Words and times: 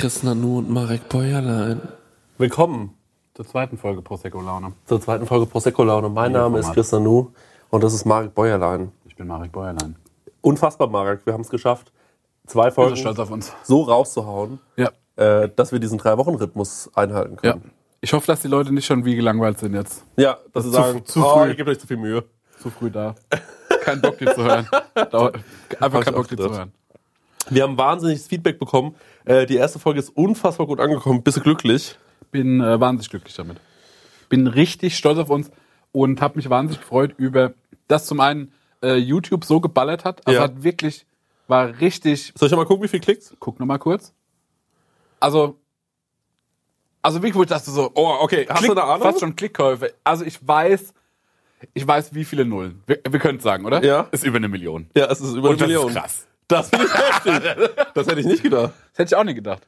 Chris 0.00 0.22
Nanu 0.22 0.56
und 0.56 0.70
Marek 0.70 1.10
Bäuerlein. 1.10 1.82
Willkommen 2.38 2.94
Zur 3.34 3.46
zweiten 3.46 3.76
Folge 3.76 4.00
Prosecco 4.00 4.40
Laune. 4.40 4.72
zur 4.86 4.98
zweiten 4.98 5.26
Folge 5.26 5.44
Prosecco 5.44 5.84
Laune. 5.84 6.08
Mein 6.08 6.32
Name 6.32 6.58
ist. 6.60 6.72
Chris 6.72 6.90
Nanu 6.92 7.32
und 7.68 7.84
das 7.84 7.92
ist 7.92 8.06
Marek 8.06 8.34
Bäuerlein. 8.34 8.92
Ich 9.04 9.14
bin 9.14 9.26
Marek 9.26 9.52
Bäuerlein. 9.52 9.96
Unfassbar, 10.40 10.88
Marek. 10.88 11.26
Wir 11.26 11.34
haben 11.34 11.42
es 11.42 11.50
geschafft, 11.50 11.92
zwei 12.46 12.70
Folgen 12.70 12.96
stolz 12.96 13.18
auf 13.18 13.30
uns. 13.30 13.52
so 13.62 13.82
rauszuhauen, 13.82 14.58
Ja. 14.78 14.90
äh, 15.16 15.50
dass 15.54 15.70
wir 15.70 15.78
diesen 15.80 15.98
Drei-Wochen-Rhythmus 15.98 16.88
einhalten 16.94 17.36
ja. 17.42 17.52
können. 17.52 17.70
Ich 18.00 18.14
hoffe, 18.14 18.26
dass 18.26 18.40
die 18.40 18.48
Leute 18.48 18.72
nicht 18.72 18.86
schon 18.86 19.04
wie 19.04 19.16
gelangweilt 19.16 19.58
sind 19.58 19.74
jetzt. 19.74 20.06
Ja, 20.16 20.38
dass 20.54 20.64
sie 20.64 20.70
Zu- 20.70 20.76
sagen, 20.76 21.04
zu 21.04 21.22
oh, 21.22 21.40
früh. 21.40 21.48
ihr 21.48 21.54
gebt 21.56 21.68
euch 21.68 21.78
zu 21.78 21.86
viel 21.86 21.98
Mühe. 21.98 22.24
Zu 22.58 22.70
früh 22.70 22.90
da. 22.90 23.16
Kein 23.82 24.00
Bock, 24.00 24.16
die 24.16 24.24
zu 24.24 24.42
hören. 24.42 24.66
Einfach 24.94 26.04
kein 26.06 26.14
Bock, 26.14 26.26
die 26.26 26.36
zu 26.36 26.48
hören. 26.50 26.72
Wir 27.50 27.64
haben 27.64 27.76
wahnsinniges 27.76 28.26
Feedback 28.28 28.58
bekommen. 28.58 28.94
Äh, 29.24 29.46
die 29.46 29.56
erste 29.56 29.78
Folge 29.78 29.98
ist 30.00 30.10
unfassbar 30.10 30.66
gut 30.66 30.80
angekommen. 30.80 31.22
Bist 31.22 31.36
du 31.36 31.40
glücklich? 31.42 31.96
Bin 32.30 32.60
äh, 32.60 32.80
wahnsinnig 32.80 33.10
glücklich 33.10 33.34
damit. 33.34 33.58
Bin 34.28 34.46
richtig 34.46 34.96
stolz 34.96 35.18
auf 35.18 35.30
uns 35.30 35.50
und 35.92 36.20
habe 36.20 36.36
mich 36.36 36.48
wahnsinnig 36.48 36.80
gefreut 36.80 37.14
über, 37.16 37.52
dass 37.88 38.06
zum 38.06 38.20
einen 38.20 38.52
äh, 38.82 38.94
YouTube 38.96 39.44
so 39.44 39.60
geballert 39.60 40.04
hat. 40.04 40.26
Also 40.26 40.38
Ja. 40.38 40.44
hat 40.44 40.62
wirklich, 40.62 41.06
war 41.48 41.80
richtig 41.80 42.32
Soll 42.36 42.48
ich 42.48 42.54
mal 42.56 42.64
gucken, 42.64 42.84
wie 42.84 42.88
viel 42.88 43.00
Klicks? 43.00 43.34
Guck 43.40 43.58
noch 43.60 43.66
mal 43.66 43.78
kurz. 43.78 44.14
Also, 45.18 45.58
also 47.02 47.18
wirklich, 47.18 47.34
wo 47.34 47.42
ich 47.42 47.48
dachte 47.48 47.70
so, 47.70 47.90
Oh, 47.94 48.16
okay. 48.20 48.46
Hast 48.48 48.58
Klick, 48.58 48.68
du 48.68 48.72
eine 48.80 48.84
Ahnung? 48.84 49.02
fast 49.02 49.20
schon 49.20 49.36
Klickkäufe. 49.36 49.92
Also 50.04 50.24
ich 50.24 50.46
weiß, 50.46 50.94
ich 51.74 51.86
weiß, 51.86 52.14
wie 52.14 52.24
viele 52.24 52.44
Nullen. 52.44 52.82
Wir, 52.86 53.00
wir 53.08 53.18
können 53.20 53.38
es 53.38 53.44
sagen, 53.44 53.64
oder? 53.66 53.82
Ja. 53.84 54.08
Ist 54.12 54.24
über 54.24 54.36
eine 54.36 54.48
Million. 54.48 54.88
Ja, 54.96 55.06
es 55.06 55.20
ist 55.20 55.34
über 55.34 55.48
Und 55.50 55.56
eine 55.56 55.56
das 55.58 55.66
Million. 55.68 55.88
ist 55.88 55.94
krass. 55.96 56.26
Das 56.50 56.68
finde 56.68 56.86
ich 56.86 56.94
heftig. 56.94 57.70
Das 57.94 58.06
hätte 58.06 58.20
ich 58.20 58.26
nicht 58.26 58.42
gedacht. 58.42 58.72
Das 58.92 58.98
hätte 58.98 59.14
ich 59.14 59.16
auch 59.16 59.24
nicht 59.24 59.36
gedacht. 59.36 59.66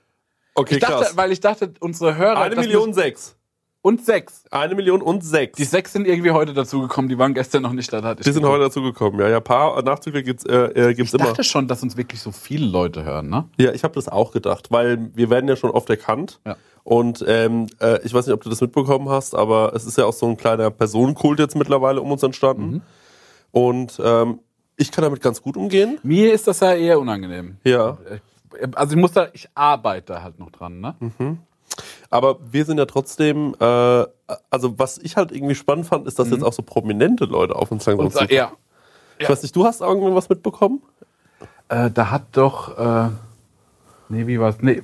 Okay, 0.54 0.74
Ich 0.74 0.80
dachte, 0.80 1.04
krass. 1.04 1.16
weil 1.16 1.32
ich 1.32 1.40
dachte, 1.40 1.72
unsere 1.80 2.16
Hörer. 2.16 2.38
Eine 2.40 2.56
Million 2.56 2.92
sechs. 2.92 3.36
und 3.80 4.04
sechs. 4.04 4.44
Eine 4.50 4.74
Million 4.74 5.00
und 5.00 5.24
sechs. 5.24 5.56
Die 5.56 5.64
sechs 5.64 5.92
sind 5.92 6.06
irgendwie 6.06 6.30
heute 6.30 6.52
dazugekommen, 6.52 7.08
die 7.08 7.16
waren 7.18 7.32
gestern 7.34 7.62
noch 7.62 7.72
nicht 7.72 7.90
da. 7.92 8.02
hatte 8.02 8.20
ich 8.20 8.24
Die 8.26 8.32
sind 8.32 8.42
geguckt. 8.42 8.58
heute 8.58 8.64
dazu 8.68 8.82
gekommen. 8.82 9.18
Ja, 9.18 9.28
ja, 9.28 9.40
paar 9.40 9.80
Nachzügler 9.82 10.22
gibt's, 10.22 10.44
äh, 10.44 10.54
äh, 10.56 10.94
gibt's 10.94 11.12
Ich 11.14 11.18
immer. 11.18 11.28
dachte 11.30 11.42
schon, 11.44 11.66
dass 11.68 11.82
uns 11.82 11.96
wirklich 11.96 12.20
so 12.20 12.30
viele 12.32 12.66
Leute 12.66 13.02
hören, 13.04 13.28
ne? 13.30 13.48
Ja, 13.58 13.72
ich 13.72 13.82
habe 13.82 13.94
das 13.94 14.08
auch 14.08 14.30
gedacht, 14.32 14.70
weil 14.70 15.10
wir 15.14 15.30
werden 15.30 15.48
ja 15.48 15.56
schon 15.56 15.70
oft 15.70 15.88
erkannt. 15.88 16.38
Ja. 16.46 16.56
Und 16.84 17.24
ähm, 17.26 17.68
äh, 17.80 18.00
ich 18.04 18.12
weiß 18.12 18.26
nicht, 18.26 18.34
ob 18.34 18.42
du 18.42 18.50
das 18.50 18.60
mitbekommen 18.60 19.08
hast, 19.08 19.34
aber 19.34 19.72
es 19.74 19.84
ist 19.86 19.96
ja 19.98 20.04
auch 20.04 20.12
so 20.12 20.26
ein 20.26 20.36
kleiner 20.36 20.70
Personenkult 20.70 21.38
jetzt 21.38 21.54
mittlerweile 21.56 22.00
um 22.02 22.10
uns 22.12 22.22
entstanden. 22.22 22.64
Mhm. 22.70 22.82
Und 23.52 24.00
ähm, 24.04 24.40
ich 24.76 24.90
kann 24.90 25.02
damit 25.02 25.20
ganz 25.22 25.42
gut 25.42 25.56
umgehen. 25.56 25.98
Mir 26.02 26.32
ist 26.32 26.46
das 26.48 26.60
ja 26.60 26.74
eher 26.74 26.98
unangenehm. 27.00 27.56
Ja. 27.64 27.98
Also 28.74 28.94
ich 28.94 29.00
muss 29.00 29.12
da, 29.12 29.28
ich 29.32 29.48
arbeite 29.54 30.22
halt 30.22 30.38
noch 30.38 30.50
dran, 30.50 30.80
ne? 30.80 30.94
Aber 32.10 32.38
wir 32.50 32.64
sind 32.66 32.76
ja 32.78 32.84
trotzdem, 32.84 33.54
äh, 33.58 33.64
also 34.50 34.78
was 34.78 34.98
ich 34.98 35.16
halt 35.16 35.32
irgendwie 35.32 35.54
spannend 35.54 35.86
fand, 35.86 36.06
ist, 36.06 36.18
dass 36.18 36.30
jetzt 36.30 36.42
auch 36.44 36.52
so 36.52 36.62
prominente 36.62 37.24
Leute 37.24 37.56
auf 37.56 37.70
uns 37.72 37.86
langsam 37.86 38.04
Mhm. 38.04 38.06
Und, 38.06 38.12
zukommen. 38.12 38.30
ja. 38.34 38.52
Ich 39.18 39.28
weiß 39.28 39.42
nicht, 39.42 39.54
du 39.56 39.64
hast 39.64 39.80
irgendwie 39.80 40.14
was 40.14 40.28
mitbekommen? 40.28 40.82
Äh, 41.68 41.90
da 41.90 42.10
hat 42.10 42.24
doch. 42.32 42.76
Äh, 42.76 43.10
nee, 44.08 44.26
wie 44.26 44.38
war's? 44.40 44.56
Nee. 44.60 44.82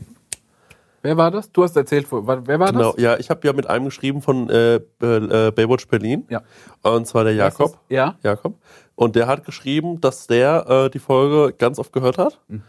Wer 1.03 1.17
war 1.17 1.31
das? 1.31 1.51
Du 1.53 1.63
hast 1.63 1.77
erzählt, 1.77 2.07
wer 2.11 2.27
war 2.59 2.73
Genau, 2.73 2.93
das? 2.93 3.03
ja, 3.03 3.17
ich 3.19 3.31
habe 3.31 3.47
ja 3.47 3.53
mit 3.53 3.67
einem 3.69 3.85
geschrieben 3.87 4.21
von 4.23 4.49
äh, 4.51 4.77
äh, 4.77 5.51
Baywatch 5.51 5.87
Berlin. 5.89 6.25
Ja. 6.29 6.43
Und 6.83 7.07
zwar 7.07 7.25
der 7.25 7.35
Jakob. 7.35 7.79
Ja. 7.89 8.17
Jakob. 8.23 8.55
Und 8.99 9.15
der 9.15 9.29
hat 9.29 9.45
geschrieben, 9.45 10.01
dass 10.01 10.27
der 10.27 10.67
äh, 10.69 10.91
die 10.91 10.99
Folge 10.99 11.55
ganz 11.57 11.79
oft 11.79 11.93
gehört 11.93 12.19
hat 12.19 12.41
Mhm. 12.49 12.63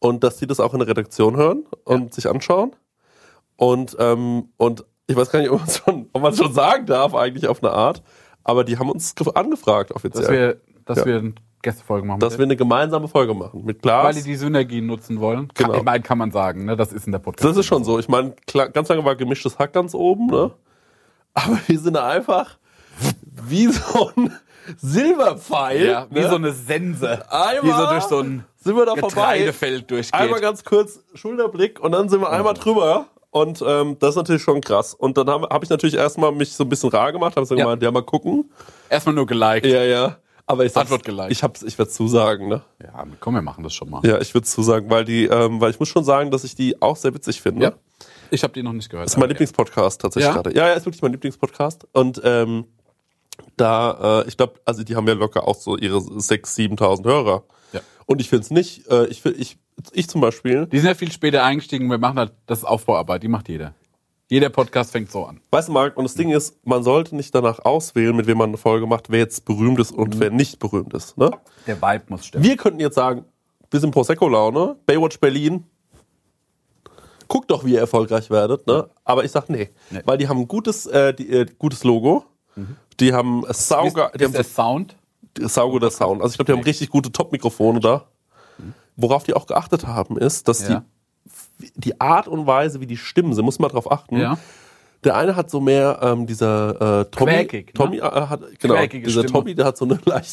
und 0.00 0.24
dass 0.24 0.36
die 0.38 0.48
das 0.48 0.58
auch 0.58 0.72
in 0.72 0.80
der 0.80 0.88
Redaktion 0.88 1.36
hören 1.36 1.64
und 1.84 2.12
sich 2.12 2.28
anschauen. 2.28 2.74
Und, 3.54 3.96
ähm, 4.00 4.48
und 4.56 4.84
ich 5.06 5.14
weiß 5.14 5.30
gar 5.30 5.38
nicht, 5.38 5.50
ob 5.50 5.60
man 5.60 5.68
schon, 5.70 6.08
ob 6.12 6.34
schon 6.34 6.52
sagen 6.52 6.86
darf, 6.86 7.14
eigentlich 7.14 7.46
auf 7.46 7.62
eine 7.62 7.72
Art, 7.72 8.02
aber 8.42 8.64
die 8.64 8.78
haben 8.78 8.90
uns 8.90 9.14
ge- 9.14 9.30
angefragt 9.34 9.92
offiziell, 9.92 10.22
Dass 10.24 10.30
wir, 10.32 10.60
dass 10.86 10.98
Ja. 10.98 11.04
wir 11.06 11.18
eine 11.18 11.34
Gästefolge 11.62 12.04
machen. 12.04 12.18
dass 12.18 12.36
wir 12.36 12.44
eine 12.44 12.56
gemeinsame 12.56 13.06
Folge 13.06 13.32
machen 13.34 13.64
mit 13.64 13.80
Glas. 13.82 14.04
weil 14.06 14.14
die 14.14 14.22
die 14.24 14.34
Synergien 14.36 14.86
nutzen 14.86 15.20
wollen. 15.20 15.48
Kann, 15.54 15.66
Genau. 15.68 15.78
Ich 15.78 15.84
meine, 15.84 16.02
kann 16.02 16.18
man 16.18 16.32
sagen, 16.32 16.64
ne? 16.64 16.76
Das 16.76 16.92
ist 16.92 17.06
in 17.06 17.12
der 17.12 17.20
Podcast. 17.20 17.48
das 17.48 17.56
ist 17.56 17.66
schon 17.66 17.84
so. 17.84 18.00
Ich 18.00 18.08
meine, 18.08 18.34
ganz 18.72 18.88
lange 18.88 19.04
war 19.04 19.14
gemischtes 19.14 19.56
Hack 19.60 19.72
ganz 19.72 19.94
oben, 19.94 20.26
ne? 20.26 20.50
Aber 21.34 21.58
wir 21.68 21.78
sind 21.78 21.96
einfach 21.96 22.58
wie 23.22 23.66
so 23.68 24.10
ein 24.16 24.32
Silberpfeil. 24.78 25.86
Ja, 25.86 26.06
wie 26.10 26.20
ne? 26.20 26.28
so 26.28 26.36
eine 26.36 26.52
Sense. 26.52 27.30
Einmal 27.30 27.62
Wie 27.62 27.70
so 27.70 27.86
durch 27.86 28.04
so 28.04 28.18
ein 28.20 28.44
sind 28.56 28.76
wir 28.76 28.84
da 28.86 28.92
vorbei. 28.96 29.08
Getreidefeld 29.38 29.90
durchgeht. 29.90 30.14
Einmal 30.20 30.40
ganz 30.40 30.64
kurz 30.64 31.00
Schulterblick 31.14 31.78
und 31.80 31.92
dann 31.92 32.08
sind 32.08 32.20
wir 32.20 32.30
einmal 32.30 32.54
drüber. 32.54 33.06
Und 33.30 33.62
ähm, 33.66 33.96
das 33.98 34.10
ist 34.10 34.16
natürlich 34.16 34.42
schon 34.42 34.60
krass. 34.60 34.94
Und 34.94 35.18
dann 35.18 35.28
habe 35.28 35.48
hab 35.50 35.62
ich 35.62 35.68
natürlich 35.68 35.94
erstmal 35.94 36.32
mich 36.32 36.52
so 36.54 36.64
ein 36.64 36.68
bisschen 36.70 36.88
rar 36.88 37.12
gemacht, 37.12 37.36
habe 37.36 37.44
so 37.46 37.54
Ja. 37.54 37.64
gemeint, 37.64 37.82
ja, 37.82 37.90
mal 37.90 38.02
gucken. 38.02 38.50
Erstmal 38.88 39.14
nur 39.14 39.26
geliked. 39.26 39.66
Ja, 39.66 39.82
ja. 39.82 40.16
Aber 40.46 40.64
ich 40.64 40.74
Antwort 40.76 41.04
geliked. 41.04 41.32
ich 41.32 41.42
hab's, 41.42 41.62
ich 41.62 41.76
werde 41.76 41.90
zusagen, 41.90 42.48
ne? 42.48 42.62
Ja, 42.82 43.04
komm, 43.20 43.34
wir 43.34 43.42
machen 43.42 43.62
das 43.64 43.74
schon 43.74 43.90
mal. 43.90 44.00
Ja, 44.06 44.20
ich 44.20 44.32
würde 44.32 44.46
zusagen, 44.46 44.88
weil 44.90 45.04
die, 45.04 45.26
ähm, 45.26 45.60
weil 45.60 45.70
ich 45.70 45.78
muss 45.80 45.88
schon 45.88 46.04
sagen, 46.04 46.30
dass 46.30 46.44
ich 46.44 46.54
die 46.54 46.80
auch 46.80 46.96
sehr 46.96 47.12
witzig 47.14 47.42
finde. 47.42 47.64
Ja. 47.66 47.72
Ich 48.30 48.42
habe 48.42 48.52
die 48.52 48.62
noch 48.62 48.72
nicht 48.72 48.88
gehört. 48.88 49.06
Das 49.06 49.14
ist 49.14 49.18
mein 49.18 49.28
Lieblingspodcast 49.28 50.00
tatsächlich 50.00 50.28
Ja? 50.28 50.34
gerade. 50.34 50.54
Ja, 50.56 50.68
ja, 50.68 50.74
ist 50.74 50.86
wirklich 50.86 51.02
mein 51.02 51.12
Lieblingspodcast. 51.12 51.86
Und 51.92 52.20
ähm, 52.24 52.64
da, 53.56 54.22
äh, 54.22 54.28
ich 54.28 54.36
glaube, 54.36 54.60
also 54.64 54.82
die 54.84 54.96
haben 54.96 55.06
ja 55.06 55.14
locker 55.14 55.46
auch 55.46 55.56
so 55.56 55.76
ihre 55.76 55.98
6.000, 55.98 56.78
7.000 56.78 57.04
Hörer. 57.04 57.44
Ja. 57.72 57.80
Und 58.06 58.20
ich 58.20 58.28
finde 58.28 58.44
es 58.44 58.50
nicht, 58.50 58.88
äh, 58.90 59.06
ich, 59.06 59.24
ich, 59.24 59.58
ich 59.92 60.08
zum 60.08 60.20
Beispiel, 60.20 60.66
Die 60.66 60.78
sind 60.78 60.88
ja 60.88 60.94
viel 60.94 61.12
später 61.12 61.44
eingestiegen. 61.44 61.90
Wir 61.90 61.98
machen 61.98 62.18
halt, 62.18 62.32
das 62.46 62.58
ist 62.58 62.64
Aufbauarbeit, 62.64 63.22
die 63.22 63.28
macht 63.28 63.48
jeder. 63.48 63.74
Jeder 64.28 64.48
Podcast 64.48 64.90
fängt 64.90 65.10
so 65.10 65.24
an. 65.24 65.40
weißt 65.52 65.68
du, 65.68 65.72
Marc, 65.72 65.96
und 65.96 66.02
das 66.02 66.14
Ding 66.14 66.30
ist, 66.30 66.58
man 66.66 66.82
sollte 66.82 67.14
nicht 67.14 67.32
danach 67.32 67.64
auswählen, 67.64 68.16
mit 68.16 68.26
wem 68.26 68.38
man 68.38 68.50
eine 68.50 68.56
Folge 68.56 68.86
macht, 68.86 69.08
wer 69.08 69.20
jetzt 69.20 69.44
berühmt 69.44 69.78
ist 69.78 69.92
und 69.92 70.18
wer 70.18 70.30
nicht 70.30 70.58
berühmt 70.58 70.92
ist. 70.94 71.16
Ne? 71.16 71.30
Der 71.66 71.80
Vibe 71.80 72.04
muss 72.08 72.26
stimmen. 72.26 72.44
Wir 72.44 72.56
könnten 72.56 72.80
jetzt 72.80 72.96
sagen, 72.96 73.24
wir 73.70 73.78
sind 73.78 73.92
Prosecco-Laune, 73.92 74.76
Baywatch 74.84 75.20
Berlin. 75.20 75.64
Guckt 77.28 77.50
doch, 77.50 77.64
wie 77.64 77.74
ihr 77.74 77.80
erfolgreich 77.80 78.30
werdet, 78.30 78.66
ne? 78.66 78.88
Aber 79.04 79.24
ich 79.24 79.32
sag 79.32 79.48
nee. 79.48 79.70
Nee. 79.90 80.00
Weil 80.04 80.18
die 80.18 80.28
haben 80.28 80.38
ein 80.40 80.48
gutes, 80.48 80.86
äh, 80.86 81.12
die, 81.12 81.28
äh, 81.28 81.46
gutes 81.58 81.82
Logo. 81.84 82.24
Die 83.00 83.12
haben 83.12 83.44
ist, 83.46 83.68
sauger, 83.68 84.10
wie 84.14 84.18
die 84.18 84.24
haben 84.24 84.30
ist 84.32 84.36
der 84.36 84.44
Sound? 84.44 84.96
so 85.38 85.48
sauguter 85.48 85.90
Sound. 85.90 86.22
Also 86.22 86.32
ich 86.32 86.36
glaube, 86.38 86.52
die 86.52 86.58
haben 86.58 86.64
richtig 86.64 86.88
gute 86.90 87.12
Top-Mikrofone 87.12 87.80
da. 87.80 88.06
Worauf 88.96 89.24
die 89.24 89.34
auch 89.34 89.46
geachtet 89.46 89.86
haben, 89.86 90.16
ist, 90.16 90.48
dass 90.48 90.66
Ja. 90.68 90.80
die 90.80 90.86
die 91.74 92.00
Art 92.00 92.28
und 92.28 92.46
Weise, 92.46 92.80
wie 92.80 92.86
die 92.86 92.96
Stimmen 92.98 93.32
sind, 93.34 93.44
muss 93.44 93.58
man 93.58 93.70
drauf 93.70 93.90
achten. 93.90 94.18
Ja. 94.18 94.38
Der 95.04 95.16
eine 95.16 95.36
hat 95.36 95.50
so 95.50 95.60
mehr 95.60 95.98
ähm, 96.02 96.26
dieser 96.26 97.00
äh, 97.00 97.04
Tommy, 97.10 97.30
Quäkig, 97.32 97.66
ne? 97.68 97.72
Tommy 97.74 97.96
äh, 97.98 98.02
hat 98.02 98.40
genau 98.58 98.74
Quäkige 98.74 99.06
dieser 99.06 99.22
Stimme. 99.22 99.32
Tommy, 99.38 99.54
der 99.54 99.64
hat 99.66 99.76
so 99.76 99.84
eine 99.86 99.98
leicht 100.04 100.30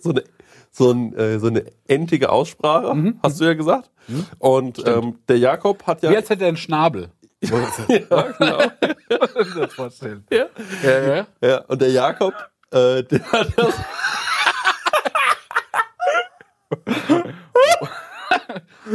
so 0.00 0.10
eine 0.10 0.24
so, 0.72 0.90
ein, 0.92 1.12
äh, 1.16 1.38
so 1.40 1.48
eine 1.48 1.64
entige 1.88 2.30
Aussprache, 2.30 2.94
Mhm. 2.94 3.18
hast 3.22 3.40
du 3.40 3.44
ja 3.44 3.54
gesagt. 3.54 3.90
Und 4.38 4.84
ähm, 4.86 5.16
der 5.28 5.38
Jakob 5.38 5.84
hat 5.86 6.02
ja 6.02 6.10
als 6.10 6.30
hätte 6.30 6.42
er 6.44 6.48
einen 6.48 6.56
Schnabel. 6.56 7.10
ja, 7.88 8.22
genau. 8.38 8.58
das 9.58 9.72
vorstellen. 9.74 10.24
ja. 10.30 10.46
Ja, 10.82 11.00
ja. 11.16 11.26
ja, 11.40 11.58
und 11.68 11.80
der 11.80 11.90
Jakob, 11.90 12.34
äh, 12.70 13.02
der 13.04 13.32
hat 13.32 13.48
das 13.56 13.74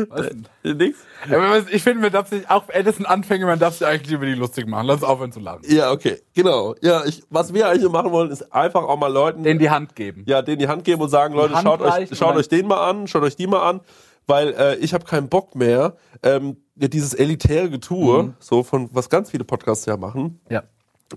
Was 0.09 0.27
denn? 0.27 0.77
nix. 0.77 0.99
Ja, 1.29 1.37
aber 1.37 1.49
was- 1.51 1.69
Ich 1.71 1.81
finde, 1.83 2.01
man 2.01 2.11
darf 2.11 2.27
sich, 2.29 2.49
auch 2.49 2.65
sind 2.71 3.05
Anfänge, 3.05 3.45
man 3.45 3.59
darf 3.59 3.77
sich 3.77 3.87
eigentlich 3.87 4.11
über 4.11 4.25
die 4.25 4.33
lustig 4.33 4.67
machen. 4.67 4.87
Lass 4.87 4.97
uns 4.97 5.03
aufhören 5.05 5.31
zu 5.31 5.39
lachen. 5.39 5.61
Ja, 5.67 5.91
okay, 5.91 6.21
genau. 6.33 6.75
Ja, 6.81 7.03
ich, 7.05 7.23
was 7.29 7.53
wir 7.53 7.67
eigentlich 7.69 7.89
machen 7.91 8.11
wollen, 8.11 8.29
ist 8.31 8.51
einfach 8.53 8.83
auch 8.83 8.97
mal 8.97 9.11
Leuten 9.11 9.43
Denen 9.43 9.59
die 9.59 9.69
Hand 9.69 9.95
geben. 9.95 10.23
ja, 10.27 10.41
denen 10.41 10.59
die 10.59 10.67
Hand 10.67 10.83
geben 10.83 11.01
und 11.01 11.09
sagen, 11.09 11.33
Leute, 11.33 11.55
Hand 11.55 11.63
schaut 11.65 11.81
euch, 11.81 12.09
schaut 12.17 12.35
euch 12.35 12.49
den 12.49 12.67
mal 12.67 12.89
an, 12.89 13.07
schaut 13.07 13.23
euch 13.23 13.35
die 13.35 13.47
mal 13.47 13.67
an, 13.67 13.81
weil 14.27 14.49
äh, 14.53 14.75
ich 14.77 14.93
habe 14.93 15.05
keinen 15.05 15.29
Bock 15.29 15.55
mehr, 15.55 15.95
ähm, 16.23 16.57
dieses 16.75 17.13
elitäre 17.13 17.69
Getue, 17.69 18.23
Mhm. 18.23 18.33
so 18.39 18.63
von 18.63 18.89
was 18.91 19.09
ganz 19.09 19.31
viele 19.31 19.43
Podcasts 19.43 19.85
ja 19.85 19.97
machen. 19.97 20.39
Ja. 20.49 20.63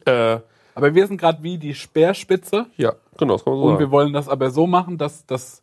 Äh, 0.05 0.41
Aber 0.75 0.95
wir 0.95 1.07
sind 1.07 1.19
gerade 1.19 1.43
wie 1.43 1.59
die 1.59 1.75
Speerspitze 1.75 2.67
ja, 2.77 2.93
genau, 3.17 3.35
das 3.35 3.45
kann 3.45 3.53
man 3.55 3.61
so 3.61 3.67
und 3.67 3.73
sagen. 3.75 3.81
wir 3.81 3.91
wollen 3.91 4.13
das 4.13 4.29
aber 4.29 4.51
so 4.51 4.67
machen, 4.67 4.99
dass, 4.99 5.27
dass, 5.27 5.63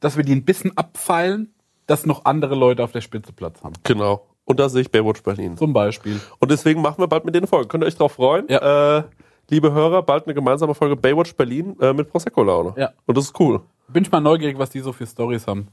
dass 0.00 0.16
wir 0.16 0.24
die 0.24 0.32
ein 0.34 0.44
bisschen 0.44 0.76
abfeilen, 0.76 1.52
dass 1.86 2.06
noch 2.06 2.24
andere 2.24 2.54
Leute 2.54 2.82
auf 2.84 2.92
der 2.92 3.00
Spitze 3.00 3.32
Platz 3.32 3.62
haben. 3.62 3.74
Genau. 3.84 4.26
Und 4.44 4.58
da 4.58 4.68
sehe 4.68 4.80
ich 4.82 4.90
Baywatch 4.90 5.22
Berlin. 5.22 5.56
Zum 5.56 5.72
Beispiel. 5.72 6.20
Und 6.38 6.50
deswegen 6.50 6.80
machen 6.82 6.98
wir 6.98 7.06
bald 7.08 7.24
mit 7.24 7.34
denen 7.34 7.46
Folge. 7.46 7.68
Könnt 7.68 7.84
ihr 7.84 7.86
euch 7.86 7.96
drauf 7.96 8.12
freuen? 8.12 8.46
Ja. 8.48 8.98
Äh, 8.98 9.04
liebe 9.50 9.72
Hörer, 9.72 10.02
bald 10.02 10.24
eine 10.26 10.34
gemeinsame 10.34 10.74
Folge 10.74 10.96
Baywatch 10.96 11.34
Berlin 11.36 11.76
äh, 11.80 11.92
mit 11.92 12.08
Prosecco-Laune. 12.10 12.74
Ja. 12.76 12.90
Und 13.06 13.16
das 13.18 13.26
ist 13.26 13.38
cool. 13.38 13.60
Bin 13.88 14.02
ich 14.04 14.10
mal 14.10 14.20
neugierig, 14.20 14.58
was 14.58 14.70
die 14.70 14.80
so 14.80 14.92
für 14.92 15.06
Stories 15.06 15.46
haben. 15.46 15.68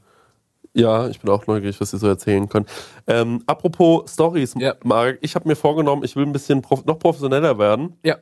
Ja, 0.73 1.07
ich 1.07 1.19
bin 1.19 1.29
auch 1.29 1.47
neugierig, 1.47 1.79
was 1.81 1.91
sie 1.91 1.97
so 1.97 2.07
erzählen 2.07 2.47
können. 2.49 2.65
Ähm, 3.07 3.43
apropos 3.47 4.11
Stories, 4.13 4.53
Ja. 4.57 4.75
Marek, 4.83 5.19
ich 5.21 5.35
habe 5.35 5.47
mir 5.47 5.55
vorgenommen, 5.55 6.03
ich 6.03 6.15
will 6.15 6.25
ein 6.25 6.31
bisschen 6.33 6.61
prof 6.61 6.85
noch 6.85 6.99
professioneller 6.99 7.57
werden. 7.57 7.97
Ja. 8.03 8.17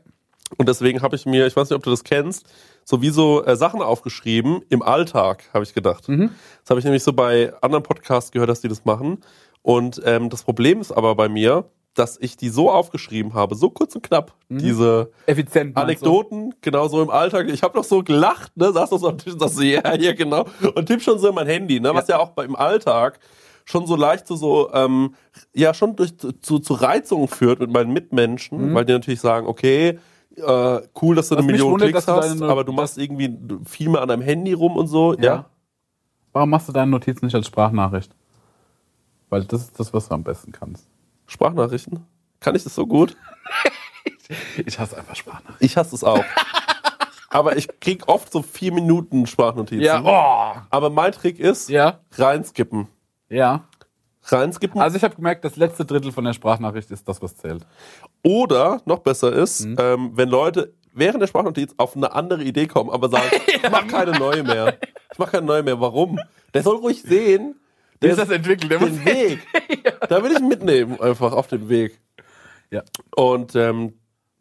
Und 0.57 0.69
deswegen 0.69 1.01
habe 1.01 1.15
ich 1.15 1.25
mir, 1.25 1.47
ich 1.47 1.55
weiß 1.55 1.69
nicht, 1.69 1.75
ob 1.77 1.83
du 1.83 1.89
das 1.89 2.03
kennst, 2.03 2.45
sowieso 2.85 3.43
äh, 3.43 3.55
Sachen 3.55 3.81
aufgeschrieben 3.81 4.61
im 4.69 4.83
Alltag, 4.83 5.43
habe 5.53 5.63
ich 5.63 5.73
gedacht. 5.73 6.07
Mhm. 6.07 6.29
Das 6.61 6.69
habe 6.69 6.79
ich 6.79 6.85
nämlich 6.85 7.03
so 7.03 7.13
bei 7.13 7.51
anderen 7.61 7.83
Podcasts 7.83 8.31
gehört, 8.31 8.49
dass 8.49 8.61
die 8.61 8.67
das 8.67 8.85
machen. 8.85 9.19
Und 9.63 10.01
ähm, 10.05 10.29
das 10.29 10.43
Problem 10.43 10.79
ist 10.81 10.91
aber 10.91 11.15
bei 11.15 11.27
mir, 11.27 11.65
dass 11.95 12.17
ich 12.19 12.37
die 12.37 12.49
so 12.49 12.69
aufgeschrieben 12.69 13.33
habe, 13.33 13.55
so 13.55 13.69
kurz 13.69 13.95
und 13.95 14.03
knapp, 14.03 14.33
diese 14.49 15.11
Effizient. 15.25 15.75
Anekdoten, 15.77 16.53
genau 16.61 16.87
so 16.87 17.01
im 17.01 17.09
Alltag. 17.09 17.47
Ich 17.49 17.63
habe 17.63 17.75
noch 17.77 17.85
so 17.85 18.03
gelacht, 18.03 18.55
ne, 18.55 18.71
saß 18.71 18.91
noch 18.91 18.99
so 18.99 19.09
am 19.09 19.17
Tisch 19.17 19.33
und 19.33 19.39
sagst 19.39 19.55
so, 19.55 19.63
ja, 19.63 19.95
ja, 19.95 20.13
genau. 20.13 20.45
Und 20.75 20.85
tipp 20.85 21.01
schon 21.01 21.17
so 21.19 21.29
in 21.29 21.35
mein 21.35 21.47
Handy, 21.47 21.79
ne, 21.79 21.93
was 21.95 22.07
ja 22.07 22.19
auch 22.19 22.35
im 22.37 22.55
Alltag 22.55 23.19
schon 23.63 23.87
so 23.87 23.95
leicht 23.95 24.27
zu 24.27 24.35
so, 24.35 24.71
ähm, 24.73 25.15
ja, 25.53 25.73
schon 25.73 25.95
durch, 25.95 26.17
zu, 26.17 26.59
zu 26.59 26.73
Reizungen 26.73 27.27
führt 27.27 27.59
mit 27.59 27.71
meinen 27.71 27.91
Mitmenschen, 27.93 28.73
weil 28.75 28.85
die 28.85 28.93
natürlich 28.93 29.21
sagen, 29.21 29.47
okay, 29.47 29.99
äh, 30.35 30.81
cool, 31.01 31.15
dass 31.15 31.29
du 31.29 31.35
Mhm. 31.35 31.39
Was 31.39 31.43
eine 31.43 31.43
Million 31.45 31.71
wundert, 31.71 31.89
Klicks 31.89 32.05
du 32.05 32.11
hast, 32.11 32.41
aber 32.41 32.63
du 32.63 32.73
machst 32.73 32.97
irgendwie 32.97 33.37
viel 33.65 33.89
mehr 33.89 34.01
an 34.01 34.09
deinem 34.09 34.21
Handy 34.21 34.53
rum 34.53 34.77
und 34.77 34.87
so, 34.87 35.13
ja. 35.15 35.23
Ja. 35.23 35.45
Warum 36.33 36.49
machst 36.49 36.67
du 36.67 36.73
deine 36.73 36.91
Notizen 36.91 37.25
nicht 37.25 37.35
als 37.35 37.47
Sprachnachricht? 37.47 38.13
Weil 39.29 39.45
das 39.45 39.61
ist 39.61 39.79
das, 39.79 39.93
was 39.93 40.09
du 40.09 40.13
am 40.15 40.23
besten 40.23 40.51
kannst. 40.51 40.85
Sprachnachrichten. 41.27 42.05
Kann 42.39 42.55
ich 42.55 42.63
das 42.63 42.75
so 42.75 42.85
gut? 42.87 43.15
Ich 44.65 44.79
hasse 44.79 44.97
einfach 44.97 45.15
Sprachnachrichten. 45.15 45.65
Ich 45.65 45.77
hasse 45.77 45.95
es 45.95 46.03
auch. 46.03 46.23
aber 47.29 47.57
ich 47.57 47.67
krieg 47.79 48.07
oft 48.07 48.31
so 48.31 48.41
vier 48.41 48.71
Minuten 48.73 49.27
Sprachnotizen. 49.27 49.83
Ja, 49.85 50.01
oh. 50.03 50.59
Aber 50.71 50.89
mein 50.89 51.11
Trick 51.11 51.39
ist, 51.39 51.69
Ja, 51.69 51.99
reinskippen. 52.17 52.87
ja. 53.29 53.63
Reinskippen. 54.27 54.81
Also 54.81 54.97
ich 54.97 55.03
habe 55.03 55.15
gemerkt, 55.15 55.45
das 55.45 55.55
letzte 55.55 55.85
Drittel 55.85 56.11
von 56.11 56.23
der 56.25 56.33
Sprachnachricht 56.33 56.89
ist 56.89 57.07
das, 57.07 57.21
was 57.21 57.35
zählt. 57.37 57.67
Oder, 58.23 58.81
noch 58.85 58.99
besser 58.99 59.31
ist, 59.31 59.65
Mhm. 59.65 59.75
ähm, 59.79 60.11
wenn 60.15 60.29
Leute 60.29 60.73
während 60.93 61.21
der 61.21 61.27
Sprachnotiz 61.27 61.75
auf 61.77 61.95
eine 61.95 62.11
andere 62.15 62.41
Idee 62.43 62.65
kommen, 62.65 62.89
aber 62.89 63.09
sagen, 63.09 63.29
ich 63.47 63.69
mach 63.69 63.85
keine 63.85 64.13
neue 64.17 64.41
mehr. 64.41 64.77
Ich 65.11 65.19
mach 65.19 65.31
keine 65.31 65.45
neue 65.45 65.61
mehr. 65.61 65.79
Warum? 65.79 66.19
Der 66.55 66.63
soll 66.63 66.77
ruhig 66.77 67.03
sehen, 67.03 67.59
der 68.01 68.11
ist 68.11 68.19
das 68.19 68.29
entwickelt? 68.29 68.71
Der 68.71 68.79
den 68.79 68.89
muss- 68.95 69.05
Weg. 69.05 69.39
Da 70.09 70.23
will 70.23 70.31
ich 70.31 70.39
mitnehmen, 70.39 70.99
einfach 71.01 71.33
auf 71.33 71.47
dem 71.47 71.67
Weg. 71.69 71.99
Ja. 72.71 72.83
Und 73.15 73.55
ähm, 73.55 73.93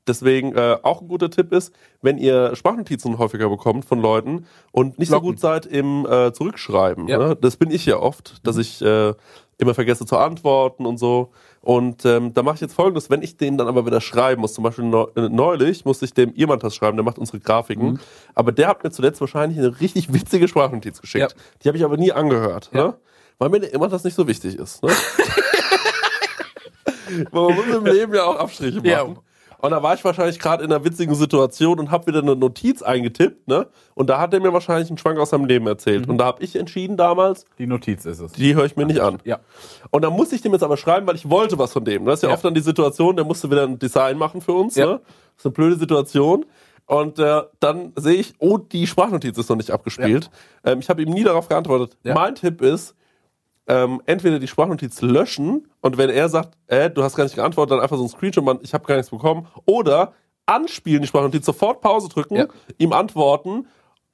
deswegen 0.06 0.54
äh, 0.54 0.76
auch 0.82 1.00
ein 1.00 1.08
guter 1.08 1.30
Tipp 1.30 1.52
ist, 1.52 1.72
wenn 2.02 2.18
ihr 2.18 2.54
Sprachnotizen 2.56 3.18
häufiger 3.18 3.48
bekommt 3.48 3.84
von 3.86 4.00
Leuten 4.00 4.46
und 4.72 4.98
nicht 4.98 5.08
so 5.08 5.14
Blocken. 5.14 5.28
gut 5.28 5.40
seid 5.40 5.64
im 5.66 6.06
äh, 6.06 6.32
Zurückschreiben. 6.32 7.08
Ja. 7.08 7.18
Ne? 7.18 7.36
Das 7.40 7.56
bin 7.56 7.70
ich 7.70 7.86
ja 7.86 7.98
oft, 7.98 8.46
dass 8.46 8.56
ich 8.58 8.82
äh, 8.82 9.14
immer 9.58 9.74
vergesse 9.74 10.04
zu 10.04 10.18
antworten 10.18 10.84
und 10.84 10.98
so. 10.98 11.30
Und 11.62 12.04
ähm, 12.04 12.34
da 12.34 12.42
mache 12.42 12.56
ich 12.56 12.60
jetzt 12.60 12.74
folgendes, 12.74 13.08
wenn 13.08 13.22
ich 13.22 13.38
den 13.38 13.56
dann 13.56 13.68
aber 13.68 13.86
wieder 13.86 14.02
schreiben 14.02 14.42
muss, 14.42 14.52
zum 14.52 14.64
Beispiel 14.64 14.84
äh, 15.16 15.28
neulich 15.30 15.84
musste 15.86 16.04
ich 16.04 16.12
dem 16.12 16.34
Irmantas 16.34 16.74
schreiben, 16.74 16.96
der 16.98 17.04
macht 17.04 17.18
unsere 17.18 17.40
Grafiken, 17.40 17.92
Mhm. 17.92 17.98
aber 18.34 18.52
der 18.52 18.68
hat 18.68 18.84
mir 18.84 18.90
zuletzt 18.90 19.20
wahrscheinlich 19.22 19.58
eine 19.58 19.80
richtig 19.80 20.12
witzige 20.12 20.46
Sprachnotiz 20.48 21.00
geschickt. 21.00 21.32
Ja. 21.32 21.42
Die 21.62 21.68
habe 21.68 21.78
ich 21.78 21.84
aber 21.84 21.96
nie 21.96 22.12
angehört, 22.12 22.70
Ja. 22.74 22.88
ne? 22.88 22.94
Weil 23.38 23.48
mir 23.50 23.60
der 23.60 23.72
Irmantas 23.72 24.04
nicht 24.04 24.14
so 24.14 24.26
wichtig 24.26 24.58
ist. 24.58 24.82
Ne? 24.82 24.90
Man 27.32 27.54
muss 27.54 27.66
im 27.66 27.86
Leben 27.86 28.14
ja 28.14 28.24
auch 28.24 28.36
Abstriche 28.36 28.78
machen. 28.78 28.88
Ja. 28.88 29.02
Und 29.04 29.70
da 29.70 29.82
war 29.82 29.94
ich 29.94 30.04
wahrscheinlich 30.04 30.38
gerade 30.38 30.62
in 30.62 30.70
einer 30.70 30.84
witzigen 30.84 31.14
Situation 31.14 31.78
und 31.78 31.90
habe 31.90 32.06
wieder 32.08 32.18
eine 32.20 32.36
Notiz 32.36 32.82
eingetippt, 32.82 33.48
ne? 33.48 33.66
Und 33.94 34.10
da 34.10 34.20
hat 34.20 34.34
er 34.34 34.40
mir 34.40 34.52
wahrscheinlich 34.52 34.90
einen 34.90 34.98
Schwank 34.98 35.18
aus 35.18 35.30
seinem 35.30 35.46
Leben 35.46 35.66
erzählt. 35.66 36.06
Und 36.06 36.18
da 36.18 36.26
habe 36.26 36.42
ich 36.42 36.54
entschieden 36.56 36.98
damals, 36.98 37.46
Die 37.58 37.66
Notiz 37.66 38.04
ist 38.04 38.20
es. 38.20 38.32
die 38.32 38.54
höre 38.54 38.66
ich 38.66 38.76
mir 38.76 38.84
nicht 38.84 39.00
an. 39.00 39.20
Ja. 39.24 39.38
Und 39.90 40.02
dann 40.02 40.12
musste 40.12 40.34
ich 40.36 40.42
dem 40.42 40.52
jetzt 40.52 40.64
aber 40.64 40.76
schreiben, 40.76 41.06
weil 41.06 41.14
ich 41.14 41.30
wollte 41.30 41.56
was 41.58 41.72
von 41.72 41.82
dem. 41.82 42.04
Das 42.04 42.18
ist 42.18 42.22
ja, 42.24 42.28
Ja. 42.28 42.34
oft 42.34 42.44
dann 42.44 42.52
die 42.52 42.60
Situation, 42.60 43.16
der 43.16 43.24
musste 43.24 43.50
wieder 43.50 43.62
ein 43.62 43.78
Design 43.78 44.18
machen 44.18 44.42
für 44.42 44.52
uns. 44.52 44.74
Ja. 44.74 44.84
Ne? 44.86 45.00
Das 45.02 45.38
ist 45.38 45.46
eine 45.46 45.52
blöde 45.52 45.76
Situation. 45.76 46.44
Und 46.84 47.18
äh, 47.18 47.42
dann 47.60 47.94
sehe 47.96 48.16
ich, 48.16 48.34
oh, 48.40 48.58
die 48.58 48.86
Sprachnotiz 48.86 49.38
ist 49.38 49.48
noch 49.48 49.56
nicht 49.56 49.70
abgespielt. 49.70 50.28
Ähm, 50.64 50.80
ich 50.80 50.90
habe 50.90 51.00
ihm 51.00 51.10
nie 51.10 51.24
darauf 51.24 51.48
geantwortet. 51.48 51.96
Ja. 52.02 52.12
Mein 52.12 52.34
Tipp 52.34 52.60
ist, 52.60 52.94
ähm, 53.66 54.02
entweder 54.06 54.38
die 54.38 54.46
Sprachnotiz 54.48 55.00
löschen 55.00 55.68
und 55.80 55.96
wenn 55.96 56.10
er 56.10 56.28
sagt, 56.28 56.56
äh, 56.66 56.90
du 56.90 57.02
hast 57.02 57.16
gar 57.16 57.24
nicht 57.24 57.36
geantwortet, 57.36 57.72
dann 57.72 57.80
einfach 57.80 57.96
so 57.96 58.04
ein 58.04 58.08
Screenshot 58.08 58.44
machen, 58.44 58.60
ich 58.62 58.74
habe 58.74 58.84
gar 58.86 58.96
nichts 58.96 59.10
bekommen. 59.10 59.46
Oder 59.64 60.12
anspielen 60.46 61.00
die 61.02 61.08
Sprachnotiz, 61.08 61.46
sofort 61.46 61.80
Pause 61.80 62.08
drücken, 62.08 62.36
Ja. 62.36 62.46
ihm 62.78 62.92
antworten 62.92 63.66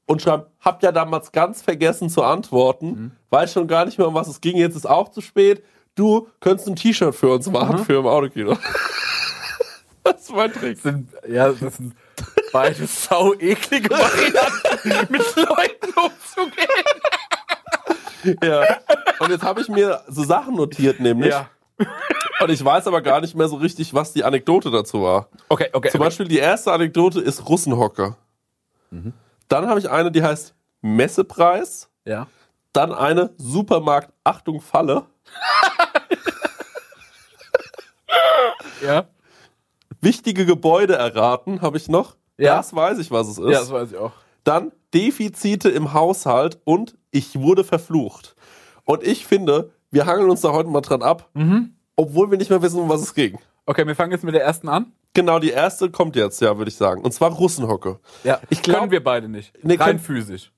und 0.06 0.22
schreiben, 0.22 0.44
hab 0.60 0.82
ja 0.82 0.92
damals 0.92 1.32
ganz 1.32 1.62
vergessen 1.62 2.08
zu 2.10 2.22
antworten, 2.22 2.86
Mhm. 2.86 3.10
weiß 3.30 3.52
schon 3.52 3.66
gar 3.66 3.84
nicht 3.84 3.98
mehr, 3.98 4.06
um 4.08 4.14
was 4.14 4.28
es 4.28 4.40
ging, 4.40 4.56
jetzt 4.56 4.76
ist 4.76 4.88
auch 4.88 5.08
zu 5.08 5.20
spät. 5.20 5.64
Du 5.96 6.28
könntest 6.38 6.68
ein 6.68 6.76
T-Shirt 6.76 7.14
für 7.14 7.28
uns 7.32 7.50
machen, 7.50 7.80
Mhm. 7.80 7.84
für 7.84 7.98
im 7.98 8.06
Autokino. 8.06 8.56
das 10.04 10.20
ist 10.22 10.32
mein 10.32 10.52
Trick. 10.52 10.78
Sind, 10.78 11.08
ja, 11.28 11.48
das 11.52 11.76
sind 11.76 11.94
beide 12.52 12.86
sau 12.86 13.34
eklige 13.34 13.90
Varianten, 13.90 15.12
mit 15.12 15.36
Leuten 15.36 15.92
umzugehen. 15.96 16.99
Ja. 18.42 18.64
Und 19.18 19.30
jetzt 19.30 19.42
habe 19.42 19.60
ich 19.60 19.68
mir 19.68 20.02
so 20.08 20.24
Sachen 20.24 20.54
notiert, 20.54 21.00
nämlich. 21.00 21.30
Ja. 21.30 21.48
Und 22.40 22.50
ich 22.50 22.64
weiß 22.64 22.86
aber 22.86 23.00
gar 23.00 23.20
nicht 23.20 23.34
mehr 23.34 23.48
so 23.48 23.56
richtig, 23.56 23.94
was 23.94 24.12
die 24.12 24.24
Anekdote 24.24 24.70
dazu 24.70 25.02
war. 25.02 25.28
Okay, 25.48 25.68
okay. 25.72 25.90
Zum 25.90 26.00
Beispiel 26.00 26.28
die 26.28 26.38
erste 26.38 26.72
Anekdote 26.72 27.20
ist 27.20 27.48
Russenhocker. 27.48 28.16
Dann 29.48 29.68
habe 29.68 29.78
ich 29.78 29.88
eine, 29.90 30.10
die 30.10 30.22
heißt 30.22 30.54
Messepreis. 30.80 31.88
Ja. 32.04 32.26
Dann 32.72 32.92
eine 32.92 33.30
Supermarkt 33.36 34.12
Achtung 34.24 34.60
Falle. 34.60 35.04
Ja. 38.82 39.06
Wichtige 40.00 40.46
Gebäude 40.46 40.96
erraten 40.96 41.60
habe 41.60 41.76
ich 41.76 41.88
noch. 41.88 42.16
Ja. 42.38 42.56
Das 42.56 42.74
weiß 42.74 42.98
ich, 42.98 43.10
was 43.10 43.28
es 43.28 43.38
ist. 43.38 43.50
Ja, 43.50 43.60
das 43.60 43.70
weiß 43.70 43.92
ich 43.92 43.98
auch. 43.98 44.12
Dann 44.44 44.72
Defizite 44.94 45.68
im 45.68 45.92
Haushalt 45.92 46.58
und 46.64 46.96
ich 47.10 47.38
wurde 47.40 47.64
verflucht. 47.64 48.34
Und 48.84 49.02
ich 49.02 49.26
finde, 49.26 49.70
wir 49.90 50.06
hangeln 50.06 50.30
uns 50.30 50.40
da 50.40 50.52
heute 50.52 50.68
mal 50.68 50.80
dran 50.80 51.02
ab, 51.02 51.28
Mhm. 51.34 51.74
obwohl 51.96 52.30
wir 52.30 52.38
nicht 52.38 52.50
mehr 52.50 52.62
wissen, 52.62 52.80
um 52.80 52.88
was 52.88 53.02
es 53.02 53.14
ging. 53.14 53.38
Okay, 53.66 53.86
wir 53.86 53.94
fangen 53.94 54.12
jetzt 54.12 54.24
mit 54.24 54.34
der 54.34 54.42
ersten 54.44 54.68
an. 54.68 54.92
Genau, 55.14 55.38
die 55.38 55.50
erste 55.50 55.90
kommt 55.90 56.14
jetzt, 56.16 56.40
ja, 56.40 56.56
würde 56.56 56.68
ich 56.70 56.76
sagen. 56.76 57.02
Und 57.02 57.12
zwar 57.12 57.30
Russenhocke. 57.32 57.98
Ja. 58.24 58.40
Ich 58.48 58.62
glaub- 58.62 58.78
Können 58.80 58.90
wir 58.92 59.02
beide 59.02 59.28
nicht. 59.28 59.52
Nee, 59.62 59.74
Rein 59.74 59.86
können- 59.86 59.98
physisch. 59.98 60.52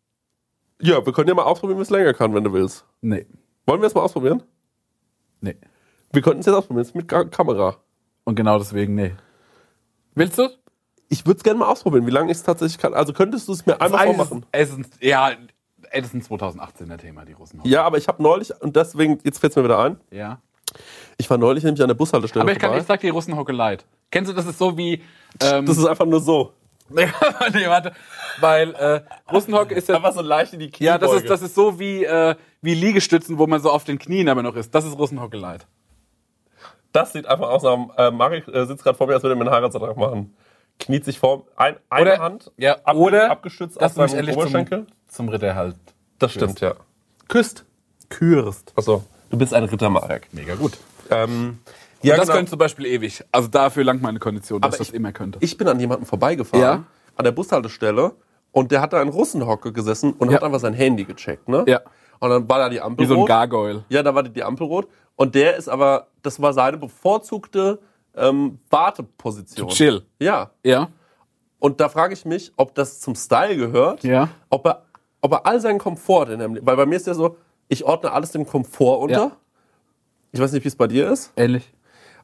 Ja, 0.81 1.05
wir 1.05 1.13
können 1.13 1.29
ja 1.29 1.35
mal 1.35 1.45
ausprobieren, 1.45 1.79
wie 1.79 1.83
es 1.83 1.91
länger 1.91 2.13
kann, 2.13 2.35
wenn 2.35 2.45
du 2.45 2.53
willst. 2.53 2.85
Nee. 3.01 3.27
Wollen 3.67 3.81
wir 3.81 3.87
es 3.87 3.95
mal 3.95 4.03
ausprobieren? 4.03 4.43
Nee. 5.41 5.57
Wir 6.13 6.21
könnten 6.23 6.41
es 6.41 6.47
jetzt 6.47 6.55
ausprobieren, 6.55 6.85
jetzt 6.85 6.95
mit 6.95 7.09
Ka 7.09 7.25
Kamera. 7.25 7.77
Und 8.25 8.35
genau 8.35 8.59
deswegen, 8.59 8.95
nee. 8.95 9.13
Willst 10.15 10.39
du? 10.39 10.49
Ich 11.13 11.27
würde 11.27 11.37
es 11.37 11.45
gerne 11.45 11.59
mal 11.59 11.67
ausprobieren, 11.67 12.07
wie 12.07 12.11
lange 12.11 12.31
ich 12.33 12.39
es 12.39 12.43
tatsächlich 12.43 12.79
kann. 12.79 12.95
Also 12.95 13.13
könntest 13.13 13.47
du 13.47 13.53
es 13.53 13.67
mir 13.67 13.79
einmal 13.83 14.07
vormachen? 14.07 14.47
Es 14.51 14.71
ist, 14.71 14.95
ja, 15.03 15.29
ey, 15.91 16.01
das 16.01 16.15
ist 16.15 16.15
ein 16.15 16.23
2018er 16.23 16.97
Thema, 16.97 17.27
die 17.27 17.35
Russen. 17.35 17.61
Ja, 17.65 17.85
aber 17.85 17.99
ich 17.99 18.09
habe 18.09 18.23
neulich, 18.23 18.51
und 18.63 18.77
deswegen, 18.77 19.19
jetzt 19.23 19.39
fällt 19.39 19.53
es 19.53 19.57
mir 19.57 19.65
wieder 19.65 19.79
ein, 19.79 20.01
Ja. 20.11 20.41
ich 21.19 21.29
war 21.29 21.37
neulich 21.37 21.65
nämlich 21.65 21.83
an 21.83 21.89
der 21.89 21.95
Bushaltestelle 21.97 22.41
Aber 22.43 22.53
ich, 22.53 22.59
kann, 22.59 22.75
ich 22.79 22.85
sag 22.85 23.01
dir 23.01 23.13
Russenhocke 23.13 23.53
leid. 23.53 23.85
Kennst 24.11 24.31
du, 24.31 24.35
das 24.35 24.47
ist 24.47 24.57
so 24.57 24.79
wie. 24.79 25.03
Ähm, 25.43 25.67
das 25.67 25.77
ist 25.77 25.85
einfach 25.85 26.07
nur 26.07 26.21
so. 26.21 26.55
nee, 26.89 27.07
warte. 27.67 27.93
Weil 28.41 28.75
äh, 28.75 29.03
Russenhocke 29.31 29.75
ist 29.75 29.91
ja. 29.91 29.97
Einfach 29.97 30.15
so 30.15 30.23
leicht 30.23 30.55
in 30.55 30.61
die 30.61 30.71
Knie 30.71 30.87
Ja, 30.87 30.97
das 30.97 31.13
ist, 31.13 31.29
das 31.29 31.43
ist 31.43 31.55
so 31.55 31.79
wie, 31.79 32.05
äh, 32.07 32.37
wie 32.63 32.75
Liegestützen, 32.75 33.37
wo 33.37 33.47
man 33.47 33.61
so 33.61 33.71
auf 33.71 33.85
den 33.85 33.99
Knien 33.99 34.31
aber 34.31 34.43
noch 34.43 34.57
ist. 34.57 34.75
Das 34.75 34.87
ist 34.87 34.99
Russenhocke 34.99 35.37
leid. 35.37 35.67
Das 36.91 37.13
sieht 37.13 37.27
einfach 37.27 37.51
aus, 37.51 37.63
nach, 37.63 37.99
äh, 37.99 38.11
Marek 38.11 38.49
äh, 38.49 38.65
sitzt 38.65 38.83
gerade 38.83 38.97
vor 38.97 39.07
mir, 39.07 39.15
als 39.15 39.23
würde 39.23 39.35
er 39.35 39.37
mir 39.37 39.43
einen 39.43 39.55
Heiratsantrag 39.55 39.95
machen. 39.99 40.35
Kniet 40.79 41.05
sich 41.05 41.19
vor, 41.19 41.45
ein, 41.57 41.77
eine 41.91 42.13
Oder- 42.13 42.23
Hand, 42.23 42.51
Ja, 42.57 42.77
ab, 42.85 42.97
oder 42.97 43.31
abgestützt 43.31 43.81
auf 43.81 43.95
du 43.95 44.03
mich 44.03 44.11
seinem 44.13 44.35
Oberschenkel. 44.35 44.87
zum, 45.07 45.27
zum 45.27 45.29
Ritter 45.29 45.55
halt. 45.55 45.77
Das 46.19 46.33
stimmt, 46.33 46.61
ja. 46.61 46.75
Küsst. 47.29 47.65
Kürst. 48.09 48.73
Achso, 48.77 49.05
du 49.31 49.39
bist 49.39 49.55
ein 49.55 49.65
Ritter, 49.65 49.89
Marek. 49.91 50.29
Mega 50.33 50.55
gut. 50.55 50.79
Ähm, 51.11 51.59
ja, 52.03 52.17
das 52.17 52.27
genau. 52.27 52.37
könnte 52.39 52.51
zum 52.51 52.59
Beispiel 52.59 52.87
ewig. 52.87 53.25
Also 53.33 53.49
dafür 53.49 53.85
langt 53.85 54.03
meine 54.03 54.19
Kondition, 54.19 54.61
dass 54.61 54.75
Aber 54.75 54.83
ich 54.83 54.89
das 54.89 54.95
immer 54.95 55.13
könnte. 55.13 55.39
Ich 55.41 55.57
bin 55.57 55.69
an 55.69 55.79
jemanden 55.81 56.05
vorbeigefahren, 56.05 56.61
Ja. 56.63 56.85
an 57.17 57.25
der 57.25 57.33
Bushaltestelle, 57.33 58.13
und 58.51 58.71
der 58.71 58.81
hat 58.83 58.93
da 58.93 59.01
in 59.01 59.09
Russenhocke 59.09 59.73
gesessen 59.73 60.13
und 60.15 60.31
Ja. 60.31 60.37
hat 60.37 60.43
einfach 60.45 60.61
sein 60.61 60.75
Handy 60.75 61.05
gecheckt, 61.05 61.49
ne? 61.49 61.65
Ja. 61.67 61.81
Und 62.19 62.31
dann 62.31 62.49
war 62.49 62.59
da 62.59 62.69
die 62.69 62.81
Ampel 62.81 63.05
Wie 63.05 63.09
so 63.09 63.15
ein 63.15 63.21
rot. 63.21 63.29
Gargoyle. 63.29 63.85
Ja, 63.89 64.03
da 64.03 64.15
war 64.15 64.23
die, 64.23 64.31
die 64.31 64.45
Ampel 64.45 64.67
rot. 64.67 64.89
Und 65.17 65.35
der 65.35 65.57
ist 65.57 65.69
aber, 65.69 66.09
das 66.23 66.41
war 66.43 66.53
seine 66.53 66.77
bevorzugte 66.77 67.79
ähm, 68.17 68.59
Warteposition. 68.71 69.69
Chill. 69.69 70.03
Ja. 70.19 70.51
Ja. 70.65 70.89
Und 71.59 71.81
da 71.81 71.89
frage 71.89 72.15
ich 72.15 72.25
mich, 72.25 72.53
ob 72.57 72.75
das 72.75 73.01
zum 73.01 73.15
Style 73.15 73.57
gehört. 73.57 74.03
Ja. 74.05 74.29
Ob 74.51 74.67
er, 74.67 74.85
ob 75.21 75.33
er 75.33 75.47
all 75.47 75.61
seinen 75.61 75.79
Komfort 75.79 76.29
in 76.31 76.41
dem, 76.41 76.59
weil 76.67 76.77
bei 76.77 76.87
mir 76.87 76.97
ist 76.97 77.07
ja 77.07 77.15
so, 77.15 77.37
ich 77.69 77.85
ordne 77.85 78.13
alles 78.13 78.33
dem 78.33 78.47
Komfort 78.47 79.01
unter. 79.01 79.15
Ja. 79.15 79.37
Ich 80.33 80.41
weiß 80.41 80.53
nicht, 80.53 80.65
wie 80.65 80.69
es 80.69 80.77
bei 80.77 80.89
dir 80.89 81.11
ist. 81.11 81.33
Ähnlich. 81.37 81.73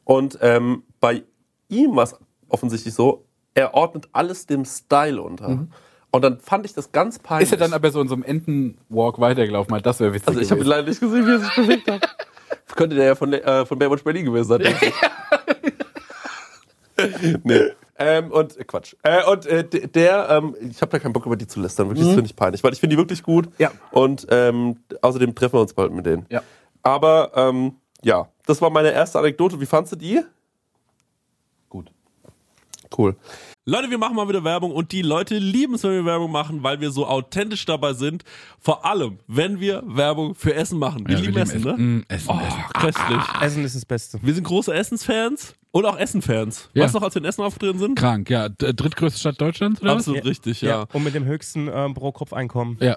Und 0.05 0.39
ähm, 0.41 0.83
bei 1.01 1.23
ihm 1.69 1.95
war 1.95 2.05
es 2.05 2.17
offensichtlich 2.49 2.95
so, 2.95 3.25
er 3.55 3.75
ordnet 3.75 4.09
alles 4.13 4.47
dem 4.47 4.65
Style 4.65 5.21
unter. 5.21 5.67
Und 6.11 6.23
dann 6.23 6.41
fand 6.41 6.65
ich 6.65 6.73
das 6.73 6.93
ganz 6.93 7.19
peinlich. 7.19 7.49
Mhm. 7.49 7.55
Ist 7.55 7.61
er 7.61 7.69
dann 7.69 7.75
aber 7.75 7.91
so 7.91 8.01
in 8.01 8.09
so 8.09 8.15
einem 8.15 8.25
Entenwalk 8.25 9.21
weitergelaufen? 9.21 9.71
Weil 9.73 9.83
das 9.83 10.01
wäre 10.01 10.15
witzig. 10.15 10.29
also 10.29 10.41
ich 10.41 10.51
habe 10.51 10.63
leider 10.63 10.89
nicht 10.89 11.01
gesehen, 11.01 11.27
wie 11.27 11.33
er 11.33 11.39
sich 11.41 11.55
bewegt 11.55 11.91
hat. 11.91 12.17
Könnte 12.77 12.97
der 12.97 13.07
ja 13.07 13.15
von, 13.15 13.33
äh, 13.33 13.67
von 13.67 13.79
Baywatch 13.79 14.05
Berlin 14.05 14.25
gewesen 14.25 14.49
sein. 14.49 14.63
nee. 17.45 17.61
Ähm, 18.01 18.31
und 18.31 18.57
äh, 18.57 18.65
Quatsch. 18.65 18.95
Äh, 19.03 19.25
und 19.25 19.45
äh, 19.47 19.65
der, 19.89 20.29
ähm, 20.31 20.55
ich 20.71 20.81
habe 20.81 20.93
da 20.93 20.99
keinen 21.01 21.13
Bock 21.13 21.27
über 21.27 21.37
die 21.37 21.47
zu 21.49 21.61
lästern, 21.61 21.89
wirklich, 21.89 22.07
das 22.07 22.15
finde 22.15 22.31
ich 22.31 22.37
peinlich, 22.37 22.63
weil 22.63 22.73
ich 22.73 22.79
finde 22.81 22.95
die 22.95 22.99
wirklich 23.01 23.23
gut. 23.25 23.47
Mhm. 23.47 23.53
Ja. 23.59 23.73
Und 23.91 24.27
ähm, 24.31 24.77
außerdem 25.03 25.35
treffen 25.35 25.55
wir 25.55 25.61
uns 25.63 25.75
bald 25.75 25.93
mit 25.93 26.07
denen. 26.07 26.25
Ja. 26.31 26.43
Aber 26.83 27.33
ähm, 27.35 27.73
ja, 28.03 28.29
das 28.47 28.63
war 28.63 28.71
meine 28.71 28.93
erste 28.93 29.19
Anekdote. 29.19 29.61
Wie 29.61 29.67
fandst 29.67 29.93
du 29.93 29.97
die? 29.97 30.21
Gut. 31.69 31.91
Cool. 32.97 33.17
Leute, 33.67 33.91
wir 33.91 33.99
machen 33.99 34.17
mal 34.17 34.29
wieder 34.29 34.45
Werbung 34.45 34.71
und 34.73 34.93
die 34.93 35.03
Leute 35.03 35.37
lieben 35.37 35.75
es, 35.75 35.83
wenn 35.83 35.91
wir 35.93 36.05
Werbung 36.07 36.31
machen, 36.33 36.63
weil 36.63 36.81
wir 36.81 36.91
so 36.91 37.07
authentisch 37.07 37.67
dabei 37.67 37.93
sind. 37.93 38.25
Vor 38.61 38.87
allem, 38.87 39.19
wenn 39.27 39.61
wir 39.61 39.83
Werbung 39.85 40.35
für 40.35 40.55
Essen 40.55 40.79
machen. 40.79 41.07
Wir 41.07 41.17
Ja, 41.17 41.21
lieben 41.21 41.35
wir 41.35 41.43
Essen, 41.43 41.61
ne? 41.63 41.73
Mm, 41.77 42.05
Essen, 42.09 42.31
Oh, 42.31 42.41
Essen. 42.41 42.65
köstlich. 42.81 43.23
Essen 43.43 43.65
ist 43.65 43.75
das 43.77 43.85
Beste. 43.85 44.19
Wir 44.23 44.33
sind 44.33 44.45
große 44.45 44.73
Essensfans 44.73 45.55
und 45.71 45.85
auch 45.85 45.99
Essenfans. 45.99 46.71
Ja. 46.75 46.85
Weißt 46.85 46.95
du 46.95 46.99
noch, 46.99 47.05
als 47.05 47.15
wir 47.15 47.23
in 47.23 47.27
Essen 47.27 47.43
aufgetreten 47.43 47.79
sind? 47.79 47.99
Krank, 47.99 48.31
ja. 48.31 48.49
Drittgrößte 48.49 49.19
Stadt 49.19 49.41
Deutschlands, 49.41 49.81
oder 49.83 49.93
Absolut 49.93 50.25
richtig, 50.25 50.63
ja. 50.63 50.87
Und 50.93 51.05
mit 51.05 51.15
dem 51.15 51.25
höchsten 51.25 51.69
ähm, 51.73 51.95
Pro-Kopf-Einkommen. 51.95 52.77
was? 52.79 52.87
Ja. 52.87 52.97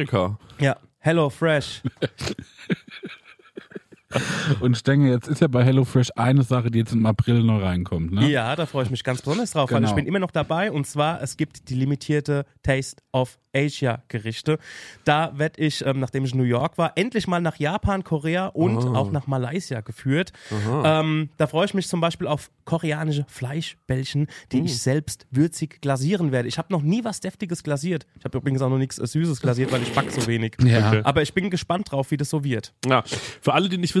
Ja, 0.59 0.77
HelloFresh. 0.99 1.81
Und 4.59 4.77
Stenge, 4.77 5.09
jetzt 5.11 5.27
ist 5.27 5.41
ja 5.41 5.47
bei 5.47 5.63
HelloFresh 5.63 6.09
eine 6.15 6.43
Sache, 6.43 6.71
die 6.71 6.79
jetzt 6.79 6.93
im 6.93 7.05
April 7.05 7.43
neu 7.43 7.63
reinkommt, 7.63 8.11
ne? 8.11 8.29
Ja, 8.29 8.55
da 8.55 8.65
freue 8.65 8.83
ich 8.85 8.89
mich 8.91 9.03
ganz 9.03 9.21
besonders 9.21 9.51
drauf, 9.51 9.71
weil 9.71 9.79
Genau. 9.79 9.89
ich 9.89 9.95
bin 9.95 10.05
immer 10.05 10.19
noch 10.19 10.31
dabei 10.31 10.71
und 10.71 10.85
zwar, 10.87 11.21
es 11.21 11.37
gibt 11.37 11.69
die 11.69 11.75
limitierte 11.75 12.45
Taste 12.63 13.01
of 13.13 13.37
Asia 13.53 14.01
Gerichte. 14.07 14.59
Da 15.03 15.33
werde 15.37 15.61
ich, 15.61 15.85
ähm, 15.85 15.99
nachdem 15.99 16.23
ich 16.23 16.31
in 16.31 16.37
New 16.37 16.45
York 16.45 16.77
war, 16.77 16.93
endlich 16.95 17.27
mal 17.27 17.41
nach 17.41 17.57
Japan, 17.57 18.03
Korea 18.05 18.47
und 18.47 18.77
auch 18.95 19.11
nach 19.11 19.27
Malaysia 19.27 19.81
geführt. 19.81 20.31
Ähm, 20.85 21.29
da 21.35 21.47
freue 21.47 21.65
ich 21.65 21.73
mich 21.73 21.87
zum 21.89 21.99
Beispiel 21.99 22.27
auf 22.27 22.49
koreanische 22.63 23.25
Fleischbällchen, 23.27 24.27
die 24.53 24.61
ich 24.61 24.79
selbst 24.81 25.27
würzig 25.31 25.81
glasieren 25.81 26.31
werde. 26.31 26.47
Ich 26.47 26.57
habe 26.57 26.71
noch 26.71 26.81
nie 26.81 27.03
was 27.03 27.19
Deftiges 27.19 27.61
glasiert. 27.63 28.05
Ich 28.17 28.23
habe 28.23 28.37
übrigens 28.37 28.61
auch 28.61 28.69
noch 28.69 28.77
nichts 28.77 28.97
äh, 28.99 29.05
Süßes 29.05 29.41
glasiert, 29.41 29.71
weil 29.73 29.81
ich 29.83 29.91
back 29.93 30.09
so 30.11 30.25
wenig. 30.27 30.55
Ja. 30.63 31.01
Aber 31.03 31.21
ich 31.21 31.33
bin 31.33 31.49
gespannt 31.49 31.91
drauf, 31.91 32.11
wie 32.11 32.17
das 32.17 32.29
so 32.29 32.45
wird. 32.45 32.73
Ja, 32.85 33.03
für 33.41 33.53
alle, 33.53 33.67
die 33.67 33.77
nicht 33.77 33.95
wissen, 33.95 34.00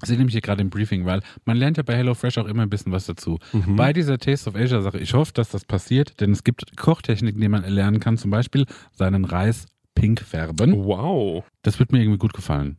Ich 0.00 0.08
sehe 0.08 0.16
nämlich 0.16 0.32
hier 0.32 0.42
gerade 0.42 0.62
im 0.62 0.70
Briefing, 0.70 1.06
weil 1.06 1.22
man 1.44 1.56
lernt 1.56 1.76
ja 1.76 1.82
bei 1.82 1.96
HelloFresh 1.96 2.38
auch 2.38 2.46
immer 2.46 2.62
ein 2.62 2.70
bisschen 2.70 2.92
was 2.92 3.06
dazu. 3.06 3.38
Bei 3.66 3.92
dieser 3.92 4.18
Taste 4.18 4.48
of 4.48 4.56
Asia 4.56 4.80
Sache, 4.80 4.98
ich 4.98 5.12
hoffe, 5.12 5.32
dass 5.32 5.50
das 5.50 5.64
passiert, 5.64 6.20
denn 6.20 6.30
es 6.30 6.44
gibt 6.44 6.76
Kochtechniken, 6.76 7.40
die 7.40 7.48
man 7.48 7.64
lernen 7.64 7.98
kann, 7.98 8.16
zum 8.16 8.30
Beispiel 8.30 8.66
seinen 8.92 9.24
Reis 9.24 9.66
pink 9.96 10.20
färben. 10.20 10.84
Wow. 10.84 11.44
Das 11.62 11.80
wird 11.80 11.90
mir 11.90 12.00
irgendwie 12.00 12.18
gut 12.18 12.32
gefallen. 12.32 12.78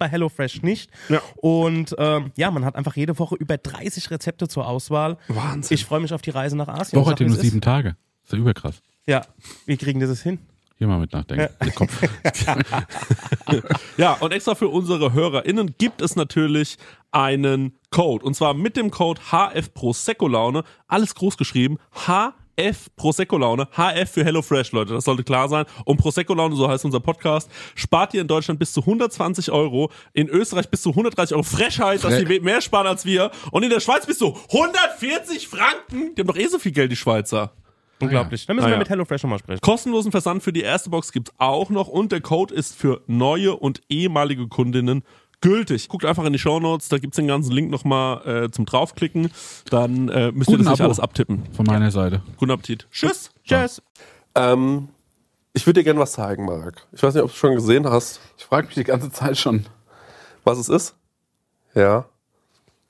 bei 0.01 0.09
HelloFresh 0.09 0.63
nicht. 0.63 0.89
Ja. 1.09 1.21
Und 1.35 1.95
ähm, 1.99 2.31
ja, 2.35 2.49
man 2.49 2.65
hat 2.65 2.75
einfach 2.75 2.95
jede 2.95 3.19
Woche 3.19 3.35
über 3.35 3.57
30 3.57 4.09
Rezepte 4.09 4.47
zur 4.47 4.67
Auswahl. 4.67 5.17
Wahnsinn. 5.27 5.75
Ich 5.75 5.85
freue 5.85 5.99
mich 5.99 6.11
auf 6.11 6.23
die 6.23 6.31
Reise 6.31 6.57
nach 6.57 6.67
Asien. 6.67 6.99
Woche 6.99 7.11
ja 7.11 7.19
wie 7.19 7.25
nur 7.25 7.33
es 7.33 7.37
ist. 7.37 7.43
sieben 7.49 7.61
Tage. 7.61 7.95
Ist 8.23 8.33
ja 8.33 8.39
überkrass. 8.39 8.81
Ja, 9.05 9.21
wie 9.67 9.77
kriegen 9.77 9.99
die 9.99 10.07
das 10.07 10.23
hin? 10.23 10.39
Hier 10.77 10.87
mal 10.87 10.97
mit 10.99 11.13
nachdenken. 11.13 11.53
Der 11.63 11.71
Kopf. 11.71 12.01
Ja, 13.97 14.13
und 14.13 14.31
extra 14.33 14.55
für 14.55 14.69
unsere 14.69 15.13
HörerInnen 15.13 15.75
gibt 15.77 16.01
es 16.01 16.15
natürlich 16.15 16.77
einen 17.11 17.77
Code. 17.91 18.25
Und 18.25 18.33
zwar 18.35 18.55
mit 18.55 18.77
dem 18.77 18.89
Code 18.89 19.21
HF 19.29 19.73
Prosecco 19.75 20.27
Laune. 20.27 20.63
Alles 20.87 21.13
groß 21.13 21.37
geschrieben. 21.37 21.77
HF 21.93 22.33
Prosecco 22.95 23.37
Laune. 23.37 23.67
HF 23.75 24.09
für 24.11 24.23
HelloFresh, 24.23 24.71
Leute. 24.71 24.93
Das 24.93 25.05
sollte 25.05 25.23
klar 25.23 25.49
sein. 25.49 25.65
Und 25.85 25.97
Prosecco 25.97 26.33
Laune, 26.33 26.55
so 26.55 26.67
heißt 26.69 26.85
unser 26.85 26.99
Podcast, 26.99 27.49
spart 27.75 28.13
ihr 28.13 28.21
in 28.21 28.27
Deutschland 28.27 28.59
bis 28.59 28.73
zu 28.73 28.81
120 28.81 29.51
Euro. 29.51 29.91
In 30.13 30.27
Österreich 30.29 30.69
bis 30.69 30.81
zu 30.81 30.89
130 30.89 31.33
Euro. 31.35 31.43
Frechheit, 31.43 32.03
dass 32.03 32.17
die 32.17 32.39
mehr 32.39 32.61
sparen 32.61 32.87
als 32.87 33.05
wir. 33.05 33.31
Und 33.51 33.63
in 33.63 33.69
der 33.69 33.79
Schweiz 33.79 34.05
bis 34.05 34.17
zu 34.17 34.35
140 34.51 35.47
Franken. 35.47 36.15
Die 36.15 36.21
haben 36.21 36.27
doch 36.27 36.37
eh 36.37 36.47
so 36.47 36.59
viel 36.59 36.71
Geld, 36.71 36.91
die 36.91 36.95
Schweizer. 36.95 37.51
Unglaublich. 37.99 38.47
Dann 38.47 38.55
müssen 38.55 38.65
Ah, 38.65 38.69
wir 38.69 38.73
ja. 38.73 38.79
mit 38.79 38.89
HelloFresh 38.89 39.21
nochmal 39.23 39.37
sprechen. 39.39 39.61
Kostenlosen 39.61 40.11
Versand 40.11 40.41
für 40.41 40.51
die 40.51 40.61
erste 40.61 40.89
Box 40.89 41.11
gibt's 41.11 41.31
auch 41.37 41.69
noch 41.69 41.87
und 41.87 42.11
der 42.11 42.21
Code 42.21 42.53
ist 42.53 42.75
für 42.75 43.01
neue 43.05 43.55
und 43.55 43.81
ehemalige 43.89 44.47
Kundinnen 44.47 45.03
gültig. 45.41 45.89
Guckt 45.89 46.05
einfach 46.05 46.23
in 46.25 46.33
die 46.33 46.39
Shownotes, 46.39 46.89
da 46.89 46.97
gibt's 46.97 47.17
den 47.17 47.27
ganzen 47.27 47.51
Link 47.51 47.69
nochmal 47.71 48.45
äh, 48.45 48.51
zum 48.51 48.65
draufklicken. 48.65 49.31
Dann 49.69 50.09
äh, 50.09 50.31
müsst 50.31 50.49
ihr 50.49 50.57
Guten 50.57 50.63
das 50.65 50.71
nicht 50.73 50.81
Abo. 50.81 50.83
alles 50.85 50.99
abtippen. 50.99 51.43
Von 51.53 51.65
meiner 51.65 51.91
Seite. 51.91 52.21
Guten 52.37 52.51
Appetit. 52.51 52.87
Tschüss. 52.91 53.31
Tschüss. 53.43 53.81
Ähm, 54.35 54.87
ich 55.53 55.65
würde 55.67 55.81
dir 55.81 55.83
gerne 55.83 55.99
was 55.99 56.13
zeigen, 56.13 56.45
Marek. 56.45 56.75
Ich 56.93 57.03
weiß 57.03 57.13
nicht, 57.13 57.23
ob 57.23 57.29
du 57.29 57.33
es 57.33 57.39
schon 57.39 57.55
gesehen 57.55 57.85
hast, 57.89 58.21
Ich 58.37 58.45
frage 58.45 58.67
mich 58.67 58.75
die 58.75 58.83
ganze 58.85 59.11
Zeit 59.11 59.37
schon. 59.37 59.65
was 60.43 60.57
es 60.57 60.69
ist. 60.69 60.95
Ja. 61.75 62.05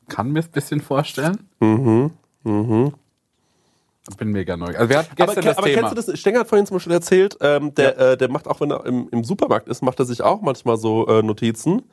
Kann 0.07 0.31
mir 0.31 0.39
es 0.39 0.47
ein 0.47 0.51
bisschen 0.51 0.81
vorstellen. 0.81 1.47
Mhm. 1.59 2.11
Mhm. 2.43 2.93
Bin 4.17 4.29
mega 4.31 4.57
neu. 4.57 4.75
Also 4.75 4.89
wir 4.89 4.97
hatten 4.97 5.11
Aber, 5.11 5.25
gestern 5.27 5.41
ke- 5.43 5.49
das 5.49 5.57
aber 5.59 5.67
Thema. 5.67 5.89
kennst 5.89 6.07
du 6.07 6.11
das? 6.11 6.19
Stenger 6.19 6.39
hat 6.39 6.47
vorhin 6.49 6.65
zum 6.65 6.75
Beispiel 6.77 6.93
erzählt, 6.93 7.37
ähm, 7.39 7.73
der, 7.75 7.97
äh, 7.99 8.17
der 8.17 8.29
macht 8.29 8.47
auch, 8.47 8.59
wenn 8.59 8.71
er 8.71 8.83
im, 8.85 9.07
im 9.11 9.23
Supermarkt 9.23 9.67
ist, 9.67 9.81
macht 9.83 9.99
er 9.99 10.05
sich 10.05 10.21
auch 10.23 10.41
manchmal 10.41 10.77
so 10.77 11.07
äh, 11.07 11.21
Notizen. 11.21 11.83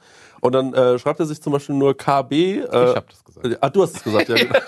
Und 0.40 0.52
dann 0.54 0.72
äh, 0.72 0.98
schreibt 0.98 1.20
er 1.20 1.26
sich 1.26 1.42
zum 1.42 1.52
Beispiel 1.52 1.74
nur 1.74 1.94
KB. 1.96 2.32
Äh, 2.32 2.60
Ich 2.62 2.72
hab 2.96 3.08
das 3.10 3.24
gesagt. 3.24 3.58
Ah, 3.60 3.68
du 3.68 3.82
hast 3.82 3.96
es 3.96 4.02
gesagt, 4.04 4.28
ja. 4.30 4.36
genau. 4.36 4.58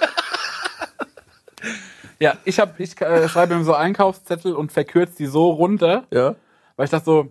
Ja, 2.18 2.34
ich, 2.44 2.60
hab, 2.60 2.78
ich 2.78 3.00
äh, 3.00 3.28
schreibe 3.28 3.56
mir 3.56 3.64
so 3.64 3.72
Einkaufszettel 3.74 4.52
und 4.54 4.70
verkürze 4.72 5.16
die 5.16 5.26
so 5.26 5.50
runter, 5.50 6.04
ja. 6.10 6.34
weil 6.76 6.84
ich 6.84 6.90
dachte 6.90 7.06
so, 7.06 7.28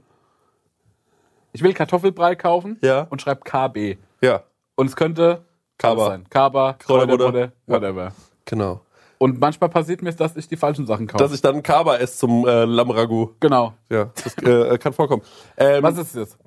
ich 1.54 1.62
will 1.62 1.74
Kartoffelbrei 1.74 2.36
kaufen 2.36 2.78
Ja. 2.82 3.06
und 3.10 3.22
schreibe 3.22 3.42
KB. 3.42 3.98
Ja, 4.22 4.42
Und 4.76 4.88
es 4.88 4.96
könnte 4.96 5.44
Kaba. 5.78 6.08
sein. 6.08 6.26
Kaba, 6.30 6.74
Kräuterbutter. 6.74 7.24
Kräuterbutter, 7.26 7.52
Ja. 7.68 7.74
whatever. 7.76 8.12
genau. 8.46 8.82
Und 9.20 9.40
manchmal 9.40 9.70
passiert 9.70 10.02
mir, 10.02 10.12
dass 10.14 10.36
ich 10.38 10.48
die 10.48 10.56
falschen 10.56 10.88
Sachen 10.88 11.06
kaufe. 11.06 11.22
Dass 11.24 11.34
ich 11.34 11.42
dann 11.42 11.62
Kaba 11.62 11.98
esse 11.98 12.18
zum 12.18 12.48
äh, 12.48 12.64
Lammragout. 12.66 13.36
genau. 13.42 13.74
Ja, 13.90 14.10
das 14.24 14.36
äh, 14.38 14.78
kann 14.78 14.94
vorkommen. 14.94 15.22
Ähm, 15.58 15.84
Was 15.84 15.98
ist 15.98 16.16
das? 16.16 16.38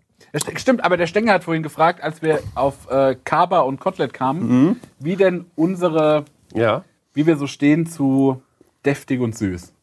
Stimmt, 0.57 0.83
aber 0.83 0.97
der 0.97 1.07
Stenger 1.07 1.35
hat 1.35 1.45
vorhin 1.45 1.63
gefragt, 1.63 2.03
als 2.03 2.23
wir 2.23 2.41
auf 2.55 2.91
äh, 2.91 3.15
Kaba 3.25 3.61
und 3.61 3.79
Kotelett 3.79 4.15
kamen, 4.15 4.81
wie 4.99 5.17
denn 5.17 5.45
unsere, 5.55 6.25
Ja. 6.55 6.85
wie 7.13 7.27
wir 7.27 7.37
so 7.37 7.47
stehen 7.47 7.87
zu 7.87 8.41
deftig 8.87 9.21
und 9.21 9.37
süß. 9.37 9.75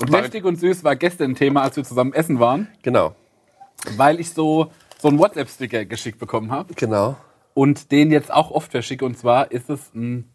Und 0.00 0.12
deftig 0.12 0.44
und 0.44 0.56
süß 0.58 0.82
war 0.82 0.96
gestern 0.96 1.30
ein 1.32 1.34
Thema, 1.36 1.62
als 1.62 1.76
wir 1.76 1.84
zusammen 1.84 2.12
essen 2.12 2.40
waren, 2.40 2.66
Genau. 2.82 3.14
weil 3.96 4.18
ich 4.18 4.30
so, 4.32 4.72
so 4.98 5.06
einen 5.08 5.20
WhatsApp-Sticker 5.20 5.84
geschickt 5.84 6.18
bekommen 6.18 6.50
habe 6.50 6.74
Genau. 6.74 7.14
und 7.54 7.92
den 7.92 8.10
jetzt 8.10 8.32
auch 8.34 8.50
oft 8.50 8.72
verschicke. 8.72 9.04
Und 9.04 9.16
zwar 9.16 9.52
ist 9.52 9.70
es 9.70 9.94
ein 9.94 10.28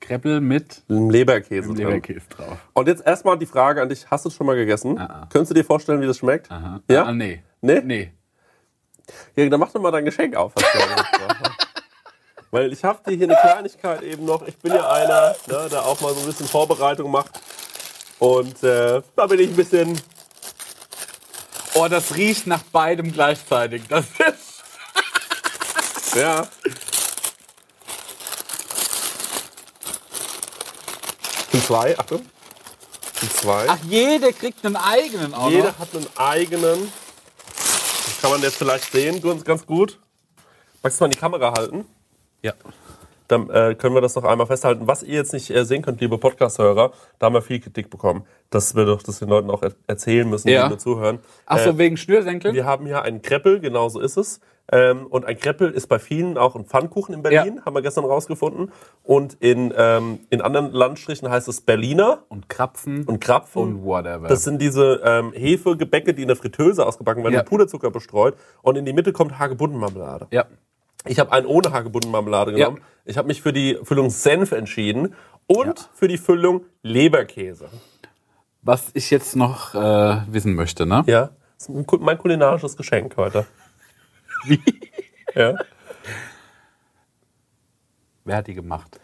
Kreppel 0.00 0.40
mit 0.40 0.82
Leberkäse. 0.88 1.72
Leberkäse 1.72 2.26
drauf. 2.28 2.58
Und 2.72 2.88
jetzt 2.88 3.04
erstmal 3.06 3.38
die 3.38 3.46
Frage 3.46 3.82
an 3.82 3.88
dich: 3.88 4.06
Hast 4.10 4.24
du 4.24 4.28
es 4.28 4.34
schon 4.34 4.46
mal 4.46 4.56
gegessen? 4.56 4.98
Ah, 4.98 5.22
ah. 5.22 5.28
Könntest 5.30 5.50
du 5.50 5.54
dir 5.54 5.64
vorstellen, 5.64 6.00
wie 6.00 6.06
das 6.06 6.18
schmeckt? 6.18 6.50
Aha. 6.50 6.80
Ja? 6.90 7.04
Ah, 7.04 7.12
nee. 7.12 7.42
Nee? 7.60 7.80
Nee. 7.82 8.12
Ja, 9.36 9.48
dann 9.48 9.60
mach 9.60 9.72
doch 9.72 9.80
mal 9.80 9.90
dein 9.90 10.04
Geschenk 10.04 10.36
auf. 10.36 10.52
Weil 12.50 12.72
ich 12.72 12.82
habe 12.84 12.98
dir 13.08 13.16
hier 13.16 13.26
eine 13.26 13.36
Kleinigkeit 13.36 14.02
eben 14.02 14.24
noch. 14.24 14.46
Ich 14.46 14.56
bin 14.58 14.72
ja 14.72 14.90
einer, 14.90 15.36
ne, 15.46 15.68
der 15.70 15.84
auch 15.84 16.00
mal 16.00 16.14
so 16.14 16.20
ein 16.20 16.26
bisschen 16.26 16.46
Vorbereitung 16.46 17.10
macht. 17.10 17.38
Und 18.18 18.62
äh, 18.62 19.02
da 19.16 19.26
bin 19.26 19.38
ich 19.40 19.50
ein 19.50 19.56
bisschen. 19.56 20.00
Oh, 21.74 21.86
das 21.88 22.16
riecht 22.16 22.46
nach 22.46 22.62
beidem 22.62 23.12
gleichzeitig. 23.12 23.82
Das 23.88 24.06
ist. 24.06 24.64
Ja. 26.16 26.48
Zwei, 31.68 31.98
Achtung. 31.98 32.20
Sind 33.20 33.32
zwei. 33.32 33.66
Ach, 33.68 33.78
jeder 33.88 34.32
kriegt 34.32 34.64
einen 34.64 34.76
eigenen 34.76 35.34
auch 35.34 35.50
Jeder 35.50 35.68
noch. 35.68 35.78
hat 35.78 35.88
einen 35.94 36.06
eigenen. 36.16 36.90
Das 37.46 38.18
kann 38.22 38.30
man 38.30 38.42
jetzt 38.42 38.56
vielleicht 38.56 38.90
sehen, 38.90 39.20
ganz, 39.20 39.44
ganz 39.44 39.66
gut. 39.66 39.98
Magst 40.82 40.98
du 40.98 41.04
mal 41.04 41.06
in 41.08 41.12
die 41.12 41.18
Kamera 41.18 41.52
halten? 41.56 41.84
Ja. 42.42 42.52
Dann 43.26 43.50
äh, 43.50 43.74
können 43.74 43.94
wir 43.94 44.00
das 44.00 44.14
noch 44.14 44.24
einmal 44.24 44.46
festhalten. 44.46 44.86
Was 44.86 45.02
ihr 45.02 45.16
jetzt 45.16 45.34
nicht 45.34 45.50
äh, 45.50 45.64
sehen 45.66 45.82
könnt, 45.82 46.00
liebe 46.00 46.16
Podcast-Hörer, 46.16 46.92
da 47.18 47.26
haben 47.26 47.34
wir 47.34 47.42
viel 47.42 47.60
Kritik 47.60 47.90
bekommen, 47.90 48.24
dass 48.48 48.74
wir 48.74 48.86
doch 48.86 49.02
das 49.02 49.18
den 49.18 49.28
Leuten 49.28 49.50
auch 49.50 49.60
er 49.62 49.72
erzählen 49.86 50.26
müssen, 50.28 50.48
Ja. 50.48 50.62
die 50.62 50.68
nur 50.70 50.78
zuhören. 50.78 51.18
Ach 51.44 51.58
so, 51.58 51.70
Äh, 51.70 51.78
wegen 51.78 51.98
Schnürsenkeln? 51.98 52.54
wir 52.54 52.64
haben 52.64 52.86
hier 52.86 53.02
einen 53.02 53.20
Kreppel, 53.20 53.60
genau 53.60 53.90
so 53.90 54.00
ist 54.00 54.16
es. 54.16 54.40
Ähm, 54.70 55.06
und 55.06 55.24
ein 55.24 55.38
Kreppel 55.38 55.70
ist 55.70 55.86
bei 55.86 55.98
vielen 55.98 56.36
auch 56.36 56.54
ein 56.54 56.66
Pfannkuchen 56.66 57.14
in 57.14 57.22
Berlin, 57.22 57.64
haben 57.64 57.74
wir 57.74 57.80
gestern 57.82 58.04
rausgefunden. 58.04 58.70
Und 59.02 59.34
in, 59.40 59.72
ähm, 59.76 60.20
in 60.28 60.42
anderen 60.42 60.72
Landstrichen 60.72 61.30
heißt 61.30 61.48
es 61.48 61.62
Berliner 61.62 62.24
Und 62.28 62.48
Krapfen 62.50 63.04
und 63.04 63.20
Krapfen. 63.20 63.62
und 63.62 63.84
whatever. 63.84 64.28
Das 64.28 64.44
sind 64.44 64.60
diese 64.60 65.00
ähm, 65.04 65.32
Hefegebäcke, 65.32 66.12
die 66.12 66.22
in 66.22 66.28
der 66.28 66.36
Fritteuse 66.36 66.84
ausgebacken 66.84 67.22
werden, 67.24 67.32
Ja. 67.34 67.40
mit 67.40 67.48
Puderzucker 67.48 67.90
bestreut. 67.90 68.34
Und 68.62 68.76
in 68.76 68.84
die 68.84 68.92
Mitte 68.92 69.12
kommt 69.12 69.38
Hagebuttenmarmelade. 69.38 70.26
ja. 70.30 70.44
Ich 71.06 71.20
habe 71.20 71.30
einen 71.32 71.46
ohne 71.46 71.72
Hagebuttenmarmelade 71.72 72.52
genommen. 72.52 72.80
Ich 73.04 73.16
habe 73.16 73.28
mich 73.28 73.40
für 73.40 73.52
die 73.52 73.78
Füllung 73.84 74.10
Senf 74.10 74.50
entschieden 74.52 75.14
und 75.46 75.88
für 75.94 76.08
die 76.08 76.18
Füllung 76.18 76.64
Leberkäse. 76.82 77.68
Was 78.62 78.90
ich 78.94 79.08
jetzt 79.10 79.36
noch 79.36 79.74
äh, 79.76 80.16
wissen 80.28 80.54
möchte, 80.54 80.84
ne? 80.86 81.04
Ja, 81.06 81.30
mein 82.00 82.18
kulinarisches 82.18 82.76
Geschenk 82.76 83.16
heute. 83.16 83.46
Wie? 84.46 84.60
Ja. 85.34 85.54
Wer 88.24 88.36
hat 88.36 88.46
die 88.46 88.54
gemacht? 88.54 89.00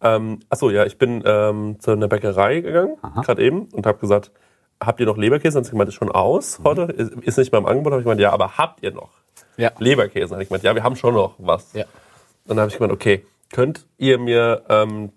Ähm, 0.00 0.40
achso, 0.48 0.70
ja, 0.70 0.84
ich 0.84 0.98
bin 0.98 1.22
ähm, 1.24 1.78
zu 1.78 1.92
einer 1.92 2.08
Bäckerei 2.08 2.60
gegangen, 2.60 2.96
gerade 3.22 3.42
eben, 3.42 3.66
und 3.66 3.86
habe 3.86 3.98
gesagt, 3.98 4.32
habt 4.80 4.98
ihr 5.00 5.06
noch 5.06 5.16
Leberkäse? 5.16 5.54
Dann 5.54 5.60
hat 5.60 5.66
sie 5.66 5.70
gemeint, 5.72 5.88
ist 5.88 5.94
schon 5.94 6.10
aus 6.10 6.60
heute, 6.64 6.82
ist, 6.92 7.12
ist 7.12 7.38
nicht 7.38 7.52
mehr 7.52 7.60
im 7.60 7.66
Angebot. 7.66 7.92
habe 7.92 8.00
ich 8.00 8.04
gemeint, 8.04 8.20
ja, 8.20 8.32
aber 8.32 8.58
habt 8.58 8.82
ihr 8.82 8.92
noch 8.92 9.10
Ja. 9.56 9.70
Leberkäse? 9.78 10.28
Dann 10.28 10.34
habe 10.36 10.42
ich 10.42 10.48
gemeint, 10.48 10.64
ja, 10.64 10.74
wir 10.74 10.82
haben 10.82 10.96
schon 10.96 11.14
noch 11.14 11.34
was. 11.38 11.72
Ja. 11.72 11.84
Dann 12.46 12.58
habe 12.58 12.68
ich 12.70 12.76
gemeint, 12.76 12.92
okay, 12.92 13.24
könnt 13.52 13.86
ihr 13.98 14.18
mir 14.18 14.62
ähm, 14.68 15.12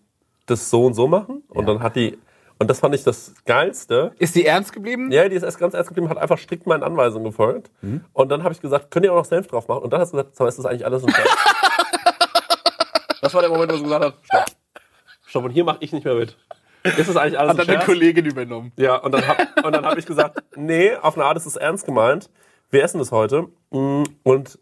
das 0.46 0.70
so 0.70 0.86
und 0.86 0.94
so 0.94 1.08
machen? 1.08 1.44
Und 1.50 1.66
dann 1.66 1.82
hat 1.82 1.96
die, 1.96 2.18
und 2.60 2.70
das 2.70 2.80
fand 2.80 2.96
ich 2.96 3.04
das 3.04 3.34
Geilste. 3.46 4.14
Ist 4.18 4.36
die 4.36 4.46
ernst 4.46 4.72
geblieben? 4.74 5.12
Ja, 5.12 5.28
die 5.28 5.36
ist 5.36 5.44
erst 5.44 5.60
ganz 5.60 5.74
ernst 5.74 5.90
geblieben, 5.90 6.10
hat 6.10 6.18
einfach 6.18 6.38
strikt 6.38 6.66
meinen 6.68 6.84
Anweisungen 6.84 7.26
gefolgt. 7.26 7.70
Und 8.14 8.30
dann 8.30 8.44
habe 8.44 8.54
ich 8.54 8.62
gesagt, 8.62 8.92
könnt 8.92 9.06
ihr 9.06 9.12
auch 9.12 9.18
noch 9.18 9.26
Senf 9.26 9.48
drauf 9.48 9.68
machen? 9.68 9.84
Und 9.84 9.92
dann 9.92 10.00
hat 10.02 10.08
sie 10.08 10.14
gesagt, 10.14 10.36
sag 10.36 10.46
mal, 10.46 10.50
ist 10.50 10.58
das 10.60 10.66
eigentlich 10.66 10.86
alles 10.86 11.04
ein 11.04 11.12
Senf? 11.14 11.28
das 13.22 13.34
war 13.34 13.42
der 13.42 13.50
Moment, 13.52 13.72
wo 13.72 13.78
sie 13.78 13.84
gesagt 13.84 14.06
hat, 14.06 14.14
stopp. 14.24 14.46
Stopp, 15.26 15.44
und 15.46 15.52
hier 15.52 15.64
mache 15.64 15.78
ich 15.82 15.92
nicht 15.92 16.06
mehr 16.06 16.16
mit. 16.16 16.38
Ist 16.84 17.10
das 17.10 17.18
eigentlich 17.18 17.40
alles 17.40 17.50
Hat 17.50 17.56
ein 17.56 17.58
dann 17.58 17.68
eine 17.68 17.76
Scherz? 17.78 17.86
Kollegin 17.86 18.26
übernommen. 18.26 18.72
Ja, 18.78 18.98
und 18.98 19.12
dann 19.12 19.28
habe 19.28 19.88
hab 19.88 19.98
ich 19.98 20.06
gesagt, 20.06 20.42
nee, 20.56 20.94
auf 20.96 21.16
eine 21.18 21.26
Art 21.26 21.36
ist 21.36 21.46
es 21.48 21.56
ernst 21.56 21.86
gemeint. 21.86 22.30
Wir 22.70 22.84
essen 22.84 23.00
das 23.00 23.12
heute. 23.12 23.48
Mm, 23.72 24.04
Und 24.24 24.60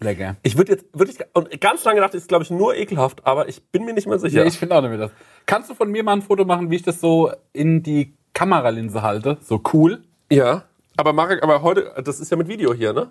Lecker. 0.00 0.36
ich 0.42 0.56
würde 0.56 0.72
jetzt 0.72 0.86
wirklich, 0.92 1.18
und 1.34 1.60
ganz 1.60 1.84
lange 1.84 2.00
dachte 2.00 2.16
ich, 2.16 2.22
ist 2.22 2.28
glaube 2.28 2.44
ich 2.44 2.50
nur 2.50 2.74
ekelhaft, 2.76 3.26
aber 3.26 3.48
ich 3.48 3.62
bin 3.70 3.84
mir 3.84 3.92
nicht 3.92 4.06
mehr 4.06 4.18
sicher. 4.18 4.40
Ja, 4.40 4.46
ich 4.46 4.58
finde 4.58 4.76
auch 4.76 4.80
nicht 4.80 4.90
mehr 4.90 4.98
das. 4.98 5.10
Kannst 5.46 5.70
du 5.70 5.74
von 5.74 5.90
mir 5.90 6.02
mal 6.02 6.14
ein 6.14 6.22
Foto 6.22 6.44
machen, 6.44 6.70
wie 6.70 6.76
ich 6.76 6.82
das 6.82 7.00
so 7.00 7.30
in 7.52 7.82
die 7.82 8.14
Kameralinse 8.32 9.02
halte? 9.02 9.38
So 9.42 9.60
cool. 9.72 10.02
ja. 10.30 10.64
Aber 10.96 11.14
Marek, 11.14 11.42
aber 11.42 11.62
heute, 11.62 11.94
das 12.04 12.20
ist 12.20 12.30
ja 12.30 12.36
mit 12.36 12.48
Video 12.48 12.74
hier, 12.74 12.92
ne? 12.92 13.10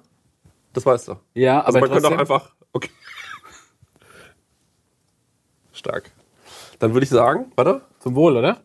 Das 0.73 0.85
weißt 0.85 1.07
du. 1.07 1.15
Ja, 1.33 1.61
Also 1.61 1.79
aber 1.79 1.87
man 1.87 1.93
könnte 1.93 2.07
auch 2.07 2.11
trotzdem- 2.17 2.35
einfach. 2.35 2.51
Okay. 2.73 2.89
Stark. 5.73 6.11
Dann 6.79 6.93
würde 6.93 7.03
ich 7.05 7.09
sagen, 7.09 7.51
warte. 7.55 7.81
Zum 7.99 8.15
Wohl, 8.15 8.37
oder? 8.37 8.57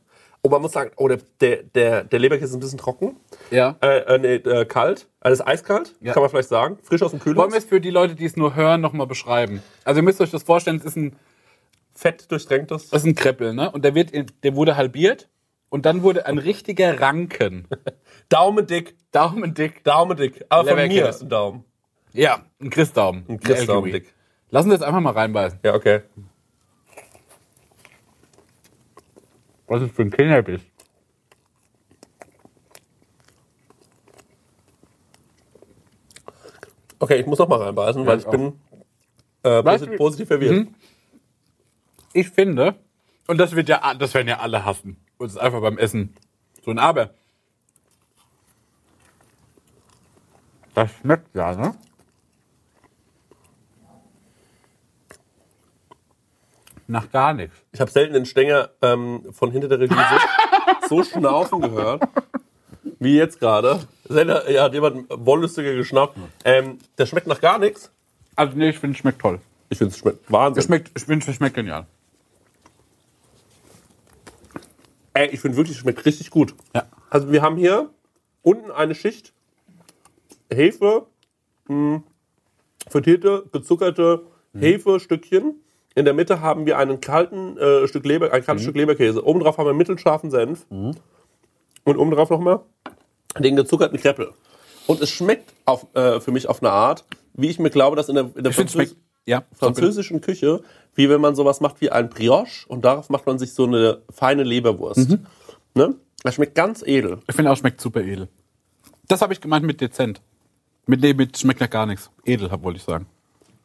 Oh, 0.47 0.51
man 0.51 0.61
muss 0.61 0.73
sagen, 0.73 0.91
oh, 0.97 1.09
der, 1.09 1.21
der, 1.41 2.05
der, 2.05 2.19
Leberkäse 2.19 2.51
ist 2.51 2.55
ein 2.55 2.61
bisschen 2.61 2.79
trocken. 2.79 3.17
Ja. 3.51 3.77
Äh, 3.81 4.01
äh, 4.01 4.19
nee, 4.19 4.35
äh, 4.35 4.67
kalt. 4.67 5.09
Alles 5.21 5.45
eiskalt, 5.45 5.95
Ja. 6.03 6.13
kann 6.13 6.23
man 6.23 6.29
vielleicht 6.29 6.51
sagen. 6.51 6.79
Frisch 6.83 7.01
aus 7.01 7.13
dem 7.13 7.21
Wollen 7.21 7.35
Kühlhaus. 7.37 7.53
wir 7.53 7.59
es 7.59 7.65
für 7.65 7.81
die 7.81 7.89
Leute, 7.89 8.15
die 8.15 8.27
es 8.27 8.37
nur 8.37 8.55
hören, 8.55 8.83
nochmal 8.83 9.07
beschreiben? 9.07 9.63
Also 9.85 10.01
ihr 10.01 10.05
müsst 10.05 10.21
euch 10.21 10.31
das 10.31 10.43
vorstellen, 10.43 10.77
es 10.77 10.85
ist 10.85 10.97
ein, 10.97 11.17
Fett 11.95 12.31
durchtränktes. 12.31 12.91
das 12.91 13.03
ist 13.03 13.07
ein 13.07 13.15
Kreppel, 13.15 13.55
ne? 13.55 13.71
Und 13.71 13.87
der, 13.87 13.95
wird, 13.95 14.11
der 14.43 14.55
wurde 14.55 14.77
halbiert 14.77 15.31
und 15.71 15.87
dann 15.87 16.03
wurde 16.03 16.27
ein 16.27 16.37
richtiger 16.37 17.01
Ranken. 17.01 17.67
Daumendick. 18.29 18.97
Daumendick. 19.13 19.83
Daumendick. 19.83 20.45
Aber 20.51 20.69
von 20.69 20.89
mir 20.89 21.09
ist 21.09 21.23
ein 21.23 21.31
Daumen. 21.31 21.65
Ja, 22.13 22.45
ein 22.61 22.69
Christdaumen. 22.69 23.25
Ein 23.29 23.41
Christdaumen 23.41 23.91
dick. 23.91 24.13
Lass 24.51 24.65
uns 24.65 24.75
jetzt 24.75 24.85
einfach 24.85 25.01
mal 25.01 25.13
reinbeißen. 25.13 25.61
Ja, 25.65 25.75
okay. 25.75 26.03
Was 29.67 29.83
ist 29.83 29.95
für 29.95 30.03
ein 30.03 30.11
Kinderbiss? 30.11 30.61
Okay, 36.99 37.17
ich 37.21 37.27
muss 37.27 37.39
noch 37.39 37.49
mal 37.49 37.61
reinbeißen, 37.61 38.07
weil 38.07 38.19
ich 38.19 38.27
auch. 38.27 38.31
bin 38.31 38.59
äh, 39.43 39.65
Weißt 39.65 39.85
posi 39.85 39.91
du- 39.91 39.97
positiv 39.97 40.29
verwirrt. 40.29 40.69
Ich 42.13 42.31
finde, 42.31 42.77
und 43.27 43.39
das 43.39 43.55
wird 43.55 43.69
ja, 43.69 43.95
das 43.95 44.15
werden 44.15 44.29
ja 44.29 44.39
alle 44.39 44.65
hassen. 44.65 44.97
Und 45.19 45.27
es 45.27 45.33
ist 45.35 45.39
einfach 45.39 45.61
beim 45.61 45.79
Essen 45.79 46.15
so 46.65 46.71
ein 46.71 46.79
Aber. 46.79 47.11
Das 50.75 50.91
schmeckt 51.01 51.35
ja, 51.35 51.55
ne? 51.55 51.75
Nach 56.87 57.11
gar 57.11 57.33
nichts. 57.33 57.57
Ich 57.73 57.81
habe 57.81 57.91
selten 57.91 58.15
den 58.15 58.27
Stänger 58.27 58.71
ähm, 58.83 59.25
von 59.33 59.51
hinter 59.51 59.69
der 59.69 59.81
Regie 59.81 59.95
so, 60.89 61.03
so 61.03 61.05
schnaufen 61.05 61.61
gehört, 61.61 62.03
wie 62.99 63.17
jetzt 63.17 63.41
gerade. 63.41 63.81
Selten 64.05 64.53
ja, 64.53 64.65
hat 64.65 64.75
jemand 64.75 65.07
wollüstiger 65.11 65.75
geschnauft. 65.75 66.15
Ähm, 66.45 66.79
der 66.99 67.07
schmeckt 67.07 67.27
nach 67.27 67.41
gar 67.41 67.59
nichts. 67.59 67.91
Also 68.37 68.57
nee, 68.57 68.71
ich 68.71 68.79
finde, 68.79 68.95
es 68.95 69.01
schmeckt 69.01 69.21
toll. 69.21 69.41
Ich 69.71 69.79
finde 69.79 69.93
es 69.93 69.99
schmeckt 69.99 70.31
Wahnsinn. 70.31 70.59
Es 70.61 70.67
schmeckt, 70.67 70.91
ich 70.95 71.05
finde, 71.05 71.27
es 71.29 71.37
schmeckt 71.37 71.55
genial. 71.55 71.87
Ey, 75.15 75.29
ich 75.29 75.41
finde 75.41 75.57
wirklich, 75.57 75.77
es 75.77 75.83
schmeckt 75.83 76.05
richtig 76.05 76.31
gut. 76.31 76.55
Ja. 76.75 76.87
Also 77.09 77.31
wir 77.31 77.41
haben 77.41 77.57
hier 77.57 77.91
unten 78.43 78.71
eine 78.73 78.95
Schicht 78.95 79.33
Hefe, 80.53 81.07
mh, 81.69 82.03
frittierte, 82.89 83.47
gezuckerte 83.53 84.27
Hefestückchen. 84.55 85.64
In 85.95 86.05
der 86.05 86.15
Mitte 86.15 86.41
haben 86.41 86.67
wir 86.67 86.79
einen 86.79 87.01
kalten 87.01 87.57
äh, 87.57 87.87
Stück 87.87 88.05
Leber, 88.05 88.33
ein 88.33 88.45
kaltes 88.45 88.65
Stück 88.65 88.77
Leberkäse. 88.77 89.25
Oben 89.25 89.41
drauf 89.41 89.59
haben 89.59 89.67
wir 89.67 89.75
mittelscharfen 89.75 90.31
Senf. 90.31 90.67
Und 90.71 91.97
oben 91.99 92.11
drauf 92.11 92.31
nochmal 92.31 92.61
den 93.39 93.57
gezuckerten 93.57 93.99
Kreppel. 93.99 94.33
Und 94.87 95.01
es 95.01 95.11
schmeckt 95.11 95.53
auf, 95.65 95.87
äh, 95.95 96.21
für 96.21 96.33
mich 96.33 96.49
auf 96.49 96.63
eine 96.63 96.73
Art, 96.73 97.05
wie 97.35 97.49
ich 97.49 97.59
mir 97.59 97.71
glaube, 97.71 97.97
dass 97.97 98.09
in 98.09 98.15
der, 98.17 98.31
in 98.35 98.45
der 98.45 98.53
schmeckt. 98.53 98.97
Ja, 99.27 99.43
französischen 99.55 100.21
Küche, 100.21 100.63
wie 100.95 101.09
wenn 101.09 101.21
man 101.21 101.35
sowas 101.35 101.61
macht 101.61 101.81
wie 101.81 101.91
ein 101.91 102.11
Brioche 102.11 102.69
und 102.69 102.85
darauf 102.85 103.09
macht 103.09 103.25
man 103.25 103.39
sich 103.39 103.55
so 103.55 103.65
eine 103.65 104.03
feine 104.11 104.43
Leberwurst. 104.43 105.17
Ne? 105.75 105.95
Das 106.23 106.35
schmeckt 106.35 106.55
ganz 106.55 106.83
edel. 106.83 107.21
Ich 107.27 107.35
finde 107.35 107.51
auch, 107.51 107.57
schmeckt 107.57 107.81
super 107.81 108.03
edel. 108.03 108.29
Das 109.09 109.23
habe 109.23 109.33
ich 109.33 109.41
gemeint 109.41 109.65
mit 109.65 109.81
dezent. 109.81 110.21
Mit, 110.87 111.01
nee, 111.01 111.15
mit 111.15 111.39
schmeckt 111.39 111.61
nach 111.61 111.71
gar 111.71 111.87
nichts. 111.87 112.11
Edel, 112.25 112.51
hab- 112.51 112.63
wollte 112.63 112.77
ich 112.77 112.85
sagen. 112.85 113.07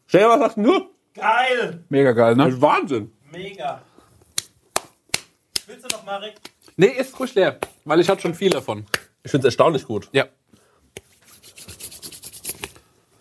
Stell 0.08 0.22
dir 0.22 0.30
mal 0.30 0.40
was 0.40 0.56
nur. 0.56 0.89
Geil! 1.20 1.84
Mega 1.90 2.12
geil, 2.14 2.36
Das 2.36 2.48
ne? 2.48 2.54
ist 2.54 2.62
Wahnsinn. 2.62 3.12
Mega. 3.32 3.82
Willst 5.68 5.84
du 5.92 5.96
noch, 5.96 6.06
Marek? 6.06 6.36
Nee, 6.78 6.88
ist 6.88 7.20
ruhig 7.20 7.36
leer, 7.36 7.60
weil 7.86 8.00
ich 8.00 8.10
hatte 8.10 8.22
schon 8.22 8.34
viel 8.34 8.50
davon. 8.50 8.86
Ich 9.24 9.32
finde 9.32 9.48
es 9.48 9.52
erstaunlich 9.54 9.86
gut. 9.86 10.10
Ja. 10.14 10.26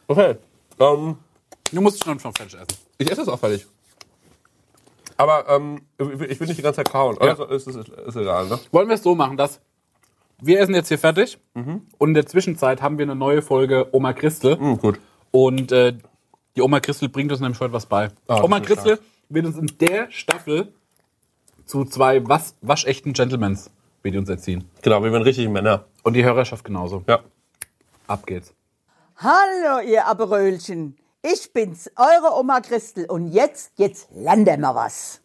Okay. 0.07 0.37
Ähm, 0.81 1.17
Du 1.71 1.81
musst 1.83 2.03
schon 2.03 2.19
vom 2.19 2.33
Fleisch 2.35 2.55
essen. 2.55 2.67
ich 2.97 3.11
esse 3.11 3.21
es 3.23 3.29
auch 3.29 3.39
fertig. 3.39 3.67
Aber 5.19 5.47
ähm, 5.49 5.83
ich 5.99 6.39
will 6.41 6.47
nicht 6.47 6.59
die 6.59 6.63
ganze 6.63 6.77
Zeit 6.77 6.91
kauen. 6.91 7.19
Ja. 7.21 7.31
Also, 7.31 7.45
ist, 7.47 7.67
ist, 7.67 7.77
ist, 7.77 7.89
ist 7.91 8.17
egal, 8.17 8.47
ne? 8.49 8.59
Wollen 8.71 8.89
wir 8.89 8.95
es 8.95 9.03
so 9.03 9.15
machen, 9.15 9.37
dass 9.37 9.61
wir 10.41 10.61
essen 10.61 10.75
jetzt 10.75 10.89
hier 10.89 10.99
fertig 10.99 11.39
und 11.55 12.09
in 12.11 12.15
der 12.15 12.25
Zwischenzeit 12.27 12.81
haben 12.81 12.97
wir 12.97 13.03
eine 13.03 13.17
neue 13.17 13.43
Folge 13.43 13.89
Oma 13.93 14.13
Christel. 14.15 14.57
Mhm, 14.57 14.79
gut. 14.79 15.01
Und 15.33 15.73
äh, 15.73 15.99
die 16.59 16.63
Oma 16.63 16.81
Christel 16.81 17.09
bringt 17.09 17.31
uns 17.31 17.41
nämlich 17.41 17.61
heute 17.61 17.73
was 17.73 17.87
bei. 17.87 18.11
Ah, 18.27 18.43
Oma 18.43 18.59
ist 18.59 18.67
Christel 18.67 18.99
wird 19.29 19.47
uns 19.47 19.57
in 19.57 19.71
der 19.79 20.11
Staffel 20.11 20.73
zu 21.67 21.85
zwei 21.85 22.27
was, 22.27 22.57
waschechten 22.63 23.13
Gentlemans, 23.13 23.71
wie 24.03 24.11
die 24.11 24.19
uns 24.19 24.29
erziehen. 24.29 24.69
Genau, 24.83 25.05
wir 25.05 25.13
werden 25.13 25.23
richtig 25.23 25.49
Männer. 25.49 25.85
Und 26.03 26.15
die 26.15 26.25
Hörerschaft 26.25 26.65
genauso. 26.65 27.05
Ja. 27.07 27.21
Ab 28.09 28.27
geht's. 28.27 28.53
Hallo, 29.19 29.87
ihr 29.87 30.05
Aberöllchen. 30.07 30.97
Ich 31.23 31.53
bin's, 31.53 31.93
eure 31.95 32.37
Oma 32.37 32.61
Christel. 32.61 33.07
Und 33.07 33.29
jetzt, 33.29 33.71
jetzt 33.77 34.09
landen 34.13 34.61
wir 34.61 34.75
was. 34.75 35.21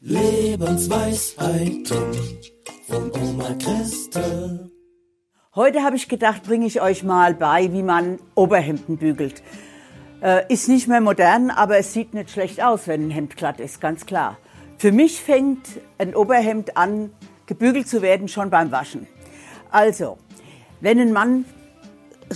Lebensweisheiten 0.00 2.14
von 2.88 3.12
Oma 3.12 3.54
Christel. 3.62 4.70
Heute 5.54 5.82
habe 5.82 5.96
ich 5.96 6.08
gedacht, 6.08 6.44
bringe 6.44 6.64
ich 6.64 6.80
euch 6.80 7.02
mal 7.02 7.34
bei, 7.34 7.70
wie 7.70 7.82
man 7.82 8.18
Oberhemden 8.34 8.96
bügelt. 8.96 9.42
Äh, 10.24 10.50
ist 10.50 10.68
nicht 10.68 10.88
mehr 10.88 11.02
modern, 11.02 11.50
aber 11.50 11.76
es 11.76 11.92
sieht 11.92 12.14
nicht 12.14 12.30
schlecht 12.30 12.62
aus, 12.62 12.88
wenn 12.88 13.08
ein 13.08 13.10
Hemd 13.10 13.36
glatt 13.36 13.60
ist, 13.60 13.82
ganz 13.82 14.06
klar. 14.06 14.38
Für 14.78 14.90
mich 14.90 15.20
fängt 15.20 15.68
ein 15.98 16.14
Oberhemd 16.14 16.78
an, 16.78 17.10
gebügelt 17.44 17.86
zu 17.86 18.00
werden, 18.00 18.28
schon 18.28 18.48
beim 18.48 18.72
Waschen. 18.72 19.06
Also, 19.70 20.16
wenn 20.80 20.98
ein 20.98 21.12
Mann 21.12 21.44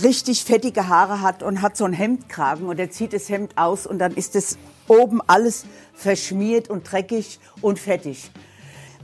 richtig 0.03 0.43
fettige 0.43 0.87
Haare 0.87 1.21
hat 1.21 1.41
und 1.41 1.63
hat 1.63 1.77
so 1.77 1.85
einen 1.85 1.95
Hemdkragen 1.95 2.67
und 2.67 2.79
er 2.79 2.91
zieht 2.91 3.11
das 3.11 3.27
Hemd 3.27 3.57
aus 3.57 3.87
und 3.87 3.97
dann 3.97 4.13
ist 4.13 4.35
es 4.35 4.59
oben 4.87 5.19
alles 5.25 5.65
verschmiert 5.95 6.69
und 6.69 6.91
dreckig 6.91 7.39
und 7.59 7.79
fettig. 7.79 8.29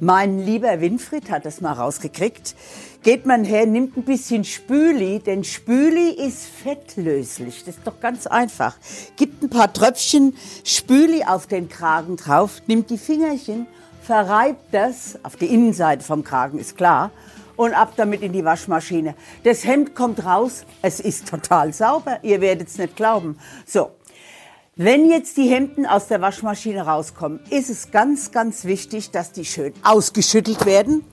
Mein 0.02 0.40
lieber 0.40 0.82
Winfried 0.82 1.32
hat 1.32 1.46
das 1.46 1.62
mal 1.62 1.72
rausgekriegt. 1.72 2.54
Geht 3.02 3.26
man 3.26 3.46
her, 3.46 3.66
nimmt 3.66 3.96
ein 3.96 4.04
bisschen 4.04 4.44
Spüli, 4.44 5.20
denn 5.20 5.46
Spüli 5.46 6.10
ist 6.10 6.48
fettlöslich. 6.48 7.64
Das 7.64 7.78
ist 7.78 7.88
doch 7.88 8.02
ganz 8.02 8.28
einfach. 8.28 8.76
Gibt 9.16 9.42
ein 9.42 9.50
paar 9.50 9.72
Tröpfchen 9.72 10.36
Spüli 10.66 11.24
auf 11.24 11.48
den 11.48 11.70
Kragen 11.70 12.18
drauf, 12.18 12.62
nimmt 12.68 12.90
die 12.90 12.98
Fingerchen, 12.98 13.68
verreibt 14.02 14.74
das, 14.74 15.18
auf 15.24 15.38
die 15.38 15.46
Innenseite 15.46 16.04
vom 16.04 16.26
Kragen 16.26 16.60
ist 16.60 16.76
klar, 16.76 17.12
und 17.56 17.74
ab 17.74 17.94
damit 17.96 18.22
in 18.22 18.34
die 18.34 18.44
Waschmaschine. 18.44 19.16
Das 19.46 19.64
Hemd 19.64 19.96
kommt 19.96 20.26
raus, 20.26 20.66
es 20.82 21.00
ist 21.00 21.30
total 21.30 21.72
sauber, 21.72 22.20
ihr 22.22 22.42
werdet 22.42 22.68
es 22.68 22.78
nicht 22.78 22.98
glauben. 22.98 23.40
So, 23.66 23.92
wenn 24.78 25.10
jetzt 25.10 25.38
die 25.38 25.48
Hemden 25.48 25.86
aus 25.86 26.08
der 26.08 26.20
Waschmaschine 26.20 26.86
rauskommen, 26.86 27.40
ist 27.50 27.70
es 27.70 27.92
ganz, 27.92 28.32
ganz 28.32 28.66
wichtig, 28.66 29.10
dass 29.12 29.32
die 29.32 29.46
schön 29.46 29.72
ausgeschüttelt 29.84 30.66
werden. 30.66 31.06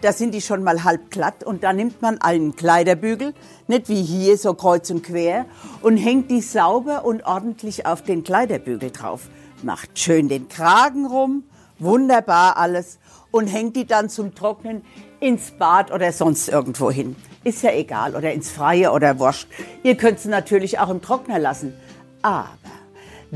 Da 0.00 0.14
sind 0.14 0.32
die 0.32 0.40
schon 0.40 0.62
mal 0.62 0.84
halb 0.84 1.10
glatt 1.10 1.44
und 1.44 1.64
da 1.64 1.74
nimmt 1.74 2.00
man 2.00 2.18
einen 2.22 2.56
Kleiderbügel, 2.56 3.34
nicht 3.68 3.90
wie 3.90 4.02
hier 4.02 4.38
so 4.38 4.54
kreuz 4.54 4.88
und 4.88 5.02
quer, 5.02 5.44
und 5.82 5.98
hängt 5.98 6.30
die 6.30 6.40
sauber 6.40 7.04
und 7.04 7.26
ordentlich 7.26 7.84
auf 7.84 8.00
den 8.00 8.24
Kleiderbügel 8.24 8.90
drauf. 8.90 9.28
Macht 9.62 9.98
schön 9.98 10.28
den 10.30 10.48
Kragen 10.48 11.04
rum, 11.04 11.44
wunderbar 11.78 12.56
alles 12.56 12.98
und 13.30 13.48
hängt 13.48 13.76
die 13.76 13.86
dann 13.86 14.08
zum 14.08 14.34
Trocknen 14.34 14.82
ins 15.20 15.50
Bad 15.50 15.92
oder 15.92 16.10
sonst 16.10 16.48
irgendwo 16.48 16.90
hin. 16.90 17.16
Ist 17.44 17.62
ja 17.62 17.72
egal, 17.72 18.16
oder 18.16 18.32
ins 18.32 18.50
Freie 18.50 18.92
oder 18.92 19.18
wurscht. 19.18 19.48
Ihr 19.82 19.98
könnt 19.98 20.20
sie 20.20 20.30
natürlich 20.30 20.78
auch 20.78 20.88
im 20.88 21.02
Trockner 21.02 21.38
lassen. 21.38 21.74
Aber 22.22 22.48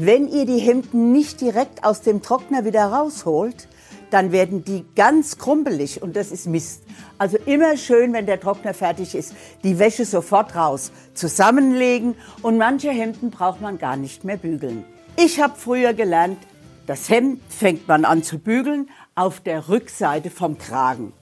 wenn 0.01 0.29
ihr 0.29 0.47
die 0.47 0.59
Hemden 0.59 1.11
nicht 1.11 1.41
direkt 1.41 1.83
aus 1.83 2.03
dem 2.03 2.23
Trockner 2.23 2.65
wieder 2.65 2.85
rausholt, 2.85 3.67
dann 4.11 4.31
werden 4.31 4.65
die 4.65 4.85
ganz 4.95 5.39
krumpelig 5.39 6.01
und 6.01 6.15
das 6.15 6.31
ist 6.31 6.47
Mist. 6.47 6.85
Also 7.19 7.37
immer 7.47 7.77
schön, 7.77 8.13
wenn 8.13 8.25
der 8.25 8.41
Trockner 8.41 8.75
fertig 8.75 9.17
ist, 9.17 9.35
die 9.65 9.79
Wäsche 9.81 10.05
sofort 10.05 10.55
raus, 10.55 10.93
zusammenlegen 11.15 12.15
und 12.43 12.59
manche 12.59 12.91
Hemden 12.91 13.31
braucht 13.31 13.61
man 13.61 13.79
gar 13.79 13.97
nicht 13.97 14.23
mehr 14.23 14.37
bügeln. 14.37 14.85
Ich 15.17 15.41
habe 15.41 15.55
früher 15.57 15.95
gelernt, 15.95 16.39
das 16.87 17.09
Hemd 17.11 17.41
fängt 17.49 17.89
man 17.89 18.05
an 18.05 18.23
zu 18.23 18.39
bügeln 18.39 18.89
auf 19.17 19.41
der 19.41 19.69
Rückseite 19.69 20.31
vom 20.31 20.59
Kragen. 20.59 21.13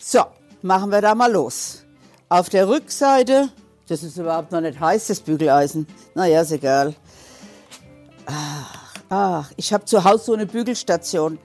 So, 0.00 0.22
machen 0.60 0.90
wir 0.90 1.00
da 1.02 1.14
mal 1.14 1.30
los. 1.30 1.84
Auf 2.28 2.48
der 2.48 2.68
Rückseite, 2.68 3.48
das 3.88 4.02
ist 4.02 4.18
überhaupt 4.18 4.50
noch 4.50 4.60
nicht 4.60 4.80
heiß, 4.80 5.06
das 5.06 5.20
Bügeleisen. 5.20 5.86
Naja, 6.16 6.42
ist 6.42 6.50
egal. 6.50 6.96
Ach, 8.26 8.94
ach, 9.08 9.50
ich 9.56 9.72
habe 9.72 9.84
zu 9.84 10.04
Hause 10.04 10.24
so 10.24 10.32
eine 10.34 10.46
Bügelstation. 10.46 11.38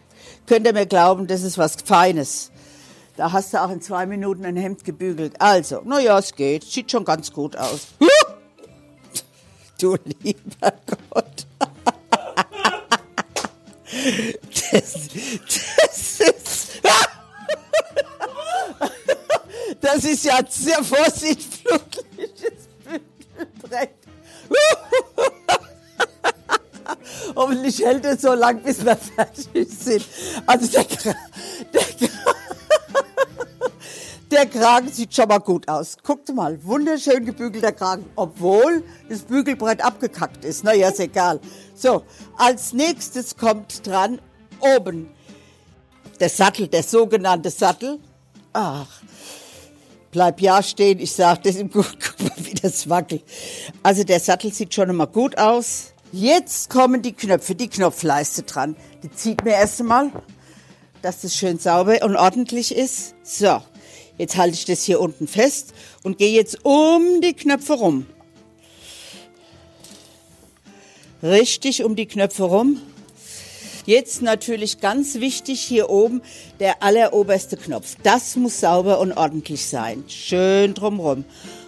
Könnt 0.45 0.65
ihr 0.65 0.73
mir 0.73 0.85
glauben, 0.85 1.27
das 1.27 1.43
ist 1.43 1.57
was 1.57 1.75
Feines. 1.83 2.51
Da 3.15 3.31
hast 3.31 3.53
du 3.53 3.61
auch 3.61 3.71
in 3.71 3.81
zwei 3.81 4.05
Minuten 4.05 4.45
ein 4.45 4.55
Hemd 4.55 4.83
gebügelt. 4.83 5.41
Also, 5.41 5.81
naja, 5.83 6.19
es 6.19 6.35
geht. 6.35 6.63
Sieht 6.63 6.91
schon 6.91 7.03
ganz 7.03 7.31
gut 7.33 7.55
aus. 7.55 7.87
Du 9.79 9.95
lieber 10.23 10.73
Gott. 11.11 11.45
Das, 14.71 14.93
das 14.93 16.19
ist. 16.19 16.81
Das 19.81 20.03
ist 20.03 20.25
ja 20.25 20.39
sehr 20.49 20.83
vorsintflutliches 20.83 22.67
Bügelbrett. 22.83 23.95
Hoffentlich 27.35 27.83
hält 27.83 28.05
es 28.05 28.21
so 28.21 28.33
lang, 28.33 28.61
bis 28.61 28.83
wir 28.83 28.95
fertig 28.95 29.69
sind. 29.69 30.05
Also 30.45 30.67
der, 30.67 30.83
Kra 30.85 31.13
der, 31.73 31.81
Kra 31.81 32.33
der 34.31 34.45
Kragen 34.45 34.91
sieht 34.91 35.15
schon 35.15 35.27
mal 35.27 35.39
gut 35.39 35.67
aus. 35.67 35.97
Guckt 36.03 36.33
mal, 36.33 36.63
wunderschön 36.63 37.25
gebügelter 37.25 37.71
Kragen, 37.71 38.05
obwohl 38.15 38.83
das 39.09 39.21
Bügelbrett 39.21 39.83
abgekackt 39.83 40.43
ist. 40.43 40.63
Naja, 40.63 40.89
ist 40.89 40.99
egal. 40.99 41.39
So, 41.75 42.03
als 42.37 42.73
nächstes 42.73 43.37
kommt 43.37 43.85
dran 43.85 44.19
oben 44.59 45.09
der 46.19 46.29
Sattel, 46.29 46.67
der 46.67 46.83
sogenannte 46.83 47.49
Sattel. 47.49 47.99
Ach, 48.53 48.87
bleib 50.11 50.41
ja 50.41 50.63
stehen, 50.63 50.99
ich 50.99 51.11
sag 51.13 51.43
das 51.43 51.55
im 51.55 51.69
guck 51.71 51.85
mal, 52.19 52.31
wie 52.37 52.55
das 52.55 52.89
wackelt. 52.89 53.23
Also 53.83 54.03
der 54.03 54.19
Sattel 54.19 54.51
sieht 54.51 54.73
schon 54.73 54.89
immer 54.89 55.07
gut 55.07 55.37
aus. 55.37 55.93
Jetzt 56.19 56.71
kommen 56.71 57.03
die 57.03 57.13
Knöpfe, 57.13 57.53
die 57.53 57.67
Knopfleiste 57.67 58.41
dran. 58.41 58.75
Die 59.03 59.11
zieht 59.11 59.43
mir 59.43 59.51
erst 59.51 59.81
einmal, 59.81 60.09
dass 61.03 61.21
das 61.21 61.35
schön 61.35 61.59
sauber 61.59 61.99
und 62.01 62.15
ordentlich 62.15 62.73
ist. 62.75 63.13
So, 63.21 63.61
jetzt 64.17 64.35
halte 64.35 64.55
ich 64.55 64.65
das 64.65 64.81
hier 64.81 64.99
unten 64.99 65.27
fest 65.27 65.75
und 66.01 66.17
gehe 66.17 66.31
jetzt 66.31 66.65
um 66.65 67.21
die 67.21 67.35
Knöpfe 67.35 67.73
rum. 67.73 68.07
Richtig 71.21 71.83
um 71.83 71.95
die 71.95 72.07
Knöpfe 72.07 72.45
rum. 72.45 72.81
Jetzt 73.85 74.23
natürlich 74.23 74.79
ganz 74.79 75.19
wichtig 75.19 75.61
hier 75.61 75.87
oben 75.91 76.23
der 76.59 76.81
alleroberste 76.81 77.57
Knopf. 77.57 77.95
Das 78.01 78.35
muss 78.35 78.59
sauber 78.59 78.99
und 79.01 79.13
ordentlich 79.13 79.67
sein. 79.67 80.03
Schön 80.07 80.73
drumrum 80.73 81.25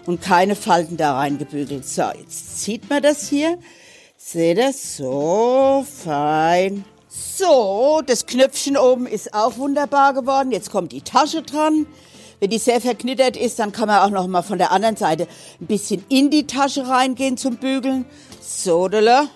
und 0.07 0.23
keine 0.23 0.55
Falten 0.55 0.97
da 0.97 1.15
reingebügelt. 1.19 1.85
So, 1.85 2.09
jetzt 2.19 2.61
zieht 2.61 2.89
man 2.89 3.03
das 3.03 3.29
hier. 3.29 3.59
Seht 4.21 4.57
ihr? 4.57 4.73
So, 4.73 5.85
fein. 6.03 6.83
So, 7.07 8.01
das 8.05 8.25
Knöpfchen 8.25 8.75
oben 8.75 9.07
ist 9.07 9.33
auch 9.33 9.57
wunderbar 9.57 10.13
geworden. 10.13 10.51
Jetzt 10.51 10.71
kommt 10.71 10.91
die 10.91 11.01
Tasche 11.01 11.41
dran. 11.41 11.87
Wenn 12.41 12.49
die 12.49 12.57
sehr 12.57 12.81
verknittert 12.81 13.37
ist, 13.37 13.59
dann 13.59 13.71
kann 13.71 13.87
man 13.87 13.99
auch 13.99 14.09
noch 14.09 14.27
mal 14.27 14.41
von 14.41 14.57
der 14.57 14.73
anderen 14.73 14.97
Seite 14.97 15.25
ein 15.61 15.67
bisschen 15.67 16.03
in 16.09 16.29
die 16.29 16.45
Tasche 16.45 16.85
reingehen 16.85 17.37
zum 17.37 17.55
Bügeln. 17.55 18.05
So, 18.41 18.89
dele. 18.89 19.29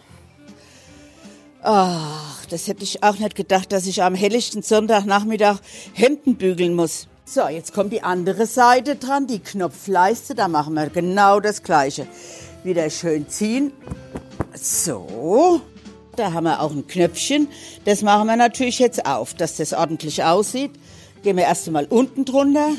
Ach, 1.61 2.45
das 2.49 2.67
hätte 2.67 2.83
ich 2.83 3.03
auch 3.03 3.17
nicht 3.17 3.35
gedacht, 3.35 3.71
dass 3.71 3.87
ich 3.87 4.03
am 4.03 4.15
helllichten 4.15 4.63
Sonntagnachmittag 4.63 5.59
Hemden 5.93 6.35
bügeln 6.35 6.75
muss. 6.75 7.07
So, 7.23 7.47
jetzt 7.47 7.73
kommt 7.73 7.93
die 7.93 8.03
andere 8.03 8.45
Seite 8.45 8.97
dran, 8.97 9.27
die 9.27 9.39
Knopfleiste. 9.39 10.35
Da 10.35 10.49
machen 10.49 10.73
wir 10.73 10.89
genau 10.89 11.39
das 11.39 11.63
Gleiche. 11.63 12.05
Wieder 12.63 12.89
schön 12.89 13.27
ziehen. 13.27 13.73
So. 14.53 15.61
Da 16.15 16.31
haben 16.31 16.43
wir 16.43 16.61
auch 16.61 16.71
ein 16.71 16.87
Knöpfchen. 16.87 17.47
Das 17.85 18.03
machen 18.03 18.27
wir 18.27 18.35
natürlich 18.35 18.79
jetzt 18.79 19.05
auf, 19.05 19.33
dass 19.33 19.57
das 19.57 19.73
ordentlich 19.73 20.23
aussieht. 20.23 20.71
Gehen 21.23 21.37
wir 21.37 21.45
erst 21.45 21.67
einmal 21.67 21.85
unten 21.85 22.23
drunter. 22.23 22.69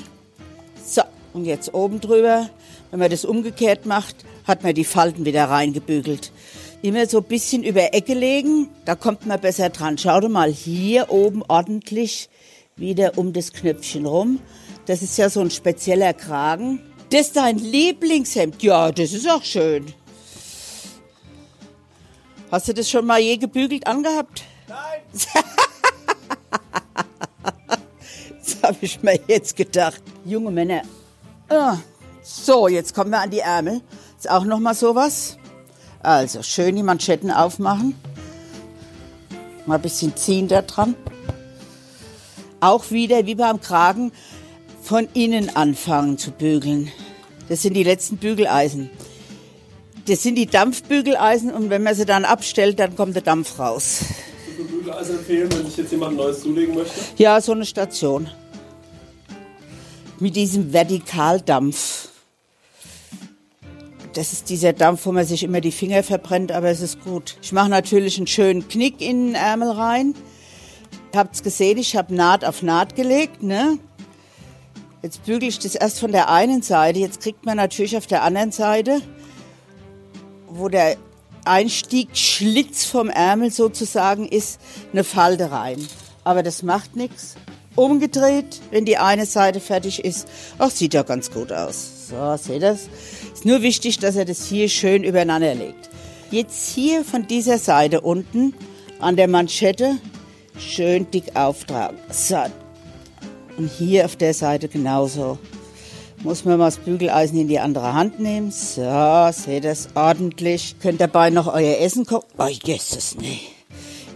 So, 0.87 1.03
und 1.33 1.45
jetzt 1.45 1.75
oben 1.75 2.01
drüber. 2.01 2.49
Wenn 2.91 3.01
man 3.01 3.11
das 3.11 3.25
umgekehrt 3.25 3.87
macht, 3.87 4.17
hat 4.47 4.63
man 4.63 4.75
die 4.75 4.85
Falten 4.85 5.25
wieder 5.25 5.47
reingebügelt. 5.47 6.31
Immer 6.83 7.07
so 7.07 7.19
ein 7.19 7.25
bisschen 7.25 7.65
über 7.65 7.93
Ecke 7.95 8.15
legen, 8.15 8.69
da 8.85 8.95
kommt 8.95 9.27
man 9.27 9.41
besser 9.41 9.71
dran. 9.71 9.99
Schau 9.99 10.21
dir 10.21 10.29
mal 10.29 10.53
hier 10.53 11.11
oben 11.11 11.43
ordentlich 11.49 12.29
wieder 12.77 13.19
um 13.19 13.33
das 13.33 13.53
Knöpfchen 13.53 14.07
rum. 14.07 14.39
Das 14.87 15.03
ist 15.03 15.17
ja 15.17 15.31
so 15.31 15.41
ein 15.41 15.51
spezieller 15.51 16.13
Kragen. 16.13 16.81
Das 17.15 17.29
ist 17.29 17.37
dein 17.37 17.59
Lieblingshemd. 17.59 18.61
Ja, 18.61 18.91
das 18.91 19.13
ist 19.13 19.31
auch 19.31 19.45
schön. 19.45 19.95
Hast 22.51 22.67
du 22.67 22.75
das 22.75 22.91
schon 22.91 23.07
mal 23.07 23.21
je 23.21 23.37
gebügelt 23.37 23.87
angehabt? 23.87 24.43
Nein. 24.67 25.01
das 28.43 28.57
habe 28.65 28.79
ich 28.81 29.01
mir 29.01 29.21
jetzt 29.29 29.55
gedacht. 29.55 30.03
Junge 30.25 30.51
Männer. 30.51 30.83
Ah, 31.49 31.77
so, 32.21 32.67
jetzt 32.67 32.93
kommen 32.97 33.11
wir 33.11 33.21
an 33.21 33.31
die 33.31 33.39
Ärmel. 33.39 33.81
Ist 34.19 34.29
auch 34.29 34.45
noch 34.45 34.59
mal 34.59 34.75
sowas. 34.75 35.39
Also 36.01 36.43
schön 36.43 36.75
die 36.75 36.83
Manschetten 36.83 37.31
aufmachen. 37.31 37.95
Mal 39.67 39.77
ein 39.77 39.83
bisschen 39.83 40.17
ziehen 40.17 40.49
da 40.49 40.63
dran. 40.63 40.97
auch 42.59 42.91
wieder 42.91 43.25
wie 43.25 43.37
beim 43.37 43.61
Kragen 43.61 44.11
von 44.85 45.09
innen 45.15 45.57
anfangen 45.57 46.19
zu 46.19 46.31
bügeln. 46.31 46.93
Das 47.49 47.63
sind 47.63 47.75
die 47.75 47.83
letzten 47.83 48.19
Bügeleisen. 48.19 48.91
Das 50.07 50.23
sind 50.23 50.35
die 50.35 50.47
Dampfbügeleisen 50.47 51.51
und 51.51 51.71
wenn 51.71 51.83
man 51.83 51.95
sie 51.95 52.05
dann 52.05 52.27
abstellt, 52.27 52.79
dann 52.79 52.95
kommt 52.95 53.15
der 53.15 53.23
Dampf 53.23 53.59
raus. 53.59 54.05
Bügeleisen 54.71 55.19
empfehlen, 55.19 55.51
wenn 55.53 55.65
sich 55.65 55.79
jetzt 55.79 55.93
jemand 55.93 56.17
neues 56.19 56.43
zulegen 56.43 56.75
möchte? 56.75 57.01
Ja, 57.17 57.41
so 57.41 57.53
eine 57.53 57.65
Station. 57.65 58.29
Mit 60.21 60.37
diesem 60.37 60.73
Vertikaldampf. 60.73 62.11
Das 64.13 64.33
ist 64.33 64.51
dieser 64.51 64.75
Dampf, 64.75 65.07
wo 65.07 65.13
man 65.13 65.25
sich 65.25 65.43
immer 65.43 65.63
die 65.63 65.73
Finger 65.73 66.03
verbrennt, 66.03 66.53
aber 66.53 66.69
es 66.69 66.83
ist 66.83 67.03
gut. 67.03 67.37
Ich 67.43 67.53
mache 67.53 67.71
natürlich 67.71 68.19
einen 68.19 68.27
schönen 68.27 68.69
Knick 68.69 69.01
in 69.01 69.29
den 69.29 69.35
Ärmel 69.35 69.71
rein. 69.71 70.15
Habt's 71.15 71.43
gesehen, 71.43 71.79
ich 71.79 71.97
habe 71.97 72.15
Naht 72.15 72.45
auf 72.45 72.63
Naht 72.63 72.95
gelegt, 72.97 73.43
ne? 73.43 73.79
Jetzt 75.05 75.27
bügel 75.27 75.51
ich 75.51 75.59
das 75.59 75.75
erst 75.75 76.01
von 76.01 76.13
der 76.13 76.31
einen 76.31 76.63
Seite. 76.63 76.99
Jetzt 76.99 77.21
kriegt 77.21 77.45
man 77.45 77.59
natürlich 77.59 77.95
auf 77.99 78.07
der 78.07 78.23
anderen 78.23 78.53
Seite, 78.53 79.03
wo 80.49 80.71
der 80.71 80.97
Einstiegschlitz 81.45 82.87
vom 82.87 83.11
Ärmel 83.11 83.51
sozusagen 83.51 84.27
ist, 84.27 84.59
eine 84.95 85.05
Falte 85.05 85.51
rein. 85.51 85.77
Aber 86.25 86.43
das 86.43 86.63
macht 86.63 86.97
nichts. 86.97 87.35
Umgedreht, 87.77 88.63
wenn 88.71 88.87
die 88.87 88.97
eine 88.97 89.27
Seite 89.27 89.61
fertig 89.61 90.03
ist. 90.03 90.27
Ach, 90.57 90.71
sieht 90.71 90.95
ja 90.95 91.03
ganz 91.03 91.31
gut 91.31 91.53
aus. 91.53 92.09
So, 92.09 92.37
seht 92.39 92.55
ihr 92.55 92.61
das? 92.61 92.89
Ist 93.35 93.45
nur 93.45 93.61
wichtig, 93.61 93.99
dass 93.99 94.17
er 94.17 94.25
das 94.25 94.47
hier 94.47 94.71
schön 94.71 95.05
übereinander 95.05 95.55
legt. 95.55 95.91
Jetzt 96.31 96.71
hier 96.71 97.05
von 97.05 97.27
dieser 97.27 97.59
Seite 97.59 98.01
unten 98.01 98.55
an 99.01 99.17
der 99.17 99.29
Manschette 99.29 99.99
schön 100.57 101.11
dick 101.11 101.37
auftragen. 101.37 101.99
So. 102.11 102.47
Und 103.57 103.69
hier 103.69 104.05
auf 104.05 104.17
der 104.17 104.35
Seite 104.35 104.69
genauso. 104.69 105.39
Muss 106.23 106.45
man 106.45 106.59
mal 106.59 106.67
das 106.67 106.79
Bügeleisen 106.79 107.39
in 107.39 107.49
die 107.49 107.59
andere 107.59 107.93
Hand 107.93 108.19
nehmen. 108.19 108.51
So, 108.51 109.29
seht 109.33 109.65
das 109.65 109.89
ordentlich. 109.95 110.77
Könnt 110.81 111.01
dabei 111.01 111.31
noch 111.31 111.47
euer 111.47 111.79
Essen 111.79 112.07
kochen. 112.07 112.29
Oh, 112.39 112.47
Jesus, 112.47 113.17
nee. 113.21 113.41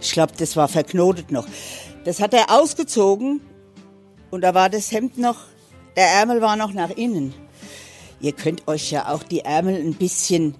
Ich 0.01 0.11
glaube, 0.11 0.33
das 0.37 0.55
war 0.55 0.67
verknotet 0.67 1.31
noch. 1.31 1.47
Das 2.05 2.21
hat 2.21 2.33
er 2.33 2.49
ausgezogen 2.49 3.41
und 4.31 4.41
da 4.41 4.53
war 4.53 4.69
das 4.69 4.91
Hemd 4.91 5.17
noch, 5.17 5.37
der 5.95 6.07
Ärmel 6.07 6.41
war 6.41 6.55
noch 6.55 6.73
nach 6.73 6.91
innen. 6.91 7.33
Ihr 8.21 8.31
könnt 8.31 8.67
euch 8.67 8.91
ja 8.91 9.13
auch 9.13 9.23
die 9.23 9.41
Ärmel 9.41 9.75
ein 9.75 9.95
bisschen 9.95 10.55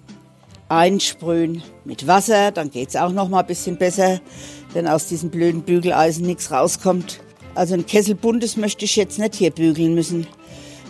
einsprühen 0.68 1.64
mit 1.86 2.08
Wasser, 2.08 2.52
dann 2.52 2.72
geht's 2.72 2.96
auch 2.96 3.12
noch 3.12 3.30
mal 3.30 3.40
ein 3.40 3.48
bisschen 3.48 3.78
besser, 3.78 4.20
wenn 4.74 4.88
aus 4.88 5.08
diesen 5.08 5.30
blöden 5.30 5.64
Bügeleisen 5.64 6.26
nichts 6.26 6.52
rauskommt. 6.52 7.22
Also 7.60 7.74
ein 7.74 7.86
Kessel 7.86 8.16
Buntes 8.16 8.56
möchte 8.56 8.86
ich 8.86 8.96
jetzt 8.96 9.20
nicht 9.20 9.36
hier 9.36 9.52
bügeln 9.52 9.94
müssen. 9.94 10.26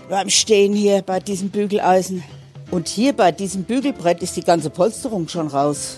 Beim 0.07 0.29
Stehen 0.29 0.75
hier 0.75 1.01
bei 1.01 1.19
diesem 1.19 1.49
Bügeleisen. 1.49 2.23
Und 2.69 2.87
hier 2.87 3.13
bei 3.13 3.31
diesem 3.31 3.63
Bügelbrett 3.63 4.21
ist 4.21 4.37
die 4.37 4.43
ganze 4.43 4.69
Polsterung 4.69 5.27
schon 5.29 5.47
raus. 5.47 5.97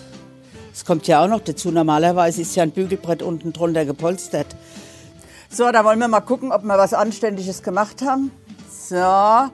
Das 0.72 0.86
kommt 0.86 1.08
ja 1.08 1.22
auch 1.22 1.28
noch 1.28 1.42
dazu. 1.42 1.72
Normalerweise 1.72 2.44
ist 2.44 2.56
ja 2.56 2.64
ein 2.64 2.72
Bügelbrett 2.72 3.22
unten 3.22 3.52
drunter 3.52 3.84
gepolstert. 3.84 4.48
So, 5.50 5.70
da 5.74 5.84
wollen 5.84 6.00
wir 6.00 6.08
mal 6.08 6.22
gucken, 6.22 6.54
ob 6.54 6.64
wir 6.64 6.78
was 6.78 6.94
Anständiges 6.94 7.64
gemacht 7.64 8.02
haben. 8.02 8.32
So, 8.72 9.52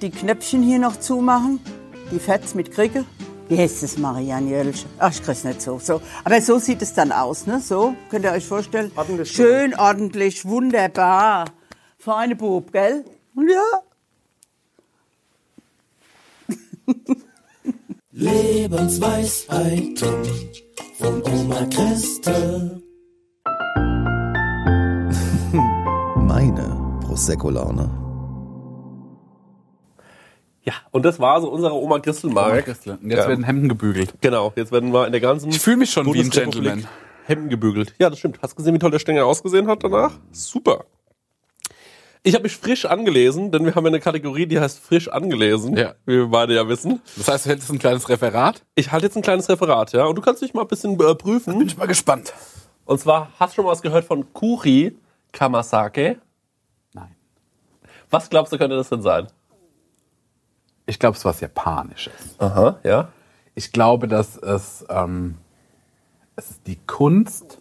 die 0.00 0.10
Knöpfchen 0.10 0.62
hier 0.62 0.78
noch 0.78 1.00
zumachen. 1.00 1.58
Die 2.12 2.20
Fetts 2.20 2.54
mit 2.54 2.70
Kricke. 2.70 3.04
Wie 3.50 3.58
heißt 3.58 3.82
das, 3.82 3.98
Marianne 3.98 4.48
Jölsch? 4.48 4.86
Ach, 5.00 5.10
ich 5.10 5.20
krieg's 5.24 5.42
nicht 5.42 5.60
so. 5.60 5.80
so. 5.80 6.00
Aber 6.22 6.40
so 6.40 6.60
sieht 6.60 6.82
es 6.82 6.94
dann 6.94 7.10
aus, 7.10 7.48
ne? 7.48 7.58
So, 7.60 7.96
könnt 8.08 8.24
ihr 8.24 8.30
euch 8.30 8.46
vorstellen? 8.46 8.92
Ordentlich. 8.94 9.32
Schön, 9.32 9.74
ordentlich, 9.74 10.44
wunderbar. 10.44 11.46
Feine 11.98 12.36
Bub, 12.36 12.70
gell? 12.70 13.04
Ja. 13.36 13.82
Lebensweisheiten 18.12 19.96
von 20.96 21.20
Oma 21.24 21.66
Christel. 21.74 22.80
Meine 26.14 27.00
Prosecco-Laune. 27.04 27.99
Ja, 30.62 30.74
und 30.90 31.04
das 31.04 31.18
war 31.18 31.40
so 31.40 31.50
unsere 31.50 31.74
Oma 31.74 31.98
Christelmark. 32.00 32.64
Christel. 32.66 32.98
Und 33.02 33.10
jetzt 33.10 33.20
Ja. 33.20 33.28
werden 33.28 33.44
Hemden 33.44 33.68
gebügelt. 33.68 34.14
Genau, 34.20 34.52
jetzt 34.56 34.72
werden 34.72 34.92
wir 34.92 35.06
in 35.06 35.12
der 35.12 35.20
ganzen. 35.20 35.48
Ich 35.50 35.58
fühle 35.60 35.78
mich 35.78 35.90
schon 35.90 36.12
wie 36.12 36.20
ein 36.20 36.30
Gentleman. 36.30 36.86
Hemden 37.24 37.48
gebügelt. 37.48 37.94
Ja, 37.98 38.10
das 38.10 38.18
stimmt. 38.18 38.38
Hast 38.42 38.52
du 38.52 38.56
gesehen, 38.56 38.74
wie 38.74 38.78
toll 38.78 38.90
der 38.90 38.98
Stängel 38.98 39.22
ausgesehen 39.22 39.66
hat 39.68 39.82
danach? 39.84 40.12
Super. 40.32 40.84
Ich 42.22 42.34
habe 42.34 42.42
mich 42.42 42.56
frisch 42.56 42.84
angelesen, 42.84 43.50
denn 43.50 43.64
wir 43.64 43.74
haben 43.74 43.84
ja 43.84 43.88
eine 43.88 44.00
Kategorie, 44.00 44.44
die 44.44 44.60
heißt 44.60 44.78
frisch 44.80 45.08
angelesen, 45.08 45.74
Ja. 45.76 45.94
wie 46.04 46.18
wir 46.18 46.26
beide 46.28 46.54
ja 46.54 46.68
wissen. 46.68 47.00
Das 47.16 47.28
heißt, 47.28 47.46
du 47.46 47.50
hättest 47.50 47.70
ein 47.70 47.78
kleines 47.78 48.10
Referat? 48.10 48.62
Ich 48.74 48.92
halte 48.92 49.06
jetzt 49.06 49.16
ein 49.16 49.22
kleines 49.22 49.48
Referat, 49.48 49.92
ja, 49.94 50.04
und 50.04 50.16
du 50.16 50.20
kannst 50.20 50.42
dich 50.42 50.52
mal 50.52 50.62
ein 50.62 50.68
bisschen 50.68 51.00
äh, 51.00 51.14
prüfen. 51.14 51.56
Bin 51.58 51.66
ich 51.68 51.78
mal 51.78 51.86
gespannt. 51.86 52.34
Und 52.84 53.00
zwar, 53.00 53.30
hast 53.38 53.52
du 53.52 53.56
schon 53.56 53.64
mal 53.64 53.70
was 53.70 53.80
gehört 53.80 54.04
von 54.04 54.30
Kuri 54.34 54.98
Kamasake? 55.32 56.18
Nein. 56.92 57.14
Was 58.10 58.28
glaubst 58.28 58.52
du, 58.52 58.58
könnte 58.58 58.76
das 58.76 58.90
denn 58.90 59.00
sein? 59.00 59.28
Ich 60.90 60.98
glaube, 60.98 61.12
es 61.12 61.20
ist 61.20 61.24
was 61.24 61.40
Japanisches. 61.40 62.34
Aha, 62.38 62.80
ja. 62.82 63.12
Ich 63.54 63.70
glaube, 63.70 64.08
dass 64.08 64.36
es, 64.36 64.84
ähm, 64.88 65.36
es 66.34 66.50
ist 66.50 66.66
die 66.66 66.80
Kunst, 66.84 67.60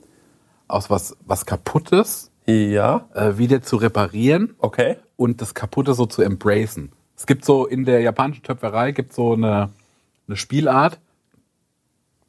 aus 0.67 0.89
was, 0.89 1.15
was 1.27 1.45
Kaputtes 1.45 2.31
Ja, 2.47 3.07
äh, 3.13 3.37
wieder 3.37 3.61
zu 3.61 3.75
reparieren 3.75 4.55
okay. 4.57 4.97
und 5.15 5.41
das 5.41 5.53
Kaputte 5.53 5.93
so 5.93 6.07
zu 6.07 6.23
embracen. 6.23 6.91
Es 7.15 7.27
gibt 7.27 7.45
so 7.45 7.67
in 7.67 7.85
der 7.85 8.01
japanischen 8.01 8.41
Töpferei 8.41 8.93
gibt 8.93 9.13
so 9.13 9.33
eine, 9.33 9.69
eine 10.27 10.35
Spielart. 10.35 10.99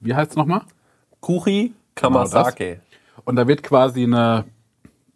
Wie 0.01 0.15
heißt 0.15 0.33
es 0.33 0.37
nochmal? 0.37 0.65
Kuri 1.21 1.73
Kamasake. 1.95 2.81
Und 3.25 3.37
da 3.37 3.49
wird 3.49 3.63
quasi 3.63 4.03
eine, 4.03 4.45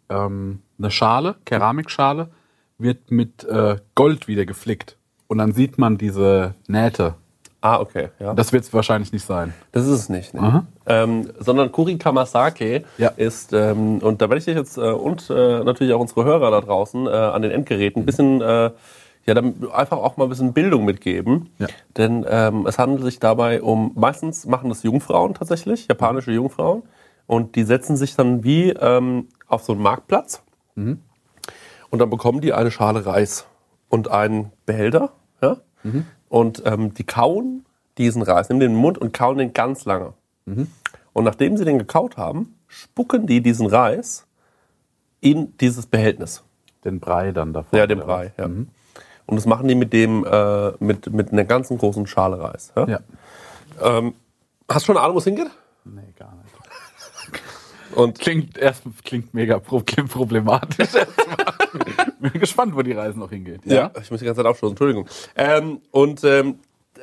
ähm, 0.09 0.63
eine 0.79 0.89
Schale, 0.89 1.35
Keramikschale, 1.45 2.31
wird 2.79 3.11
mit 3.11 3.43
äh, 3.43 3.77
Gold 3.93 4.27
wieder 4.27 4.47
geflickt. 4.47 4.97
Und 5.27 5.37
dann 5.39 5.53
sieht 5.53 5.77
man 5.77 5.97
diese 5.97 6.53
Nähte. 6.67 7.15
Ah, 7.61 7.79
okay, 7.79 8.09
ja. 8.19 8.35
Das 8.35 8.53
wird 8.53 8.63
es 8.63 8.73
wahrscheinlich 8.73 9.11
nicht 9.11 9.25
sein. 9.25 9.53
Das 9.71 9.85
ist 9.85 9.89
es 9.91 10.09
nicht. 10.09 10.35
Ne? 10.35 10.41
Aha. 10.41 10.65
Ähm, 10.85 11.31
sondern 11.39 11.71
Kuri 11.71 11.97
Kamasake 11.97 12.83
Ja. 12.99 13.09
ist, 13.17 13.53
ähm, 13.53 13.97
und 13.99 14.21
da 14.21 14.29
werde 14.29 14.37
ich 14.37 14.45
dich 14.45 14.55
jetzt 14.55 14.77
äh, 14.77 14.81
und 14.81 15.31
äh, 15.31 15.63
natürlich 15.63 15.91
auch 15.93 15.99
unsere 15.99 16.25
Hörer 16.25 16.51
da 16.51 16.61
draußen 16.61 17.07
äh, 17.07 17.09
an 17.09 17.41
den 17.41 17.49
Endgeräten 17.49 18.03
ein 18.03 18.05
bisschen, 18.05 18.39
äh, 18.41 18.69
ja, 19.25 19.33
dann 19.33 19.67
einfach 19.73 19.97
auch 19.97 20.15
mal 20.17 20.25
ein 20.25 20.29
bisschen 20.29 20.53
Bildung 20.53 20.85
mitgeben. 20.85 21.49
Ja. 21.57 21.65
Denn 21.97 22.23
ähm, 22.29 22.67
es 22.67 22.77
handelt 22.77 23.03
sich 23.03 23.19
dabei 23.19 23.63
um, 23.63 23.93
meistens 23.95 24.45
machen 24.45 24.69
das 24.69 24.83
Jungfrauen 24.83 25.33
tatsächlich, 25.33 25.87
japanische 25.87 26.31
Jungfrauen. 26.31 26.83
Und 27.25 27.55
die 27.55 27.63
setzen 27.63 27.97
sich 27.97 28.15
dann 28.15 28.43
wie 28.43 28.69
ähm, 28.69 29.29
auf 29.47 29.63
so 29.63 29.73
einen 29.73 29.81
Marktplatz. 29.81 30.43
Mhm. 30.75 30.99
Und 31.89 31.97
dann 31.99 32.11
bekommen 32.11 32.41
die 32.41 32.53
eine 32.53 32.69
Schale 32.69 33.07
Reis 33.07 33.47
und 33.95 34.11
einen 34.11 34.51
Behälter. 34.65 35.11
Ja? 35.41 35.57
Mhm. 35.83 36.05
Und 36.27 36.63
ähm, 36.65 36.93
die 36.93 37.05
kauen 37.05 37.65
diesen 37.97 38.21
Reis, 38.21 38.49
nehmen 38.49 38.59
den 38.59 38.71
in 38.71 38.75
den 38.75 38.81
Mund 38.81 38.97
und 38.97 39.13
kauen 39.13 39.37
den 39.37 39.53
ganz 39.53 39.85
lange. 39.85 40.13
Mhm. 40.45 40.67
Und 41.13 41.23
nachdem 41.23 41.55
sie 41.55 41.63
den 41.63 41.79
gekaut 41.79 42.17
haben, 42.17 42.55
spucken 42.67 43.25
die 43.25 43.41
diesen 43.41 43.67
Reis 43.67 44.27
in 45.21 45.57
dieses 45.59 45.85
Behältnis. 45.85 46.43
Den 46.83 46.99
Brei 46.99 47.31
dann 47.31 47.53
davon. 47.53 47.79
Ja, 47.79 47.87
den 47.87 47.99
Brei. 47.99 48.33
Ja. 48.37 48.45
Und 48.45 48.67
das 49.27 49.45
machen 49.45 49.67
die 49.69 49.75
mit 49.75 49.93
dem, 49.93 50.25
äh, 50.25 50.71
mit, 50.79 51.11
mit 51.11 51.31
einer 51.31 51.45
ganzen 51.45 51.77
großen 51.77 52.05
Schale 52.05 52.39
Reis. 52.39 52.73
Ja? 52.75 52.87
Ja. 52.87 52.99
Ähm, 53.81 54.13
hast 54.69 54.83
du 54.83 54.87
schon 54.87 54.97
eine 54.97 55.05
Ahnung, 55.05 55.15
wo 55.15 55.19
es 55.19 55.23
hingeht? 55.23 55.49
Nee, 55.85 56.13
gar 56.19 56.35
nicht. 56.35 56.53
Und 57.95 58.19
Klingt 58.19 58.57
erst 58.57 58.83
klingt 59.05 59.33
mega 59.33 59.59
problematisch. 59.59 60.89
Bin 62.19 62.33
gespannt, 62.33 62.75
wo 62.75 62.81
die 62.81 62.93
Reise 62.93 63.19
noch 63.19 63.29
hingeht. 63.29 63.61
Ja, 63.65 63.91
ich 64.01 64.11
muss 64.11 64.19
die 64.19 64.25
ganze 64.25 64.39
Zeit 64.41 64.49
aufstoßen, 64.49 64.71
Entschuldigung. 64.73 65.07
Ähm, 65.35 65.81
und 65.91 66.23
ähm, 66.23 66.59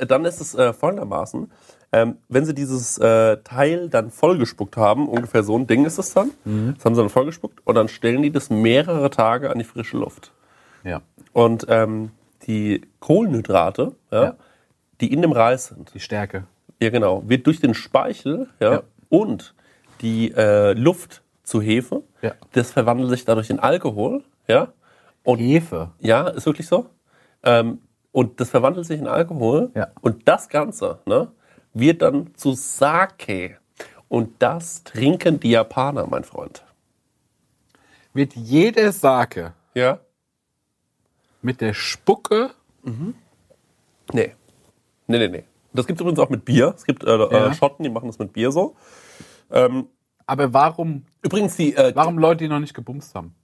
dann 0.07 0.25
ist 0.25 0.41
es 0.41 0.55
äh, 0.55 0.73
folgendermaßen, 0.73 1.51
ähm, 1.93 2.17
wenn 2.29 2.45
sie 2.47 2.55
dieses 2.55 2.97
äh, 2.99 3.37
Teil 3.45 3.89
dann 3.91 4.11
vollgespuckt 4.11 4.77
haben, 4.79 5.09
ungefähr 5.09 5.43
so 5.43 5.57
ein 5.59 5.67
Ding 5.67 5.85
ist 5.85 5.99
es 5.99 6.15
dann, 6.15 6.31
das 6.77 6.85
haben 6.85 6.95
sie 6.95 7.01
dann 7.03 7.11
vollgespuckt 7.11 7.61
und 7.67 7.75
dann 7.75 7.89
stellen 7.89 8.23
die 8.23 8.31
das 8.33 8.49
mehrere 8.49 9.11
Tage 9.11 9.51
an 9.51 9.59
die 9.59 9.65
frische 9.65 9.99
Luft. 9.99 10.33
ja. 10.85 11.03
Und 11.35 11.67
ähm, 11.69 12.11
die 12.47 12.83
Kohlenhydrate, 13.01 13.93
ja, 14.11 14.23
Ja. 14.25 14.35
die 15.01 15.13
in 15.13 15.23
dem 15.23 15.33
Reis 15.33 15.67
sind, 15.69 15.93
Die 15.95 16.01
Stärke. 16.01 16.45
ja 16.81 16.91
genau, 16.91 17.23
wird 17.27 17.47
durch 17.47 17.61
den 17.61 17.75
Speichel 17.75 18.49
ja, 18.61 18.73
Ja. 18.73 18.83
und 19.11 19.55
die 20.01 20.33
äh, 20.33 20.73
Luft 20.73 21.23
zu 21.43 21.61
Hefe, 21.61 22.03
Ja. 22.23 22.33
das 22.53 22.71
verwandelt 22.71 23.11
sich 23.11 23.25
dadurch 23.25 23.51
in 23.51 23.59
Alkohol, 23.61 24.25
ja, 24.49 24.73
und 25.25 25.39
Hefe. 25.39 25.93
ja, 26.01 26.29
ist 26.29 26.47
wirklich 26.47 26.67
so. 26.67 26.87
Ähm, 27.43 27.81
und 28.13 28.41
das 28.41 28.51
verwandelt 28.51 28.87
sich 28.87 28.99
in 29.01 29.07
Alkohol. 29.07 29.71
Ja. 29.75 29.89
Und 30.01 30.29
das 30.29 30.49
Ganze 30.49 31.01
ne, 31.07 31.33
wird 31.73 32.03
dann 32.03 32.35
zu 32.35 32.53
Sake. 32.53 33.59
Und 34.09 34.43
das 34.43 34.85
trinken 34.85 35.41
die 35.41 35.51
Japaner, 35.53 36.07
mein 36.07 36.25
Freund. 36.25 36.63
wird 38.13 38.35
jede 38.37 38.93
Sake 38.93 39.55
Ja? 39.75 40.01
mit 41.41 41.61
der 41.61 41.73
Spucke 41.75 42.51
Nee. 44.13 44.35
Nee, 45.07 45.19
nee, 45.19 45.29
nee. 45.29 45.45
Das 45.73 45.87
gibt 45.87 45.99
es 45.99 46.03
übrigens 46.03 46.19
auch 46.21 46.29
mit 46.29 46.45
Bier. 46.45 46.73
Es 46.77 46.85
gibt 46.85 47.03
äh, 47.05 47.17
Ja. 47.17 47.47
äh, 47.49 47.55
Schotten, 47.55 47.83
die 47.85 47.89
machen 47.91 48.09
das 48.09 48.19
mit 48.19 48.33
Bier 48.35 48.53
so. 48.53 48.77
Ähm, 49.51 49.87
Aber 50.27 50.53
warum, 50.53 51.05
übrigens, 51.23 51.57
die, 51.57 51.75
äh, 51.75 51.93
warum 51.95 52.19
Leute, 52.19 52.45
die 52.45 52.49
noch 52.49 52.59
nicht 52.61 52.75
gebumst 52.75 53.15
haben? 53.15 53.35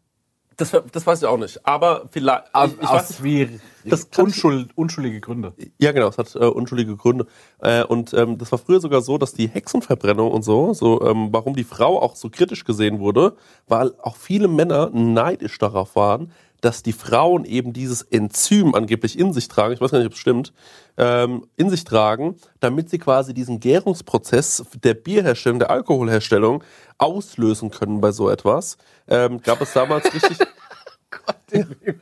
Das, 0.59 0.77
das 0.93 1.07
weiß 1.07 1.23
ich 1.23 1.29
auch 1.29 1.39
nicht. 1.39 1.65
Aber 1.65 2.03
vielleicht. 2.11 2.55
Aus, 2.55 2.73
ich, 2.73 2.83
ich 2.83 2.89
weiß 2.89 3.11
aus 3.11 3.23
wie 3.23 3.61
Das 3.85 4.09
unschuld, 4.19 4.71
unschuldige 4.75 5.21
Gründe. 5.21 5.55
Ja, 5.79 5.93
genau, 5.93 6.09
es 6.09 6.19
hat 6.19 6.35
äh, 6.35 6.41
unschuldige 6.41 6.97
Gründe. 6.97 7.27
Äh, 7.61 7.85
und 7.85 8.13
ähm, 8.13 8.39
das 8.39 8.51
war 8.51 8.59
früher 8.59 8.81
sogar 8.81 9.01
so, 9.01 9.19
dass 9.19 9.33
die 9.33 9.49
Hexenverbrennung 9.49 10.31
und 10.31 10.43
so, 10.43 10.75
so 10.75 11.01
ähm, 11.03 11.29
warum 11.31 11.55
die 11.55 11.65
Frau 11.65 12.03
auch 12.03 12.17
so 12.17 12.29
kritisch 12.29 12.65
gesehen 12.65 12.99
wurde, 12.99 13.37
weil 13.69 13.95
auch 14.03 14.17
viele 14.17 14.49
Männer 14.49 14.91
neidisch 14.93 15.59
darauf 15.59 15.97
waren, 15.97 16.33
dass 16.61 16.83
die 16.83 16.93
Frauen 16.93 17.45
eben 17.45 17.73
dieses 17.73 18.03
Enzym 18.03 18.75
angeblich 18.75 19.19
in 19.19 19.33
sich 19.33 19.49
tragen, 19.49 19.75
ich 19.75 19.81
weiß 19.81 19.91
gar 19.93 19.99
nicht, 19.99 20.07
ob 20.09 20.15
es 20.15 20.19
stimmt, 20.19 20.53
ähm, 20.97 21.47
in 21.57 21.71
sich 21.71 21.85
tragen, 21.85 22.37
damit 22.61 22.91
sie 22.91 22.99
quasi 22.99 23.33
diesen 23.33 23.61
Gärungsprozess 23.61 24.65
der 24.83 24.95
Bierherstellung, 24.95 25.61
der 25.61 25.71
Alkoholherstellung 25.71 26.65
auslösen 26.99 27.71
können 27.71 28.01
bei 28.01 28.11
so 28.11 28.29
etwas. 28.29 28.77
Ähm, 29.07 29.41
gab 29.41 29.61
es 29.61 29.73
damals 29.73 30.05
richtig... 30.15 30.39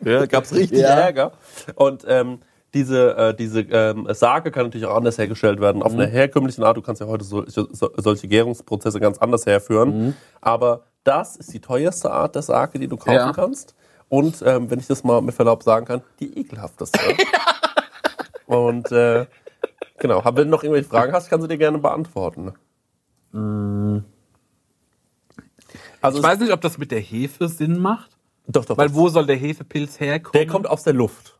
Ja, 0.04 0.26
gab 0.26 0.44
es 0.44 0.54
richtig 0.54 0.80
Ärger. 0.80 1.32
Und 1.76 2.04
ähm, 2.08 2.40
diese, 2.74 3.16
äh, 3.16 3.34
diese 3.34 3.60
ähm, 3.60 4.06
Sake 4.10 4.50
kann 4.50 4.64
natürlich 4.64 4.86
auch 4.86 4.96
anders 4.96 5.18
hergestellt 5.18 5.60
werden. 5.60 5.82
Auf 5.82 5.92
einer 5.92 6.06
herkömmlichen 6.06 6.64
Art. 6.64 6.76
Du 6.76 6.82
kannst 6.82 7.00
ja 7.00 7.06
heute 7.06 7.24
so, 7.24 7.44
so, 7.46 7.68
solche 7.70 8.28
Gärungsprozesse 8.28 9.00
ganz 9.00 9.18
anders 9.18 9.46
herführen. 9.46 10.14
Aber 10.40 10.82
das 11.04 11.36
ist 11.36 11.52
die 11.54 11.60
teuerste 11.60 12.10
Art 12.10 12.34
der 12.34 12.42
Sake, 12.42 12.78
die 12.78 12.88
du 12.88 12.96
kaufen 12.96 13.12
Ja. 13.14 13.32
kannst. 13.32 13.74
Und 14.08 14.42
ähm, 14.46 14.70
wenn 14.70 14.78
ich 14.78 14.86
das 14.86 15.02
mal 15.04 15.20
mit 15.20 15.34
Verlaub 15.34 15.62
sagen 15.62 15.86
kann, 15.86 16.02
die 16.20 16.38
ekelhafteste. 16.38 16.98
Und 18.46 18.92
äh, 18.92 19.26
genau, 19.98 20.24
wenn 20.24 20.34
du 20.36 20.44
noch 20.46 20.62
irgendwelche 20.62 20.88
Fragen 20.88 21.12
hast, 21.12 21.28
kannst 21.28 21.42
du 21.44 21.48
dir 21.48 21.58
gerne 21.58 21.78
beantworten. 21.78 22.52
Also 26.00 26.18
Ich 26.18 26.24
weiß 26.24 26.38
nicht, 26.38 26.52
ob 26.52 26.60
das 26.60 26.78
mit 26.78 26.90
der 26.92 27.00
Hefe 27.00 27.48
Sinn 27.48 27.78
macht. 27.80 28.16
doch, 28.46 28.64
doch, 28.64 28.78
Weil 28.78 28.94
wo 28.94 29.08
soll 29.08 29.26
der 29.26 29.36
Hefepilz 29.36 29.98
herkommen? 30.00 30.32
der 30.32 30.46
kommt 30.46 30.68
aus 30.68 30.84
der 30.84 30.92
Luft. 30.92 31.38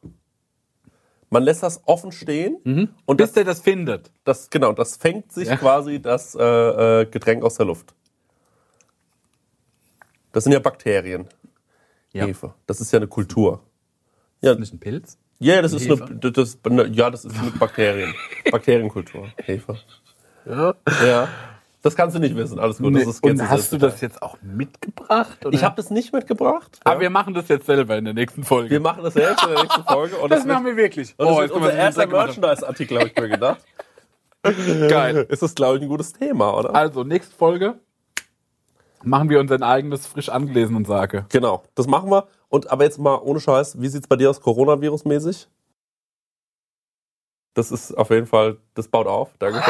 Man 1.31 1.43
lässt 1.43 1.63
das 1.63 1.81
offen 1.87 2.13
stehen 2.13 2.91
und 3.05 3.17
bis 3.17 3.27
das, 3.29 3.33
der 3.33 3.45
das 3.45 3.61
findet. 3.61 4.11
das 4.25 4.49
genau, 4.51 4.73
das 4.73 4.97
fängt 4.97 5.33
sich 5.33 5.49
Ja. 5.49 5.57
quasi 5.57 6.01
das 6.01 6.35
äh, 6.35 6.43
äh, 7.03 7.07
Getränk 7.07 7.43
aus 7.45 7.55
der 7.57 7.67
Luft. 7.67 7.95
Das 10.33 10.45
sind 10.45 10.53
ja 10.53 10.59
Bakterien. 10.61 11.27
Ja. 12.17 12.27
Hefe. 12.27 12.55
Das 12.67 12.81
ist 12.81 12.93
ja 12.93 12.99
eine 12.99 13.07
Kultur. 13.09 13.61
Ja, 14.41 14.55
Nicht 14.55 14.73
ein 14.73 14.79
Pilz? 14.81 15.19
ja 15.39 15.61
das 15.63 15.73
ist 15.73 15.89
Hefe? 15.89 16.05
eine, 16.05 16.17
das, 16.17 16.59
das, 16.63 16.73
ne, 16.73 16.87
ja, 16.93 17.11
das 17.11 17.25
ist 17.25 17.43
mit 17.43 17.59
Bakterien. 17.59 18.15
Bakterienkultur. 18.51 19.29
Hefe. 19.43 19.77
Ja. 20.47 20.75
Ja. 21.05 21.29
Das 21.83 21.95
kannst 21.95 22.17
du 22.17 22.21
nicht 22.21 22.35
wissen. 22.35 22.59
Alles 22.59 22.79
gut. 22.79 22.95
das 22.97 23.07
ist 23.07 23.23
Und 23.23 23.49
hast 23.49 23.71
du 23.73 23.79
das 23.79 24.01
jetzt 24.01 24.21
auch 24.21 24.37
mitgebracht? 24.43 25.47
Oder? 25.47 25.55
Ich 25.55 25.63
habe 25.63 25.77
das 25.77 25.91
nicht 25.91 26.13
mitgebracht. 26.13 26.81
Aber 26.83 27.01
wir 27.01 27.11
machen 27.11 27.33
das 27.33 27.47
jetzt 27.49 27.67
selber 27.67 27.97
in 27.97 28.05
der 28.05 28.15
nächsten 28.15 28.43
Folge. 28.43 28.71
Wir 28.71 28.81
machen 28.81 29.05
das 29.05 29.15
selbst 29.15 29.45
in 29.45 29.53
der 29.55 29.63
nächsten 29.63 29.85
Folge. 29.85 30.17
Und 30.17 30.31
das 30.31 30.41
das, 30.41 30.49
machen 30.49 30.67
wir 30.67 30.77
wirklich. 30.77 31.15
und 31.17 31.27
das 31.29 31.37
Oh, 31.37 31.43
jetzt 31.43 31.53
können 31.53 31.65
unser 31.65 31.77
erster 31.77 32.07
das. 32.07 32.13
Merchandise-Artikel, 32.37 32.99
habe 32.99 33.09
ich 33.09 33.17
mir 33.17 33.29
gedacht. 33.29 33.61
Geil. 34.43 35.27
Ist 35.29 35.43
das, 35.43 35.55
glaube 35.55 35.77
ich, 35.77 35.83
ein 35.83 35.89
gutes 35.89 36.13
Thema, 36.13 36.57
oder? 36.57 36.75
Also, 36.75 37.05
nächste 37.05 37.35
Folge 37.37 37.75
machen 39.05 39.29
wir 39.31 39.41
unser 39.41 39.61
eigenes 39.63 40.07
frisch 40.07 40.29
angelesen 40.29 40.77
und 40.77 40.87
sage. 40.87 41.27
Genau, 41.31 41.63
das 41.75 41.87
machen 41.87 42.11
wir. 42.11 42.27
Und 42.49 42.71
aber 42.71 42.85
jetzt 42.85 42.99
mal 42.99 43.17
ohne 43.17 43.41
Scheiß, 43.41 43.81
wie 43.81 43.89
sieht's 43.89 44.07
bei 44.09 44.17
dir 44.17 44.31
aus, 44.31 44.41
Coronavirus-mäßig? 44.41 45.49
Das 47.55 47.71
ist 47.73 47.97
auf 47.97 48.11
jeden 48.11 48.27
Fall, 48.27 48.59
das 48.75 48.89
baut 48.89 49.07
auf, 49.07 49.31
danke. 49.39 49.63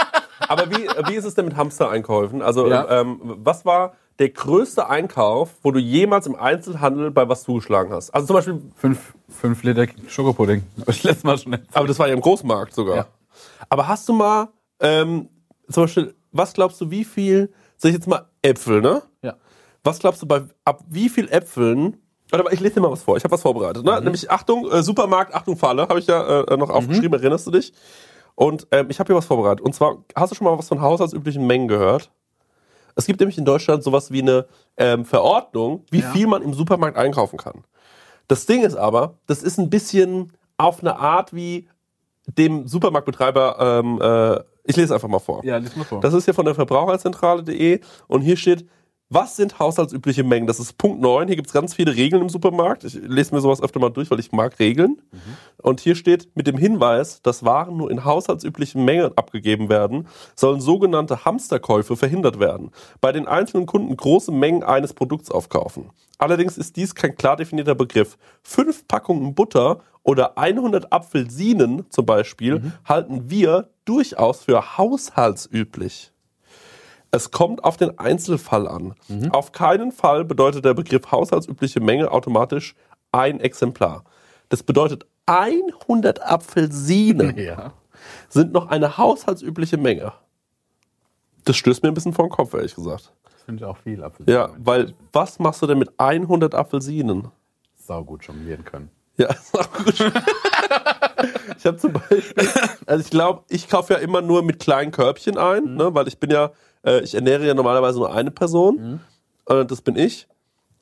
aber 0.48 0.70
wie, 0.70 0.88
wie 1.08 1.14
ist 1.14 1.24
es 1.24 1.34
denn 1.34 1.44
mit 1.44 1.56
Hamster-Einkäufen? 1.56 2.40
Also, 2.42 2.68
Ja. 2.68 2.88
ähm, 3.00 3.20
was 3.22 3.64
war 3.66 3.94
der 4.18 4.30
größte 4.30 4.88
Einkauf, 4.88 5.50
wo 5.62 5.70
du 5.70 5.78
jemals 5.78 6.26
im 6.26 6.36
Einzelhandel 6.36 7.10
bei 7.10 7.28
was 7.28 7.42
zugeschlagen 7.42 7.92
hast? 7.92 8.10
Also 8.10 8.28
zum 8.28 8.36
Beispiel, 8.36 8.62
Fünf, 8.76 9.14
fünf 9.28 9.62
Liter 9.62 9.86
Schokopudding. 10.08 10.62
Hab 10.80 10.88
ich 10.88 11.02
letztes 11.02 11.24
Mal 11.24 11.36
schon 11.36 11.52
erzählt. 11.52 11.76
aber 11.76 11.86
das 11.86 11.98
war 11.98 12.08
ja 12.08 12.14
im 12.14 12.20
Großmarkt 12.20 12.72
sogar. 12.74 12.96
Ja. 12.96 13.06
Aber 13.68 13.88
hast 13.88 14.08
du 14.08 14.12
mal, 14.14 14.48
ähm, 14.80 15.28
zum 15.68 15.84
Beispiel, 15.84 16.14
was 16.32 16.52
glaubst 16.54 16.80
du, 16.80 16.90
wie 16.90 17.04
viel, 17.04 17.52
sag 17.76 17.90
ich 17.90 17.94
jetzt 17.96 18.06
mal 18.06 18.26
Äpfel, 18.44 18.80
ne? 18.80 19.02
Ja. 19.22 19.34
Was 19.82 19.98
glaubst 19.98 20.22
du, 20.22 20.26
bei 20.26 20.42
ab 20.64 20.82
wie 20.88 21.08
viel 21.08 21.28
Äpfeln? 21.30 21.96
Warte 22.30 22.44
mal, 22.44 22.52
ich 22.54 22.60
lese 22.60 22.74
dir 22.74 22.80
mal 22.80 22.90
was 22.90 23.02
vor. 23.02 23.16
Ich 23.16 23.24
habe 23.24 23.32
was 23.32 23.42
vorbereitet. 23.42 23.84
Ne? 23.84 24.00
Nämlich 24.00 24.30
Achtung, 24.30 24.70
äh, 24.70 24.82
Supermarkt, 24.82 25.34
Achtung 25.34 25.56
Falle, 25.56 25.82
habe 25.82 25.98
ich 25.98 26.06
ja 26.06 26.42
äh, 26.42 26.56
noch 26.56 26.70
aufgeschrieben, 26.70 27.18
erinnerst 27.18 27.46
du 27.46 27.50
dich? 27.50 27.72
Und 28.34 28.66
ähm, 28.72 28.86
ich 28.90 28.98
habe 28.98 29.08
hier 29.08 29.16
was 29.16 29.26
vorbereitet. 29.26 29.60
Und 29.64 29.74
zwar, 29.74 29.98
hast 30.16 30.30
du 30.30 30.34
schon 30.36 30.46
mal 30.46 30.58
was 30.58 30.68
von 30.68 30.80
haushaltsüblichen 30.80 31.46
Mengen 31.46 31.68
gehört? 31.68 32.10
Es 32.96 33.06
gibt 33.06 33.20
nämlich 33.20 33.38
in 33.38 33.44
Deutschland 33.44 33.82
sowas 33.84 34.10
wie 34.10 34.22
eine 34.22 34.46
ähm, 34.76 35.04
Verordnung, 35.04 35.84
wie 35.90 36.00
Ja. 36.00 36.10
viel 36.12 36.26
man 36.26 36.42
im 36.42 36.54
Supermarkt 36.54 36.96
einkaufen 36.96 37.36
kann. 37.38 37.64
Das 38.28 38.46
Ding 38.46 38.62
ist 38.64 38.76
aber, 38.76 39.18
das 39.26 39.42
ist 39.42 39.58
ein 39.58 39.68
bisschen 39.70 40.32
auf 40.56 40.80
eine 40.80 40.96
Art 40.98 41.34
wie 41.34 41.68
dem 42.26 42.66
Supermarktbetreiber, 42.66 43.56
ähm, 43.84 44.00
äh, 44.00 44.40
ich 44.64 44.76
lese 44.76 44.94
einfach 44.94 45.08
mal 45.08 45.18
vor. 45.18 45.44
Ja, 45.44 45.58
lies 45.58 45.76
mal 45.76 45.84
vor. 45.84 46.00
Das 46.00 46.14
ist 46.14 46.24
hier 46.24 46.34
von 46.34 46.44
der 46.44 46.54
Verbraucherzentrale.de 46.54 47.80
und 48.08 48.22
hier 48.22 48.36
steht, 48.36 48.66
was 49.10 49.36
sind 49.36 49.58
haushaltsübliche 49.58 50.24
Mengen? 50.24 50.46
Das 50.46 50.58
ist 50.58 50.78
Punkt 50.78 51.00
9. 51.00 51.28
Hier 51.28 51.36
gibt 51.36 51.48
es 51.48 51.52
ganz 51.52 51.74
viele 51.74 51.94
Regeln 51.94 52.22
im 52.22 52.30
Supermarkt. 52.30 52.84
Ich 52.84 52.94
lese 52.94 53.34
mir 53.34 53.40
sowas 53.40 53.62
öfter 53.62 53.78
mal 53.78 53.90
durch, 53.90 54.10
weil 54.10 54.18
ich 54.18 54.32
mag 54.32 54.58
Regeln. 54.58 55.00
Und 55.58 55.80
hier 55.80 55.94
steht, 55.94 56.34
mit 56.34 56.46
dem 56.46 56.56
Hinweis, 56.56 57.20
dass 57.22 57.44
Waren 57.44 57.76
nur 57.76 57.90
in 57.90 58.04
haushaltsüblichen 58.04 58.84
Mengen 58.84 59.12
abgegeben 59.16 59.68
werden, 59.68 60.08
sollen 60.34 60.60
sogenannte 60.60 61.24
Hamsterkäufe 61.24 61.96
verhindert 61.96 62.40
werden. 62.40 62.70
Bei 63.00 63.12
den 63.12 63.28
einzelnen 63.28 63.66
Kunden 63.66 63.94
große 63.96 64.32
Mengen 64.32 64.64
eines 64.64 64.94
Produkts 64.94 65.30
aufkaufen. 65.30 65.90
Allerdings 66.18 66.56
ist 66.56 66.76
dies 66.76 66.94
kein 66.94 67.14
klar 67.14 67.36
definierter 67.36 67.74
Begriff. 67.74 68.16
Fünf 68.42 68.88
Packungen 68.88 69.34
Butter 69.34 69.80
oder 70.04 70.38
100 70.38 70.92
Apfelsinen 70.92 71.90
zum 71.90 72.06
Beispiel 72.06 72.72
halten 72.84 73.28
wir 73.30 73.70
durchaus 73.84 74.44
für 74.44 74.78
haushaltsüblich. 74.78 76.12
Es 77.10 77.30
kommt 77.30 77.64
auf 77.64 77.76
den 77.76 77.98
Einzelfall 77.98 78.68
an. 78.68 78.94
Auf 79.30 79.52
keinen 79.52 79.92
Fall 79.92 80.24
bedeutet 80.24 80.64
der 80.64 80.74
Begriff 80.74 81.10
haushaltsübliche 81.10 81.80
Menge 81.80 82.10
automatisch 82.12 82.74
ein 83.12 83.40
Exemplar. 83.40 84.04
Das 84.48 84.62
bedeutet 84.62 85.06
100 85.26 86.22
Apfelsinen 86.22 87.38
ja. 87.38 87.72
sind 88.28 88.52
noch 88.52 88.68
eine 88.68 88.98
haushaltsübliche 88.98 89.78
Menge. 89.78 90.12
Das 91.44 91.56
stößt 91.56 91.82
mir 91.82 91.88
ein 91.90 91.94
bisschen 91.94 92.12
vor 92.12 92.26
den 92.26 92.30
Kopf, 92.30 92.52
ehrlich 92.54 92.74
gesagt. 92.74 93.12
Das 93.30 93.42
finde 93.42 93.62
ich 93.62 93.70
auch 93.70 93.76
viel 93.76 94.02
Apfel. 94.02 94.28
Ja, 94.28 94.50
weil 94.58 94.94
was 95.12 95.38
machst 95.38 95.62
du 95.62 95.66
denn 95.66 95.78
mit 95.78 95.92
100 95.98 96.54
Apfelsinen? 96.54 97.28
Sau 97.76 98.04
gut 98.04 98.24
jonglieren 98.24 98.64
können. 98.64 98.90
Ja, 99.16 99.28
ist 99.32 99.58
auch 99.58 99.72
gut. 99.72 99.94
ich 101.58 101.66
habe 101.66 101.76
zum 101.76 101.92
Beispiel, 101.92 102.48
also 102.86 103.04
ich 103.04 103.10
glaube, 103.10 103.44
ich 103.48 103.68
kaufe 103.68 103.94
ja 103.94 103.98
immer 104.00 104.20
nur 104.22 104.42
mit 104.42 104.58
kleinen 104.58 104.90
Körbchen 104.92 105.38
ein, 105.38 105.74
ne, 105.76 105.94
weil 105.94 106.08
ich 106.08 106.18
bin 106.18 106.30
ja, 106.30 106.50
äh, 106.84 107.00
ich 107.02 107.14
ernähre 107.14 107.46
ja 107.46 107.54
normalerweise 107.54 107.98
nur 107.98 108.12
eine 108.14 108.30
Person, 108.30 109.00
äh, 109.48 109.64
das 109.64 109.80
bin 109.82 109.96
ich. 109.96 110.26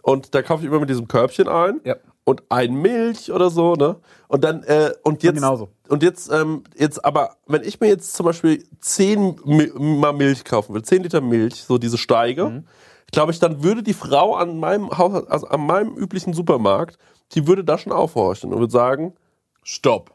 Und 0.02 0.34
da 0.34 0.42
kaufe 0.42 0.62
ich 0.64 0.68
immer 0.68 0.80
mit 0.80 0.90
diesem 0.90 1.06
Körbchen 1.06 1.46
ein 1.48 1.80
Ja. 1.84 1.94
und 2.24 2.42
ein 2.48 2.74
Milch 2.74 3.30
oder 3.30 3.50
so, 3.50 3.74
ne? 3.74 3.96
Und 4.26 4.42
dann 4.42 4.62
äh, 4.64 4.92
und 5.04 5.22
jetzt 5.22 5.36
genauso. 5.36 5.68
und 5.88 6.02
jetzt 6.02 6.32
ähm, 6.32 6.64
jetzt 6.76 7.04
aber, 7.04 7.36
wenn 7.46 7.62
ich 7.62 7.78
mir 7.80 7.86
jetzt 7.88 8.14
zum 8.14 8.26
Beispiel 8.26 8.64
zehn 8.80 9.38
Mi 9.44 9.70
mal 9.76 10.12
Milch 10.12 10.44
kaufen 10.44 10.74
will, 10.74 10.82
zehn 10.82 11.02
Liter 11.04 11.20
Milch, 11.20 11.62
so 11.62 11.78
diese 11.78 11.98
Steige, 11.98 12.64
glaube 13.12 13.30
ich, 13.30 13.38
dann 13.38 13.62
würde 13.62 13.84
die 13.84 13.94
Frau 13.94 14.34
an 14.34 14.58
meinem 14.58 14.90
Haus, 14.98 15.24
also 15.28 15.46
an 15.46 15.60
meinem 15.66 15.94
üblichen 15.96 16.32
Supermarkt, 16.32 16.98
die 17.34 17.46
würde 17.46 17.64
da 17.64 17.78
schon 17.78 17.92
aufhorchen 17.92 18.52
und 18.52 18.58
würde 18.60 18.72
sagen, 18.72 19.14
Stopp. 19.62 20.12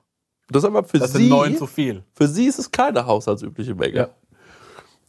das 0.49 0.63
ist 0.63 0.67
aber 0.69 0.83
für 0.83 0.99
Das 0.99 1.11
sie, 1.13 1.19
sind 1.19 1.29
neun 1.29 1.55
zu 1.57 1.67
viel. 1.67 2.03
für 2.13 2.27
sie 2.27 2.45
ist 2.45 2.59
es 2.59 2.71
keine 2.71 3.05
haushaltsübliche 3.05 3.75
Menge. 3.75 3.95
Ja. 3.95 4.09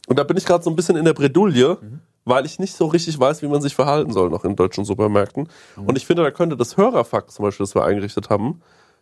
Und 0.07 0.17
da 0.17 0.23
bin 0.23 0.37
ich 0.37 0.45
gerade 0.45 0.63
so 0.63 0.69
ein 0.69 0.75
bisschen 0.75 0.95
in 0.95 1.05
der 1.05 1.13
Bredouille, 1.13 1.77
weil 2.25 2.45
ich 2.45 2.57
nicht 2.59 2.75
so 2.75 2.87
richtig 2.87 3.19
weiß, 3.19 3.41
wie 3.41 3.47
man 3.47 3.61
sich 3.61 3.75
verhalten 3.75 4.11
soll 4.11 4.29
noch 4.29 4.43
in 4.43 4.55
deutschen 4.55 4.85
Supermärkten. 4.85 5.47
Und 5.75 5.97
ich 5.97 6.05
finde, 6.05 6.23
da 6.23 6.31
könnte 6.31 6.57
das 6.57 6.77
Hörerfakt 6.77 7.31
zum 7.31 7.43
Beispiel, 7.45 7.63
das 7.65 7.75
wir 7.75 7.83
eingerichtet 7.83 8.29
haben, 8.29 8.61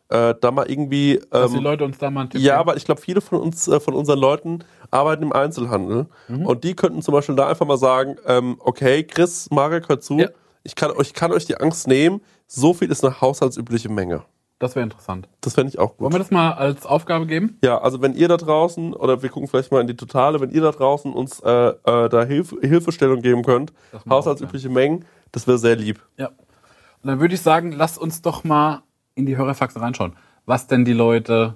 äh, 0.10 0.34
da 0.40 0.52
mal 0.52 0.70
irgendwie. 0.70 1.20
Dass 1.30 1.52
die 1.52 1.58
Ähm, 1.58 1.64
Leute 1.64 1.84
uns 1.86 1.98
da 1.98 2.10
mal 2.10 2.22
einen 2.22 2.30
Tipp 2.30 2.42
ja, 2.42 2.58
geben. 2.58 2.70
weil 2.70 2.78
ich 2.78 2.86
glaube, 2.86 3.02
viele 3.02 3.22
von 3.22 3.40
uns, 3.42 3.68
äh, 3.68 3.80
von 3.80 3.94
unseren 3.94 4.20
Leuten 4.20 4.60
arbeiten 4.92 5.24
im 5.24 5.34
Einzelhandel. 5.34 6.08
Mhm. 6.28 6.46
Und 6.46 6.64
die 6.64 6.76
könnten 6.76 7.02
zum 7.02 7.14
Beispiel 7.14 7.36
da 7.36 7.48
einfach 7.48 7.66
mal 7.66 7.78
sagen, 7.78 8.16
ähm, 8.26 8.56
okay, 8.60 9.04
Chris, 9.04 9.50
Marek, 9.52 9.90
hört 9.90 10.04
zu, 10.04 10.18
Ja. 10.18 10.30
Ich, 10.68 10.76
kann, 10.76 10.92
euch 10.92 11.14
kann 11.14 11.32
euch 11.32 11.46
die 11.46 11.56
Angst 11.58 11.88
nehmen, 11.88 12.22
so 12.46 12.74
viel 12.74 12.92
ist 12.92 13.04
eine 13.04 13.22
haushaltsübliche 13.22 13.88
Menge. 13.88 14.24
Das 14.60 14.76
wäre 14.76 14.84
interessant. 14.84 15.30
Das 15.40 15.54
fände 15.54 15.70
ich 15.70 15.80
auch 15.80 15.92
gut. 15.92 16.02
Wollen 16.02 16.14
wir 16.14 16.20
das 16.20 16.32
mal 16.32 16.52
als 16.52 16.86
Aufgabe 16.86 17.26
geben? 17.26 17.58
Ja, 17.64 17.80
also 17.80 18.02
wenn 18.02 18.14
ihr 18.16 18.28
da 18.28 18.36
draußen, 18.36 18.94
oder 18.94 19.22
wir 19.22 19.30
gucken 19.30 19.48
vielleicht 19.48 19.72
mal 19.72 19.80
in 19.80 19.88
die 19.88 19.96
Totale, 19.96 20.42
wenn 20.42 20.50
ihr 20.50 20.62
da 20.62 20.72
draußen 20.72 21.14
uns 21.14 21.40
äh, 21.40 21.70
äh, 21.70 22.10
da 22.10 22.26
Hilf 22.26 22.54
Hilfestellung 22.62 23.22
geben 23.22 23.44
könnt, 23.44 23.72
haushaltsübliche 24.10 24.70
Mengen, 24.70 25.06
Das 25.32 25.48
wäre 25.48 25.58
sehr 25.58 25.76
lieb. 25.76 26.02
Ja. 26.18 26.28
Und 26.28 27.08
dann 27.12 27.20
würde 27.20 27.36
ich 27.36 27.42
sagen, 27.42 27.72
lass 27.72 27.98
uns 27.98 28.22
doch 28.22 28.44
mal 28.44 28.84
in 29.16 29.26
die 29.26 29.38
Hörerfaxe 29.38 29.80
reinschauen, 29.80 30.18
was 30.46 30.68
denn 30.68 30.84
die 30.84 30.94
Leute 30.94 31.56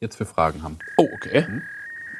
jetzt 0.00 0.16
für 0.16 0.26
Fragen 0.26 0.62
haben. 0.62 0.78
Oh, 0.96 1.06
okay. 1.14 1.46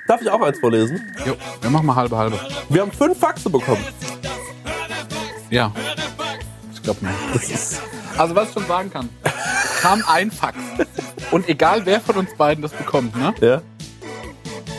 Darf 0.07 0.21
ich 0.23 0.31
auch 0.31 0.41
eins 0.41 0.61
vorlesen? 0.61 1.01
Jo, 1.27 1.35
wir 1.61 1.71
machen 1.71 1.87
mal 1.87 1.97
halbe 1.97 2.17
halbe. 2.17 2.39
Wir 2.69 2.83
haben 2.83 2.93
fünf 2.93 3.19
Faxe 3.19 3.51
bekommen. 3.51 3.85
Ja. 5.51 5.73
Glaube 6.89 7.05
nicht. 7.05 7.81
Also 8.17 8.35
was 8.35 8.49
ich 8.49 8.55
schon 8.55 8.67
sagen 8.67 8.91
kann, 8.91 9.11
kam 9.83 10.03
ein 10.09 10.31
Fax. 10.31 10.57
Und 11.31 11.47
egal 11.47 11.85
wer 11.85 12.01
von 12.01 12.17
uns 12.17 12.35
beiden 12.35 12.63
das 12.63 12.73
bekommt, 12.73 13.15
ne? 13.15 13.35
Ja. 13.41 13.61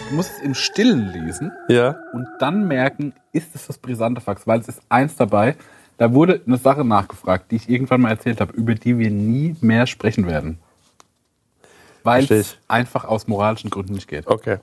Du 0.09 0.15
musst 0.15 0.31
es 0.37 0.41
im 0.41 0.55
Stillen 0.55 1.13
lesen 1.13 1.51
Ja. 1.67 1.95
und 2.13 2.27
dann 2.39 2.67
merken, 2.67 3.13
ist 3.31 3.53
es 3.53 3.67
das 3.67 3.77
brisante 3.77 4.21
Fax, 4.21 4.47
weil 4.47 4.59
es 4.59 4.67
ist 4.69 4.81
eins 4.89 5.15
dabei. 5.17 5.55
Da 5.99 6.11
wurde 6.13 6.41
eine 6.47 6.57
Sache 6.57 6.83
nachgefragt, 6.83 7.51
die 7.51 7.57
ich 7.57 7.69
irgendwann 7.69 8.01
mal 8.01 8.09
erzählt 8.09 8.41
habe, 8.41 8.53
über 8.53 8.73
die 8.73 8.97
wir 8.97 9.11
nie 9.11 9.55
mehr 9.61 9.85
sprechen 9.85 10.25
werden. 10.25 10.57
Weil 12.03 12.23
es 12.31 12.57
einfach 12.67 13.05
aus 13.05 13.27
moralischen 13.27 13.69
Gründen 13.69 13.93
nicht 13.93 14.07
geht. 14.07 14.25
Okay. 14.25 14.57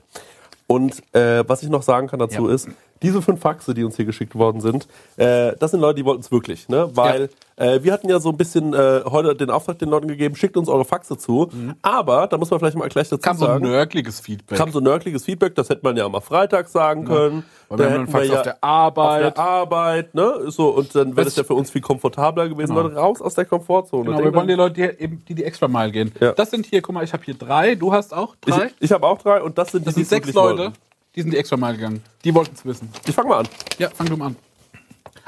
Und 0.65 1.01
äh, 1.15 1.47
was 1.47 1.63
ich 1.63 1.69
noch 1.69 1.83
sagen 1.83 2.07
kann 2.07 2.19
dazu 2.19 2.49
Ja. 2.49 2.55
ist, 2.55 2.67
diese 3.01 3.21
fünf 3.21 3.41
Faxe, 3.41 3.73
die 3.73 3.83
uns 3.83 3.95
hier 3.95 4.05
geschickt 4.05 4.35
worden 4.35 4.61
sind, 4.61 4.87
äh, 5.17 5.53
das 5.59 5.71
sind 5.71 5.79
Leute, 5.79 5.95
die 5.95 6.05
wollten 6.05 6.21
es 6.21 6.31
wirklich, 6.31 6.69
ne? 6.69 6.89
Weil 6.93 7.29
äh, 7.55 7.81
wir 7.81 7.91
hatten 7.93 8.09
ja 8.09 8.19
so 8.19 8.29
ein 8.29 8.37
bisschen 8.37 8.73
äh, 8.73 9.01
heute 9.05 9.35
den 9.35 9.49
Auftrag 9.49 9.79
den 9.79 9.89
Leuten 9.89 10.07
gegeben, 10.07 10.35
schickt 10.35 10.57
uns 10.57 10.69
eure 10.69 10.85
Faxe 10.85 11.17
zu. 11.17 11.49
Aber 11.81 12.27
da 12.27 12.37
muss 12.37 12.49
man 12.51 12.59
vielleicht 12.59 12.77
mal 12.77 12.87
gleich 12.89 13.09
dazu 13.09 13.21
Kam 13.21 13.37
so 13.37 13.45
ein 13.45 13.53
sagen, 13.53 13.63
nörgliges 13.65 14.19
Feedback. 14.19 14.57
kam 14.57 14.71
so 14.71 14.79
nörgliges 14.79 15.23
Feedback, 15.23 15.55
das 15.55 15.69
hätte 15.69 15.81
man 15.83 15.97
ja 15.97 16.07
mal 16.07 16.21
Freitag 16.21 16.67
sagen 16.69 17.05
können. 17.05 17.43
Weil 17.69 17.77
Da 17.77 17.83
wir 17.83 17.91
hätten 17.91 18.07
Fax 18.07 18.27
ja 18.27 18.35
auf 18.35 18.41
der 18.43 18.63
Arbeit. 18.63 19.25
Auf 19.25 19.33
der 19.33 19.43
Arbeit, 19.43 20.15
ne? 20.15 20.33
So, 20.47 20.69
und 20.69 20.95
dann 20.95 21.15
wäre 21.15 21.25
das 21.25 21.35
ja 21.35 21.43
für 21.43 21.53
uns 21.53 21.69
viel 21.71 21.81
komfortabler 21.81 22.47
gewesen. 22.47 22.75
Genau. 22.75 22.83
Leute, 22.87 22.95
raus 22.95 23.21
aus 23.21 23.33
der 23.33 23.45
Komfortzone. 23.45 24.05
Genau, 24.05 24.23
wir 24.23 24.33
wollen 24.33 24.47
die. 24.47 24.53
Leute, 24.53 24.73
die, 24.75 25.03
eben, 25.03 25.23
die 25.27 25.35
die 25.35 25.43
extra 25.43 25.67
Mile 25.67 25.91
gehen. 25.91 26.13
Ja. 26.19 26.31
Das 26.31 26.51
sind 26.51 26.65
hier, 26.65 26.81
guck 26.81 26.95
mal, 26.95 27.03
ich 27.03 27.13
habe 27.13 27.23
hier 27.23 27.33
drei, 27.33 27.75
du 27.75 27.91
hast 27.91 28.13
auch 28.13 28.35
drei. 28.39 28.67
Ich, 28.67 28.73
ich 28.79 28.91
habe 28.91 29.05
auch 29.05 29.17
drei 29.17 29.41
und 29.41 29.57
das 29.57 29.71
sind 29.71 29.81
die, 29.81 29.85
das 29.85 29.95
die 29.95 30.03
sind 30.03 30.23
sechs 30.23 30.33
Leute, 30.33 30.57
wollten. 30.59 30.73
Die 31.17 31.23
sind 31.23 31.31
die 31.31 31.37
extra 31.37 31.57
Mile 31.57 31.75
gegangen. 31.75 32.03
Die 32.23 32.33
wollten 32.35 32.53
es 32.53 32.63
wissen. 32.63 32.89
Ich 33.07 33.15
fange 33.15 33.29
mal 33.29 33.39
an. 33.39 33.47
Ja, 33.79 33.89
fang 33.89 34.07
du 34.07 34.15
mal 34.15 34.27
an. 34.27 34.35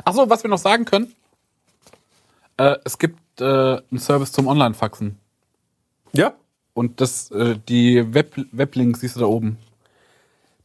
Achso, 0.05 0.29
was 0.29 0.43
wir 0.43 0.49
noch 0.49 0.59
sagen 0.59 0.85
können. 0.85 1.15
Äh, 2.57 2.75
es 2.85 2.99
gibt 2.99 3.41
äh, 3.41 3.43
einen 3.43 3.97
Service 3.99 4.31
zum 4.31 4.45
Online-Faxen. 4.45 5.17
Ja? 6.13 6.35
Und 6.75 7.01
das, 7.01 7.31
äh, 7.31 7.57
die 7.67 8.13
Web 8.13 8.35
Weblinks 8.51 8.99
siehst 8.99 9.15
du 9.15 9.21
da 9.21 9.25
oben. 9.25 9.57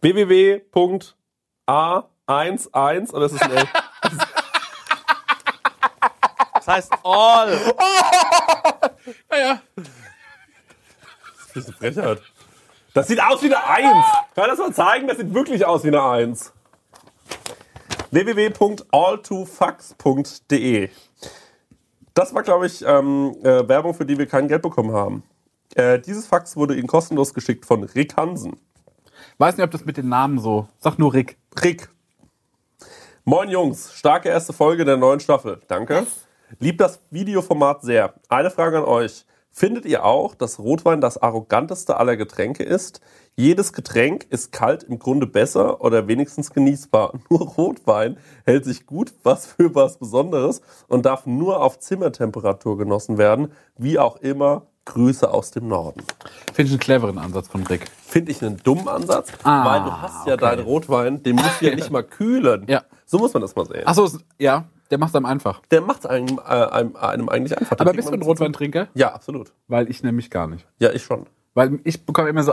www.a11 0.03 0.62
oder 3.11 3.27
ist 3.27 3.33
es 3.33 3.41
ein 3.41 3.51
L? 3.51 3.64
Das 6.55 6.68
heißt 6.68 6.93
all. 7.03 7.59
Naja. 9.31 9.61
Das 11.55 11.57
ist 11.57 11.66
eine 11.66 11.77
Frechheit. 11.77 12.22
Das 12.95 13.09
sieht 13.09 13.20
aus 13.20 13.42
wie 13.42 13.53
eine 13.53 13.66
1. 13.66 14.07
Kann 14.36 14.49
das 14.49 14.59
mal 14.59 14.72
zeigen? 14.72 15.09
Das 15.09 15.18
sieht 15.18 15.34
wirklich 15.34 15.66
aus 15.66 15.82
wie 15.82 15.88
eine 15.88 16.03
1. 16.03 16.53
www.all2fax.de 18.12 20.90
Das 22.14 22.32
war, 22.32 22.45
glaube 22.45 22.66
ich, 22.66 22.84
ähm, 22.86 23.34
äh, 23.42 23.68
Werbung, 23.68 23.95
für 23.95 24.07
die 24.07 24.16
wir 24.16 24.26
kein 24.26 24.47
Geld 24.47 24.62
bekommen 24.62 24.92
haben. 24.92 25.24
Äh, 25.74 25.99
dieses 25.99 26.28
Fax 26.28 26.57
wurde 26.57 26.76
Ihnen 26.76 26.86
kostenlos 26.86 27.34
geschickt 27.34 27.66
von 27.66 27.82
Rick 27.82 28.16
Hansen. 28.16 28.61
Weiß 29.38 29.57
nicht, 29.57 29.64
ob 29.64 29.72
das 29.72 29.84
mit 29.84 29.97
den 29.97 30.09
Namen 30.09 30.38
so. 30.38 30.68
Sag 30.78 30.97
nur 30.97 31.12
Rick. 31.12 31.36
Rick. 31.64 31.90
Moin 33.24 33.51
Jungs, 33.51 33.92
starke 33.92 34.28
erste 34.28 34.53
Folge 34.53 34.84
der 34.84 34.99
neuen 34.99 35.18
Staffel. 35.18 35.59
Danke. 35.66 36.07
Liebt 36.61 36.80
das 36.80 37.01
Videoformat 37.11 37.82
sehr. 37.82 38.14
Eine 38.28 38.53
Frage 38.53 38.78
an 38.78 38.84
euch. 38.84 39.26
Findet 39.57 39.84
ihr 39.86 40.05
auch, 40.05 40.34
dass 40.34 40.59
Rotwein 40.59 41.00
das 41.00 41.16
arroganteste 41.16 41.96
aller 41.96 42.16
Getränke 42.16 42.64
ist? 42.64 43.00
Jedes 43.36 43.72
Getränk 43.72 44.26
ist 44.30 44.50
kalt 44.50 44.82
im 44.82 44.98
Grunde 44.98 45.28
besser 45.28 45.80
oder 45.80 46.09
wenigstens 46.09 46.50
genießbar. 46.52 47.12
Nur 47.30 47.42
Rotwein 47.50 48.16
hält 48.44 48.64
sich 48.64 48.84
gut 48.84 49.14
was 49.22 49.46
für 49.46 49.72
was 49.76 49.98
Besonderes 49.98 50.61
und 50.88 51.07
darf 51.07 51.26
nur 51.26 51.62
auf 51.62 51.78
Zimmertemperatur 51.78 52.76
genossen 52.76 53.16
werden. 53.16 53.52
Wie 53.78 54.00
auch 54.00 54.16
immer, 54.16 54.62
Grüße 54.86 55.32
aus 55.32 55.52
dem 55.52 55.68
Norden. 55.68 56.02
Finde 56.52 56.66
ich 56.66 56.72
einen 56.72 56.80
cleveren 56.80 57.18
Ansatz 57.18 57.46
von 57.46 57.64
Rick. 57.64 57.88
Finde 58.05 58.32
ich 58.32 58.42
einen 58.42 58.57
dummen 58.57 58.88
Ansatz, 58.88 59.30
Ah, 59.44 59.64
weil 59.64 59.84
du 59.84 60.02
hast 60.02 60.26
ja 60.26 60.34
okay. 60.34 60.40
deinen 60.46 60.64
Rotwein, 60.64 61.22
den 61.22 61.36
musst 61.36 61.61
du 61.61 61.66
ja 61.66 61.74
nicht 61.76 61.92
mal 61.92 62.02
kühlen. 62.02 62.66
Ja. 62.68 62.82
So 63.07 63.18
muss 63.18 63.32
man 63.32 63.40
das 63.42 63.55
mal 63.55 63.66
sehen. 63.66 63.86
Achso, 63.86 64.09
ja, 64.36 64.64
der 64.91 64.99
macht 64.99 65.14
einem 65.16 65.26
einfach. 65.26 65.61
Der 65.70 65.80
macht 65.80 66.07
einem, 66.07 66.39
äh, 66.39 66.43
einem, 66.43 66.97
einem 66.97 67.28
eigentlich 67.28 67.57
einfach. 67.59 67.76
Aber 67.78 67.93
bist 67.93 68.09
du 68.09 68.12
ein 68.12 68.22
Rotweintrinker? 68.22 68.89
Ja, 68.95 69.12
absolut. 69.14 69.53
Weil 69.68 69.91
ich 69.91 70.03
nämlich 70.03 70.30
gar 70.30 70.47
nicht. 70.47 70.66
Ja, 70.78 70.93
ich 70.93 71.03
schon. 71.03 71.26
Weil 71.55 71.78
ich 71.85 72.05
bekomme 72.05 72.28
immer 72.28 72.43
so 72.43 72.53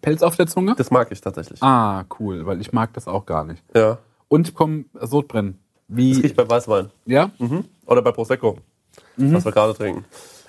Pelz 0.00 0.22
auf 0.22 0.36
der 0.36 0.46
Zunge. 0.46 0.74
Das 0.76 0.90
mag 0.90 1.10
ich 1.10 1.20
tatsächlich. 1.20 1.62
Ah, 1.62 2.04
cool, 2.18 2.46
weil 2.46 2.60
ich 2.60 2.72
mag 2.72 2.92
das 2.94 3.08
auch 3.08 3.26
gar 3.26 3.44
nicht. 3.44 3.62
Ja. 3.74 3.98
Und 4.28 4.46
ich 4.48 4.54
bekomme 4.54 4.84
Sodbrennen. 4.94 5.58
Das 5.88 5.96
Wie, 5.96 6.12
riecht 6.20 6.36
bei 6.36 6.48
Weißwein. 6.48 6.90
ja? 7.06 7.30
Mhm. 7.38 7.64
Oder 7.86 8.02
bei 8.02 8.12
Prosecco. 8.12 8.58
Was 9.16 9.44
wir 9.44 9.52
gerade 9.52 9.74
trinken. 9.74 10.04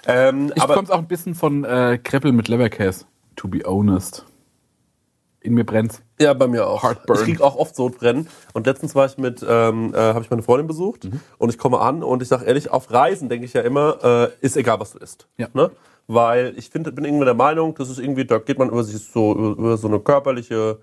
Ähm, 0.05 0.51
Ich 0.55 0.63
bekomme 0.65 0.89
auch 0.91 0.97
ein 0.99 1.07
bisschen 1.07 1.33
von 1.35 1.63
äh, 1.63 1.97
Kreppel 2.03 2.31
mit 2.31 2.47
Leberkäse. 2.47 3.05
To 3.37 3.47
be 3.47 3.59
honest. 3.65 4.25
In 5.41 5.53
mir 5.53 5.63
brennt's. 5.63 6.01
ja, 6.19 6.33
bei 6.33 6.47
mir 6.47 6.67
auch. 6.67 6.83
Heartburn. 6.83 7.17
Ich 7.17 7.23
krieg 7.23 7.41
auch 7.41 7.55
oft 7.55 7.73
Sodbrennen. 7.75 8.27
Und 8.53 8.65
letztens 8.67 8.93
war 8.93 9.05
ich 9.05 9.17
mit, 9.17 9.45
ähm, 9.47 9.93
äh, 9.93 9.97
habe 9.97 10.21
ich 10.21 10.29
meine 10.29 10.43
Freundin 10.43 10.67
besucht 10.67 11.05
Mhm. 11.05 11.21
und 11.37 11.49
ich 11.49 11.57
komme 11.57 11.79
an 11.79 12.03
und 12.03 12.21
ich 12.21 12.27
sage 12.27 12.43
ehrlich, 12.45 12.71
auf 12.71 12.91
Reisen 12.91 13.29
denke 13.29 13.45
ich 13.45 13.53
ja 13.53 13.61
immer, 13.61 14.03
äh, 14.03 14.29
ist 14.45 14.57
egal, 14.57 14.79
was 14.81 14.91
du 14.91 14.97
isst. 14.99 15.27
Ja. 15.37 15.47
Ne? 15.53 15.71
Weil 16.07 16.53
ich 16.57 16.69
finde, 16.69 16.91
bin 16.91 17.05
irgendwie 17.05 17.23
der 17.25 17.35
Meinung, 17.35 17.73
das 17.75 17.89
ist 17.89 17.99
irgendwie, 17.99 18.25
da 18.25 18.39
geht 18.39 18.59
man 18.59 18.69
über 18.69 18.83
sich 18.83 19.01
so, 19.01 19.31
über, 19.33 19.49
über 19.51 19.77
so 19.77 19.87
eine 19.87 19.99
körperliche, 20.01 20.79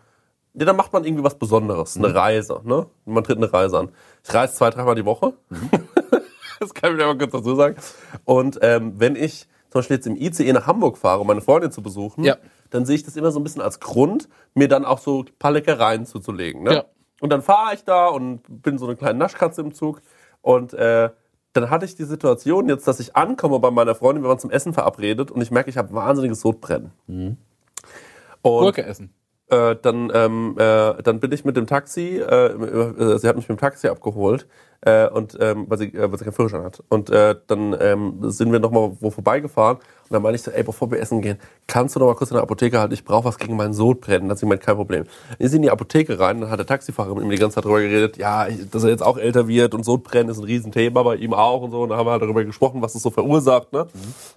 ja, 0.54 0.64
da 0.64 0.72
macht 0.72 0.92
man 0.92 1.04
irgendwie 1.04 1.24
was 1.24 1.34
Besonderes, 1.38 1.96
eine 1.98 2.14
Reise, 2.14 2.60
ne? 2.64 2.86
Man 3.04 3.24
tritt 3.24 3.36
eine 3.36 3.52
Reise 3.52 3.78
an. 3.78 3.90
Ich 4.24 4.32
reise 4.32 4.54
zwei, 4.54 4.70
dreimal 4.70 4.94
die 4.94 5.04
Woche. 5.04 5.34
das 6.60 6.72
kann 6.72 6.92
ich 6.92 6.96
mir 6.96 7.04
mal 7.06 7.18
kurz 7.18 7.32
dazu 7.32 7.54
sagen. 7.56 7.76
Und 8.24 8.58
ähm, 8.62 8.94
wenn 8.96 9.16
ich 9.16 9.48
zum 9.70 9.80
Beispiel 9.80 9.96
jetzt 9.96 10.06
im 10.06 10.16
ICE 10.16 10.52
nach 10.54 10.66
Hamburg 10.66 10.96
fahre, 10.96 11.20
um 11.20 11.26
meine 11.26 11.42
Freundin 11.42 11.72
zu 11.72 11.82
besuchen, 11.82 12.24
Ja. 12.24 12.36
Dann 12.76 12.86
sehe 12.86 12.96
ich 12.96 13.04
das 13.04 13.16
immer 13.16 13.32
so 13.32 13.40
ein 13.40 13.42
bisschen 13.42 13.62
als 13.62 13.80
Grund, 13.80 14.28
mir 14.54 14.68
dann 14.68 14.84
auch 14.84 14.98
so 14.98 15.22
ein 15.22 15.30
paar 15.38 15.50
Leckereien 15.50 16.06
zuzulegen. 16.06 16.62
Ne? 16.62 16.74
Ja. 16.74 16.84
Und 17.20 17.32
dann 17.32 17.42
fahre 17.42 17.74
ich 17.74 17.84
da 17.84 18.08
und 18.08 18.42
bin 18.48 18.78
so 18.78 18.86
eine 18.86 18.96
kleine 18.96 19.18
Naschkatze 19.18 19.62
im 19.62 19.72
Zug. 19.72 20.02
Und 20.42 20.74
äh, 20.74 21.10
dann 21.54 21.70
hatte 21.70 21.86
ich 21.86 21.96
die 21.96 22.04
Situation 22.04 22.68
jetzt, 22.68 22.86
dass 22.86 23.00
ich 23.00 23.16
ankomme 23.16 23.58
bei 23.58 23.70
meiner 23.70 23.94
Freundin, 23.94 24.22
wir 24.22 24.28
waren 24.28 24.38
zum 24.38 24.50
Essen 24.50 24.74
verabredet 24.74 25.30
und 25.30 25.40
ich 25.40 25.50
merke, 25.50 25.70
ich 25.70 25.78
habe 25.78 25.94
wahnsinniges 25.94 26.42
Sodbrennen. 26.42 26.92
Mhm. 27.06 27.38
Gurke 28.42 28.84
essen. 28.84 29.12
äh, 29.48 29.74
dann, 29.80 30.10
ähm, 30.14 30.54
äh, 30.58 31.02
dann 31.02 31.18
bin 31.20 31.32
ich 31.32 31.44
mit 31.44 31.56
dem 31.56 31.66
Taxi, 31.66 32.18
äh, 32.18 32.46
äh, 32.46 33.18
sie 33.18 33.26
hat 33.26 33.36
mich 33.36 33.48
mit 33.48 33.58
dem 33.58 33.60
Taxi 33.60 33.88
abgeholt, 33.88 34.46
äh, 34.82 35.08
und, 35.08 35.36
ähm, 35.40 35.66
weil, 35.68 35.78
sie, 35.78 35.94
äh, 35.94 36.10
weil 36.10 36.18
sie 36.18 36.24
keinen 36.24 36.34
Führerschein 36.34 36.62
hat. 36.62 36.82
Und 36.88 37.10
äh, 37.10 37.34
dann 37.46 37.76
ähm, 37.80 38.30
sind 38.30 38.52
wir 38.52 38.60
nochmal 38.60 38.92
wo 39.00 39.10
vorbeigefahren 39.10 39.78
und 40.08 40.12
dann 40.12 40.22
meine 40.22 40.36
ich 40.36 40.42
so, 40.42 40.52
ey, 40.52 40.62
bevor 40.62 40.90
wir 40.90 41.00
essen 41.00 41.20
gehen, 41.20 41.38
kannst 41.66 41.96
du 41.96 42.00
noch 42.00 42.06
mal 42.06 42.14
kurz 42.14 42.30
in 42.30 42.36
der 42.36 42.42
Apotheke 42.42 42.78
halten, 42.78 42.94
ich 42.94 43.04
brauche 43.04 43.24
was 43.24 43.38
gegen 43.38 43.56
meinen 43.56 43.74
Sodbrennen. 43.74 44.22
Dann 44.22 44.30
hat 44.30 44.38
sie 44.38 44.46
gemeint, 44.46 44.60
kein 44.60 44.76
Problem. 44.76 45.04
Dann 45.04 45.36
ist 45.38 45.50
sie 45.50 45.56
in 45.56 45.62
die 45.62 45.70
Apotheke 45.70 46.20
rein, 46.20 46.40
dann 46.40 46.50
hat 46.50 46.60
der 46.60 46.66
Taxifahrer 46.66 47.12
mit 47.14 47.24
ihm 47.24 47.30
die 47.30 47.36
ganze 47.36 47.56
Zeit 47.56 47.64
darüber 47.64 47.80
geredet, 47.80 48.16
ja, 48.16 48.46
dass 48.70 48.84
er 48.84 48.90
jetzt 48.90 49.02
auch 49.02 49.18
älter 49.18 49.48
wird 49.48 49.74
und 49.74 49.84
Sodbrennen 49.84 50.30
ist 50.30 50.38
ein 50.38 50.44
Riesenthema 50.44 51.02
bei 51.02 51.16
ihm 51.16 51.34
auch 51.34 51.62
und 51.62 51.72
so. 51.72 51.82
Und 51.82 51.88
dann 51.88 51.98
haben 51.98 52.06
wir 52.06 52.12
halt 52.12 52.22
darüber 52.22 52.44
gesprochen, 52.44 52.82
was 52.82 52.92
das 52.92 53.02
so 53.02 53.10
verursacht. 53.10 53.72
Ne? 53.72 53.86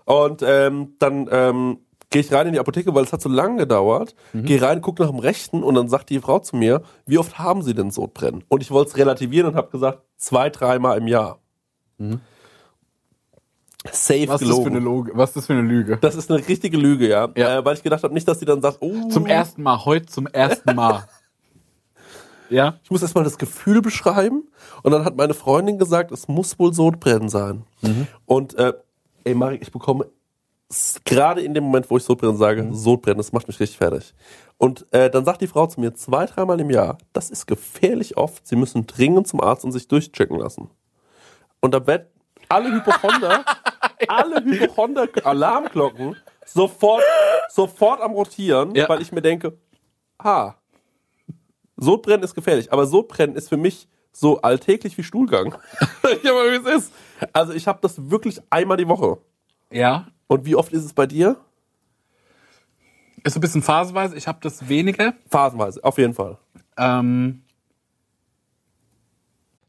Und 0.05 0.41
ähm, 0.43 0.95
dann 0.97 1.29
ähm, 1.31 1.77
gehe 2.09 2.21
ich 2.21 2.31
rein 2.31 2.47
in 2.47 2.53
die 2.53 2.59
Apotheke, 2.59 2.93
weil 2.95 3.03
es 3.03 3.13
hat 3.13 3.21
so 3.21 3.29
lange 3.29 3.57
gedauert. 3.57 4.15
Gehe 4.33 4.61
rein, 4.61 4.81
guck 4.81 4.99
nach 4.99 5.09
dem 5.09 5.19
Rechten 5.19 5.63
und 5.63 5.75
dann 5.75 5.89
sagt 5.89 6.09
die 6.09 6.19
Frau 6.19 6.39
zu 6.39 6.55
mir, 6.55 6.81
wie 7.05 7.17
oft 7.17 7.37
haben 7.39 7.61
Sie 7.61 7.73
denn 7.73 7.91
Sodbrennen? 7.91 8.43
Und 8.47 8.61
ich 8.61 8.71
wollte 8.71 8.91
es 8.91 8.97
relativieren 8.97 9.49
und 9.49 9.55
habe 9.55 9.69
gesagt, 9.69 10.03
zwei, 10.17 10.49
dreimal 10.49 10.97
im 10.97 11.07
Jahr. 11.07 11.39
Safe 13.91 14.27
Was 14.27 14.41
ist, 14.41 14.49
das 14.49 14.57
für 14.57 14.65
eine 14.65 14.79
gelogen. 14.79 15.09
Log 15.09 15.17
Was 15.17 15.29
ist 15.29 15.37
das 15.37 15.45
für 15.45 15.53
eine 15.53 15.61
Lüge? 15.61 15.97
Das 15.97 16.15
ist 16.15 16.29
eine 16.31 16.45
richtige 16.47 16.77
Lüge, 16.77 17.07
ja. 17.07 17.29
Ja. 17.35 17.59
Äh, 17.59 17.65
weil 17.65 17.75
ich 17.75 17.83
gedacht 17.83 18.03
habe, 18.03 18.13
nicht, 18.13 18.27
dass 18.27 18.39
die 18.39 18.45
dann 18.45 18.61
sagt, 18.61 18.77
oh, 18.81 19.09
Zum 19.09 19.25
ersten 19.25 19.63
Mal, 19.63 19.85
heute 19.85 20.07
zum 20.07 20.27
ersten 20.27 20.75
Mal. 20.75 21.07
ja? 22.49 22.79
ich 22.83 22.91
muss 22.91 23.01
erstmal 23.01 23.23
das 23.23 23.37
Gefühl 23.37 23.81
beschreiben. 23.81 24.49
Und 24.83 24.91
dann 24.91 25.05
hat 25.05 25.15
meine 25.15 25.33
Freundin 25.33 25.77
gesagt, 25.77 26.11
es 26.11 26.27
muss 26.27 26.57
wohl 26.59 26.73
Sodbrennen 26.73 27.29
sein. 27.29 27.63
Und 28.25 28.55
äh, 28.55 28.73
ey, 29.23 29.35
Marek, 29.35 29.61
ich 29.61 29.71
bekomme 29.71 30.07
gerade 31.03 31.41
in 31.41 31.53
dem 31.53 31.63
Moment, 31.63 31.89
wo 31.89 31.97
ich 31.97 32.03
Sodbrennen 32.03 32.37
sage, 32.37 32.67
Sodbrennen, 32.71 33.17
das 33.17 33.31
macht 33.31 33.47
mich 33.47 33.59
richtig 33.59 33.77
fertig. 33.77 34.13
Und 34.57 34.85
äh, 34.91 35.09
dann 35.09 35.25
sagt 35.25 35.41
die 35.41 35.47
Frau 35.47 35.65
zu 35.67 35.79
mir 35.79 35.93
zwei, 35.93 36.25
dreimal 36.25 36.59
im 36.59 36.69
Jahr, 36.69 36.97
das 37.13 37.29
ist 37.29 37.47
gefährlich 37.47 38.17
oft, 38.17 38.45
Sie 38.47 38.55
müssen 38.55 38.85
dringend 38.85 39.27
zum 39.27 39.41
Arzt 39.41 39.63
und 39.63 39.71
sich 39.71 39.87
durchchecken 39.87 40.37
lassen. 40.37 40.69
Und 41.59 41.73
da 41.73 41.85
wird 41.87 42.07
alle 42.49 42.71
Hypochonder, 42.71 43.45
alle 44.07 44.43
Hypochonder-Alarmglocken 44.43 46.15
sofort, 46.45 47.03
sofort 47.49 48.01
am 48.01 48.11
Rotieren, 48.11 48.73
weil 48.87 49.01
ich 49.01 49.11
mir 49.11 49.21
denke, 49.21 49.57
ha, 50.21 50.55
Sodbrennen 51.77 52.23
ist 52.23 52.35
gefährlich, 52.35 52.71
aber 52.71 52.85
Sodbrennen 52.85 53.35
ist 53.35 53.49
für 53.49 53.57
mich 53.57 53.87
so 54.11 54.41
alltäglich 54.41 54.97
wie 54.97 55.03
Stuhlgang. 55.03 55.55
ja, 56.23 56.31
aber 56.31 56.51
wie 56.51 56.69
es 56.69 56.83
ist. 56.83 56.93
Also 57.31 57.53
ich 57.53 57.67
habe 57.67 57.79
das 57.81 58.09
wirklich 58.09 58.41
einmal 58.49 58.77
die 58.77 58.87
Woche. 58.87 59.17
Ja. 59.71 60.07
Und 60.29 60.45
wie 60.45 60.55
oft 60.55 60.71
ist 60.71 60.85
es 60.85 60.93
bei 60.93 61.07
dir? 61.07 61.37
Ist 63.23 63.33
so 63.33 63.39
ein 63.39 63.41
bisschen 63.41 63.63
phasenweise. 63.63 64.15
Ich 64.15 64.27
habe 64.27 64.37
das 64.41 64.69
weniger. 64.69 65.13
Phasenweise, 65.27 65.83
auf 65.83 65.97
jeden 65.97 66.13
Fall. 66.13 66.37
Ähm, 66.77 67.41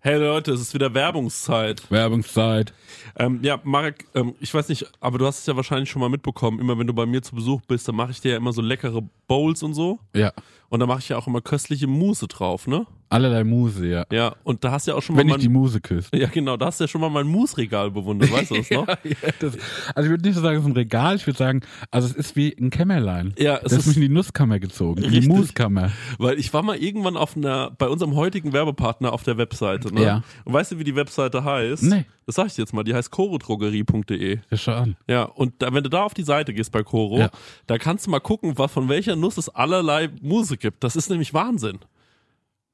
Hey 0.02 0.16
Leute, 0.16 0.52
es 0.52 0.62
ist 0.62 0.72
wieder 0.72 0.94
Werbungszeit. 0.94 1.90
Werbungszeit. 1.90 2.72
Ähm, 3.18 3.40
ja, 3.42 3.60
Marek, 3.64 4.06
ähm, 4.14 4.34
ich 4.40 4.54
weiß 4.54 4.70
nicht, 4.70 4.90
aber 4.98 5.18
du 5.18 5.26
hast 5.26 5.40
es 5.40 5.46
ja 5.46 5.56
wahrscheinlich 5.56 5.90
schon 5.90 6.00
mal 6.00 6.08
mitbekommen. 6.08 6.58
Immer 6.58 6.78
wenn 6.78 6.86
du 6.86 6.94
bei 6.94 7.04
mir 7.04 7.20
zu 7.20 7.34
Besuch 7.34 7.60
bist, 7.68 7.86
dann 7.86 7.96
mache 7.96 8.12
ich 8.12 8.20
dir 8.20 8.30
ja 8.30 8.36
immer 8.38 8.54
so 8.54 8.62
leckere 8.62 9.02
Bowls 9.26 9.62
und 9.62 9.74
so. 9.74 9.98
Ja. 10.14 10.32
Und 10.70 10.80
da 10.80 10.86
mache 10.86 11.00
ich 11.00 11.08
ja 11.08 11.18
auch 11.18 11.26
immer 11.26 11.40
köstliche 11.42 11.86
Mousse 11.86 12.26
drauf, 12.28 12.66
ne? 12.66 12.86
Allerlei 13.12 13.42
Muse, 13.42 13.88
ja. 13.88 14.04
Ja, 14.12 14.36
und 14.44 14.62
da 14.62 14.70
hast 14.70 14.86
du 14.86 14.92
ja 14.92 14.96
auch 14.96 15.02
schon 15.02 15.16
mal 15.16 15.22
Wenn 15.22 15.26
ich 15.26 15.32
mein, 15.34 15.40
die 15.40 15.48
Muse 15.48 15.80
küsse. 15.80 16.10
Ja, 16.16 16.28
genau, 16.28 16.56
da 16.56 16.66
hast 16.66 16.78
du 16.78 16.84
ja 16.84 16.88
schon 16.88 17.00
mal 17.00 17.10
mein 17.10 17.26
Mousse-Regal 17.26 17.90
bewundert, 17.90 18.30
weißt 18.30 18.52
du 18.52 18.54
das 18.58 18.70
noch? 18.70 18.86
Ja, 18.86 18.94
das, 19.40 19.58
also 19.96 20.06
ich 20.06 20.10
würde 20.10 20.22
nicht 20.24 20.36
so 20.36 20.40
sagen, 20.40 20.58
es 20.58 20.62
ist 20.62 20.68
ein 20.68 20.72
Regal, 20.76 21.16
ich 21.16 21.26
würde 21.26 21.36
sagen, 21.36 21.62
also 21.90 22.06
es 22.06 22.14
ist 22.14 22.36
wie 22.36 22.56
ein 22.56 22.70
Kämmerlein. 22.70 23.34
Ja, 23.36 23.56
es 23.56 23.62
das 23.64 23.72
ist 23.80 23.86
mich 23.88 23.96
in 23.96 24.02
die 24.02 24.08
Nusskammer 24.10 24.60
gezogen, 24.60 25.02
in 25.02 25.10
die. 25.10 25.26
Muskammer. 25.26 25.90
Weil 26.18 26.38
ich 26.38 26.54
war 26.54 26.62
mal 26.62 26.76
irgendwann 26.76 27.16
auf 27.16 27.36
einer, 27.36 27.72
bei 27.72 27.88
unserem 27.88 28.14
heutigen 28.14 28.52
Werbepartner 28.52 29.12
auf 29.12 29.24
der 29.24 29.36
Webseite, 29.38 29.92
ne? 29.92 30.02
Ja. 30.04 30.22
Und 30.44 30.52
weißt 30.52 30.70
du, 30.70 30.78
wie 30.78 30.84
die 30.84 30.94
Webseite 30.94 31.42
heißt? 31.42 31.82
Nee. 31.82 32.04
Das 32.26 32.36
sag 32.36 32.46
ich 32.46 32.54
dir 32.54 32.62
jetzt 32.62 32.72
mal, 32.72 32.84
die 32.84 32.94
heißt 32.94 33.10
chorodrogerie.de. 33.10 34.38
Ja, 34.50 34.56
schau 34.56 34.72
an. 34.72 34.96
Ja, 35.08 35.24
und 35.24 35.54
da, 35.60 35.72
wenn 35.74 35.82
du 35.82 35.90
da 35.90 36.04
auf 36.04 36.14
die 36.14 36.22
Seite 36.22 36.54
gehst 36.54 36.70
bei 36.70 36.84
Coro, 36.84 37.18
Ja. 37.18 37.30
da 37.66 37.76
kannst 37.78 38.06
du 38.06 38.10
mal 38.10 38.20
gucken, 38.20 38.56
was, 38.56 38.70
von 38.70 38.88
welcher 38.88 39.16
Nuss 39.16 39.36
es 39.36 39.48
allerlei 39.48 40.10
Muse 40.22 40.56
gibt. 40.60 40.84
Das 40.84 40.96
ist 40.96 41.10
nämlich 41.10 41.34
Wahnsinn. 41.34 41.78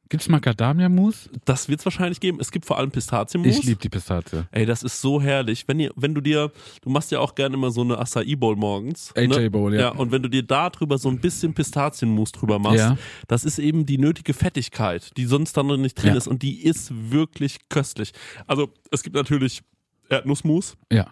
Gibt's 0.08 0.28
Macadamia-Mus? 0.28 1.28
Das 1.46 1.68
wird 1.68 1.80
es 1.80 1.84
wahrscheinlich 1.86 2.20
geben. 2.20 2.38
Es 2.40 2.52
gibt 2.52 2.64
vor 2.64 2.78
allem 2.78 2.92
Pistazienmus. 2.92 3.58
Ich 3.58 3.64
liebe 3.64 3.80
die 3.80 3.88
Pistazie. 3.88 4.44
Ey, 4.52 4.64
das 4.64 4.84
ist 4.84 5.00
so 5.00 5.20
herrlich. 5.20 5.66
Wenn, 5.66 5.80
ihr, 5.80 5.90
wenn 5.96 6.14
du 6.14 6.20
dir, 6.20 6.52
du 6.82 6.90
machst 6.90 7.10
ja 7.10 7.18
auch 7.18 7.34
gerne 7.34 7.56
immer 7.56 7.72
so 7.72 7.80
eine 7.80 7.98
Acai 7.98 8.36
Bowl 8.36 8.54
morgens. 8.54 9.12
AJ 9.16 9.26
ne? 9.26 9.50
Bowl, 9.50 9.74
ja. 9.74 9.80
Ja, 9.80 9.88
und 9.90 10.12
wenn 10.12 10.22
du 10.22 10.28
dir 10.30 10.44
da 10.44 10.70
drüber 10.70 10.98
so 10.98 11.08
ein 11.08 11.18
bisschen 11.18 11.54
Pistazienmus 11.54 12.30
drüber 12.30 12.60
machst, 12.60 12.78
Ja. 12.78 12.96
das 13.26 13.42
ist 13.44 13.58
eben 13.58 13.84
die 13.84 13.98
nötige 13.98 14.32
Fettigkeit, 14.32 15.10
die 15.16 15.24
sonst 15.24 15.56
dann 15.56 15.66
noch 15.66 15.76
nicht 15.76 15.94
drin 16.00 16.10
Ja. 16.12 16.16
ist 16.18 16.28
und 16.28 16.42
die 16.42 16.62
ist 16.62 16.92
wirklich 17.10 17.68
köstlich. 17.68 18.12
Also, 18.46 18.72
es 18.92 19.02
gibt 19.02 19.16
natürlich 19.16 19.62
Erdnussmus, 20.08 20.76
Ja, 20.92 21.08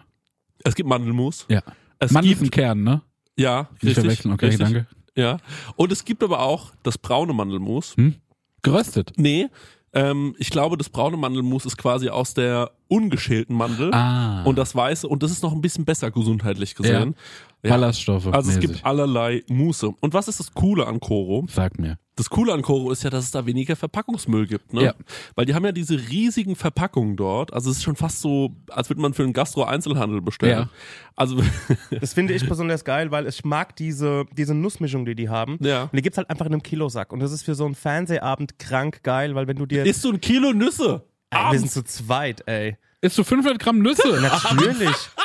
es 0.63 0.73
gibt 0.73 0.87
Mandelmus. 0.87 1.45
ja. 1.49 1.63
Es 1.99 2.11
ist 2.11 2.21
gibt, 2.21 2.41
ein 2.41 2.51
Kern, 2.51 2.83
ne? 2.83 3.01
ja, 3.37 3.69
Nicht 3.73 3.83
richtig, 3.83 3.93
verwechseln, 3.95 4.31
okay, 4.33 4.45
richtig, 4.47 4.63
danke. 4.65 4.87
Ja. 5.15 5.37
Und 5.75 5.91
es 5.91 6.05
gibt 6.05 6.23
aber 6.23 6.41
auch 6.41 6.71
das 6.83 6.97
braune 6.97 7.33
Mandelmus. 7.33 7.95
Hm? 7.95 8.15
Geröstet. 8.61 9.13
Nee, 9.15 9.49
ähm, 9.95 10.35
ich 10.37 10.49
glaube, 10.49 10.77
das 10.77 10.89
braune 10.89 11.15
Mandelmus 11.15 11.65
ist 11.65 11.77
quasi 11.77 12.09
aus 12.09 12.33
der 12.33 12.71
ungeschälten 12.89 13.55
Mandel. 13.55 13.93
Ah. 13.93 14.43
Und 14.43 14.57
das 14.57 14.75
weiße, 14.75 15.07
und 15.07 15.23
das 15.23 15.31
ist 15.31 15.41
noch 15.41 15.53
ein 15.53 15.61
bisschen 15.61 15.85
besser 15.85 16.11
gesundheitlich 16.11 16.75
gesehen. 16.75 17.15
Ja. 17.15 17.17
Ballaststoffe. 17.69 18.27
Also 18.27 18.49
es 18.49 18.57
mäßig. 18.57 18.71
gibt 18.71 18.85
allerlei 18.85 19.43
Muße. 19.47 19.89
Und 19.99 20.13
was 20.13 20.27
ist 20.27 20.39
das 20.39 20.53
Coole 20.53 20.87
an 20.87 20.99
Koro? 20.99 21.45
Sag 21.49 21.79
mir. 21.79 21.97
Das 22.17 22.29
Coole 22.29 22.53
an 22.53 22.61
Koro 22.61 22.91
ist 22.91 23.03
ja, 23.03 23.09
dass 23.09 23.25
es 23.25 23.31
da 23.31 23.45
weniger 23.45 23.75
Verpackungsmüll 23.75 24.47
gibt, 24.47 24.73
ne? 24.73 24.83
Ja. 24.83 24.93
Weil 25.35 25.45
die 25.45 25.53
haben 25.53 25.65
ja 25.65 25.73
diese 25.73 25.95
riesigen 25.97 26.55
Verpackungen 26.55 27.17
dort. 27.17 27.53
Also 27.53 27.69
es 27.69 27.77
ist 27.77 27.83
schon 27.83 27.97
fast 27.97 28.21
so, 28.21 28.55
als 28.69 28.89
würde 28.89 29.01
man 29.01 29.13
für 29.13 29.23
einen 29.23 29.33
Gastro-Einzelhandel 29.33 30.21
bestellen. 30.21 30.59
Ja. 30.59 30.69
Also 31.15 31.41
Das 31.99 32.13
finde 32.13 32.33
ich 32.33 32.47
besonders 32.47 32.85
geil, 32.85 33.11
weil 33.11 33.27
ich 33.27 33.43
mag 33.43 33.75
diese, 33.75 34.25
diese 34.31 34.53
Nussmischung, 34.53 35.05
die 35.05 35.15
die 35.15 35.27
haben. 35.27 35.57
Ja. 35.59 35.83
Und 35.83 35.95
die 35.95 36.01
gibt's 36.01 36.17
halt 36.17 36.29
einfach 36.29 36.45
in 36.45 36.53
einem 36.53 36.63
Kilosack. 36.63 37.11
Und 37.11 37.19
das 37.19 37.33
ist 37.33 37.43
für 37.43 37.55
so 37.55 37.65
einen 37.65 37.75
Fernsehabend 37.75 38.59
krank 38.59 39.03
geil, 39.03 39.35
weil 39.35 39.47
wenn 39.47 39.57
du 39.57 39.65
dir... 39.65 39.85
isst 39.85 40.03
du 40.05 40.11
ein 40.11 40.21
Kilo 40.21 40.53
Nüsse? 40.53 41.03
ey, 41.35 41.51
wir 41.51 41.59
sind 41.59 41.71
zu 41.71 41.83
zweit, 41.83 42.43
ey. 42.47 42.77
Isst 43.01 43.17
du 43.17 43.23
500 43.23 43.59
Gramm 43.59 43.79
Nüsse? 43.79 44.19
Natürlich. 44.21 44.89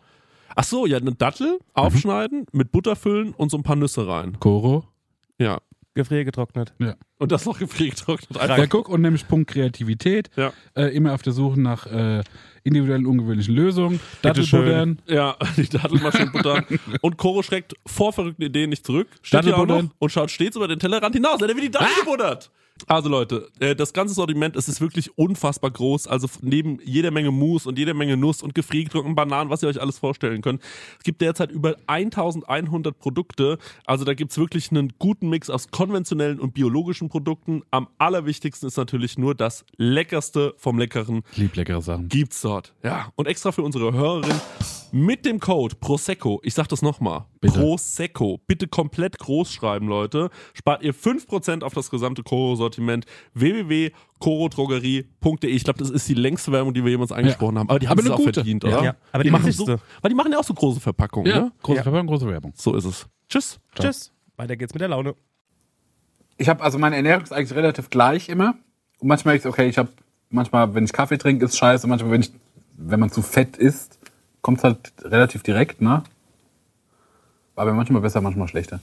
Ach 0.55 0.63
so, 0.63 0.85
ja, 0.85 0.97
eine 0.97 1.13
Dattel 1.13 1.59
aufschneiden, 1.73 2.45
mit 2.51 2.71
Butter 2.71 2.95
füllen 2.95 3.33
und 3.33 3.49
so 3.51 3.57
ein 3.57 3.63
paar 3.63 3.75
Nüsse 3.75 4.07
rein. 4.07 4.39
Koro. 4.39 4.83
Ja. 5.37 5.59
Gefriergetrocknet. 5.93 6.73
Ja. 6.79 6.95
Und 7.17 7.33
das 7.33 7.45
noch 7.45 7.59
gefriergetrocknet. 7.59 8.35
Ja, 8.35 8.41
Einfach. 8.41 8.69
guck, 8.69 8.87
und 8.87 9.01
nämlich 9.01 9.27
Punkt 9.27 9.49
Kreativität. 9.51 10.29
Ja. 10.37 10.53
Äh, 10.73 10.95
immer 10.95 11.13
auf 11.13 11.21
der 11.21 11.33
Suche 11.33 11.59
nach 11.59 11.85
äh, 11.85 12.23
individuellen, 12.63 13.05
ungewöhnlichen 13.05 13.53
Lösungen. 13.53 13.99
Dattelbuddern. 14.21 15.01
Ja, 15.07 15.35
die 15.57 15.67
Dattelmaschinenbutter. 15.67 16.63
und 17.01 17.17
Koro 17.17 17.43
schreckt 17.43 17.73
vor 17.85 18.13
verrückten 18.13 18.43
Ideen 18.43 18.69
nicht 18.69 18.85
zurück. 18.85 19.07
Steht 19.21 19.43
hier 19.43 19.57
auch 19.57 19.65
noch 19.65 19.83
und 19.99 20.09
schaut 20.11 20.31
stets 20.31 20.55
über 20.55 20.69
den 20.69 20.79
Tellerrand 20.79 21.13
hinaus. 21.13 21.41
Er 21.41 21.49
hat 21.49 21.57
wie 21.57 21.61
die 21.61 21.71
Dattel 21.71 21.93
gebuddert. 21.99 22.51
Also 22.87 23.09
Leute, 23.09 23.49
äh, 23.59 23.75
das 23.75 23.93
ganze 23.93 24.13
Sortiment, 24.13 24.55
es 24.55 24.67
ist 24.67 24.81
wirklich 24.81 25.17
unfassbar 25.17 25.71
groß. 25.71 26.07
Also 26.07 26.27
neben 26.41 26.79
jeder 26.83 27.11
Menge 27.11 27.31
Mousse 27.31 27.67
und 27.67 27.77
jeder 27.77 27.93
Menge 27.93 28.17
Nuss 28.17 28.41
und 28.41 28.55
gefriergetrockneten 28.55 29.15
Bananen, 29.15 29.49
was 29.49 29.63
ihr 29.63 29.69
euch 29.69 29.81
alles 29.81 29.99
vorstellen 29.99 30.41
könnt. 30.41 30.61
Es 30.97 31.03
gibt 31.03 31.21
derzeit 31.21 31.51
über 31.51 31.75
1100 31.87 32.97
Produkte. 32.97 33.57
Also 33.85 34.05
da 34.05 34.13
gibt's 34.13 34.37
wirklich 34.37 34.71
einen 34.71 34.93
guten 34.99 35.29
Mix 35.29 35.49
aus 35.49 35.71
konventionellen 35.71 36.39
und 36.39 36.53
biologischen 36.53 37.09
Produkten. 37.09 37.61
Am 37.71 37.87
allerwichtigsten 37.97 38.67
ist 38.67 38.77
natürlich 38.77 39.17
nur 39.17 39.35
das 39.35 39.65
Leckerste 39.77 40.53
vom 40.57 40.77
Leckeren 40.77 41.23
lieb 41.35 41.55
leckere 41.55 41.81
Sachen. 41.81 42.07
gibt's 42.07 42.41
dort. 42.41 42.73
Ja, 42.83 43.11
und 43.15 43.27
extra 43.27 43.51
für 43.51 43.63
unsere 43.63 43.93
Hörerin 43.93 44.35
mit 44.91 45.25
dem 45.25 45.39
Code 45.39 45.75
Prosecco, 45.79 46.41
ich 46.43 46.53
sag 46.53 46.67
das 46.67 46.81
nochmal. 46.81 47.25
Prosecco, 47.39 48.39
bitte 48.45 48.67
komplett 48.67 49.17
groß 49.19 49.51
schreiben, 49.51 49.87
Leute, 49.87 50.29
spart 50.53 50.83
ihr 50.83 50.93
5% 50.93 51.63
auf 51.63 51.73
das 51.73 51.89
gesamte 51.89 52.23
Koro-Sortiment 52.23 52.70
www.korodrogerie.de. 52.79 55.49
Ich 55.49 55.63
glaube, 55.63 55.79
das 55.79 55.89
ist 55.89 56.07
die 56.07 56.13
längste 56.13 56.51
Werbung, 56.51 56.73
die 56.73 56.83
wir 56.83 56.91
jemals 56.91 57.11
angesprochen 57.11 57.57
haben, 57.59 57.69
aber 57.69 57.79
die 57.79 57.87
haben 57.87 57.99
Aber 57.99 58.07
es 58.07 58.11
auch 58.13 58.17
gute. 58.17 58.33
verdient, 58.35 58.63
oder? 58.65 58.83
Ja, 58.83 58.95
aber 59.11 59.23
die 59.23 59.31
machen 59.31 59.45
wichtigste. 59.45 59.77
so, 59.77 59.81
weil 60.01 60.09
die 60.09 60.15
machen 60.15 60.31
ja 60.31 60.39
auch 60.39 60.43
so 60.43 60.53
große 60.53 60.79
Verpackungen, 60.79 61.31
Ja, 61.31 61.39
ne? 61.41 61.51
große 61.63 61.77
Ja. 61.77 61.83
Verpackung, 61.83 62.07
große 62.07 62.27
Werbung. 62.27 62.53
So 62.55 62.75
ist 62.75 62.85
es. 62.85 63.05
Tschüss. 63.29 63.59
Tschüss. 63.75 64.11
Weiter 64.37 64.55
geht's 64.55 64.73
mit 64.73 64.81
der 64.81 64.89
Laune. 64.89 65.15
Ich 66.37 66.49
habe 66.49 66.63
also 66.63 66.77
meine 66.79 66.95
Ernährung 66.95 67.23
ist 67.23 67.33
eigentlich 67.33 67.55
relativ 67.55 67.89
gleich 67.89 68.29
immer. 68.29 68.55
Und 68.99 69.07
manchmal 69.07 69.35
ist 69.35 69.45
okay, 69.45 69.67
ich 69.69 69.77
habe 69.77 69.89
manchmal, 70.29 70.73
wenn 70.73 70.85
ich 70.85 70.93
Kaffee 70.93 71.17
trinke, 71.17 71.45
ist 71.45 71.57
scheiße. 71.57 71.87
Manchmal, 71.87 72.11
wenn 72.11 72.21
ich, 72.21 72.31
wenn 72.77 72.99
man 72.99 73.11
zu 73.11 73.21
fett 73.21 73.57
isst, 73.57 73.99
kommt 74.41 74.59
es 74.59 74.63
halt 74.63 74.91
relativ 75.03 75.43
direkt, 75.43 75.81
ne? 75.81 76.03
Aber 77.55 77.73
manchmal 77.73 78.01
besser, 78.01 78.21
manchmal 78.21 78.47
schlechter. 78.47 78.79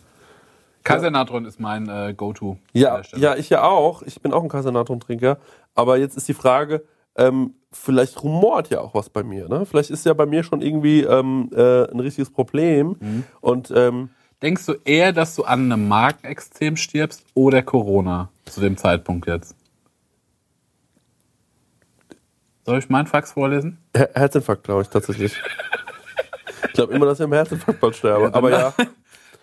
Kaisernatron 0.84 1.44
ist 1.44 1.60
mein 1.60 1.88
äh, 1.88 2.14
Go-To. 2.16 2.58
Ja, 2.72 3.02
ja, 3.16 3.36
ich 3.36 3.50
ja 3.50 3.62
auch. 3.62 4.02
Ich 4.02 4.20
bin 4.20 4.32
auch 4.32 4.42
ein 4.42 4.48
Casernatron-Trinker. 4.48 5.38
Aber 5.74 5.98
jetzt 5.98 6.16
ist 6.16 6.28
die 6.28 6.34
Frage, 6.34 6.84
ähm, 7.16 7.54
vielleicht 7.70 8.22
rumort 8.22 8.70
ja 8.70 8.80
auch 8.80 8.94
was 8.94 9.10
bei 9.10 9.22
mir. 9.22 9.48
Ne? 9.48 9.66
Vielleicht 9.66 9.90
ist 9.90 10.06
ja 10.06 10.14
bei 10.14 10.26
mir 10.26 10.42
schon 10.42 10.62
irgendwie 10.62 11.02
ähm, 11.02 11.50
äh, 11.54 11.90
ein 11.90 12.00
richtiges 12.00 12.30
Problem. 12.30 12.96
Mhm. 13.00 13.24
Und 13.40 13.72
ähm, 13.74 14.10
Denkst 14.40 14.66
du 14.66 14.74
eher, 14.84 15.12
dass 15.12 15.34
du 15.34 15.42
an 15.42 15.72
einem 15.72 15.88
Magenextrem 15.88 16.76
stirbst 16.76 17.24
oder 17.34 17.60
Corona 17.60 18.30
zu 18.44 18.60
dem 18.60 18.76
Zeitpunkt 18.76 19.26
jetzt? 19.26 19.56
Soll 22.64 22.78
ich 22.78 22.88
meinen 22.88 23.06
Fax 23.06 23.32
vorlesen? 23.32 23.78
Her 23.96 24.10
Herzinfarkt, 24.14 24.62
glaube 24.62 24.82
ich, 24.82 24.88
tatsächlich. 24.88 25.34
ich 26.66 26.72
glaube 26.72 26.92
immer, 26.92 27.06
dass 27.06 27.18
ich 27.18 27.24
am 27.24 27.32
Herzinfarkt 27.32 27.80
bald 27.80 27.96
sterbe. 27.96 28.24
Ja, 28.26 28.34
Aber 28.34 28.50
ja, 28.50 28.74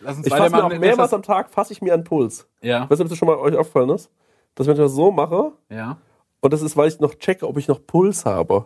lass 0.06 0.18
uns 0.18 0.28
ich 0.28 0.34
fasse 0.34 0.56
mir 0.56 0.64
auch 0.64 0.70
mehrmals 0.70 1.14
am 1.14 1.24
Tag 1.24 1.50
fasse 1.50 1.74
ich 1.74 1.82
mir 1.82 1.94
einen 1.94 2.04
Puls. 2.04 2.48
Ja. 2.62 2.90
Weißt 2.90 3.00
du, 3.00 3.04
ob 3.04 3.10
das 3.10 3.18
schon 3.18 3.28
mal 3.28 3.38
euch 3.38 3.56
aufgefallen 3.56 3.90
ist? 3.90 4.10
Dass 4.56 4.68
wenn 4.68 4.74
ich 4.74 4.80
das 4.80 4.94
so 4.94 5.12
mache, 5.12 5.52
ja. 5.70 5.98
und 6.40 6.54
das 6.54 6.62
ist, 6.62 6.78
weil 6.78 6.88
ich 6.88 7.00
noch 7.00 7.16
checke, 7.16 7.48
ob 7.48 7.58
ich 7.58 7.68
noch 7.68 7.86
Puls 7.86 8.26
habe. 8.26 8.66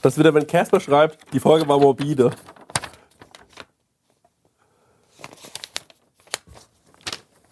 Das 0.00 0.14
ist 0.14 0.18
wieder, 0.18 0.32
wenn 0.32 0.46
Casper 0.46 0.80
schreibt, 0.80 1.18
die 1.32 1.40
Folge 1.40 1.68
war 1.68 1.78
morbide. 1.78 2.30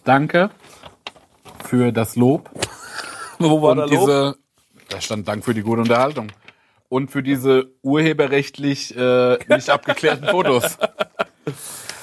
Danke 0.04 0.50
für 1.64 1.92
das 1.92 2.14
Lob. 2.14 2.50
Wo 3.38 3.60
war 3.60 3.72
und 3.72 3.78
da 3.78 3.84
Lob? 3.84 3.90
Diese, 3.90 4.36
da 4.88 5.00
stand 5.00 5.26
Dank 5.26 5.44
für 5.44 5.52
die 5.52 5.62
gute 5.62 5.80
Unterhaltung. 5.80 6.28
Und 6.94 7.10
für 7.10 7.24
diese 7.24 7.66
urheberrechtlich 7.82 8.96
äh, 8.96 9.36
nicht 9.48 9.68
abgeklärten 9.68 10.28
Fotos. 10.28 10.78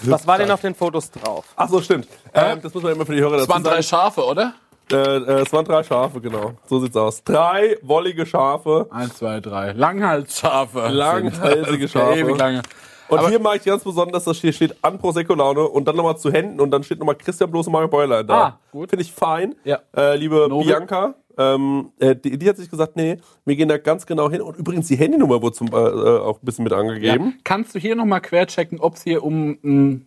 Was 0.01 0.27
war 0.27 0.37
denn 0.37 0.51
auf 0.51 0.59
den 0.59 0.75
Fotos 0.75 1.09
drauf? 1.11 1.45
Ach 1.55 1.69
so, 1.69 1.79
stimmt. 1.81 2.09
Ähm, 2.33 2.59
das 2.61 2.73
muss 2.73 2.83
man 2.83 2.91
immer 2.91 3.05
für 3.05 3.15
die 3.15 3.21
Hörer 3.21 3.37
Das 3.37 3.47
dazu 3.47 3.53
waren 3.53 3.63
drei 3.63 3.81
sagen. 3.81 3.83
Schafe, 3.83 4.25
oder? 4.25 4.53
Äh, 4.91 4.95
äh, 4.97 5.41
es 5.43 5.53
waren 5.53 5.63
drei 5.63 5.81
Schafe, 5.83 6.19
genau. 6.19 6.55
So 6.67 6.81
sieht's 6.81 6.97
aus. 6.97 7.23
Drei 7.23 7.77
wollige 7.83 8.25
Schafe. 8.25 8.87
Eins, 8.91 9.15
zwei, 9.15 9.39
drei. 9.39 9.71
Langhalsschafe. 9.71 10.89
Langhalsige 10.89 11.87
Schafe. 11.87 12.19
Ewig 12.19 12.37
lange. 12.37 12.61
Und 13.07 13.19
Aber- 13.19 13.29
hier 13.29 13.39
mache 13.39 13.55
ich 13.57 13.63
ganz 13.63 13.85
besonders, 13.85 14.25
dass 14.25 14.37
hier 14.39 14.51
steht 14.51 14.75
an 14.81 14.97
Prosecco-Laune 14.97 15.69
und 15.69 15.85
dann 15.87 15.95
nochmal 15.95 16.17
zu 16.17 16.33
Händen 16.33 16.59
und 16.59 16.69
dann 16.71 16.83
steht 16.83 16.99
nochmal 16.99 17.15
Christian 17.15 17.49
Bloß 17.49 17.67
und 17.67 17.71
Mario 17.73 17.87
Bäuerlein 17.87 18.27
da. 18.27 18.33
Ah, 18.43 18.59
gut. 18.73 18.89
Finde 18.89 19.03
ich 19.03 19.13
fein. 19.13 19.55
Ja. 19.63 19.79
Äh, 19.95 20.17
liebe 20.17 20.47
Nobel. 20.49 20.67
Bianca, 20.67 21.13
ähm, 21.55 21.91
äh, 21.99 22.15
die, 22.15 22.37
die 22.37 22.49
hat 22.49 22.57
sich 22.57 22.69
gesagt, 22.69 22.95
nee, 22.95 23.17
wir 23.45 23.55
gehen 23.55 23.69
da 23.69 23.77
ganz 23.77 24.05
genau 24.05 24.29
hin. 24.29 24.41
Und 24.41 24.57
übrigens, 24.57 24.87
die 24.87 24.95
Handynummer 24.95 25.41
wurde 25.41 25.55
zum, 25.55 25.67
äh, 25.67 25.71
äh, 25.77 26.19
auch 26.19 26.41
ein 26.41 26.45
bisschen 26.45 26.63
mit 26.63 26.71
Ja. 26.73 26.79
angegeben. 26.79 27.39
Kannst 27.43 27.73
du 27.75 27.79
hier 27.79 27.95
nochmal 27.95 28.21
querchecken, 28.21 28.79
ob 28.79 28.95
es 28.95 29.03
hier 29.03 29.23
um 29.23 29.57
ein 29.63 30.05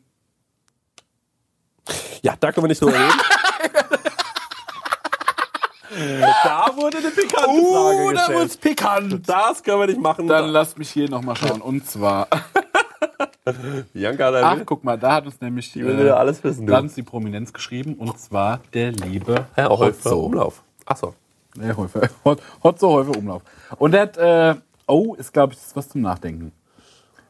Ja, 2.22 2.34
da 2.38 2.52
können 2.52 2.64
wir 2.64 2.68
nicht 2.68 2.80
drüber 2.80 2.94
reden. 2.94 3.12
da 6.44 6.70
wurde 6.76 6.98
eine 6.98 7.10
pikante 7.10 7.62
Frage 7.72 8.12
gestellt. 8.14 8.60
pikant. 8.60 9.28
Das 9.28 9.62
können 9.62 9.80
wir 9.80 9.86
nicht 9.86 10.00
machen. 10.00 10.26
Dann 10.26 10.48
lass 10.48 10.76
mich 10.76 10.90
hier 10.90 11.08
nochmal 11.08 11.36
schauen. 11.36 11.60
Und 11.60 11.86
zwar, 11.86 12.26
Bianca, 13.92 14.30
da 14.30 14.42
ach, 14.50 14.56
will, 14.56 14.64
guck 14.64 14.82
mal, 14.82 14.98
da 14.98 15.12
hat 15.14 15.26
uns 15.26 15.40
nämlich 15.40 15.72
die 15.72 15.80
ja 15.80 16.16
alles 16.16 16.42
wissen. 16.42 16.66
da 16.66 16.78
uns 16.80 16.94
die 16.94 17.02
Prominenz 17.02 17.52
geschrieben. 17.52 17.94
Und 17.94 18.18
zwar 18.18 18.60
der 18.72 18.92
liebe 18.92 19.46
Herr 19.54 19.68
Hotzo. 19.68 20.20
Umlauf. 20.24 20.62
Achso. 20.86 21.14
Der 21.56 21.76
Häufer. 21.76 22.08
Hot- 22.24 22.42
Hotzo 22.62 22.90
Häufer 22.92 23.16
Umlauf. 23.16 23.42
Und 23.78 23.92
der 23.92 24.02
hat, 24.02 24.16
äh, 24.16 24.54
oh, 24.86 25.14
ist 25.14 25.32
glaube 25.32 25.52
ich 25.52 25.58
das 25.58 25.68
ist 25.68 25.76
was 25.76 25.88
zum 25.88 26.00
Nachdenken. 26.02 26.52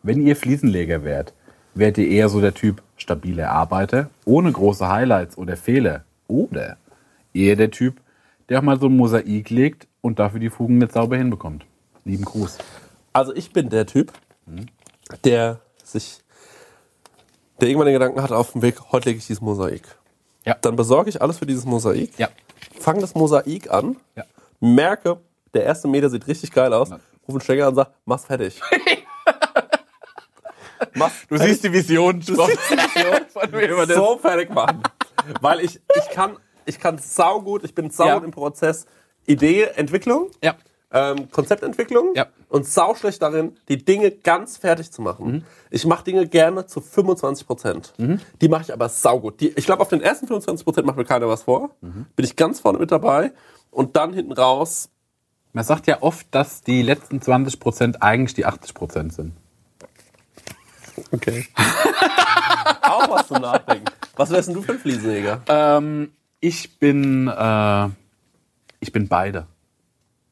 Wenn 0.02 0.26
ihr 0.26 0.36
Fliesenleger 0.36 1.04
wärt, 1.04 1.32
wärt 1.74 1.98
ihr 1.98 2.08
eher 2.08 2.28
so 2.28 2.40
der 2.40 2.54
Typ 2.54 2.82
stabiler 2.96 3.50
Arbeiter, 3.50 4.10
ohne 4.24 4.52
große 4.52 4.88
Highlights 4.88 5.36
oder 5.38 5.56
Fehler. 5.56 6.04
Oder 6.28 6.76
eher 7.32 7.56
der 7.56 7.70
Typ, 7.70 8.00
der 8.48 8.58
auch 8.58 8.62
mal 8.62 8.78
so 8.78 8.86
ein 8.86 8.96
Mosaik 8.96 9.50
legt 9.50 9.86
und 10.00 10.18
dafür 10.18 10.40
die 10.40 10.50
Fugen 10.50 10.78
nicht 10.78 10.92
sauber 10.92 11.16
hinbekommt. 11.16 11.64
Lieben 12.04 12.24
Gruß. 12.24 12.58
Also 13.12 13.34
ich 13.34 13.52
bin 13.52 13.70
der 13.70 13.86
Typ, 13.86 14.12
der 15.24 15.60
sich, 15.82 16.20
der 17.60 17.68
irgendwann 17.68 17.86
den 17.86 17.94
Gedanken 17.94 18.22
hat 18.22 18.32
auf 18.32 18.52
dem 18.52 18.62
Weg, 18.62 18.76
heute 18.92 19.08
lege 19.08 19.18
ich 19.18 19.26
dieses 19.26 19.40
Mosaik. 19.40 19.82
Ja. 20.44 20.56
Dann 20.60 20.76
besorge 20.76 21.08
ich 21.08 21.22
alles 21.22 21.38
für 21.38 21.46
dieses 21.46 21.64
Mosaik, 21.64 22.18
Ja. 22.18 22.28
Fange 22.78 23.00
das 23.00 23.14
Mosaik 23.14 23.70
an, 23.70 23.96
Ja. 24.16 24.24
merke, 24.60 25.18
der 25.52 25.64
erste 25.64 25.88
Meter 25.88 26.08
sieht 26.10 26.26
richtig 26.26 26.52
geil 26.52 26.72
aus, 26.72 26.90
rufe 26.90 27.00
einen 27.28 27.40
Stenger 27.40 27.64
an 27.64 27.68
und 27.70 27.74
sage, 27.76 27.90
mach's 28.04 28.24
fertig. 28.24 28.60
mach's 30.94 31.14
Du 31.28 31.36
fertig. 31.36 31.52
siehst 31.52 31.64
die 31.64 31.72
Vision. 31.72 32.20
Du 32.20 32.34
siehst 32.34 32.58
die 32.70 33.52
Vision 33.52 33.88
so 33.88 34.18
fertig 34.18 34.50
machen. 34.50 34.82
Weil 35.40 35.60
ich, 35.60 35.76
ich 35.96 36.10
kann, 36.12 36.36
ich 36.66 36.78
kann 36.78 36.98
saugut, 36.98 37.64
ich 37.64 37.74
bin 37.74 37.90
saugut 37.90 38.22
Ja. 38.22 38.24
im 38.24 38.30
Prozess 38.30 38.86
Idee, 39.26 39.64
Entwicklung, 39.76 40.30
Ja. 40.42 40.54
Ähm, 40.94 41.30
Konzeptentwicklung 41.30 42.12
Ja. 42.14 42.26
und 42.48 42.66
sauschlecht 42.66 43.20
darin, 43.20 43.56
die 43.68 43.84
Dinge 43.84 44.10
ganz 44.12 44.56
fertig 44.56 44.90
zu 44.92 45.02
machen. 45.02 45.26
Mhm. 45.26 45.44
Ich 45.70 45.84
mache 45.84 46.04
Dinge 46.04 46.26
gerne 46.28 46.66
zu 46.66 46.80
25 46.80 47.46
Prozent. 47.46 47.92
Die 48.40 48.48
mache 48.48 48.62
ich 48.62 48.72
aber 48.72 48.88
saugut. 48.88 49.40
Die, 49.40 49.48
ich 49.50 49.66
glaube, 49.66 49.82
auf 49.82 49.88
den 49.88 50.00
ersten 50.00 50.26
25 50.28 50.64
Prozent 50.64 50.86
macht 50.86 50.96
mir 50.96 51.04
keiner 51.04 51.28
was 51.28 51.42
vor. 51.42 51.70
Mhm. 51.80 52.06
Bin 52.16 52.24
ich 52.24 52.36
ganz 52.36 52.60
vorne 52.60 52.78
mit 52.78 52.90
dabei. 52.92 53.32
Und 53.70 53.96
dann 53.96 54.12
hinten 54.14 54.32
raus, 54.32 54.88
Man 55.52 55.64
sagt 55.64 55.86
ja 55.86 56.00
oft, 56.02 56.26
dass 56.32 56.62
die 56.62 56.82
letzten 56.82 57.18
20% 57.20 57.96
eigentlich 58.00 58.34
die 58.34 58.46
80% 58.46 59.12
sind. 59.12 59.32
okay. 61.12 61.46
auch 62.82 63.08
was 63.10 63.28
zum 63.28 63.40
Nachdenken. 63.42 63.84
Was 64.16 64.30
wärst 64.30 64.48
denn 64.48 64.54
du 64.54 64.62
für 64.62 64.72
ein 64.72 64.78
Fliesenleger? 64.78 65.42
Ähm, 65.48 66.12
ich 66.40 66.78
bin, 66.78 67.26
äh, 67.28 67.88
ich 68.80 68.92
bin 68.92 69.08
beide. 69.08 69.46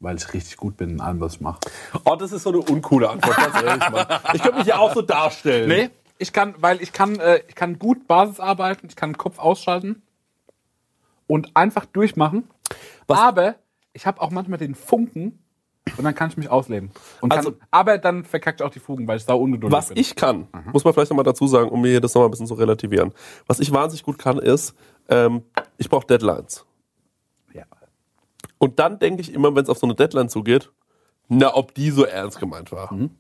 Weil 0.03 0.17
ich 0.17 0.35
richtig 0.35 0.57
gut 0.57 0.77
bin 0.77 0.91
in 0.91 1.01
allem, 1.01 1.21
was 1.21 1.35
ich 1.37 1.41
mache. 1.41 1.61
Oh, 2.05 2.17
das 2.17 2.33
ist 2.33 2.43
so 2.43 2.51
eine 2.51 2.59
uncoole 2.59 3.09
Antwort, 3.09 3.37
ganz 3.37 3.55
ehrlich, 3.63 3.91
Mann. 3.91 4.07
Ich 4.35 4.43
könnte 4.43 4.59
mich 4.59 4.67
ja 4.67 4.79
auch 4.79 4.93
so 4.93 5.01
darstellen. 5.01 5.69
Nee, 5.69 5.91
ich 6.19 6.33
kann, 6.33 6.57
weil 6.59 6.83
ich 6.83 6.93
kann, 6.93 7.21
äh, 7.21 7.41
ich 7.49 7.55
kann 7.55 7.79
gut 7.79 8.09
Basis 8.09 8.41
arbeiten, 8.41 8.89
ich 8.89 8.97
kann 8.97 9.11
den 9.13 9.19
Kopf 9.19 9.39
ausschalten 9.39 10.03
und 11.29 11.51
einfach 11.57 11.85
durchmachen. 11.87 12.49
Aber 13.07 13.55
ich 13.93 14.05
habe 14.07 14.21
auch 14.21 14.31
manchmal 14.31 14.59
den 14.59 14.75
Funken 14.75 15.39
und 15.97 16.05
dann 16.05 16.15
kann 16.17 16.31
ich 16.31 16.37
mich 16.37 16.49
ausleben. 16.49 16.91
Und 17.21 17.31
kann, 17.31 17.39
Also- 17.39 17.55
aber 17.71 17.99
dann 17.99 18.25
verkackt 18.25 18.61
ich 18.61 18.67
auch 18.67 18.71
die 18.71 18.81
Fugen, 18.81 19.07
weil 19.07 19.19
ich 19.19 19.25
sau 19.25 19.39
ungeduldig 19.39 19.77
Was 19.77 19.89
bin. 19.89 19.99
ich 19.99 20.17
kann, 20.17 20.49
muss 20.73 20.83
man 20.85 20.95
vielleicht 20.95 21.11
nochmal 21.11 21.25
dazu 21.25 21.47
sagen, 21.47 21.69
um 21.69 21.81
mir 21.81 22.01
das 22.01 22.15
nochmal 22.15 22.29
ein 22.29 22.33
bisschen 22.33 22.47
zu 22.49 22.55
relativieren. 22.55 23.13
Was 23.47 23.61
ich 23.61 23.73
wahnsinnig 23.73 24.03
gut 24.03 24.19
kann, 24.19 24.39
ist, 24.39 24.75
ähm, 25.09 25.43
ich 25.79 25.89
brauche 25.89 26.07
Deadlines. 26.07 26.65
Und 28.63 28.79
dann 28.79 29.01
denke 29.01 29.23
ich 29.23 29.35
immer, 29.35 29.53
wenn 29.57 29.65
es 29.65 29.69
auf 29.69 29.79
so 29.79 29.87
eine 29.89 29.97
Deadline 29.97 30.29
zugeht, 30.29 30.71
na, 31.29 31.53
ob 31.57 31.75
die 31.75 31.91
so 31.91 32.05
ernst 32.05 32.39
gemeint 32.39 32.71
war. 32.71 32.95
Mhm. 32.95 33.11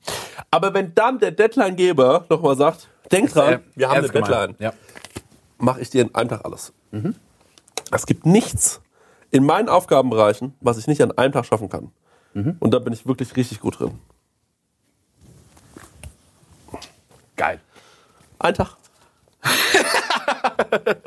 Aber 0.53 0.72
wenn 0.72 0.95
dann 0.95 1.18
der 1.18 1.32
Deadlinegeber 1.32 2.26
nochmal 2.28 2.57
sagt, 2.57 2.86
denk 3.11 3.32
dran, 3.32 3.55
Äh, 3.55 3.59
wir 3.74 3.88
haben 3.88 3.97
eine 3.99 4.09
gemeint. 4.09 4.28
Deadline, 4.28 4.55
Ja. 4.61 4.72
mache 5.59 5.80
ich 5.80 5.90
dir 5.90 6.03
in 6.03 6.14
einem 6.14 6.28
Tag 6.28 6.45
alles. 6.45 6.72
Es 7.90 8.07
gibt 8.07 8.24
nichts 8.24 8.80
in 9.32 9.45
meinen 9.45 9.68
Aufgabenbereichen, 9.68 10.55
was 10.61 10.78
ich 10.78 10.86
nicht 10.86 11.03
an 11.03 11.11
einem 11.18 11.32
Tag 11.32 11.45
schaffen 11.45 11.68
kann. 11.68 11.90
Und 12.34 12.72
da 12.72 12.78
bin 12.78 12.93
ich 12.93 13.05
wirklich 13.05 13.34
richtig 13.34 13.59
gut 13.59 13.80
drin. 13.80 13.99
Geil. 17.34 17.61
Ein 18.38 18.55
Tag. 18.55 18.76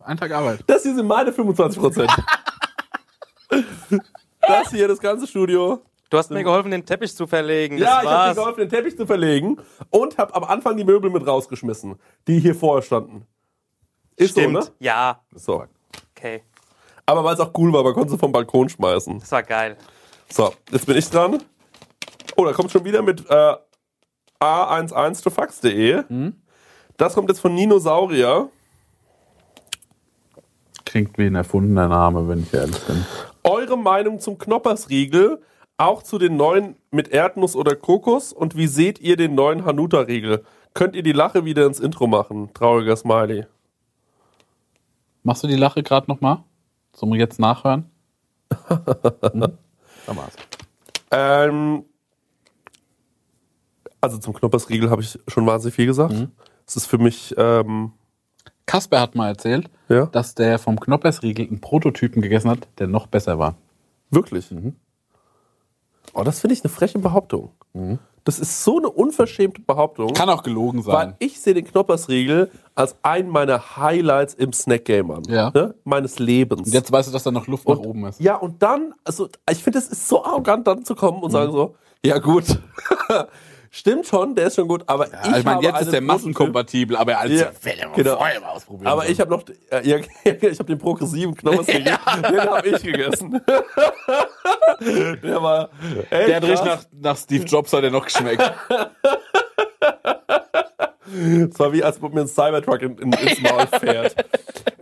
Ein 0.00 0.16
Tag 0.16 0.32
Arbeit. 0.32 0.64
Das 0.66 0.82
hier 0.82 0.96
sind 0.96 1.06
meine 1.06 1.32
25 1.32 1.78
Prozent. 1.80 2.10
das 4.40 4.70
hier, 4.70 4.88
das 4.88 4.98
ganze 5.00 5.26
Studio. 5.26 5.82
Du 6.10 6.16
hast 6.16 6.30
mir 6.30 6.42
geholfen, 6.42 6.70
den 6.70 6.86
Teppich 6.86 7.14
zu 7.14 7.26
verlegen. 7.26 7.76
Ja, 7.76 7.96
das 7.96 8.04
ich 8.04 8.08
habe 8.10 8.28
dir 8.30 8.34
geholfen, 8.40 8.60
den 8.60 8.68
Teppich 8.70 8.96
zu 8.96 9.06
verlegen 9.06 9.58
und 9.90 10.16
habe 10.16 10.34
am 10.34 10.44
Anfang 10.44 10.76
die 10.76 10.84
Möbel 10.84 11.10
mit 11.10 11.26
rausgeschmissen, 11.26 11.96
die 12.26 12.38
hier 12.40 12.54
vorher 12.54 12.82
standen. 12.82 13.26
Ist 14.16 14.32
Stimmt. 14.32 14.62
so, 14.64 14.70
ne? 14.70 14.76
Ja, 14.80 15.20
So. 15.34 15.66
okay. 16.16 16.42
Aber 17.04 17.24
weil 17.24 17.34
es 17.34 17.40
auch 17.40 17.52
cool 17.58 17.72
war, 17.72 17.82
man 17.84 17.92
konnte 17.94 18.10
sie 18.10 18.18
vom 18.18 18.32
Balkon 18.32 18.68
schmeißen. 18.68 19.18
Das 19.20 19.30
war 19.32 19.42
geil. 19.42 19.76
So, 20.30 20.52
jetzt 20.70 20.86
bin 20.86 20.96
ich 20.96 21.08
dran. 21.08 21.42
Oh, 22.36 22.44
da 22.44 22.52
kommt 22.52 22.70
schon 22.70 22.84
wieder 22.84 23.00
mit 23.02 23.24
äh, 23.30 23.54
a11tofax.de. 24.40 26.04
Das 26.96 27.14
kommt 27.14 27.28
jetzt 27.28 27.40
von 27.40 27.54
Ninosaurier. 27.54 28.48
Klingt 30.84 31.16
wie 31.18 31.26
ein 31.26 31.34
erfundener 31.34 31.88
Name, 31.88 32.28
wenn 32.28 32.42
ich 32.42 32.52
ehrlich 32.52 32.78
bin. 32.86 33.04
Eure 33.44 33.78
Meinung 33.78 34.20
zum 34.20 34.38
Knoppersriegel, 34.38 35.40
auch 35.76 36.02
zu 36.02 36.18
den 36.18 36.36
neuen 36.36 36.76
mit 36.90 37.08
Erdnuss 37.08 37.54
oder 37.54 37.76
Kokos 37.76 38.32
und 38.32 38.56
wie 38.56 38.66
seht 38.66 39.00
ihr 39.00 39.16
den 39.16 39.34
neuen 39.34 39.64
Hanuta-Riegel? 39.64 40.44
Könnt 40.74 40.96
ihr 40.96 41.02
die 41.02 41.12
Lache 41.12 41.44
wieder 41.44 41.66
ins 41.66 41.80
Intro 41.80 42.06
machen? 42.06 42.52
Trauriger 42.54 42.96
Smiley. 42.96 43.46
Machst 45.22 45.42
du 45.42 45.46
die 45.46 45.56
Lache 45.56 45.82
gerade 45.82 46.10
nochmal? 46.10 46.44
Zum 46.92 47.14
jetzt 47.14 47.38
nachhören? 47.38 47.90
Da 50.08 50.16
war's. 50.16 50.32
Ähm, 51.10 51.84
also 54.00 54.16
zum 54.16 54.32
Knoppersriegel 54.32 54.88
habe 54.88 55.02
ich 55.02 55.18
schon 55.28 55.46
wahnsinnig 55.46 55.74
viel 55.74 55.84
gesagt. 55.84 56.14
Es 56.66 56.76
ist 56.76 56.86
für 56.86 56.96
mich, 56.96 57.34
ähm, 57.36 57.92
Kasper 58.68 59.00
hat 59.00 59.14
mal 59.16 59.28
erzählt, 59.28 59.68
ja, 59.88 60.06
dass 60.06 60.34
der 60.36 60.58
vom 60.60 60.78
Knoppersriegel 60.78 61.48
einen 61.48 61.60
Prototypen 61.60 62.22
gegessen 62.22 62.50
hat, 62.50 62.68
der 62.78 62.86
noch 62.86 63.08
besser 63.08 63.38
war. 63.38 63.56
wirklich. 64.10 64.46
Oh, 66.14 66.22
das 66.22 66.40
finde 66.40 66.54
ich 66.54 66.62
eine 66.64 66.70
freche 66.70 66.98
Behauptung. 66.98 67.50
Das 68.24 68.38
ist 68.38 68.64
so 68.64 68.78
eine 68.78 68.90
unverschämte 68.90 69.60
Behauptung. 69.62 70.12
Kann 70.12 70.28
auch 70.28 70.42
gelogen 70.42 70.84
Weil 70.84 71.06
sein. 71.06 71.14
ich 71.18 71.40
sehe 71.40 71.54
den 71.54 71.64
Knoppersriegel 71.64 72.50
als 72.74 72.96
einen 73.02 73.28
meiner 73.30 73.76
Highlights 73.76 74.34
im 74.34 74.52
Snack-Game 74.52 75.10
an. 75.10 75.22
Ja. 75.28 75.50
Ne? 75.54 75.74
Meines 75.84 76.18
Lebens. 76.18 76.66
Und 76.68 76.74
jetzt 76.74 76.90
weißt 76.92 77.08
du, 77.08 77.12
dass 77.12 77.22
da 77.22 77.30
noch 77.30 77.46
Luft 77.46 77.68
nach 77.68 77.78
oben 77.78 78.06
ist. 78.06 78.20
Ja, 78.20 78.36
und 78.36 78.62
dann, 78.62 78.94
also 79.04 79.28
ich 79.50 79.62
finde, 79.62 79.78
es 79.78 79.88
ist 79.88 80.08
so 80.08 80.24
arrogant, 80.24 80.66
dann 80.66 80.84
zu 80.84 80.94
kommen 80.94 81.22
und 81.22 81.30
sagen 81.30 81.52
so, 81.52 81.74
ja 82.04 82.18
gut, 82.18 82.44
stimmt 83.70 84.06
schon, 84.06 84.34
der 84.34 84.46
ist 84.46 84.56
schon 84.56 84.68
gut, 84.68 84.82
aber 84.86 85.06
ich, 85.06 85.12
Ja, 85.12 85.36
ich 85.38 85.44
meine, 85.44 85.56
habe 85.56 85.66
jetzt 85.66 85.80
ist 85.82 85.92
der 85.92 86.00
massenkompatibel, 86.00 86.96
aber 86.96 87.18
als 87.18 87.32
Ja, 87.32 87.50
genau. 87.94 88.16
vorher 88.16 88.40
mal 88.40 88.48
ausprobieren. 88.50 88.86
Aber 88.86 89.08
ich 89.08 89.20
habe 89.20 89.30
noch, 89.30 89.42
äh, 89.70 89.88
ja, 89.88 89.96
ich 90.24 90.58
habe 90.58 90.64
den 90.64 90.78
progressiven 90.78 91.34
Knoppersriegel, 91.34 91.84
den 91.84 92.40
habe 92.40 92.68
ich 92.68 92.82
gegessen. 92.82 93.40
der 95.22 95.42
war, 95.42 95.70
der 96.10 96.36
hat 96.36 96.42
richtig 96.44 96.66
nach, 96.66 96.84
nach 96.92 97.16
Steve 97.16 97.44
Jobs 97.44 97.72
hat 97.72 97.84
er 97.84 97.90
noch 97.90 98.04
geschmeckt. 98.04 98.42
Es 101.52 101.58
war 101.58 101.72
wie, 101.72 101.82
als 101.82 102.02
ob 102.02 102.14
mir 102.14 102.22
ein 102.22 102.28
Cybertruck 102.28 102.82
in, 102.82 102.98
in, 102.98 103.12
ins 103.12 103.40
Maul 103.42 103.66
fährt. 103.80 104.14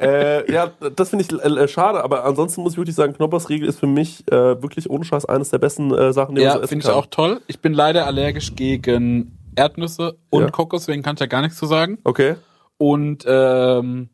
äh, 0.01 0.51
ja, 0.53 0.71
das 0.95 1.11
finde 1.11 1.25
ich 1.25 1.33
äh, 1.33 1.69
schade, 1.69 2.03
aber 2.03 2.25
ansonsten 2.25 2.63
muss 2.63 2.73
ich 2.73 2.79
wirklich 2.79 2.97
sagen, 2.97 3.13
Knoppersriegel 3.15 3.69
ist 3.69 3.79
für 3.79 3.87
mich 3.87 4.25
äh, 4.31 4.61
wirklich 4.63 4.89
ohne 4.91 5.05
Scheiß 5.05 5.25
eines 5.27 5.51
der 5.51 5.59
besten 5.59 5.93
äh, 5.95 6.13
Sachen, 6.13 6.35
die 6.35 6.43
man 6.43 6.51
so 6.53 6.59
Ja, 6.59 6.63
essen 6.65 6.69
finde 6.69 6.83
ich 6.85 6.89
kann. 6.91 6.99
auch 6.99 7.07
toll. 7.07 7.41
Ich 7.47 7.61
bin 7.61 7.73
leider 7.73 8.07
allergisch 8.07 8.55
gegen 8.55 9.39
Erdnüsse 9.57 10.17
und 10.31 10.43
Ja. 10.43 10.51
Kokos, 10.51 10.83
deswegen 10.83 11.03
kann 11.03 11.15
ich 11.15 11.21
da 11.21 11.27
gar 11.27 11.43
nichts 11.43 11.57
zu 11.59 11.67
sagen. 11.67 11.99
Okay. 12.05 12.35
Und 12.79 13.25
ähm, 13.27 14.11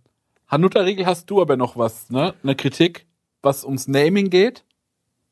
Hanuta-Riegel 0.49 1.07
hast 1.07 1.29
du 1.31 1.41
aber 1.41 1.57
noch 1.57 1.77
was, 1.77 2.11
ne? 2.11 2.35
Eine 2.43 2.55
Kritik, 2.55 3.07
was 3.43 3.65
ums 3.65 3.89
Naming 3.89 4.31
geht. 4.31 4.65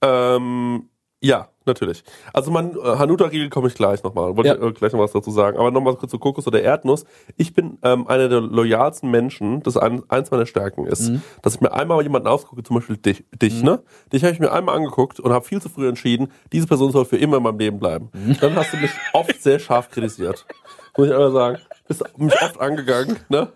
Ähm, 0.03 0.89
ja, 1.21 1.49
natürlich. 1.71 2.03
Also 2.33 2.51
mein 2.51 2.77
äh, 2.77 2.81
Hanuta-Riegel 2.83 3.49
komme 3.51 3.69
ich 3.69 3.75
gleich 3.75 4.03
nochmal. 4.03 4.37
Wollte 4.37 4.51
Ja. 4.51 4.57
ich 4.57 4.63
äh, 4.63 4.73
gleich 4.73 4.93
noch 4.93 5.01
was 5.01 5.13
dazu 5.13 5.31
sagen. 5.31 5.59
Aber 5.59 5.71
nochmal 5.71 5.97
kurz 5.97 6.11
zu 6.11 6.19
Kokos 6.19 6.47
oder 6.47 6.61
Erdnuss. 6.63 7.05
Ich 7.37 7.55
bin 7.55 7.79
ähm, 7.83 8.07
einer 8.07 8.29
der 8.29 8.41
loyalsten 8.41 9.11
Menschen, 9.11 9.63
das 9.63 9.77
ein, 9.77 10.03
eins 10.09 10.31
meiner 10.31 10.47
Stärken 10.47 10.87
ist, 10.87 11.11
dass 11.43 11.55
ich 11.55 11.61
mir 11.61 11.73
einmal 11.73 12.03
jemanden 12.03 12.29
ausgucke, 12.29 12.63
zum 12.63 12.77
Beispiel 12.77 12.97
dich, 12.97 13.25
dich 13.41 13.63
ne? 13.63 13.83
Dich 14.13 14.23
habe 14.25 14.33
ich 14.33 14.41
mir 14.41 14.53
einmal 14.53 14.77
angeguckt 14.77 15.21
und 15.21 15.33
habe 15.33 15.45
viel 15.45 15.61
zu 15.63 15.69
früh 15.69 15.89
entschieden, 15.89 16.29
diese 16.53 16.67
Person 16.67 16.93
soll 16.93 17.05
für 17.05 17.17
immer 17.17 17.39
in 17.39 17.43
meinem 17.43 17.59
Leben 17.59 17.79
bleiben. 17.79 18.11
Dann 18.41 18.55
hast 18.57 18.73
du 18.73 18.77
mich 18.77 18.91
oft 19.13 19.43
sehr 19.43 19.59
scharf 19.59 19.91
kritisiert. 19.91 20.47
Muss 20.97 21.07
ich 21.07 21.13
einmal 21.13 21.33
sagen. 21.33 21.59
Bist 21.89 22.05
mich 22.19 22.35
oft 22.43 22.61
angegangen, 22.61 23.17
ne? 23.29 23.49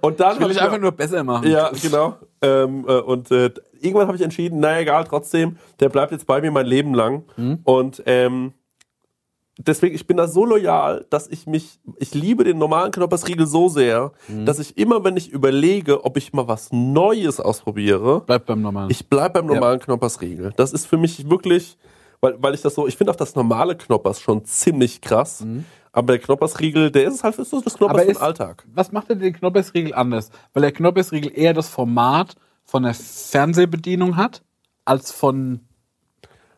Und 0.00 0.20
dann 0.20 0.40
Will 0.40 0.50
ich 0.50 0.60
einfach 0.60 0.78
nur 0.78 0.92
besser 0.92 1.22
machen. 1.24 1.48
ja, 1.50 1.70
genau. 1.82 2.16
Ähm, 2.42 2.84
äh, 2.88 2.98
und 3.00 3.30
äh, 3.30 3.50
irgendwann 3.80 4.06
habe 4.06 4.16
ich 4.16 4.22
entschieden, 4.22 4.60
naja, 4.60 4.80
egal, 4.80 5.04
trotzdem, 5.04 5.56
der 5.80 5.88
bleibt 5.88 6.12
jetzt 6.12 6.26
bei 6.26 6.40
mir 6.40 6.50
mein 6.50 6.66
Leben 6.66 6.94
lang. 6.94 7.24
Und 7.64 8.02
ähm, 8.06 8.52
deswegen, 9.58 9.94
ich 9.94 10.06
bin 10.06 10.16
da 10.16 10.28
so 10.28 10.44
loyal, 10.44 11.06
dass 11.10 11.28
ich 11.28 11.46
mich, 11.46 11.78
ich 11.98 12.14
liebe 12.14 12.44
den 12.44 12.58
normalen 12.58 12.90
Knoppersriegel 12.92 13.46
so 13.46 13.68
sehr, 13.68 14.12
dass 14.44 14.58
ich 14.58 14.76
immer, 14.76 15.04
wenn 15.04 15.16
ich 15.16 15.30
überlege, 15.30 16.04
ob 16.04 16.16
ich 16.16 16.32
mal 16.32 16.48
was 16.48 16.72
Neues 16.72 17.40
ausprobiere, 17.40 18.20
Bleibt 18.22 18.46
beim 18.46 18.62
normalen. 18.62 18.90
ich 18.90 19.08
bleib 19.08 19.34
beim 19.34 19.46
normalen 19.46 19.80
Knoppersriegel. 19.80 20.52
Das 20.56 20.72
ist 20.72 20.86
für 20.86 20.96
mich 20.98 21.28
wirklich, 21.30 21.78
weil, 22.20 22.36
weil 22.42 22.54
ich 22.54 22.62
das 22.62 22.74
so, 22.74 22.86
ich 22.86 22.96
finde 22.96 23.12
auch 23.12 23.16
das 23.16 23.34
normale 23.34 23.76
Knoppers 23.76 24.20
schon 24.20 24.44
ziemlich 24.44 25.00
krass. 25.00 25.44
Aber 25.96 26.12
der 26.12 26.18
Knoppersriegel, 26.18 26.90
der 26.90 27.04
ist 27.04 27.24
halt 27.24 27.36
so 27.36 27.60
das 27.60 27.74
Knoppers 27.78 27.96
Aber 27.96 28.04
ist- 28.04 28.18
den 28.18 28.22
Alltag. 28.22 28.64
was 28.72 28.92
macht 28.92 29.08
denn 29.08 29.18
den 29.18 29.32
Knoppersriegel 29.32 29.94
anders? 29.94 30.30
Weil 30.52 30.60
der 30.60 30.72
Knoppersriegel 30.72 31.32
eher 31.34 31.54
das 31.54 31.68
Format 31.70 32.34
von 32.64 32.82
der 32.82 32.92
Fernsehbedienung 32.94 34.16
hat, 34.16 34.42
als 34.84 35.10
von 35.10 35.60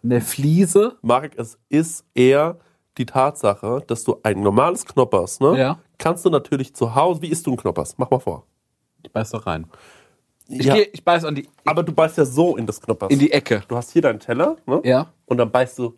einer 0.03 0.20
Fliese. 0.20 0.97
Marek, 1.03 1.39
es 1.39 1.57
ist 1.68 2.05
eher 2.14 2.59
die 2.97 3.07
Tatsache, 3.07 3.82
dass 3.86 4.03
du 4.05 4.16
ein 4.24 4.41
normales 4.43 4.84
Knoppers, 4.84 5.39
ne? 5.39 5.57
Ja. 5.57 5.78
Kannst 5.99 6.24
du 6.24 6.30
natürlich 6.30 6.74
zu 6.74 6.95
Hause, 6.97 7.22
wie 7.22 7.28
isst 7.28 7.47
du 7.47 7.53
ein 7.53 7.57
Knoppers? 7.57 7.95
Mach 7.97 8.11
mal 8.11 8.18
vor. 8.18 8.45
Ich 9.05 9.12
beiß 9.12 9.30
doch 9.30 9.47
rein. 9.47 9.66
Ich, 10.49 10.64
Ja. 10.66 10.74
geh, 10.74 10.89
ich 10.93 11.05
beiß 11.05 11.24
an 11.24 11.34
die, 11.36 11.49
Aber 11.64 11.84
du 11.84 11.93
beißt 11.93 12.18
ja 12.18 12.24
so 12.24 12.57
in 12.57 12.66
das 12.66 12.80
Knoppers. 12.80 13.11
in 13.12 13.18
die 13.20 13.30
Ecke. 13.30 13.62
du 13.68 13.76
hast 13.76 13.93
hier 13.93 14.03
deinen 14.03 14.18
Teller, 14.18 14.57
ne? 14.66 14.80
Ja. 14.84 15.12
Und 15.26 15.36
dann 15.39 15.51
beißt 15.53 15.78
du 15.78 15.95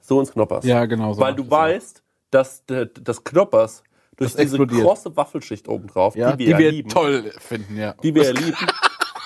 so 0.00 0.20
ins 0.20 0.32
Knoppers. 0.32 0.64
Ja, 0.64 0.86
genau 0.86 1.12
so 1.12 1.20
Weil 1.20 1.34
du 1.34 1.42
ich 1.42 1.50
das 2.30 2.64
das 2.66 3.24
Knoppers 3.24 3.82
durch 4.16 4.32
Das 4.32 4.40
diese 4.40 4.56
explodiert. 4.56 4.82
krosse 4.82 5.16
Waffelschicht 5.16 5.68
obendrauf, 5.68 6.16
Ja, 6.16 6.34
die 6.36 6.46
wir, 6.48 6.60
ja 6.60 6.70
lieben, 6.70 6.88
toll 6.88 7.30
finden, 7.38 7.76
ja. 7.76 7.94
die 8.02 8.14
wir 8.14 8.24
ja 8.24 8.30
lieben, 8.32 8.56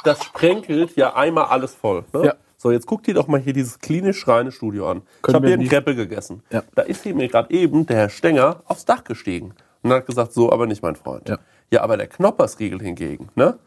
das 0.04 0.22
sprenkelt 0.24 0.96
ja 0.96 1.14
einmal 1.14 1.44
alles 1.46 1.74
voll. 1.74 2.04
Ne? 2.12 2.26
Ja. 2.26 2.34
So, 2.56 2.70
jetzt 2.70 2.86
guck 2.86 3.02
dir 3.02 3.14
doch 3.14 3.26
mal 3.26 3.40
hier 3.40 3.52
dieses 3.54 3.78
klinisch 3.80 4.28
reine 4.28 4.52
Studio 4.52 4.88
an. 4.88 4.98
ich 5.16 5.22
Können 5.22 5.34
habe 5.36 5.46
wir 5.46 5.48
hier 5.50 5.58
einen 5.60 5.68
Kreppel 5.68 5.94
gegessen. 5.96 6.42
Ja. 6.50 6.62
Da 6.74 6.82
ist 6.82 7.02
hier 7.02 7.14
mir 7.14 7.26
gerade 7.28 7.52
eben 7.52 7.86
der 7.86 7.96
Herr 7.96 8.08
Stenger 8.08 8.62
aufs 8.66 8.84
Dach 8.84 9.02
gestiegen 9.02 9.54
und 9.82 9.92
hat 9.92 10.06
gesagt, 10.06 10.32
so, 10.32 10.52
aber 10.52 10.66
nicht 10.66 10.82
mein 10.82 10.94
Freund. 10.94 11.28
Ja. 11.28 11.38
Ja, 11.72 11.82
aber 11.82 11.96
der 11.96 12.06
Knoppersriegel 12.06 12.80
hingegen, 12.80 13.30
ne? 13.34 13.58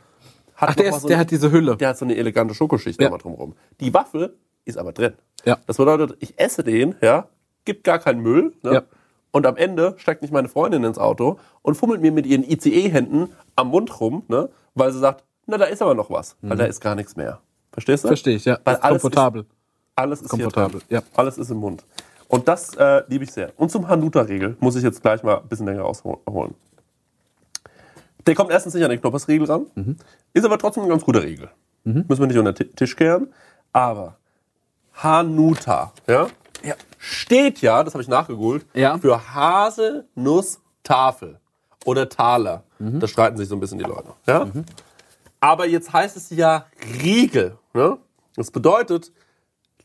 Hat 0.56 0.70
Ach, 0.70 0.76
der, 0.76 0.86
ist, 0.90 1.02
so 1.02 1.08
der 1.10 1.18
eine- 1.18 1.22
hat 1.26 1.32
diese 1.32 1.52
Hülle. 1.52 1.76
der 1.76 1.90
hat 1.90 1.98
so 1.98 2.06
eine 2.06 2.16
elegante 2.16 2.54
Schokoschicht 2.54 3.02
Ja. 3.02 3.08
nochmal 3.08 3.20
drumherum. 3.20 3.56
Die 3.82 3.94
Waffel 3.94 4.38
ist 4.64 4.78
aber 4.78 4.94
drin. 4.94 5.14
Ja. 5.44 5.58
Das 5.68 5.76
bedeutet, 5.78 6.16
ich 6.22 6.40
esse 6.40 6.64
den, 6.64 6.96
ja, 7.02 7.28
gibt 7.66 7.84
gar 7.84 8.00
keinen 8.00 8.22
Müll, 8.22 8.54
ne? 8.64 8.74
Ja. 8.76 8.84
Und 9.36 9.46
am 9.46 9.58
Ende 9.58 9.96
steigt 9.98 10.22
nicht 10.22 10.32
meine 10.32 10.48
Freundin 10.48 10.86
ins 10.86 10.98
Auto 10.98 11.40
und 11.62 11.76
fummelt 11.76 12.00
mir 12.02 12.14
mit 12.14 12.26
ihren 12.26 12.42
ICE-Händen 12.50 13.34
am 13.58 13.68
Mund 13.68 14.00
rum, 14.00 14.24
ne? 14.30 14.48
Weil 14.76 14.94
sie 14.94 15.00
sagt, 15.00 15.26
na, 15.46 15.58
da 15.58 15.66
ist 15.66 15.82
aber 15.82 15.94
noch 15.94 16.10
was, 16.10 16.38
weil 16.42 16.56
da 16.56 16.64
ist 16.64 16.80
gar 16.80 16.96
nichts 16.96 17.18
mehr. 17.18 17.42
Verstehst 17.74 18.06
du? 18.06 18.08
Mhm. 18.08 18.12
Verstehe 18.12 18.36
ich, 18.38 18.46
ja. 18.46 18.58
Weil 18.64 18.78
alles 18.78 19.02
komfortabel. 19.02 19.42
Ist, 19.42 19.50
alles 19.96 20.22
ist 20.22 20.30
Komfortabel, 20.30 20.82
ja. 20.90 21.02
Alles 21.18 21.38
ist 21.38 21.50
im 21.52 21.58
Mund. 21.58 21.84
Und 22.30 22.48
das 22.48 22.76
äh, 22.76 23.04
liebe 23.10 23.26
ich 23.26 23.32
sehr. 23.34 23.52
Und 23.58 23.70
zum 23.72 23.90
Hanuta-Riegel 23.90 24.56
muss 24.62 24.78
ich 24.78 24.84
jetzt 24.84 25.02
gleich 25.02 25.22
mal 25.22 25.40
ein 25.40 25.48
bisschen 25.50 25.66
länger 25.66 25.84
ausholen. 25.84 26.56
Der 28.26 28.36
kommt 28.36 28.52
erstens 28.52 28.74
nicht 28.74 28.86
an 28.86 28.90
den 28.90 29.02
Knoppersriegel 29.02 29.48
ran, 29.48 29.66
Mhm. 29.76 29.98
ist 30.32 30.46
aber 30.46 30.58
trotzdem 30.58 30.84
ein 30.84 30.90
ganz 30.90 31.04
guter 31.04 31.22
Riegel. 31.24 31.50
Müssen 31.84 32.20
wir 32.22 32.28
nicht 32.28 32.38
unter 32.38 32.54
den 32.54 32.70
Ti- 32.70 32.74
Tisch 32.74 32.96
kehren. 32.96 33.34
Aber 33.74 34.16
Hanuta, 34.94 35.92
ja, 36.08 36.28
steht 36.98 37.62
ja, 37.62 37.84
das 37.84 37.94
habe 37.94 38.02
ich 38.02 38.08
nachgegoogelt, 38.08 38.66
Ja. 38.74 38.98
für 38.98 39.34
Haselnusstafel 39.34 41.40
oder 41.86 42.10
Taler. 42.10 42.64
Da 42.80 43.08
streiten 43.08 43.38
sich 43.38 43.48
so 43.48 43.56
ein 43.56 43.60
bisschen 43.60 43.78
die 43.80 43.86
Leute. 43.86 44.10
Ja? 44.28 44.48
Aber 45.40 45.66
jetzt 45.68 45.94
heißt 45.94 46.18
es 46.18 46.30
ja 46.32 46.66
Riegel. 47.02 47.58
Ne? 47.74 47.98
Das 48.36 48.52
bedeutet, 48.52 49.12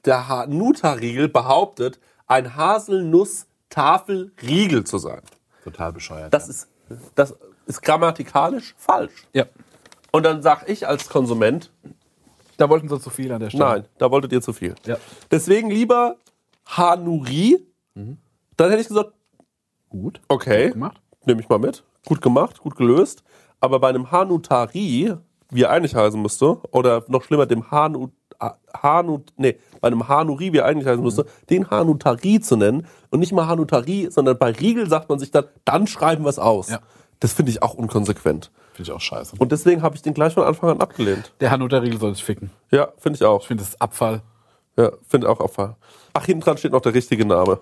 der 0.04 0.28
Hanuta-Riegel 0.28 1.28
behauptet, 1.28 1.98
ein 2.26 2.56
Haselnuss-Tafel-Riegel 2.56 4.84
zu 4.84 4.98
sein. 4.98 5.20
Total 5.64 5.92
bescheuert. 5.92 6.32
Das 6.32 6.48
ist, 6.48 6.68
das 7.14 7.34
ist 7.66 7.82
grammatikalisch 7.82 8.74
falsch. 8.78 9.26
ja. 9.32 9.44
Und 10.12 10.24
dann 10.24 10.42
sag 10.42 10.68
ich 10.68 10.88
als 10.88 11.08
Konsument, 11.08 11.70
Da 12.56 12.68
wollten 12.68 12.88
sie 12.88 12.98
zu 13.00 13.10
viel 13.10 13.30
an 13.30 13.38
der 13.40 13.50
Stelle. 13.50 13.64
nein, 13.64 13.84
da 13.98 14.10
wolltet 14.10 14.32
ihr 14.32 14.42
zu 14.42 14.52
viel. 14.52 14.74
Ja. 14.84 14.96
Deswegen 15.30 15.70
lieber 15.70 16.16
Hanuri. 16.76 17.66
Dann 17.94 18.70
hätte 18.70 18.80
ich 18.82 18.88
gesagt, 18.88 19.12
Gut. 19.88 20.20
okay, 20.28 20.64
Gut 20.66 20.72
gemacht. 20.74 21.00
nehme 21.26 21.40
ich 21.40 21.48
mal 21.48 21.58
mit. 21.58 21.84
Gut 22.06 22.22
gemacht, 22.22 22.60
gut 22.60 22.76
gelöst. 22.76 23.22
Aber 23.60 23.78
bei 23.80 23.88
einem 23.88 24.10
Hanutari, 24.10 25.14
wie 25.50 25.62
er 25.62 25.70
eigentlich 25.70 25.94
heißen 25.94 26.20
müsste, 26.20 26.58
oder 26.70 27.04
noch 27.08 27.24
schlimmer, 27.24 27.46
dem 27.46 27.70
Hanu, 27.70 28.08
ah, 28.38 28.54
Hanu, 28.82 29.20
nee, 29.36 29.58
bei 29.80 29.88
einem 29.88 30.08
Hanuri, 30.08 30.52
wie 30.52 30.58
er 30.58 30.66
eigentlich 30.66 30.86
heißen 30.86 31.02
müsste, 31.02 31.26
den 31.50 31.68
Hanutari 31.70 32.40
zu 32.40 32.56
nennen 32.56 32.86
und 33.10 33.20
nicht 33.20 33.32
mal 33.32 33.46
Hanutari, 33.48 34.08
sondern 34.10 34.38
bei 34.38 34.50
Riegel 34.52 34.88
sagt 34.88 35.08
man 35.08 35.18
sich 35.18 35.30
dann, 35.30 35.44
dann 35.64 35.86
schreiben 35.86 36.24
wir 36.24 36.30
es 36.30 36.38
aus. 36.38 36.70
Ja. 36.70 36.80
Das 37.18 37.34
finde 37.34 37.50
ich 37.50 37.62
auch 37.62 37.74
unkonsequent. 37.74 38.50
Finde 38.72 38.90
ich 38.90 38.92
auch 38.96 39.00
scheiße. 39.00 39.36
Und 39.38 39.52
deswegen 39.52 39.82
habe 39.82 39.94
ich 39.96 40.00
den 40.02 40.14
gleich 40.14 40.32
von 40.32 40.44
Anfang 40.44 40.70
an 40.70 40.80
abgelehnt. 40.80 41.34
der 41.40 41.50
Hanuta-Riegel 41.50 41.98
soll 42.00 42.14
sich 42.14 42.24
ficken. 42.24 42.50
Ja, 42.70 42.88
finde 42.96 43.18
ich 43.18 43.24
auch. 43.24 43.42
Ich 43.42 43.46
finde 43.48 43.62
das 43.62 43.74
ist 43.74 43.82
Abfall. 43.82 44.22
Ja, 44.76 44.92
finde 45.08 45.28
auch 45.28 45.40
Abfall. 45.40 45.76
Ach, 46.12 46.24
hinten 46.24 46.44
dran 46.44 46.58
steht 46.58 46.72
noch 46.72 46.80
der 46.80 46.94
richtige 46.94 47.24
Name. 47.24 47.60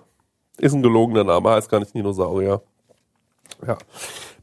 Ist 0.57 0.73
ein 0.73 0.83
gelogener 0.83 1.23
Name, 1.23 1.51
heißt 1.51 1.69
gar 1.69 1.79
nicht 1.79 1.93
Dinosaurier. 1.93 2.61
Ja. 3.65 3.77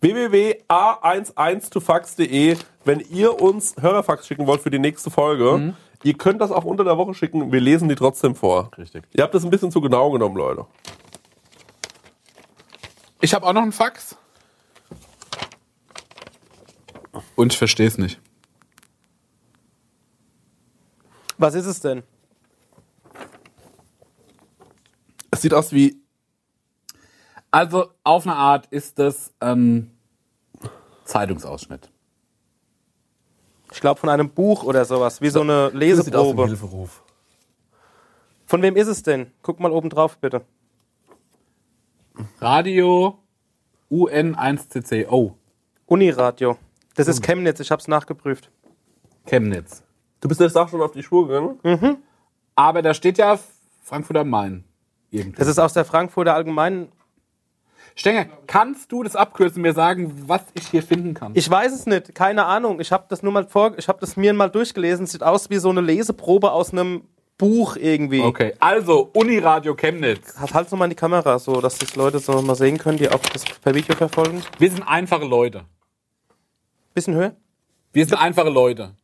www.a11tofax.de, 0.00 2.56
wenn 2.84 3.00
ihr 3.00 3.40
uns 3.40 3.74
Hörerfax 3.80 4.26
schicken 4.26 4.46
wollt 4.46 4.60
für 4.60 4.70
die 4.70 4.78
nächste 4.78 5.10
Folge. 5.10 5.74
Ihr 6.02 6.14
könnt 6.14 6.40
das 6.40 6.50
auch 6.50 6.64
unter 6.64 6.84
der 6.84 6.98
Woche 6.98 7.14
schicken, 7.14 7.52
wir 7.52 7.60
lesen 7.60 7.88
die 7.88 7.94
trotzdem 7.94 8.34
vor. 8.34 8.70
Richtig. 8.76 9.04
Ihr 9.12 9.24
habt 9.24 9.34
das 9.34 9.44
ein 9.44 9.50
bisschen 9.50 9.70
zu 9.70 9.80
genau 9.80 10.10
genommen, 10.10 10.36
Leute. 10.36 10.66
Ich 13.20 13.34
habe 13.34 13.46
auch 13.46 13.52
noch 13.52 13.62
einen 13.62 13.72
Fax. 13.72 14.16
Und 17.34 17.52
ich 17.52 17.58
verstehe 17.58 17.86
es 17.86 17.98
nicht. 17.98 18.20
Was 21.38 21.54
ist 21.54 21.66
es 21.66 21.80
denn? 21.80 22.02
Es 25.36 25.42
sieht 25.42 25.52
aus 25.52 25.70
wie, 25.70 26.00
Also 27.50 27.90
auf 28.04 28.26
eine 28.26 28.36
Art 28.36 28.66
ist 28.68 28.98
das 28.98 29.34
ein 29.38 29.90
Zeitungsausschnitt. 31.04 31.90
Ich 33.70 33.80
glaube 33.80 34.00
von 34.00 34.08
einem 34.08 34.30
Buch 34.30 34.64
oder 34.64 34.86
sowas, 34.86 35.20
wie 35.20 35.28
so 35.28 35.42
eine 35.42 35.68
Leseprobe. 35.68 36.46
Hilferuf. 36.46 37.02
Von 38.46 38.62
wem 38.62 38.76
ist 38.76 38.88
es 38.88 39.02
denn? 39.02 39.30
Guck 39.42 39.60
mal 39.60 39.72
oben 39.72 39.90
drauf, 39.90 40.16
bitte. 40.16 40.42
Radio 42.40 43.18
UN1CC. 43.90 45.06
Oh, 45.10 45.34
Uniradio. 45.84 46.56
Das 46.94 47.08
ist 47.08 47.22
Chemnitz, 47.22 47.60
ich 47.60 47.70
habe 47.70 47.80
es 47.80 47.88
nachgeprüft. 47.88 48.50
Chemnitz. 49.26 49.82
Du 50.20 50.28
bist 50.28 50.40
jetzt 50.40 50.56
auch 50.56 50.70
schon 50.70 50.80
auf 50.80 50.92
die 50.92 51.02
Spur 51.02 51.28
gegangen? 51.28 51.98
Aber 52.54 52.80
da 52.80 52.94
steht 52.94 53.18
ja 53.18 53.38
Frankfurt 53.82 54.16
am 54.16 54.30
Main. 54.30 54.64
Irgendwie. 55.10 55.38
Das 55.38 55.48
ist 55.48 55.58
aus 55.58 55.72
der 55.72 55.84
Frankfurter 55.84 56.34
Allgemeinen. 56.34 56.88
Stenger, 57.94 58.26
kannst 58.46 58.92
du 58.92 59.02
das 59.02 59.16
abkürzen, 59.16 59.62
mir 59.62 59.72
sagen, 59.72 60.12
was 60.26 60.42
ich 60.52 60.66
hier 60.68 60.82
finden 60.82 61.14
kann? 61.14 61.32
Ich 61.34 61.48
weiß 61.48 61.72
es 61.72 61.86
nicht, 61.86 62.14
keine 62.14 62.44
Ahnung. 62.44 62.78
Ich 62.78 62.92
habe 62.92 63.06
das 63.08 63.22
nur 63.22 63.32
mal 63.32 63.46
vor, 63.46 63.72
ich 63.78 63.88
habe 63.88 63.98
das 64.00 64.16
mir 64.18 64.34
mal 64.34 64.50
durchgelesen. 64.50 65.06
Sieht 65.06 65.22
aus 65.22 65.48
wie 65.48 65.56
so 65.56 65.70
eine 65.70 65.80
Leseprobe 65.80 66.52
aus 66.52 66.72
einem 66.72 67.04
Buch 67.38 67.76
irgendwie. 67.76 68.22
okay, 68.22 68.54
also 68.60 69.10
Uniradio 69.12 69.74
Chemnitz. 69.74 70.38
Halt 70.38 70.54
halt 70.54 70.68
so 70.70 70.76
mal 70.76 70.86
in 70.86 70.90
die 70.90 70.96
Kamera, 70.96 71.38
so 71.38 71.60
dass 71.60 71.78
das 71.78 71.94
Leute 71.96 72.18
so 72.18 72.40
mal 72.42 72.54
sehen 72.54 72.78
können, 72.78 72.98
die 72.98 73.08
auch 73.10 73.18
das 73.18 73.44
per 73.44 73.74
Video 73.74 73.94
verfolgen. 73.94 74.42
Wir 74.58 74.70
sind 74.70 74.82
einfache 74.82 75.24
Leute. 75.24 75.64
Bisschen 76.94 77.14
höher. 77.14 77.34
Wir 77.92 78.06
sind 78.06 78.18
einfache 78.18 78.48
Leute. 78.48 78.94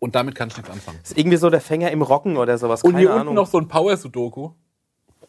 Und 0.00 0.14
damit 0.14 0.34
kann 0.34 0.48
ich 0.48 0.56
nichts 0.56 0.70
anfangen. 0.70 0.98
Ist 1.02 1.18
irgendwie 1.18 1.36
so 1.38 1.50
der 1.50 1.60
Fänger 1.60 1.90
im 1.90 2.02
Rocken 2.02 2.36
oder 2.36 2.56
sowas. 2.58 2.82
Und 2.84 2.92
Keine 2.92 3.00
hier 3.00 3.10
Ahnung. 3.10 3.20
unten 3.28 3.34
noch 3.34 3.46
so 3.48 3.58
ein 3.58 3.66
Power-Sudoku. 3.68 4.50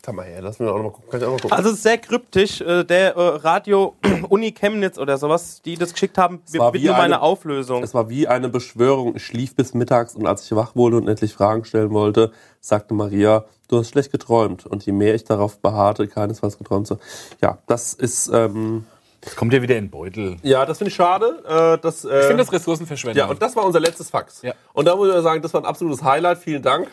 Sag 0.05 0.15
mal 0.15 0.25
her, 0.25 0.41
lass 0.41 0.59
mich 0.59 0.69
auch 0.69 0.77
noch 0.77 0.83
mal 0.83 0.91
gucken. 0.91 1.09
Kann 1.09 1.19
ich 1.19 1.25
auch 1.25 1.31
mal 1.31 1.39
gucken? 1.39 1.51
Also 1.57 1.69
es 1.71 1.75
ist 1.77 1.83
sehr 1.83 1.97
kryptisch. 1.97 2.61
Äh, 2.61 2.85
Der 2.85 3.15
äh, 3.17 3.21
Radio 3.37 3.95
Uni 4.29 4.53
Chemnitz 4.53 4.97
oder 4.97 5.17
sowas, 5.17 5.61
die 5.63 5.75
das 5.75 5.91
geschickt 5.91 6.17
haben, 6.17 6.39
war 6.53 6.71
wird 6.71 6.81
wie 6.83 6.87
nur 6.87 6.95
meine 6.95 7.15
eine- 7.15 7.21
Auflösung. 7.21 7.83
Es 7.83 7.93
war 7.93 8.09
wie 8.09 8.27
eine 8.27 8.47
Beschwörung. 8.47 9.15
Ich 9.17 9.25
schlief 9.25 9.55
bis 9.55 9.73
mittags 9.73 10.15
und 10.15 10.25
als 10.25 10.45
ich 10.45 10.55
wach 10.55 10.75
wurde 10.75 10.95
und 10.97 11.07
endlich 11.09 11.33
Fragen 11.33 11.65
stellen 11.65 11.91
wollte, 11.91 12.31
sagte 12.61 12.93
Maria, 12.93 13.43
du 13.67 13.79
hast 13.79 13.89
schlecht 13.89 14.11
geträumt. 14.11 14.65
Und 14.65 14.85
je 14.85 14.93
mehr 14.93 15.15
ich 15.15 15.25
darauf 15.25 15.59
beharrte, 15.59 16.07
keinesfalls 16.07 16.57
geträumt 16.57 16.87
zu. 16.87 16.97
Ja, 17.41 17.57
das 17.67 17.93
ist, 17.93 18.29
ähm, 18.33 18.85
Das 19.21 19.35
kommt 19.35 19.53
ja 19.53 19.61
wieder 19.61 19.75
in 19.77 19.85
den 19.85 19.91
Beutel. 19.91 20.37
ja, 20.43 20.65
das 20.65 20.77
finde 20.77 20.89
ich 20.89 20.95
schade. 20.95 21.43
Äh, 21.45 21.77
das, 21.81 22.05
äh, 22.05 22.19
Ich 22.21 22.25
finde 22.27 22.43
das 22.43 22.51
Ressourcenverschwendung. 22.53 23.17
Ja, 23.17 23.29
und 23.29 23.41
das 23.41 23.55
war 23.55 23.65
unser 23.65 23.79
letztes 23.79 24.09
Fax. 24.09 24.41
Ja. 24.41 24.53
Und 24.73 24.85
da 24.85 24.95
muss 24.95 25.13
ich 25.13 25.21
sagen, 25.21 25.41
das 25.41 25.53
war 25.53 25.61
ein 25.61 25.65
absolutes 25.65 26.03
Highlight. 26.03 26.37
Vielen 26.37 26.61
Dank. 26.61 26.87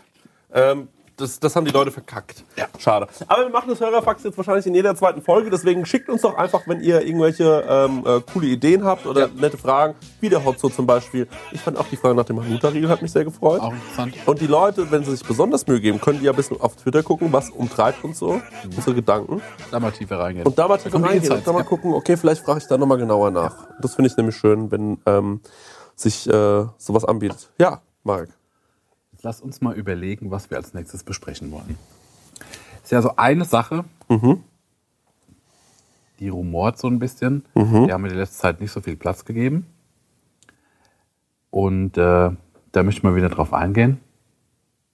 Ähm, 0.53 0.89
das, 1.17 1.41
das 1.41 1.57
haben 1.57 1.65
die 1.65 1.71
Leute 1.71 1.91
verkackt. 1.91 2.45
Ja. 2.57 2.67
Schade. 2.79 3.09
Aber 3.27 3.43
wir 3.43 3.51
machen 3.51 3.71
das 3.71 3.81
Hörerfax 3.81 4.23
jetzt 4.25 4.37
wahrscheinlich 4.37 4.67
in 4.67 4.75
jeder 4.75 4.95
zweiten 4.95 5.23
Folge. 5.23 5.51
Deswegen 5.51 5.87
schickt 5.87 6.09
uns 6.09 6.23
doch 6.23 6.35
einfach, 6.37 6.67
wenn 6.67 6.81
ihr 6.81 7.01
irgendwelche 7.03 7.65
ähm, 7.69 8.05
äh, 8.07 8.21
coole 8.33 8.49
Ideen 8.49 8.85
habt 8.85 9.07
oder 9.07 9.29
nette 9.29 9.57
Fragen, 9.57 9.95
wie 10.21 10.29
der 10.29 10.45
Hotzo 10.45 10.69
zum 10.69 10.87
Beispiel. 10.87 11.27
Ich 11.53 11.61
fand 11.61 11.79
auch 11.79 11.87
die 11.89 11.97
Frage 11.97 12.15
nach 12.15 12.25
dem 12.25 12.43
Hanuta-Riegel 12.43 12.91
hat 12.91 13.01
mich 13.01 13.13
sehr 13.13 13.25
gefreut. 13.25 13.61
Auch 13.61 13.73
interessant. 13.73 14.15
Und 14.27 14.41
die 14.41 14.47
Leute, 14.47 14.91
wenn 14.91 15.05
sie 15.05 15.13
sich 15.13 15.27
besonders 15.27 15.67
Mühe 15.67 15.81
geben, 15.81 16.01
können 16.01 16.19
die 16.19 16.27
ja 16.27 16.33
ein 16.33 16.37
bisschen 16.37 16.61
auf 16.61 16.77
Twitter 16.77 17.03
gucken, 17.03 17.33
was 17.33 17.49
umtreibt 17.51 18.05
uns 18.05 18.19
so, 18.19 18.41
unsere 18.65 18.95
Gedanken. 18.95 19.41
Da 19.71 19.81
mal 19.81 19.93
tiefer 19.93 20.19
reingehen. 20.19 20.47
Und 20.47 20.59
da 20.59 20.69
mal 20.69 20.77
tiefer 20.77 21.03
reingehen 21.03 21.33
und 21.33 21.47
da 21.47 21.53
mal 21.53 21.61
ja. 21.61 21.65
gucken, 21.65 21.95
okay, 21.95 22.17
vielleicht 22.17 22.45
frage 22.45 22.59
ich 22.59 22.67
da 22.67 22.77
nochmal 22.77 22.99
genauer 22.99 23.31
nach. 23.31 23.67
Das 23.81 23.95
finde 23.95 24.11
ich 24.11 24.17
nämlich 24.17 24.37
schön, 24.37 24.71
wenn 24.71 24.99
ähm, 25.07 25.41
sich 25.95 26.29
äh, 26.29 26.67
sowas 26.77 27.05
anbietet. 27.07 27.49
Ja, 27.59 27.81
Marc. 28.05 28.29
Lass 29.27 29.41
uns 29.41 29.61
mal 29.61 29.75
überlegen, 29.75 30.31
was 30.31 30.51
wir 30.51 30.57
als 30.57 30.73
nächstes 30.73 31.03
besprechen 31.03 31.51
wollen. 31.51 31.77
Ist 32.85 32.93
ja 32.93 33.03
so 33.03 33.17
eine 33.17 33.45
Sache, 33.45 33.85
die 36.21 36.29
rumort 36.29 36.79
so 36.79 36.87
ein 36.87 37.01
bisschen. 37.01 37.43
Die 37.57 37.93
haben 37.93 38.03
mir 38.03 38.11
die 38.11 38.15
letzte 38.15 38.37
Zeit 38.37 38.61
nicht 38.61 38.71
so 38.71 38.81
viel 38.81 38.95
Platz 38.95 39.25
gegeben. 39.25 39.67
Und 41.51 41.99
äh, 41.99 42.31
da 42.71 42.83
möchte 42.85 43.01
ich 43.01 43.03
mal 43.03 43.17
wieder 43.17 43.29
drauf 43.29 43.53
eingehen. 43.53 43.99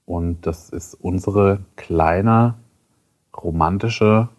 Und 0.06 0.46
das 0.46 0.70
ist 0.70 0.94
unsere 0.94 1.60
kleine 1.76 2.54
romantische 3.36 4.30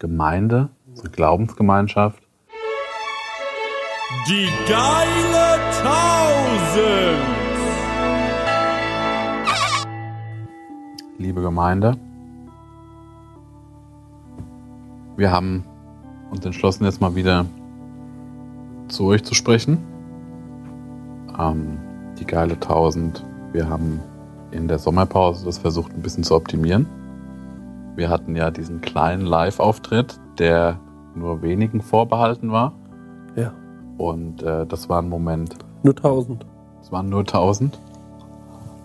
Gemeinde, 0.00 0.70
unsere 0.88 1.10
Glaubensgemeinschaft. 1.10 2.20
Die 4.26 4.48
geile 4.66 5.60
Tausend! 5.80 7.41
Liebe 11.22 11.40
Gemeinde. 11.40 11.96
Wir 15.16 15.30
haben 15.30 15.64
uns 16.30 16.44
entschlossen, 16.44 16.84
jetzt 16.84 17.00
mal 17.00 17.14
wieder 17.14 17.46
zu 18.88 19.06
euch 19.06 19.22
zu 19.22 19.34
sprechen. 19.34 19.78
Ähm, 21.38 21.78
die 22.18 22.26
geile 22.26 22.54
1000. 22.54 23.24
Wir 23.52 23.68
haben 23.68 24.00
in 24.50 24.66
der 24.66 24.78
Sommerpause 24.78 25.44
das 25.44 25.58
versucht, 25.58 25.92
ein 25.92 26.02
bisschen 26.02 26.24
zu 26.24 26.34
optimieren. 26.34 26.86
Wir 27.94 28.10
hatten 28.10 28.34
ja 28.34 28.50
diesen 28.50 28.80
kleinen 28.80 29.24
Live-Auftritt, 29.24 30.18
der 30.38 30.80
nur 31.14 31.42
wenigen 31.42 31.82
vorbehalten 31.82 32.50
war. 32.50 32.72
Ja. 33.36 33.52
Und 33.96 34.42
äh, 34.42 34.66
das 34.66 34.88
war 34.88 35.00
ein 35.00 35.08
Moment, 35.08 35.54
Nur 35.84 35.94
1000. 35.96 36.44
es 36.82 36.90
waren 36.90 37.08
nur 37.08 37.20
1000. 37.20 37.78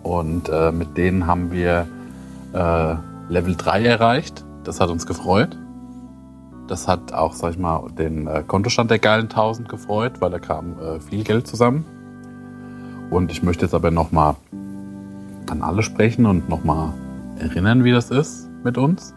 Und 0.04 0.48
äh, 0.50 0.70
mit 0.70 0.96
denen 0.96 1.26
haben 1.26 1.50
wir 1.50 1.88
äh, 2.52 2.94
Level 3.28 3.56
3 3.56 3.84
erreicht. 3.84 4.44
Das 4.64 4.80
hat 4.80 4.90
uns 4.90 5.06
gefreut. 5.06 5.56
Das 6.66 6.86
hat 6.86 7.12
auch, 7.12 7.32
sag 7.32 7.52
ich 7.52 7.58
mal, 7.58 7.88
den 7.90 8.26
äh, 8.26 8.42
Kontostand 8.46 8.90
der 8.90 8.98
geilen 8.98 9.24
1000 9.24 9.68
gefreut, 9.68 10.20
weil 10.20 10.30
da 10.30 10.38
kam 10.38 10.78
äh, 10.78 11.00
viel 11.00 11.24
Geld 11.24 11.46
zusammen. 11.46 11.84
Und 13.10 13.30
ich 13.30 13.42
möchte 13.42 13.64
jetzt 13.64 13.74
aber 13.74 13.90
nochmal 13.90 14.36
an 15.48 15.62
alle 15.62 15.82
sprechen 15.82 16.26
und 16.26 16.48
nochmal 16.48 16.92
erinnern, 17.38 17.84
wie 17.84 17.92
das 17.92 18.10
ist 18.10 18.48
mit 18.64 18.76
uns. 18.76 19.14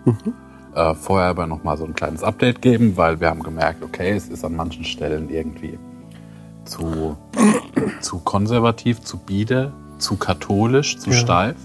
Äh, 0.74 0.96
vorher 0.96 1.28
aber 1.28 1.48
nochmal 1.48 1.76
so 1.76 1.84
ein 1.84 1.94
kleines 1.94 2.24
Update 2.24 2.62
geben, 2.62 2.96
weil 2.96 3.20
wir 3.20 3.30
haben 3.30 3.44
gemerkt, 3.44 3.84
okay, 3.84 4.12
es 4.12 4.30
ist 4.30 4.46
an 4.46 4.56
manchen 4.56 4.86
Stellen 4.86 5.30
irgendwie 5.30 5.78
zu, 6.64 7.18
zu 8.00 8.20
konservativ, 8.20 9.02
zu 9.02 9.18
bieder, 9.18 9.74
zu 9.98 10.16
katholisch, 10.16 10.98
zu 10.98 11.12
steif. 11.12 11.58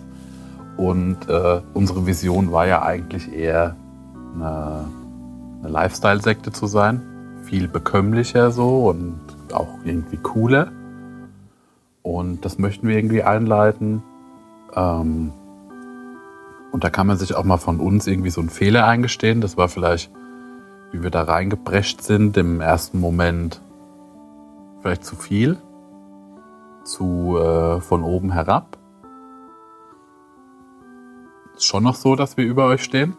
Und 0.76 1.28
äh, 1.28 1.60
unsere 1.74 2.06
Vision 2.06 2.52
war 2.52 2.66
ja 2.66 2.82
eigentlich 2.82 3.32
eher 3.32 3.76
eine, 4.34 4.84
eine 5.60 5.68
Lifestyle-Sekte 5.68 6.52
zu 6.52 6.66
sein. 6.66 7.02
Viel 7.44 7.68
bekömmlicher 7.68 8.50
so 8.50 8.88
und 8.88 9.20
auch 9.52 9.78
irgendwie 9.84 10.18
cooler. 10.18 10.68
Und 12.02 12.44
das 12.44 12.58
möchten 12.58 12.88
wir 12.88 12.96
irgendwie 12.96 13.22
einleiten. 13.22 14.02
Ähm, 14.74 15.32
und 16.72 16.84
da 16.84 16.90
kann 16.90 17.06
man 17.06 17.16
sich 17.16 17.34
auch 17.34 17.44
mal 17.44 17.56
von 17.56 17.80
uns 17.80 18.06
irgendwie 18.06 18.30
so 18.30 18.40
einen 18.40 18.50
Fehler 18.50 18.86
eingestehen. 18.86 19.40
Das 19.40 19.56
war 19.56 19.68
vielleicht, 19.68 20.10
wie 20.92 21.02
wir 21.02 21.10
da 21.10 21.22
reingeprescht 21.22 22.02
sind, 22.02 22.36
im 22.36 22.60
ersten 22.60 23.00
Moment 23.00 23.60
vielleicht 24.82 25.04
zu 25.04 25.16
viel. 25.16 25.56
Zu 26.84 27.38
äh, 27.38 27.80
von 27.80 28.04
oben 28.04 28.30
herab. 28.30 28.76
Ist 31.56 31.64
schon 31.64 31.84
noch 31.84 31.94
so, 31.94 32.16
dass 32.16 32.36
wir 32.36 32.44
über 32.44 32.66
euch 32.66 32.84
stehen. 32.84 33.16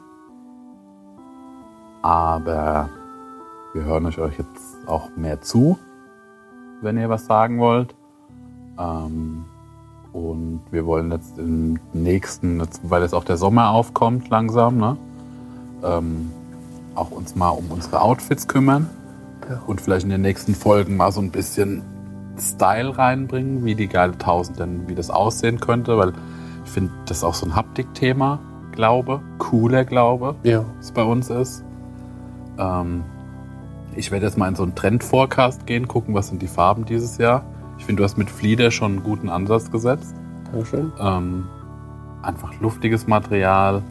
Aber 2.04 2.90
wir 3.74 3.84
hören 3.84 4.06
euch 4.06 4.18
jetzt 4.18 4.78
auch 4.86 5.10
mehr 5.16 5.42
zu, 5.42 5.80
wenn 6.82 6.98
ihr 6.98 7.10
was 7.10 7.26
sagen 7.26 7.58
wollt. 7.58 7.96
Ähm, 8.78 9.46
und 10.14 10.62
wir 10.70 10.86
wollen 10.86 11.12
jetzt 11.12 11.40
im 11.40 11.80
nächsten, 11.94 12.62
weil 12.84 13.02
jetzt 13.02 13.16
auch 13.16 13.24
der 13.24 13.38
Sommer 13.38 13.72
aufkommt 13.72 14.30
langsam, 14.30 14.78
ne? 14.78 14.98
ähm, 15.84 16.32
auch 16.94 17.10
uns 17.10 17.36
mal 17.36 17.50
um 17.50 17.72
unsere 17.72 18.02
Outfits 18.02 18.48
kümmern. 18.48 18.88
Und 19.66 19.82
vielleicht 19.82 20.04
in 20.04 20.12
den 20.12 20.22
nächsten 20.22 20.54
Folgen 20.54 20.96
mal 20.96 21.12
so 21.12 21.22
ein 21.22 21.32
bisschen 21.32 21.82
Style 22.38 22.98
reinbringen, 22.98 23.66
wie 23.66 23.74
die 23.74 23.88
geile 23.88 24.14
1000 24.14 24.60
denn, 24.60 24.88
wie 24.88 24.94
das 24.94 25.10
aussehen 25.10 25.60
könnte, 25.60 25.98
weil 25.98 26.14
finde, 26.70 26.92
das 27.06 27.18
ist 27.18 27.24
auch 27.24 27.34
so 27.34 27.46
ein 27.46 27.56
Haptik-Thema, 27.56 28.40
Glaube, 28.72 29.22
cooler 29.38 29.86
Glaube, 29.86 30.36
Ja. 30.44 30.64
was 30.78 30.92
bei 30.92 31.04
uns 31.04 31.30
ist. 31.30 31.64
Ähm, 32.58 33.04
ich 33.96 34.12
werde 34.12 34.26
jetzt 34.26 34.38
mal 34.38 34.48
in 34.48 34.56
so 34.56 34.64
einen 34.64 34.76
Trend-Forecast 34.76 35.66
gehen, 35.66 35.88
gucken, 35.88 36.14
was 36.14 36.28
sind 36.28 36.42
die 36.42 36.48
Farben 36.48 36.86
dieses 36.86 37.18
Jahr. 37.18 37.44
Ich 37.80 37.86
finde, 37.86 38.02
du 38.02 38.04
hast 38.04 38.18
mit 38.18 38.30
Flieder 38.30 38.72
schon 38.72 38.94
einen 38.94 39.04
guten 39.04 39.30
Ansatz 39.30 39.72
gesetzt. 39.72 40.16
Dankeschön. 40.52 40.92
Ähm, 41.00 41.46
einfach 42.22 42.54
luftiges 42.60 43.08
Material. 43.08 43.82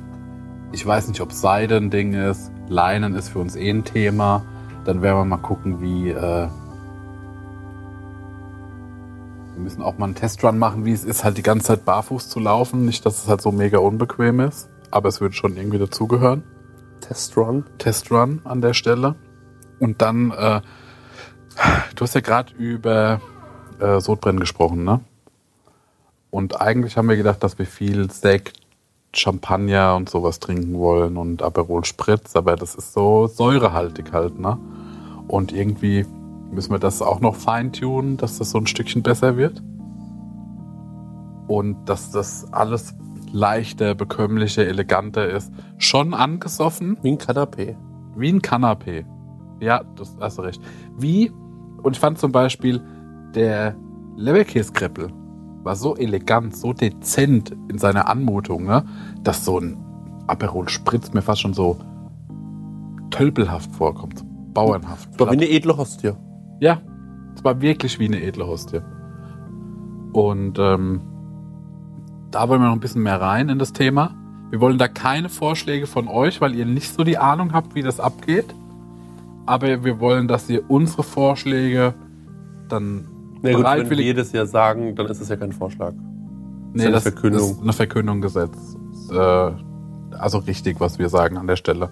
Ich 0.73 0.85
weiß 0.87 1.09
nicht, 1.09 1.21
ob 1.21 1.33
Seide 1.33 1.77
ein 1.77 1.91
Ding 1.91 2.13
ist. 2.15 2.51
Leinen 2.69 3.15
ist 3.15 3.29
für 3.29 3.39
uns 3.39 3.57
eh 3.57 3.71
ein 3.71 3.85
Thema. 3.85 4.43
Dann 4.85 5.03
werden 5.03 5.19
wir 5.19 5.25
mal 5.25 5.37
gucken, 5.39 5.81
wie. 5.81 6.11
Äh 6.11 6.49
wir 9.57 9.63
müssen 9.63 9.83
auch 9.83 9.97
mal 9.97 10.05
einen 10.05 10.15
Testrun 10.15 10.59
machen, 10.59 10.85
wie 10.85 10.93
es 10.93 11.03
ist, 11.03 11.25
halt 11.25 11.39
die 11.39 11.43
ganze 11.43 11.69
Zeit 11.69 11.87
barfuß 11.87 12.29
zu 12.29 12.39
laufen. 12.41 12.85
Nicht, 12.85 13.07
dass 13.07 13.23
es 13.23 13.29
halt 13.29 13.41
so 13.41 13.51
mega 13.51 13.79
unbequem 13.79 14.41
ist, 14.41 14.69
aber 14.91 15.09
es 15.09 15.23
wird 15.23 15.35
schon 15.35 15.57
irgendwie 15.57 15.79
dazugehören. 15.79 16.45
Testrun. 17.01 17.65
Testrun 17.79 18.43
an 18.45 18.61
der 18.61 18.75
Stelle. 18.75 19.15
Und 19.81 20.03
dann, 20.03 20.31
äh, 20.31 20.61
du 21.95 22.03
hast 22.03 22.15
ja 22.15 22.21
gerade 22.21 22.53
über 22.55 23.23
äh, 23.81 23.99
Sodbrennen 23.99 24.41
gesprochen, 24.41 24.85
ne? 24.85 25.01
Und 26.31 26.61
eigentlich 26.61 26.99
haben 26.99 27.09
wir 27.09 27.17
gedacht, 27.17 27.43
dass 27.43 27.59
wir 27.59 27.65
viel 27.67 28.11
Sekt, 28.11 28.61
Champagner 29.15 29.97
und 29.97 30.11
sowas 30.11 30.39
trinken 30.39 30.75
wollen 30.79 31.17
und 31.17 31.41
Aperol 31.43 31.87
Spritz, 31.87 32.37
aber 32.37 32.57
das 32.57 32.75
ist 32.75 32.93
so 32.93 33.27
säurehaltig 33.27 34.13
halt, 34.13 34.39
ne? 34.39 34.59
Und 35.29 35.51
irgendwie 35.53 36.05
müssen 36.57 36.73
wir 36.73 36.81
das 36.81 37.01
auch 37.03 37.21
noch 37.21 37.37
feintunen, 37.37 38.17
dass 38.17 38.39
das 38.39 38.51
so 38.51 38.59
ein 38.59 38.67
Stückchen 38.67 39.03
besser 39.03 39.37
wird. 39.37 39.63
Und 41.47 41.89
dass 41.89 42.11
das 42.11 42.53
alles 42.53 42.95
leichter, 43.31 43.95
bekömmlicher, 43.95 44.67
eleganter 44.67 45.29
ist. 45.29 45.53
Schon 45.79 46.15
angesoffen, 46.15 46.97
Wie 47.03 47.13
ein 47.13 47.19
Kanapé. 47.19 47.77
wie 48.17 48.31
ein 48.33 48.41
Kanapé. 48.41 49.05
Ja, 49.61 49.85
das 49.97 50.17
hast 50.21 50.39
du 50.39 50.43
recht. 50.43 50.61
Wie, 50.99 51.31
und 51.83 51.93
ich 51.95 52.01
fand 52.01 52.19
zum 52.19 52.33
Beispiel, 52.33 52.83
der 53.35 53.77
Leberkäskreppel 54.17 55.13
war 55.63 55.77
so 55.77 55.95
elegant, 55.97 56.57
so 56.57 56.73
dezent 56.73 57.55
in 57.69 57.79
seiner 57.79 58.09
Anmutung, 58.09 58.65
ne, 58.65 58.85
dass 59.23 59.45
so 59.45 59.59
ein 59.61 59.77
Aperol 60.27 60.69
Spritz 60.69 61.13
mir 61.13 61.23
fast 61.23 61.43
schon 61.43 61.55
so 61.55 61.77
tölpelhaft 63.11 63.73
vorkommt, 63.73 64.25
bauernhaft. 64.55 65.19
War 65.21 65.29
wie 65.29 65.33
eine 65.33 65.49
edle 65.49 65.77
Hostie. 65.77 66.13
Ja, 66.61 66.81
das 67.35 67.45
war 67.45 67.61
wirklich 67.61 67.99
wie 67.99 68.07
eine 68.07 68.23
edle 68.23 68.47
Hostie. 68.47 68.81
Und 70.13 70.59
ähm, 70.59 71.01
da 72.31 72.49
wollen 72.49 72.61
wir 72.61 72.69
noch 72.69 72.75
ein 72.75 72.81
bisschen 72.81 73.03
mehr 73.03 73.21
rein 73.21 73.49
in 73.49 73.59
das 73.59 73.73
Thema. 73.73 74.15
Wir 74.51 74.61
wollen 74.61 74.79
da 74.79 74.89
keine 74.89 75.29
Vorschläge 75.29 75.87
von 75.87 76.09
euch, 76.09 76.41
weil 76.41 76.55
ihr 76.55 76.67
nicht 76.67 76.95
so 76.95 77.05
die 77.05 77.19
Ahnung 77.19 77.53
habt, 77.53 77.75
wie 77.75 77.83
das 77.83 78.01
abgeht. 78.01 78.47
Aber 79.45 79.85
wir 79.85 80.01
wollen, 80.01 80.29
dass 80.29 80.49
ihr 80.49 80.63
unsere 80.69 81.03
Vorschläge 81.03 81.95
dann 82.69 82.97
Na 82.97 83.03
gut, 83.03 83.43
wenn 83.43 83.51
wir 83.53 83.59
bereitwillig 83.59 84.07
jedes 84.07 84.33
Jahr 84.33 84.47
sagen, 84.47 84.95
dann 84.97 85.07
ist 85.07 85.21
es 85.21 85.29
ja 85.29 85.37
kein 85.37 85.53
Vorschlag. 85.53 85.93
Nee, 86.73 86.85
eine 86.85 86.93
das, 86.93 87.03
Verkündung. 87.05 87.41
das 87.41 87.51
ist 87.51 87.63
eine 87.63 87.73
Verkündung 87.73 88.21
gesetzt. 88.21 88.77
Äh, 89.11 89.51
also 90.19 90.39
richtig, 90.39 90.81
was 90.81 90.99
wir 90.99 91.09
sagen 91.09 91.37
an 91.37 91.47
der 91.47 91.57
Stelle. 91.57 91.91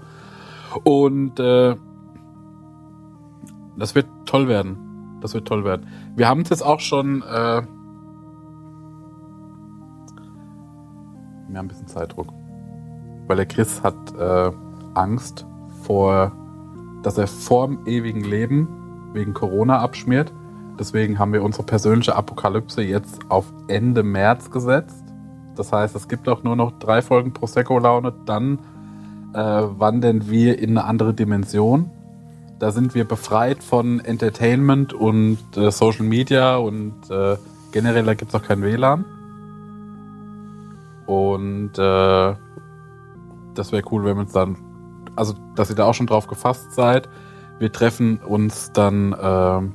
Und 0.82 1.38
äh, 1.38 1.76
das 3.76 3.94
wird 3.94 4.06
toll 4.26 4.48
werden. 4.48 5.18
Das 5.20 5.34
wird 5.34 5.48
toll 5.48 5.64
werden. 5.64 5.86
Wir 6.16 6.28
haben 6.28 6.42
es 6.42 6.50
jetzt 6.50 6.62
auch 6.62 6.80
schon. 6.80 7.22
Äh, 7.22 7.62
wir 11.48 11.58
haben 11.58 11.66
ein 11.66 11.68
bisschen 11.68 11.86
Zeitdruck. 11.86 12.28
Weil 13.26 13.36
der 13.36 13.46
Chris 13.46 13.82
hat 13.82 13.94
äh, 14.18 14.50
Angst 14.94 15.46
vor, 15.82 16.32
dass 17.02 17.16
er 17.16 17.26
vorm 17.26 17.86
ewigen 17.86 18.22
Leben 18.22 18.68
wegen 19.12 19.32
Corona 19.32 19.78
abschmiert. 19.78 20.32
Deswegen 20.78 21.18
haben 21.18 21.32
wir 21.32 21.42
unsere 21.42 21.62
persönliche 21.62 22.16
Apokalypse 22.16 22.82
jetzt 22.82 23.30
auf 23.30 23.46
Ende 23.68 24.02
März 24.02 24.50
gesetzt. 24.50 25.04
Das 25.54 25.72
heißt, 25.72 25.94
es 25.94 26.08
gibt 26.08 26.28
auch 26.28 26.42
nur 26.42 26.56
noch 26.56 26.72
drei 26.78 27.00
Folgen 27.00 27.32
Prosecco-Laune. 27.32 28.12
Dann 28.26 28.58
äh, 29.32 29.38
wandern 29.38 30.28
wir 30.28 30.58
in 30.58 30.70
eine 30.70 30.84
andere 30.84 31.14
Dimension. 31.14 31.90
Da 32.64 32.72
sind 32.72 32.94
wir 32.94 33.04
befreit 33.04 33.62
von 33.62 34.00
Entertainment 34.00 34.94
und 34.94 35.36
äh, 35.54 35.70
Social 35.70 36.06
Media 36.06 36.56
und 36.56 36.94
äh, 37.10 37.36
generell 37.72 38.04
da 38.04 38.14
gibt 38.14 38.32
es 38.32 38.34
auch 38.34 38.42
kein 38.42 38.62
WLAN. 38.62 39.04
Und 41.04 41.72
äh, 41.76 42.34
das 43.54 43.70
wäre 43.70 43.82
cool, 43.90 44.06
wenn 44.06 44.16
wir 44.16 44.22
uns 44.22 44.32
dann, 44.32 44.56
also 45.14 45.34
dass 45.56 45.68
ihr 45.68 45.76
da 45.76 45.84
auch 45.84 45.92
schon 45.92 46.06
drauf 46.06 46.26
gefasst 46.26 46.72
seid. 46.72 47.06
Wir 47.58 47.70
treffen 47.70 48.16
uns 48.26 48.72
dann, 48.72 49.14
ähm, 49.20 49.74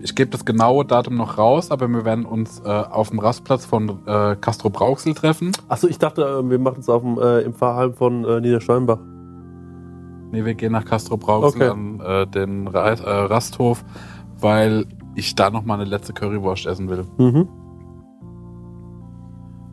ich 0.00 0.16
gebe 0.16 0.32
das 0.32 0.44
genaue 0.44 0.84
Datum 0.84 1.14
noch 1.14 1.38
raus, 1.38 1.70
aber 1.70 1.86
wir 1.86 2.04
werden 2.04 2.24
uns 2.24 2.58
äh, 2.64 2.68
auf 2.68 3.10
dem 3.10 3.20
Rastplatz 3.20 3.66
von 3.66 4.04
äh, 4.04 4.34
Castro 4.34 4.68
Brauxel 4.68 5.14
treffen. 5.14 5.52
Achso, 5.68 5.86
ich 5.86 6.00
dachte, 6.00 6.22
äh, 6.22 6.50
wir 6.50 6.58
machen 6.58 6.80
es 6.80 6.88
auf 6.88 7.02
dem, 7.02 7.18
im 7.18 7.54
Pfarrheim 7.54 7.94
von 7.94 8.22
Niedersteinbach. 8.42 8.98
Nee, 10.32 10.44
wir 10.44 10.54
gehen 10.54 10.72
nach 10.72 10.84
Castro 10.84 11.16
Brauxel 11.16 11.62
Okay. 11.62 11.70
an 11.70 12.00
äh, 12.00 12.26
den 12.26 12.68
Ra 12.68 12.90
äh, 12.90 13.24
Rasthof, 13.24 13.84
weil 14.38 14.86
ich 15.14 15.34
da 15.34 15.50
noch 15.50 15.64
mal 15.64 15.74
eine 15.74 15.84
letzte 15.84 16.12
Currywurst 16.12 16.66
essen 16.66 16.88
will. 16.88 17.04
Mhm. 17.18 17.48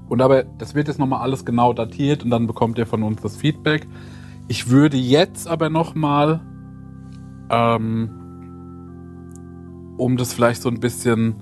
Und 0.09 0.21
aber 0.21 0.43
das 0.43 0.73
wird 0.73 0.87
jetzt 0.87 0.99
nochmal 0.99 1.21
alles 1.21 1.45
genau 1.45 1.73
datiert 1.73 2.23
und 2.23 2.29
dann 2.29 2.47
bekommt 2.47 2.77
ihr 2.77 2.87
von 2.87 3.03
uns 3.03 3.21
das 3.21 3.35
Feedback. 3.35 3.87
Ich 4.47 4.69
würde 4.69 4.97
jetzt 4.97 5.47
aber 5.47 5.69
nochmal, 5.69 6.39
ähm, 7.49 8.09
um 9.97 10.15
das 10.15 10.33
vielleicht 10.33 10.61
so 10.61 10.69
ein 10.69 10.79
bisschen, 10.79 11.35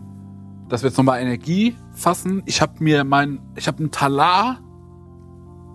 dass 0.67 0.81
wir 0.81 0.89
jetzt 0.89 0.97
nochmal 0.97 1.21
Energie 1.21 1.75
fassen. 1.93 2.41
Ich 2.45 2.61
habe 2.61 2.83
mir 2.83 3.03
mein, 3.03 3.39
ich 3.55 3.67
habe 3.67 3.77
einen 3.77 3.91
Talar, 3.91 4.59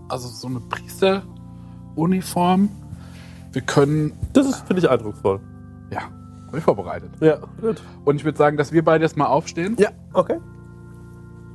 also 0.08 0.28
so 0.28 0.48
eine 0.48 0.60
Priesteruniform. 0.60 2.68
Wir 3.52 3.62
können, 3.62 4.12
Das 4.32 4.46
ist, 4.46 4.66
finde 4.66 4.80
ich, 4.82 4.90
eindrucksvoll. 4.90 5.40
ja, 5.90 6.02
habe 6.46 6.58
ich 6.58 6.64
vorbereitet. 6.64 7.10
Ja, 7.20 7.38
gut. 7.60 7.82
Und 8.04 8.16
ich 8.16 8.24
würde 8.24 8.38
sagen, 8.38 8.56
dass 8.56 8.72
wir 8.72 8.84
beide 8.84 9.04
jetzt 9.04 9.16
mal 9.16 9.26
aufstehen. 9.26 9.76
Ja, 9.78 9.88
okay. 10.12 10.38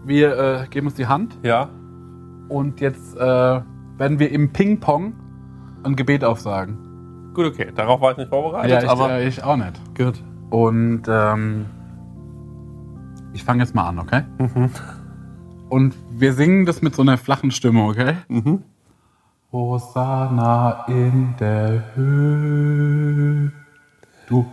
Wir 0.05 0.37
äh, 0.37 0.67
geben 0.69 0.87
uns 0.87 0.95
die 0.95 1.07
Hand. 1.07 1.37
Ja. 1.43 1.69
Und 2.49 2.79
jetzt 2.81 3.15
äh, 3.15 3.19
werden 3.19 4.19
wir 4.19 4.31
im 4.31 4.51
Ping-Pong 4.51 5.13
ein 5.83 5.95
Gebet 5.95 6.23
aufsagen. 6.23 7.31
Gut, 7.33 7.45
okay. 7.45 7.71
Darauf 7.73 8.01
war 8.01 8.11
ich 8.11 8.17
nicht 8.17 8.29
vorbereitet, 8.29 8.83
ich, 8.83 8.89
aber. 8.89 9.11
äh, 9.13 9.27
ich 9.27 9.43
auch 9.43 9.55
nicht. 9.57 9.79
gut. 9.97 10.21
Und 10.51 11.03
ähm, 11.07 11.65
ich 13.33 13.43
fange 13.43 13.63
jetzt 13.63 13.73
mal 13.75 13.87
an, 13.87 13.99
okay? 13.99 14.23
Und 15.69 15.95
wir 16.11 16.33
singen 16.33 16.65
das 16.65 16.81
mit 16.81 16.95
so 16.95 17.01
einer 17.01 17.17
flachen 17.17 17.51
Stimme, 17.51 17.83
okay? 17.83 18.15
Mhm. 18.29 18.63
Hosanna 19.55 20.83
in 20.89 21.33
der 21.37 21.81
Höhe. 21.95 23.51
Du. 24.27 24.45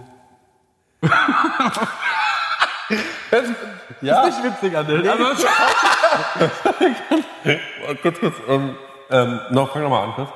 Ja. 4.00 4.26
Nicht 4.26 4.44
witzig, 4.44 4.76
Adel. 4.76 5.08
Also, 5.08 5.46
Äh, 7.44 7.58
kurz, 8.00 8.20
kurz. 8.20 8.34
Ähm, 8.46 8.76
ähm, 9.10 9.40
noch, 9.50 9.72
fang 9.72 9.82
nochmal 9.82 10.04
an, 10.04 10.14
Chris. 10.14 10.28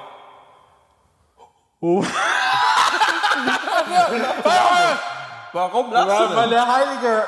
Warum 5.52 5.92
lachst 5.92 6.20
du 6.20 6.40
denn? 6.40 6.50
der 6.50 6.66
Heilige 6.66 7.24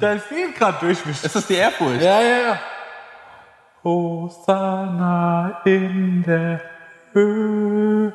Delfin 0.00 0.54
gerade 0.54 0.78
durchwischt. 0.80 1.24
Ist 1.24 1.34
das 1.34 1.46
die 1.46 1.54
Ehrfurcht? 1.54 2.02
Ja, 2.02 2.20
ja, 2.20 2.36
ja. 2.38 2.58
Hosanna 3.84 5.60
in 5.64 6.22
der 6.22 6.60
Höhe. 7.12 8.12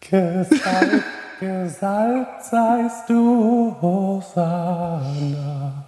Gesalbt, 0.00 1.04
gesalbt 1.40 2.44
seist 2.44 3.08
du, 3.08 3.74
Hosanna. 3.80 5.84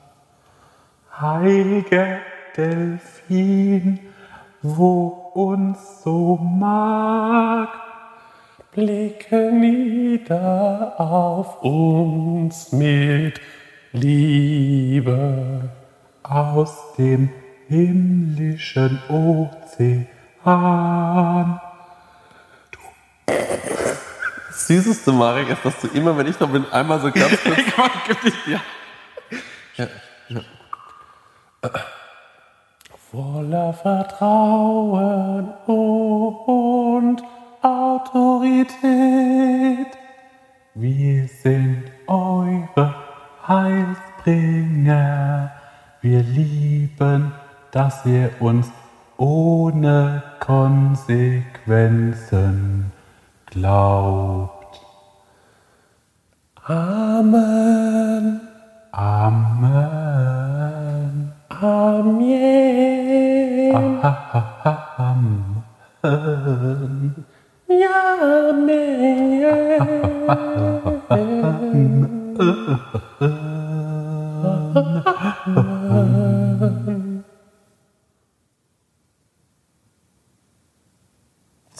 Heiliger 1.20 2.18
Delfin, 2.56 4.00
wo 4.62 5.06
uns 5.34 6.02
so 6.02 6.36
mag. 6.36 7.68
Blicke 8.72 9.52
nieder 9.52 10.94
auf 10.98 11.62
uns 11.62 12.72
mit 12.72 13.40
Liebe. 13.92 15.68
aus 16.30 16.94
dem 16.96 17.28
himmlischen 17.70 19.00
Ozean. 19.08 20.06
Das 24.48 24.66
Süßeste, 24.66 25.12
Marek, 25.12 25.48
ist, 25.50 25.64
dass 25.64 25.80
du 25.80 25.86
immer, 25.88 26.16
wenn 26.18 26.26
ich 26.26 26.36
da 26.36 26.46
bin, 26.46 26.64
einmal 26.72 27.00
so 27.00 27.12
ganz 27.12 27.38
kurz... 27.44 27.60
Voller 33.12 33.72
Vertrauen 33.72 35.48
und 35.66 37.22
Autorität. 37.62 38.80
Wir 40.74 41.28
sind 41.28 41.84
eure 42.06 42.94
Heilsbringer. 43.46 45.52
Wir 46.00 46.22
lieben, 46.22 47.34
dass 47.72 48.06
ihr 48.06 48.30
uns 48.40 48.70
ohne 49.16 50.22
Konsequenzen 50.40 52.92
glaubt. 53.46 54.80
Amen. 56.64 58.40
Amen. 58.92 60.50
Amen. 61.48 62.90
Amen. 63.74 65.64
Ja, 67.68 68.00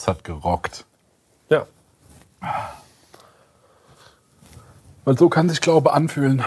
Es 0.01 0.07
hat 0.07 0.23
gerockt. 0.23 0.87
Ja. 1.49 1.67
Weil 5.05 5.15
so 5.15 5.29
kann 5.29 5.47
sich 5.47 5.61
Glaube 5.61 5.93
anfühlen. 5.93 6.43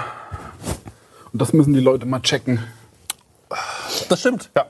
Und 1.33 1.41
das 1.41 1.53
müssen 1.53 1.73
die 1.73 1.79
Leute 1.79 2.05
mal 2.05 2.21
checken. 2.21 2.59
Das 4.09 4.19
stimmt. 4.19 4.51
Ja. 4.57 4.67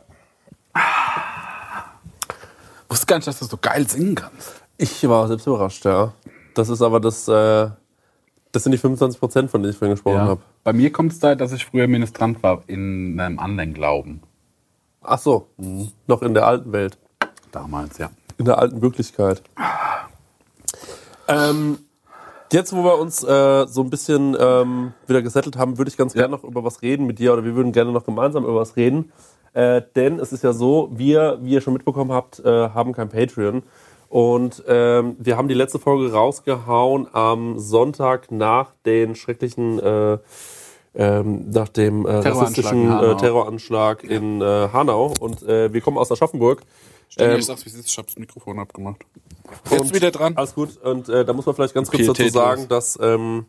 Wusste 2.91 3.07
gar 3.07 3.17
nicht, 3.17 3.27
dass 3.27 3.39
du 3.39 3.47
so 3.47 3.57
geil 3.57 3.89
singen 3.89 4.17
kannst. 4.17 4.53
Ich 4.77 5.09
war 5.09 5.29
selbst 5.29 5.47
überrascht, 5.47 5.87
ja. 5.87 6.13
Das 6.55 6.69
ist 6.69 6.83
aber 6.83 7.01
das, 7.01 7.27
äh, 7.27 7.71
das 8.53 8.65
sind 8.65 8.73
die 8.73 8.79
25 8.79 9.19
Prozent, 9.19 9.51
von 9.51 9.63
denen 9.63 9.73
ich 9.73 9.79
vorhin 9.79 9.95
gesprochen 9.95 10.21
habe. 10.21 10.43
Bei 10.63 10.75
mir 10.75 10.93
kommt 10.93 11.13
es 11.13 11.21
daher, 11.21 11.37
dass 11.37 11.53
ich 11.53 11.65
früher 11.65 11.89
Ministrant 11.89 12.43
war 12.43 12.63
in 12.67 13.19
einem 13.19 13.39
anderen 13.39 13.73
Glauben. 13.73 14.21
Ach 15.01 15.19
so, 15.19 15.49
noch 16.07 16.21
in 16.21 16.35
der 16.35 16.47
alten 16.47 16.71
Welt, 16.73 16.99
Damals, 17.51 17.99
ja. 17.99 18.11
In 18.39 18.45
der 18.45 18.59
alten 18.59 18.83
Wirklichkeit. 18.83 19.43
Ähm, 21.29 21.79
Jetzt, 22.55 22.73
wo 22.73 22.85
wir 22.85 23.01
uns 23.01 23.25
äh, 23.25 23.67
so 23.67 23.81
ein 23.81 23.91
bisschen 23.91 24.37
ähm, 24.39 24.93
wieder 25.09 25.23
gesettelt 25.23 25.57
haben, 25.57 25.77
würde 25.77 25.89
ich 25.89 25.97
ganz 25.97 26.13
gerne 26.13 26.29
noch 26.29 26.45
über 26.45 26.63
was 26.63 26.83
reden 26.83 27.05
mit 27.05 27.19
dir 27.19 27.33
oder 27.33 27.45
wir 27.45 27.57
würden 27.57 27.73
gerne 27.73 27.91
noch 27.91 28.05
gemeinsam 28.05 28.45
über 28.45 28.55
was 28.55 28.77
reden. 28.77 29.11
Äh, 29.55 29.83
denn 29.97 30.21
es 30.21 30.33
ist 30.33 30.45
ja 30.45 30.53
so, 30.53 30.89
wir, 30.93 31.39
wie 31.41 31.55
ihr 31.55 31.61
schon 31.61 31.73
mitbekommen 31.73 32.13
habt, 32.13 32.39
äh, 32.45 32.69
haben 32.69 32.93
kein 32.93 33.09
Patreon. 33.09 33.65
Und 34.09 34.63
ähm, 34.69 35.17
wir 35.19 35.37
haben 35.37 35.49
die 35.49 35.55
letzte 35.55 35.81
Folge 35.81 36.13
rausgehauen 36.13 37.09
am 37.13 37.59
Sonntag 37.59 38.31
nach 38.31 38.73
den 38.87 39.17
schrecklichen, 39.17 39.81
äh, 39.81 40.19
ähm, 40.95 41.51
nach 41.51 41.69
dem 41.71 42.07
äh, 42.07 42.21
Terroranschlag 42.21 42.37
rassistischen 42.37 42.83
in 42.83 42.87
äh, 42.87 42.93
Hanau. 42.93 43.15
Terroranschlag 43.15 44.05
in 44.05 44.41
äh, 44.41 44.69
Hanau. 44.73 45.13
Und 45.19 45.43
äh, 45.43 45.73
wir 45.73 45.81
kommen 45.81 45.99
aus 45.99 46.13
Aschaffenburg. 46.13 46.63
Stell 47.15 47.31
Ähm, 47.31 47.39
ich 47.39 47.47
sag's, 47.47 47.65
wie 47.65 47.69
es 47.71 47.77
ist, 47.77 47.89
ich 47.89 47.97
hab's 47.97 48.17
Mikrofon 48.19 48.59
abgemacht. 48.59 49.05
Und- 49.71 49.79
Jetzt 49.79 49.95
wieder 49.95 50.11
dran. 50.11 50.37
Alles 50.37 50.55
gut. 50.55 50.77
Und 50.83 51.09
äh, 51.09 51.25
da 51.25 51.33
muss 51.33 51.47
man 51.47 51.55
vielleicht 51.55 51.75
ganz 51.75 51.89
kurz 51.91 52.03
dazu 52.07 52.13
Pietätlos. 52.15 52.33
sagen, 52.43 52.69
dass 52.69 52.99
ähm, 53.01 53.47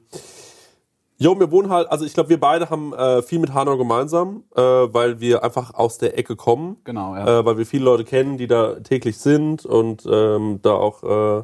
Jo, 1.18 1.40
wir 1.40 1.50
wohnen 1.50 1.70
halt, 1.70 1.90
also 1.90 2.04
ich 2.06 2.14
glaube, 2.14 2.28
wir 2.30 2.40
beide 2.40 2.70
haben 2.70 2.94
äh, 2.94 3.22
viel 3.22 3.40
mit 3.40 3.54
Hanau 3.54 3.78
gemeinsam, 3.78 4.44
äh, 4.54 4.62
weil 4.62 5.22
wir 5.22 5.44
einfach 5.46 5.74
aus 5.74 5.98
der 5.98 6.18
Ecke 6.18 6.36
kommen. 6.36 6.76
Genau, 6.84 7.16
ja. 7.16 7.40
Äh, 7.40 7.46
weil 7.46 7.58
wir 7.58 7.66
viele 7.66 7.86
Leute 7.86 8.04
kennen, 8.04 8.38
die 8.38 8.48
da 8.48 8.76
täglich 8.82 9.18
sind 9.18 9.66
und 9.66 10.06
ähm, 10.12 10.60
da 10.62 10.74
auch 10.74 11.04
äh, 11.40 11.44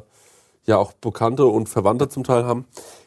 ja 0.66 0.76
auch 0.76 0.92
Bekannte 0.92 1.46
und 1.46 1.68
Verwandte 1.70 2.08
zum 2.10 2.22
Teil 2.22 2.44
haben. 2.44 2.66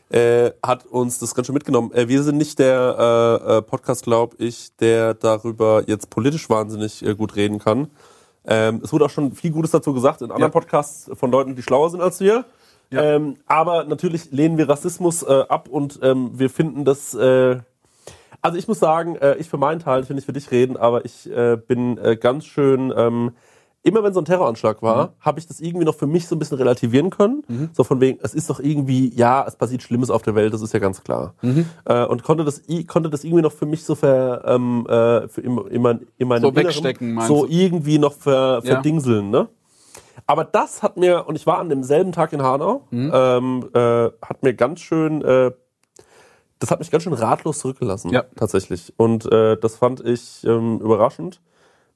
Äh, 0.09 0.51
hat 0.63 0.85
uns 0.87 1.19
das 1.19 1.35
ganz 1.35 1.45
schön 1.47 1.53
mitgenommen. 1.53 1.91
Äh, 1.93 2.07
wir 2.07 2.23
sind 2.23 2.37
nicht 2.37 2.57
der 2.59 3.41
äh, 3.45 3.57
äh, 3.57 3.61
Podcast, 3.61 4.03
glaube 4.03 4.35
ich, 4.39 4.75
der 4.77 5.13
darüber 5.13 5.83
jetzt 5.87 6.09
politisch 6.09 6.49
wahnsinnig 6.49 7.05
äh, 7.05 7.13
gut 7.15 7.35
reden 7.35 7.59
kann. 7.59 7.89
Ähm, 8.47 8.81
es 8.83 8.93
wurde 8.93 9.05
auch 9.05 9.09
schon 9.09 9.31
viel 9.33 9.51
Gutes 9.51 9.71
dazu 9.71 9.93
gesagt 9.93 10.21
in 10.21 10.31
anderen 10.31 10.41
Ja. 10.41 10.49
Podcasts 10.49 11.09
von 11.13 11.31
Leuten, 11.31 11.55
die 11.55 11.63
schlauer 11.63 11.89
sind 11.89 12.01
als 12.01 12.19
wir. 12.19 12.45
Ja. 12.91 13.01
Ähm, 13.01 13.37
aber 13.47 13.83
natürlich 13.85 14.31
lehnen 14.31 14.57
wir 14.57 14.69
Rassismus 14.69 15.23
äh, 15.23 15.43
ab 15.49 15.67
und 15.67 15.99
ähm, 16.03 16.31
wir 16.33 16.49
finden 16.49 16.85
das. 16.85 17.13
Äh, 17.15 17.59
also 18.41 18.57
ich 18.59 18.67
muss 18.67 18.79
sagen, 18.79 19.15
äh, 19.15 19.35
ich 19.37 19.49
für 19.49 19.57
meinen 19.57 19.79
Teil, 19.79 20.03
ich 20.03 20.09
will 20.09 20.15
nicht 20.15 20.25
für 20.25 20.33
dich 20.33 20.51
reden, 20.51 20.77
aber 20.77 21.03
ich 21.03 21.29
äh, 21.29 21.57
bin 21.57 21.97
äh, 21.97 22.15
ganz 22.15 22.45
schön. 22.45 22.93
Immer 23.87 24.01
wenn 24.03 24.13
so 24.15 24.19
ein 24.19 24.25
Terroranschlag 24.25 24.81
war, 24.81 25.13
habe 25.19 25.37
ich 25.37 25.45
das 25.45 25.59
irgendwie 25.59 25.85
noch 25.85 25.93
für 25.93 26.07
mich 26.07 26.27
so 26.27 26.35
ein 26.35 26.39
bisschen 26.39 26.57
relativieren 26.57 27.11
können. 27.11 27.43
So 27.71 27.83
von 27.83 28.01
wegen, 28.01 28.17
es 28.23 28.33
ist 28.33 28.49
doch 28.49 28.59
irgendwie, 28.59 29.13
ja, 29.15 29.45
es 29.47 29.55
passiert 29.55 29.83
Schlimmes 29.83 30.09
auf 30.09 30.23
der 30.23 30.33
Welt, 30.33 30.51
das 30.55 30.63
ist 30.63 30.73
ja 30.73 30.79
ganz 30.79 31.03
klar. 31.03 31.35
Äh, 31.85 32.03
und 32.05 32.23
konnte 32.23 32.43
das, 32.43 32.63
konnte 32.87 33.11
das 33.11 33.23
irgendwie 33.23 33.43
noch 33.43 33.51
für 33.51 33.67
mich 33.67 33.83
so 33.83 33.93
ver, 33.93 34.41
ähm, 34.47 34.87
äh, 34.89 35.27
für 35.27 35.41
immer, 35.41 35.69
immer, 35.69 35.99
in 36.17 36.27
meinem 36.27 36.41
So 36.41 36.47
Inneren 36.49 36.65
wegstecken, 36.65 37.13
meinst 37.13 37.27
so 37.27 37.45
du? 37.45 37.51
irgendwie 37.51 37.99
noch 37.99 38.13
ver, 38.13 38.61
Ja. 38.63 38.73
verdingseln, 38.73 39.29
ne? 39.29 39.49
Aber 40.25 40.43
das 40.45 40.81
hat 40.81 40.97
mir, 40.97 41.27
und 41.27 41.35
ich 41.35 41.45
war 41.45 41.59
an 41.59 41.69
demselben 41.69 42.11
Tag 42.11 42.33
in 42.33 42.41
Hanau, 42.41 42.87
Mhm. 42.89 43.11
ähm, 43.13 43.69
äh, 43.75 44.09
hat 44.23 44.41
mir 44.41 44.55
ganz 44.55 44.79
schön, 44.79 45.21
äh, 45.21 45.51
das 46.57 46.71
hat 46.71 46.79
mich 46.79 46.89
ganz 46.89 47.03
schön 47.03 47.13
ratlos 47.13 47.59
zurückgelassen, 47.59 48.09
Ja. 48.09 48.23
tatsächlich. 48.35 48.93
Und 48.97 49.31
äh, 49.31 49.57
das 49.57 49.75
fand 49.75 49.99
ich 50.03 50.43
ähm, 50.47 50.79
überraschend. 50.79 51.39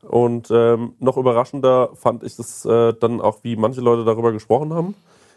Und 0.08 0.50
ähm, 0.52 0.93
noch 1.00 1.18
überraschender 1.18 1.89
fand 1.95 2.24
ich 2.24 2.36
das 2.36 2.66
äh, 2.66 2.93
dann 2.93 3.20
auch, 3.22 3.39
wie 3.43 3.56
manche 3.56 3.82
Leute 3.82 4.06
darüber 4.06 4.32
gesprochen 4.32 4.74
haben. 4.74 4.95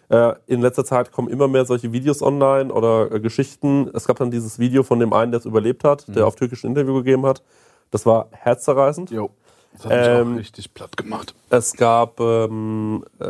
Äh, 0.09 0.35
in 0.47 0.61
letzter 0.61 0.85
Zeit 0.85 1.11
kommen 1.11 1.29
immer 1.29 1.49
mehr 1.49 1.65
solche 1.65 1.93
Videos 1.93 2.23
online 2.23 2.73
oder 2.73 3.11
äh, 3.13 3.21
Geschichten. 3.21 3.91
Es 3.95 4.07
gab 4.07 4.19
dann 4.19 4.31
dieses 4.31 4.59
Video 4.59 4.83
von 4.83 5.01
dem 5.01 5.13
einen, 5.13 5.33
der 5.33 5.41
es 5.41 5.47
überlebt 5.47 5.85
hat, 5.85 6.07
Mhm. 6.09 6.13
der 6.13 6.27
auf 6.27 6.37
Türkisch 6.37 6.65
ein 6.65 6.69
Interview 6.69 6.95
gegeben 6.95 7.27
hat. 7.27 7.43
Das 7.91 8.07
war 8.07 8.29
herzzerreißend. 8.31 9.11
Jo. 9.11 9.31
Das 9.75 9.87
hat 9.87 9.91
mich 9.93 10.07
Ähm, 10.09 10.33
auch 10.35 10.39
richtig 10.39 10.75
platt 10.75 10.97
gemacht. 10.99 11.35
Es 11.49 11.73
gab, 11.75 12.21
ähm, 12.21 13.05
äh, 13.19 13.27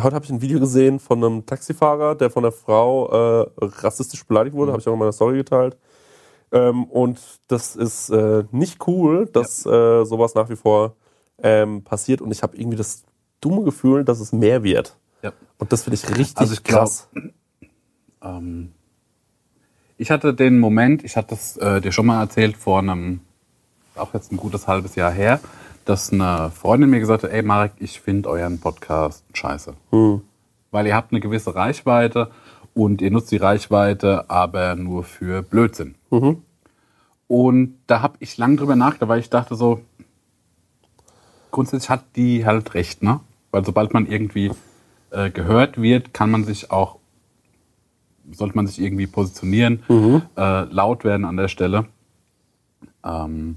heute 0.00 0.14
habe 0.14 0.24
ich 0.24 0.30
ein 0.30 0.40
Video 0.40 0.58
gesehen 0.58 0.98
von 0.98 1.22
einem 1.22 1.44
Taxifahrer, 1.44 2.14
der 2.14 2.30
von 2.30 2.42
der 2.44 2.52
Frau 2.52 3.42
äh, 3.42 3.46
rassistisch 3.60 4.24
beleidigt 4.26 4.56
wurde, 4.56 4.72
habe 4.72 4.80
ich 4.80 4.88
auch 4.88 4.94
in 4.94 4.98
meiner 4.98 5.12
Story 5.12 5.36
geteilt. 5.36 5.76
Ähm, 6.52 6.84
und 6.84 7.20
das 7.48 7.76
ist 7.76 8.08
äh, 8.10 8.44
nicht 8.52 8.86
cool, 8.86 9.26
dass 9.26 9.66
äh, 9.66 10.04
sowas 10.04 10.34
nach 10.34 10.48
wie 10.48 10.56
vor 10.56 10.94
ähm, 11.42 11.82
passiert. 11.82 12.20
Und 12.20 12.30
ich 12.30 12.42
habe 12.42 12.56
irgendwie 12.56 12.76
das 12.76 13.04
dumme 13.40 13.62
Gefühl, 13.64 14.04
dass 14.04 14.20
es 14.20 14.32
mehr 14.32 14.62
wird. 14.62 14.96
Ja. 15.22 15.32
Und 15.58 15.72
das 15.72 15.84
finde 15.84 15.96
ich 15.96 16.08
richtig 16.16 16.38
Also 16.38 16.52
ich 16.54 16.62
glaub- 16.62 16.80
krass. 16.80 17.08
Ähm, 18.22 18.72
ich 19.98 20.10
hatte 20.10 20.34
den 20.34 20.58
Moment, 20.60 21.04
ich 21.04 21.16
hatte 21.16 21.34
es 21.34 21.56
äh, 21.56 21.80
dir 21.80 21.92
schon 21.92 22.06
mal 22.06 22.20
erzählt, 22.20 22.56
vor 22.56 22.78
einem, 22.80 23.20
auch 23.94 24.12
jetzt 24.14 24.30
ein 24.30 24.36
gutes 24.36 24.68
halbes 24.68 24.94
Jahr 24.94 25.10
her, 25.10 25.40
dass 25.84 26.12
eine 26.12 26.50
Freundin 26.54 26.90
mir 26.90 27.00
gesagt 27.00 27.22
hat, 27.22 27.30
ey 27.30 27.42
Marek, 27.42 27.72
ich 27.78 28.00
finde 28.00 28.28
euren 28.28 28.60
Podcast 28.60 29.24
scheiße. 29.32 29.74
Weil 30.70 30.86
ihr 30.86 30.94
habt 30.94 31.12
eine 31.12 31.20
gewisse 31.20 31.54
Reichweite 31.54 32.30
und 32.76 33.00
ihr 33.00 33.10
nutzt 33.10 33.32
die 33.32 33.38
Reichweite 33.38 34.28
aber 34.28 34.76
nur 34.76 35.02
für 35.02 35.42
Blödsinn. 35.42 35.94
Und 37.26 37.78
da 37.86 38.02
habe 38.02 38.16
ich 38.20 38.36
lang 38.36 38.58
drüber 38.58 38.76
nachgedacht, 38.76 39.08
weil 39.08 39.20
ich 39.20 39.30
dachte 39.30 39.54
so, 39.56 39.80
grundsätzlich 41.50 41.88
hat 41.88 42.04
die 42.16 42.44
halt 42.44 42.74
recht, 42.74 43.02
ne? 43.02 43.20
Weil 43.50 43.64
sobald 43.64 43.94
man 43.94 44.06
irgendwie 44.06 44.50
äh, 45.10 45.30
gehört 45.30 45.80
wird, 45.80 46.12
kann 46.12 46.30
man 46.30 46.44
sich 46.44 46.70
auch, 46.70 46.98
sollte 48.30 48.54
man 48.54 48.66
sich 48.66 48.78
irgendwie 48.78 49.06
positionieren, 49.06 49.82
äh, 50.36 50.64
laut 50.64 51.02
werden 51.02 51.24
an 51.24 51.38
der 51.38 51.48
Stelle. 51.48 51.86
Ähm, 53.02 53.56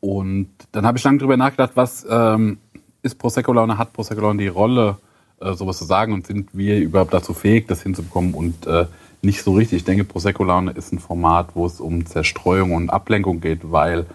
und 0.00 0.50
dann 0.72 0.84
habe 0.84 0.98
ich 0.98 1.04
lange 1.04 1.16
drüber 1.18 1.38
nachgedacht, 1.38 1.72
was 1.76 2.06
ähm, 2.10 2.58
ist 3.00 3.18
Prosecco-Laune, 3.18 3.78
hat 3.78 3.94
Prosecco-Laune 3.94 4.38
die 4.38 4.48
Rolle, 4.48 4.98
äh, 5.42 5.54
sowas 5.54 5.78
zu 5.78 5.84
sagen 5.84 6.12
und 6.12 6.26
sind 6.26 6.50
wir 6.52 6.78
überhaupt 6.78 7.12
dazu 7.12 7.34
fähig, 7.34 7.66
das 7.66 7.82
hinzubekommen 7.82 8.34
und 8.34 8.66
äh, 8.66 8.86
nicht 9.22 9.42
so 9.42 9.54
richtig. 9.54 9.78
Ich 9.78 9.84
denke, 9.84 10.04
Prosecco-Laune 10.04 10.72
ist 10.72 10.92
ein 10.92 10.98
Format, 10.98 11.54
wo 11.54 11.66
es 11.66 11.80
um 11.80 12.06
Zerstreuung 12.06 12.72
und 12.72 12.90
Ablenkung 12.90 13.40
geht, 13.40 13.70
weil 13.70 14.06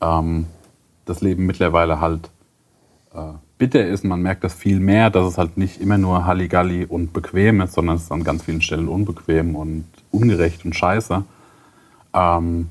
ähm, 0.00 0.46
das 1.04 1.20
Leben 1.20 1.46
mittlerweile 1.46 2.00
halt 2.00 2.30
äh, 3.14 3.32
bitter 3.58 3.86
ist. 3.86 4.04
Man 4.04 4.22
merkt 4.22 4.44
das 4.44 4.54
viel 4.54 4.78
mehr, 4.80 5.10
dass 5.10 5.26
es 5.26 5.38
halt 5.38 5.56
nicht 5.56 5.80
immer 5.80 5.98
nur 5.98 6.26
Halligalli 6.26 6.84
und 6.84 7.12
bequem 7.12 7.60
ist, 7.60 7.74
sondern 7.74 7.96
es 7.96 8.04
ist 8.04 8.12
an 8.12 8.24
ganz 8.24 8.44
vielen 8.44 8.62
Stellen 8.62 8.88
unbequem 8.88 9.56
und 9.56 9.84
ungerecht 10.10 10.64
und 10.64 10.74
scheiße. 10.74 11.24
Ähm, 12.14 12.68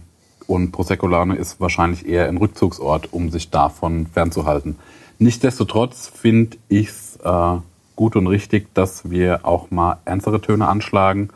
und 0.48 0.72
Prosecco-Laune 0.72 1.36
ist 1.36 1.60
wahrscheinlich 1.60 2.08
eher 2.08 2.28
ein 2.28 2.38
Rückzugsort, 2.38 3.12
um 3.12 3.32
sich 3.32 3.50
davon 3.50 4.06
fernzuhalten. 4.08 4.78
Nichtsdestotrotz 5.18 6.08
finde 6.08 6.58
ich 6.70 6.90
es 6.90 7.20
äh, 7.24 7.58
gut 7.96 8.16
und 8.16 8.28
richtig, 8.28 8.74
dass 8.74 9.10
wir 9.10 9.42
auch 9.44 9.72
mal 9.72 9.98
ernstere 10.06 10.42
Töne 10.42 10.68
anschlagen 10.68 11.30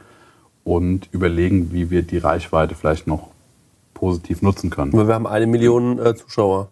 und 0.63 1.09
überlegen, 1.11 1.71
wie 1.71 1.89
wir 1.89 2.03
die 2.03 2.17
Reichweite 2.17 2.75
vielleicht 2.75 3.07
noch 3.07 3.29
positiv 3.93 4.41
nutzen 4.41 4.69
können. 4.69 4.91
Wir 4.93 5.13
haben 5.13 5.27
eine 5.27 5.47
Million 5.47 5.99
äh, 5.99 6.15
Zuschauer. 6.15 6.69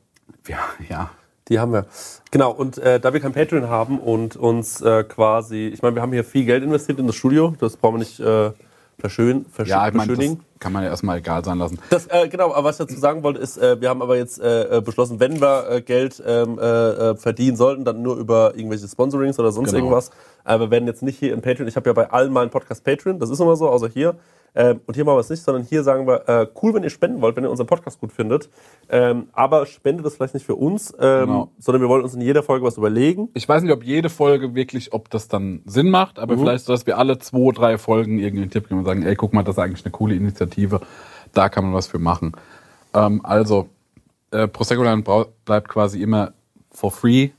Ja, 0.48 0.60
ja. 0.90 1.10
Die 1.50 1.60
haben 1.60 1.72
wir. 1.72 1.86
Genau, 2.32 2.52
und 2.52 2.78
äh, 2.78 3.00
da 3.00 3.14
wir 3.14 3.22
kein 3.22 3.32
Patreon 3.32 3.70
haben 3.70 4.00
und 4.00 4.36
uns 4.36 4.82
äh, 4.82 5.04
quasi, 5.04 5.68
ich 5.74 5.82
meine, 5.82 5.96
wir 5.96 6.02
haben 6.02 6.12
hier 6.12 6.26
viel 6.26 6.46
Geld 6.46 6.64
investiert 6.64 7.00
in 7.00 7.08
das 7.08 7.16
Studio, 7.16 7.56
das 7.60 7.78
brauchen 7.78 7.96
wir 7.96 8.00
nicht 8.00 8.20
äh, 8.20 8.52
verschön, 9.00 9.46
versch 9.52 9.70
Ja, 9.70 9.88
ich 9.88 9.94
meine, 9.94 10.16
das. 10.16 10.38
Kann 10.60 10.74
man 10.74 10.84
ja 10.84 10.90
erstmal 10.90 11.18
egal 11.20 11.44
sein 11.46 11.58
lassen. 11.58 11.80
Das, 11.90 12.08
äh, 12.08 12.28
genau, 12.30 12.54
aber 12.54 12.70
was 12.70 12.80
ich 12.80 12.86
dazu 12.88 13.00
sagen 13.00 13.24
wollte, 13.24 13.40
ist, 13.40 13.58
äh, 13.58 13.80
wir 13.82 13.90
haben 13.90 14.02
aber 14.02 14.18
jetzt 14.18 14.40
äh, 14.40 14.78
äh, 14.78 14.82
beschlossen, 14.82 15.20
wenn 15.20 15.40
wir 15.42 15.70
äh, 15.70 15.82
Geld 15.82 16.22
ähm, 16.26 16.58
äh, 16.60 17.16
verdienen 17.16 17.56
sollten, 17.58 17.86
dann 17.86 18.02
nur 18.02 18.18
über 18.18 18.56
irgendwelche 18.56 18.88
Sponsorings 18.88 19.40
oder 19.40 19.52
sonst 19.52 19.72
Genau. 19.72 19.86
irgendwas. 19.86 20.12
Aber 20.44 20.66
wir 20.66 20.72
werden 20.72 20.88
jetzt 20.88 21.04
nicht 21.04 21.20
hier 21.20 21.34
in 21.34 21.42
Patreon, 21.42 21.68
ich 21.68 21.76
habe 21.76 21.90
ja 21.90 21.94
bei 21.94 22.10
allen 22.10 22.32
meinen 22.32 22.50
Podcast 22.50 22.84
Patreon, 22.84 23.20
das 23.20 23.30
ist 23.30 23.40
immer 23.40 23.56
so, 23.56 23.70
außer 23.70 23.88
hier. 23.90 24.16
Ähm, 24.56 24.82
und 24.88 24.96
hier 24.96 25.06
machen 25.06 25.18
wir 25.18 25.20
es 25.22 25.30
nicht, 25.30 25.44
sondern 25.44 25.64
hier 25.64 25.84
sagen 25.84 26.08
wir, 26.08 26.28
äh, 26.28 26.48
cool, 26.62 26.74
wenn 26.74 26.84
ihr 26.84 26.90
spenden 26.90 27.22
wollt, 27.22 27.36
wenn 27.36 27.44
ihr 27.44 27.52
unseren 27.52 27.68
Podcast 27.68 28.00
gut 28.00 28.12
findet. 28.12 28.50
Ähm, 28.90 29.28
aber 29.34 29.66
spendet 29.68 30.06
das 30.06 30.16
vielleicht 30.16 30.34
nicht 30.34 30.46
für 30.46 30.56
uns, 30.56 30.92
ähm, 31.00 31.28
Genau. 31.28 31.52
sondern 31.60 31.82
wir 31.82 31.90
wollen 31.90 32.04
uns 32.04 32.16
in 32.16 32.22
jeder 32.22 32.42
Folge 32.42 32.66
was 32.66 32.78
überlegen. 32.78 33.30
Ich 33.36 33.48
weiß 33.48 33.62
nicht, 33.62 33.72
ob 33.72 33.84
jede 33.84 34.10
Folge 34.10 34.56
wirklich, 34.56 34.94
ob 34.94 35.10
das 35.12 35.28
dann 35.28 35.62
Sinn 35.66 35.90
macht, 35.92 36.18
aber 36.18 36.38
vielleicht 36.38 36.66
so, 36.66 36.74
dass 36.74 36.88
wir 36.88 36.98
alle 36.98 37.20
zwei, 37.20 37.52
drei 37.52 37.78
Folgen 37.78 38.18
irgendwie 38.18 38.42
einen 38.44 38.52
Tipp 38.52 38.68
geben 38.68 38.80
und 38.80 38.86
sagen, 38.86 39.04
ey, 39.04 39.16
guck 39.16 39.34
mal, 39.34 39.44
das 39.44 39.56
ist 39.58 39.60
eigentlich 39.60 39.86
eine 39.86 39.92
coole 39.92 40.16
Initiative, 40.16 40.82
da 41.34 41.50
kann 41.50 41.64
man 41.66 41.74
was 41.74 41.88
für 41.88 42.00
machen. 42.00 42.32
Ähm, 42.96 43.22
also, 43.24 43.70
äh, 44.32 44.48
Prosecco 44.48 44.84
bleibt 45.46 45.68
quasi 45.70 46.02
immer 46.02 46.34
for 46.72 46.92
free, 46.92 47.30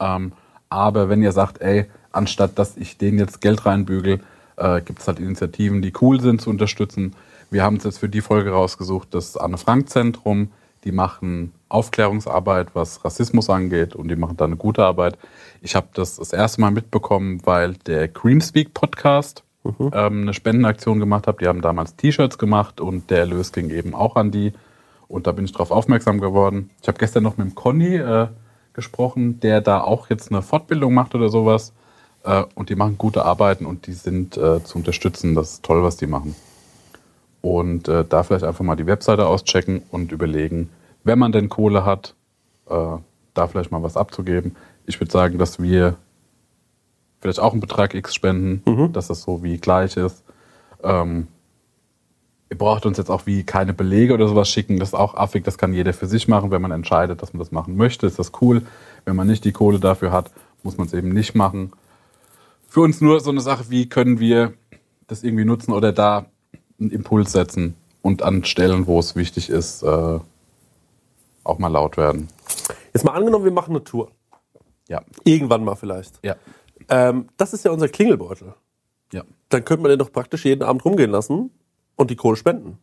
ähm, 0.00 0.32
aber 0.68 1.08
wenn 1.08 1.22
ihr 1.22 1.32
sagt, 1.32 1.60
ey, 1.60 1.86
anstatt 2.12 2.58
dass 2.58 2.76
ich 2.76 2.96
den 2.98 3.18
jetzt 3.18 3.40
Geld 3.40 3.66
reinbügel, 3.66 4.20
äh, 4.58 4.80
gibt 4.82 5.00
es 5.00 5.08
halt 5.08 5.18
Initiativen, 5.18 5.82
die 5.82 5.92
cool 6.00 6.20
sind 6.20 6.40
zu 6.40 6.50
unterstützen. 6.50 7.14
Wir 7.50 7.62
haben 7.62 7.76
uns 7.76 7.84
jetzt 7.84 7.98
für 7.98 8.08
die 8.08 8.20
Folge 8.20 8.50
rausgesucht, 8.50 9.14
das 9.14 9.36
Anne-Frank-Zentrum. 9.36 10.50
Die 10.84 10.92
machen 10.92 11.52
Aufklärungsarbeit, 11.68 12.68
was 12.74 13.04
Rassismus 13.04 13.50
angeht 13.50 13.94
und 13.94 14.08
die 14.08 14.16
machen 14.16 14.36
da 14.36 14.44
eine 14.44 14.56
gute 14.56 14.84
Arbeit. 14.84 15.18
Ich 15.60 15.74
habe 15.74 15.88
das 15.94 16.16
das 16.16 16.32
erste 16.32 16.60
Mal 16.60 16.70
mitbekommen, 16.70 17.40
weil 17.44 17.74
der 17.86 18.08
Creamspeak 18.08 18.74
Podcast 18.74 19.42
ähm, 19.64 20.22
eine 20.22 20.34
Spendenaktion 20.34 21.00
gemacht 21.00 21.26
hat. 21.26 21.40
Die 21.40 21.46
haben 21.46 21.62
damals 21.62 21.96
T-Shirts 21.96 22.38
gemacht 22.38 22.80
und 22.80 23.10
der 23.10 23.20
Erlös 23.20 23.52
ging 23.52 23.70
eben 23.70 23.94
auch 23.94 24.16
an 24.16 24.30
die. 24.30 24.52
Und 25.08 25.26
da 25.26 25.32
bin 25.32 25.44
ich 25.44 25.52
darauf 25.52 25.70
aufmerksam 25.70 26.20
geworden. 26.20 26.70
Ich 26.82 26.88
habe 26.88 26.98
gestern 26.98 27.22
noch 27.22 27.36
mit 27.38 27.48
dem 27.48 27.54
Conny 27.54 27.96
äh, 27.96 28.28
gesprochen, 28.72 29.40
der 29.40 29.60
da 29.60 29.80
auch 29.80 30.10
jetzt 30.10 30.30
eine 30.30 30.42
Fortbildung 30.42 30.94
macht 30.94 31.14
oder 31.14 31.28
sowas, 31.28 31.72
Äh, 32.24 32.44
und 32.54 32.70
die 32.70 32.76
machen 32.76 32.98
gute 32.98 33.24
Arbeiten 33.24 33.66
und 33.66 33.86
die 33.86 33.92
sind 33.92 34.36
äh, 34.36 34.62
zu 34.62 34.78
unterstützen. 34.78 35.34
Das 35.34 35.54
ist 35.54 35.64
toll, 35.64 35.82
was 35.82 35.96
die 35.96 36.06
machen. 36.06 36.34
Und 37.40 37.88
äh, 37.88 38.04
da 38.04 38.22
vielleicht 38.22 38.44
einfach 38.44 38.64
mal 38.64 38.76
die 38.76 38.86
Webseite 38.86 39.26
auschecken 39.26 39.82
und 39.90 40.12
überlegen, 40.12 40.70
wenn 41.04 41.18
man 41.18 41.32
denn 41.32 41.48
Kohle 41.48 41.84
hat, 41.84 42.14
äh, 42.68 42.96
da 43.34 43.46
vielleicht 43.46 43.70
mal 43.70 43.82
was 43.82 43.96
abzugeben. 43.96 44.56
Ich 44.86 45.00
würde 45.00 45.12
sagen, 45.12 45.38
dass 45.38 45.62
wir 45.62 45.96
vielleicht 47.20 47.40
auch 47.40 47.52
einen 47.52 47.60
Betrag 47.60 47.94
X 47.94 48.14
spenden, 48.14 48.62
dass 48.92 49.08
das 49.08 49.22
so 49.22 49.42
wie 49.42 49.58
gleich 49.58 49.96
ist. 49.96 50.24
Ähm, 50.82 51.28
ihr 52.50 52.58
braucht 52.58 52.86
uns 52.86 52.98
jetzt 52.98 53.10
auch 53.10 53.26
wie 53.26 53.44
keine 53.44 53.72
Belege 53.74 54.14
oder 54.14 54.28
sowas 54.28 54.48
schicken. 54.48 54.78
Das 54.78 54.90
ist 54.90 54.94
auch 54.94 55.14
affig. 55.14 55.44
Das 55.44 55.58
kann 55.58 55.72
jeder 55.72 55.92
für 55.92 56.06
sich 56.06 56.28
machen. 56.28 56.50
Wenn 56.50 56.62
man 56.62 56.70
entscheidet, 56.70 57.22
dass 57.22 57.32
man 57.32 57.38
das 57.38 57.52
machen 57.52 57.76
möchte, 57.76 58.06
ist 58.06 58.18
das 58.18 58.32
cool. 58.40 58.62
Wenn 59.04 59.16
man 59.16 59.26
nicht 59.26 59.44
die 59.44 59.52
Kohle 59.52 59.78
dafür 59.78 60.12
hat, 60.12 60.30
muss 60.62 60.76
man 60.76 60.86
es 60.86 60.92
eben 60.92 61.10
nicht 61.10 61.34
machen. 61.34 61.72
Für 62.68 62.80
uns 62.82 63.00
nur 63.00 63.20
so 63.20 63.30
eine 63.30 63.40
Sache, 63.40 63.70
wie 63.70 63.88
können 63.88 64.20
wir 64.20 64.52
das 65.06 65.22
irgendwie 65.24 65.44
nutzen 65.44 65.72
oder 65.72 65.92
da 65.92 66.26
einen 66.78 66.90
Impuls 66.90 67.32
setzen 67.32 67.74
und 68.02 68.22
an 68.22 68.44
Stellen, 68.44 68.86
wo 68.86 68.98
es 69.00 69.16
wichtig 69.16 69.48
ist, 69.50 69.82
äh, 69.82 70.18
auch 71.44 71.58
mal 71.58 71.68
laut 71.68 71.96
werden. 71.96 72.28
Jetzt 72.92 73.04
mal 73.04 73.12
angenommen, 73.12 73.44
wir 73.44 73.52
machen 73.52 73.70
eine 73.74 73.82
Tour. 73.84 74.10
Ja, 74.88 75.02
Irgendwann 75.24 75.64
mal 75.64 75.74
vielleicht. 75.76 76.18
ja, 76.24 76.36
Ähm, 76.88 77.28
das 77.36 77.52
ist 77.52 77.64
ja 77.64 77.70
unser 77.70 77.88
Klingelbeutel. 77.88 78.54
ja. 79.12 79.22
Dann 79.50 79.64
könnte 79.64 79.82
man 79.82 79.90
den 79.90 79.98
doch 79.98 80.12
praktisch 80.12 80.44
jeden 80.44 80.62
Abend 80.62 80.84
rumgehen 80.84 81.10
lassen 81.10 81.50
und 81.96 82.10
die 82.10 82.16
Kohle 82.16 82.36
spenden. 82.36 82.78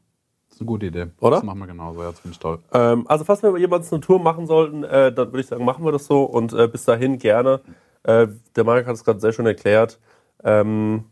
Das 0.50 0.56
ist 0.58 0.62
eine 0.62 0.68
gute 0.68 0.88
Idee. 0.88 1.08
Oder? 1.20 1.38
Das 1.38 1.44
machen 1.44 1.60
wir 1.60 1.68
genauso. 1.68 2.02
Ja, 2.02 2.10
das 2.10 2.20
finde 2.20 2.34
ich 2.34 2.40
toll. 2.40 2.60
Ähm, 2.74 3.06
also 3.08 3.24
falls 3.24 3.44
wir 3.44 3.56
jemals 3.58 3.92
eine 3.94 4.02
Tour 4.02 4.20
machen 4.20 4.48
sollten, 4.48 4.84
äh, 4.84 5.12
dann 5.14 5.28
würde 5.28 5.42
ich 5.42 5.48
sagen, 5.48 5.64
machen 5.64 5.86
wir 5.86 5.92
das 5.92 6.06
so 6.08 6.24
und 6.24 6.54
äh, 6.54 6.68
bis 6.68 6.86
dahin 6.86 7.20
gerne. 7.20 7.62
Äh, 8.06 8.28
der 8.56 8.64
Marek 8.64 8.88
hat 8.88 8.96
es 8.96 9.04
gerade 9.04 9.20
sehr 9.20 9.34
schön 9.34 9.46
erklärt. 9.46 10.00
Ähm, 10.44 11.06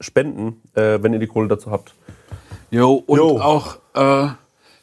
spenden, 0.00 0.60
äh, 0.74 0.98
wenn 1.02 1.12
ihr 1.12 1.18
die 1.18 1.26
Kohle 1.26 1.48
dazu 1.48 1.70
habt. 1.70 1.94
Jo, 2.70 2.94
und 3.06 3.18
Jo. 3.18 3.40
auch, 3.40 3.76
äh, 3.94 4.28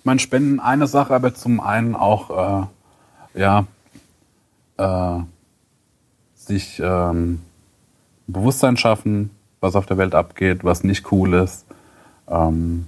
mein 0.03 0.19
Spenden 0.19 0.59
eine 0.59 0.87
Sache, 0.87 1.13
aber 1.13 1.33
zum 1.33 1.59
einen 1.59 1.95
auch, 1.95 2.67
äh, 3.33 3.39
ja, 3.39 3.65
äh, 4.77 5.19
sich 6.35 6.81
ähm, 6.83 7.41
Bewusstsein 8.27 8.77
schaffen, 8.77 9.31
was 9.59 9.75
auf 9.75 9.85
der 9.85 9.97
Welt 9.97 10.15
abgeht, 10.15 10.63
was 10.63 10.83
nicht 10.83 11.11
cool 11.11 11.33
ist. 11.33 11.65
Ähm, 12.27 12.87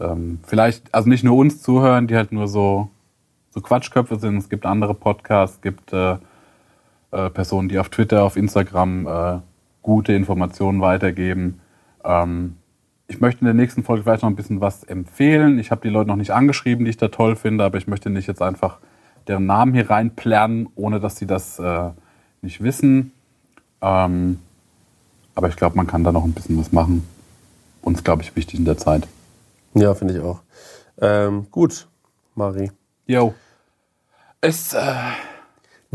ähm, 0.00 0.40
vielleicht, 0.46 0.94
also 0.94 1.08
nicht 1.08 1.24
nur 1.24 1.36
uns 1.36 1.62
zuhören, 1.62 2.06
die 2.06 2.16
halt 2.16 2.32
nur 2.32 2.48
so, 2.48 2.90
so 3.50 3.60
Quatschköpfe 3.60 4.18
sind. 4.18 4.38
Es 4.38 4.48
gibt 4.48 4.66
andere 4.66 4.94
Podcasts, 4.94 5.56
es 5.56 5.62
gibt 5.62 5.92
äh, 5.92 6.16
äh, 7.16 7.30
Personen, 7.30 7.68
die 7.68 7.78
auf 7.78 7.88
Twitter, 7.88 8.22
auf 8.22 8.36
Instagram 8.36 9.06
äh, 9.06 9.38
gute 9.82 10.12
Informationen 10.12 10.80
weitergeben. 10.80 11.60
Ähm, 12.04 12.56
ich 13.08 13.20
möchte 13.20 13.40
in 13.40 13.46
der 13.46 13.54
nächsten 13.54 13.84
Folge 13.84 14.02
vielleicht 14.02 14.22
noch 14.22 14.28
ein 14.30 14.36
bisschen 14.36 14.60
was 14.60 14.84
empfehlen. 14.84 15.58
Ich 15.58 15.70
habe 15.70 15.80
die 15.80 15.88
Leute 15.88 16.08
noch 16.08 16.16
nicht 16.16 16.32
angeschrieben, 16.32 16.84
die 16.84 16.90
ich 16.90 16.96
da 16.96 17.08
toll 17.08 17.36
finde, 17.36 17.64
aber 17.64 17.78
ich 17.78 17.86
möchte 17.86 18.10
nicht 18.10 18.26
jetzt 18.26 18.42
einfach 18.42 18.78
deren 19.28 19.46
Namen 19.46 19.72
hier 19.72 19.88
reinplärren, 19.88 20.68
ohne 20.74 21.00
dass 21.00 21.16
sie 21.16 21.26
das 21.26 21.58
äh, 21.58 21.90
nicht 22.42 22.62
wissen. 22.62 23.12
Ähm, 23.80 24.40
aber 25.34 25.48
ich 25.48 25.56
glaube, 25.56 25.76
man 25.76 25.86
kann 25.86 26.04
da 26.04 26.12
noch 26.12 26.24
ein 26.24 26.32
bisschen 26.32 26.58
was 26.58 26.72
machen. 26.72 27.06
Uns, 27.82 28.02
glaube 28.02 28.22
ich, 28.22 28.34
wichtig 28.34 28.58
in 28.58 28.64
der 28.64 28.76
Zeit. 28.76 29.06
Ja, 29.74 29.94
finde 29.94 30.14
ich 30.14 30.20
auch. 30.20 30.40
Ähm, 31.00 31.46
gut, 31.50 31.86
Mari. 32.34 32.70
Jo. 33.06 33.34
Es, 34.40 34.74
äh, 34.74 34.94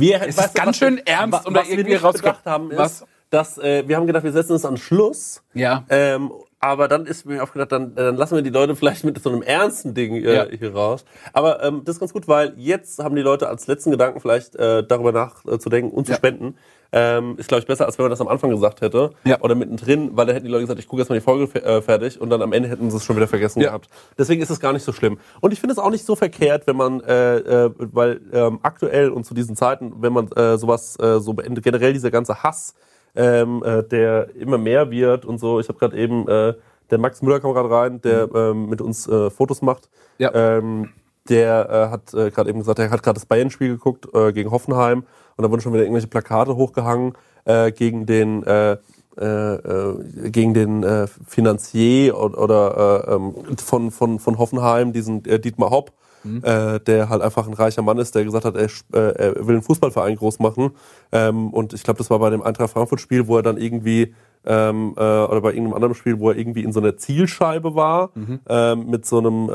Wir, 0.02 0.22
Es 0.28 0.38
ist 0.38 0.54
ganz 0.56 0.78
schön 0.78 0.98
ernst 1.06 1.40
was, 1.40 1.46
und 1.46 1.54
da 1.54 1.62
was 1.62 1.68
wir 1.68 1.74
irgendwie 1.78 1.94
nicht 1.94 2.04
rausge- 2.04 2.18
gedacht 2.18 2.46
haben, 2.46 2.72
ist, 2.72 2.78
Was? 2.78 3.06
dass 3.30 3.58
äh, 3.58 3.88
wir 3.88 3.96
haben 3.96 4.08
gedacht, 4.08 4.24
wir 4.24 4.32
setzen 4.34 4.56
es 4.56 4.66
an 4.66 4.78
Schluss. 4.78 5.42
ja. 5.54 5.86
Ähm, 5.90 6.32
aber 6.64 6.88
dann 6.88 7.08
ist 7.08 7.26
mir 7.26 7.42
aufgedacht, 7.42 7.72
dann, 7.72 7.96
dann 7.96 8.16
lassen 8.18 8.36
wir 8.36 8.44
die 8.44 8.52
Leute 8.52 8.76
vielleicht 8.76 9.04
mit 9.04 9.20
so 9.24 9.32
einem 9.32 9.42
ernsten 9.42 9.96
Ding 9.96 10.14
äh, 10.24 10.36
Ja. 10.36 10.46
hier 10.48 10.72
raus. 10.76 11.06
Aber 11.34 11.64
ähm, 11.64 11.82
das 11.86 11.96
ist 11.96 12.00
ganz 12.00 12.14
gut, 12.14 12.28
weil 12.28 12.54
jetzt 12.56 13.00
haben 13.00 13.16
die 13.16 13.24
Leute 13.24 13.48
als 13.50 13.66
letzten 13.66 13.90
Gedanken 13.90 14.20
vielleicht 14.20 14.56
äh, 14.58 14.84
darüber 14.86 15.12
nachzudenken 15.12 15.90
und 15.90 16.06
zu 16.06 16.12
Ja. 16.12 16.18
spenden. 16.18 16.56
Ähm, 16.94 17.36
ist, 17.38 17.48
glaube 17.48 17.62
ich, 17.62 17.68
besser, 17.68 17.86
als 17.86 17.98
wenn 17.98 18.04
man 18.04 18.10
das 18.10 18.20
am 18.20 18.28
Anfang 18.28 18.50
gesagt 18.50 18.82
hätte. 18.82 19.12
Ja. 19.24 19.40
Oder 19.40 19.56
mittendrin, 19.56 20.12
weil 20.18 20.26
da 20.26 20.34
hätten 20.34 20.46
die 20.46 20.52
Leute 20.52 20.64
gesagt, 20.64 20.80
ich 20.80 20.88
gucke 20.88 21.02
erst 21.02 21.10
mal 21.10 21.16
die 21.16 21.22
Folge 21.22 21.44
äh, 21.64 21.82
fertig 21.82 22.20
und 22.20 22.30
dann 22.30 22.42
am 22.42 22.52
Ende 22.52 22.68
hätten 22.68 22.92
sie 22.92 22.98
es 22.98 23.06
schon 23.06 23.16
wieder 23.16 23.28
vergessen 23.30 23.62
Ja. 23.62 23.70
gehabt. 23.70 23.88
Deswegen 24.18 24.42
ist 24.42 24.50
es 24.50 24.60
gar 24.60 24.74
nicht 24.74 24.84
so 24.84 24.92
schlimm. 24.92 25.18
Und 25.40 25.54
ich 25.54 25.60
finde 25.62 25.72
es 25.72 25.80
auch 25.80 25.90
nicht 25.90 26.06
so 26.06 26.18
verkehrt, 26.18 26.68
wenn 26.68 26.76
man, 26.76 27.00
äh, 27.02 27.38
äh, 27.38 27.72
weil 27.78 28.20
ähm, 28.34 28.60
aktuell 28.62 29.10
und 29.10 29.26
zu 29.26 29.34
diesen 29.34 29.56
Zeiten, 29.56 29.94
wenn 30.02 30.12
man 30.12 30.30
äh, 30.34 30.58
sowas 30.58 31.00
äh, 31.00 31.20
so 31.22 31.32
beendet, 31.34 31.64
generell 31.64 31.94
dieser 31.94 32.12
ganze 32.12 32.44
Hass, 32.44 32.76
ähm, 33.16 33.64
äh, 33.64 33.84
der 33.84 34.36
immer 34.36 34.58
mehr 34.58 34.92
wird 34.92 35.24
und 35.24 35.40
so. 35.40 35.62
Ich 35.62 35.70
habe 35.70 35.80
gerade 35.80 35.98
eben, 35.98 36.28
äh, 36.28 36.56
der 36.90 36.98
Max 36.98 37.22
Müller 37.22 37.40
kam 37.40 37.54
gerade 37.54 37.70
rein, 37.72 38.02
der 38.02 38.28
ähm, 38.36 38.68
mit 38.68 38.82
uns 38.82 39.08
äh, 39.08 39.30
Fotos 39.30 39.62
macht. 39.62 39.90
Ja. 40.18 40.34
Ähm, 40.34 40.90
der 41.30 41.70
äh, 41.70 41.92
hat 41.92 42.14
äh, 42.14 42.32
gerade 42.32 42.50
eben 42.50 42.60
gesagt, 42.60 42.80
er 42.80 42.90
hat 42.90 43.02
gerade 43.04 43.16
das 43.16 43.26
Bayern-Spiel 43.26 43.70
geguckt 43.70 44.08
äh, 44.14 44.34
gegen 44.34 44.52
Hoffenheim 44.52 45.04
und 45.42 45.46
da 45.46 45.52
wurden 45.52 45.62
schon 45.62 45.74
wieder 45.74 45.84
irgendwelche 45.84 46.08
Plakate 46.08 46.56
hochgehangen 46.56 47.14
äh, 47.46 47.72
gegen 47.72 48.06
den 48.06 48.44
äh, 48.44 48.78
äh, 49.20 49.26
äh, 49.26 50.30
gegen 50.30 50.54
den 50.54 50.84
äh, 50.84 51.08
Finanzier 51.28 52.18
oder, 52.18 52.38
oder 52.42 53.06
äh, 53.08 53.16
ähm, 53.16 53.34
von, 53.58 53.92
von, 53.92 54.20
von 54.20 54.38
Hoffenheim, 54.38 54.94
diesen 54.94 55.26
äh, 55.26 55.38
Dietmar 55.38 55.70
Hopp, 55.70 55.92
äh, 56.24 56.80
der 56.80 57.10
halt 57.10 57.22
einfach 57.22 57.46
ein 57.48 57.54
reicher 57.54 57.82
Mann 57.82 57.98
ist, 57.98 58.16
der 58.16 58.24
gesagt 58.24 58.46
hat, 58.46 58.56
er, 58.56 58.70
äh, 58.94 59.16
er 59.18 59.48
will 59.48 59.56
einen 59.56 59.64
Fußballverein 59.64 60.16
groß 60.16 60.40
machen. 60.40 60.72
Ähm, 61.12 61.50
und 61.50 61.74
ich 61.74 61.84
glaube, 61.84 61.98
das 61.98 62.10
war 62.10 62.20
bei 62.20 62.30
dem 62.30 62.42
Eintracht 62.42 62.72
Frankfurt-Spiel, 62.72 63.28
wo 63.28 63.36
er 63.38 63.44
dann 63.44 63.58
irgendwie 63.58 64.14
ähm, 64.46 64.94
äh, 64.96 65.02
oder 65.02 65.42
bei 65.42 65.50
irgendeinem 65.50 65.74
anderen 65.74 65.96
Spiel, 65.96 66.20
wo 66.20 66.30
er 66.30 66.38
irgendwie 66.38 66.64
in 66.64 66.72
so 66.72 66.80
einer 66.80 66.96
Zielscheibe 66.96 67.76
war, 67.76 68.12
ähm, 68.48 68.86
mit 68.88 69.06
so 69.06 69.18
einem 69.18 69.50
äh, 69.50 69.52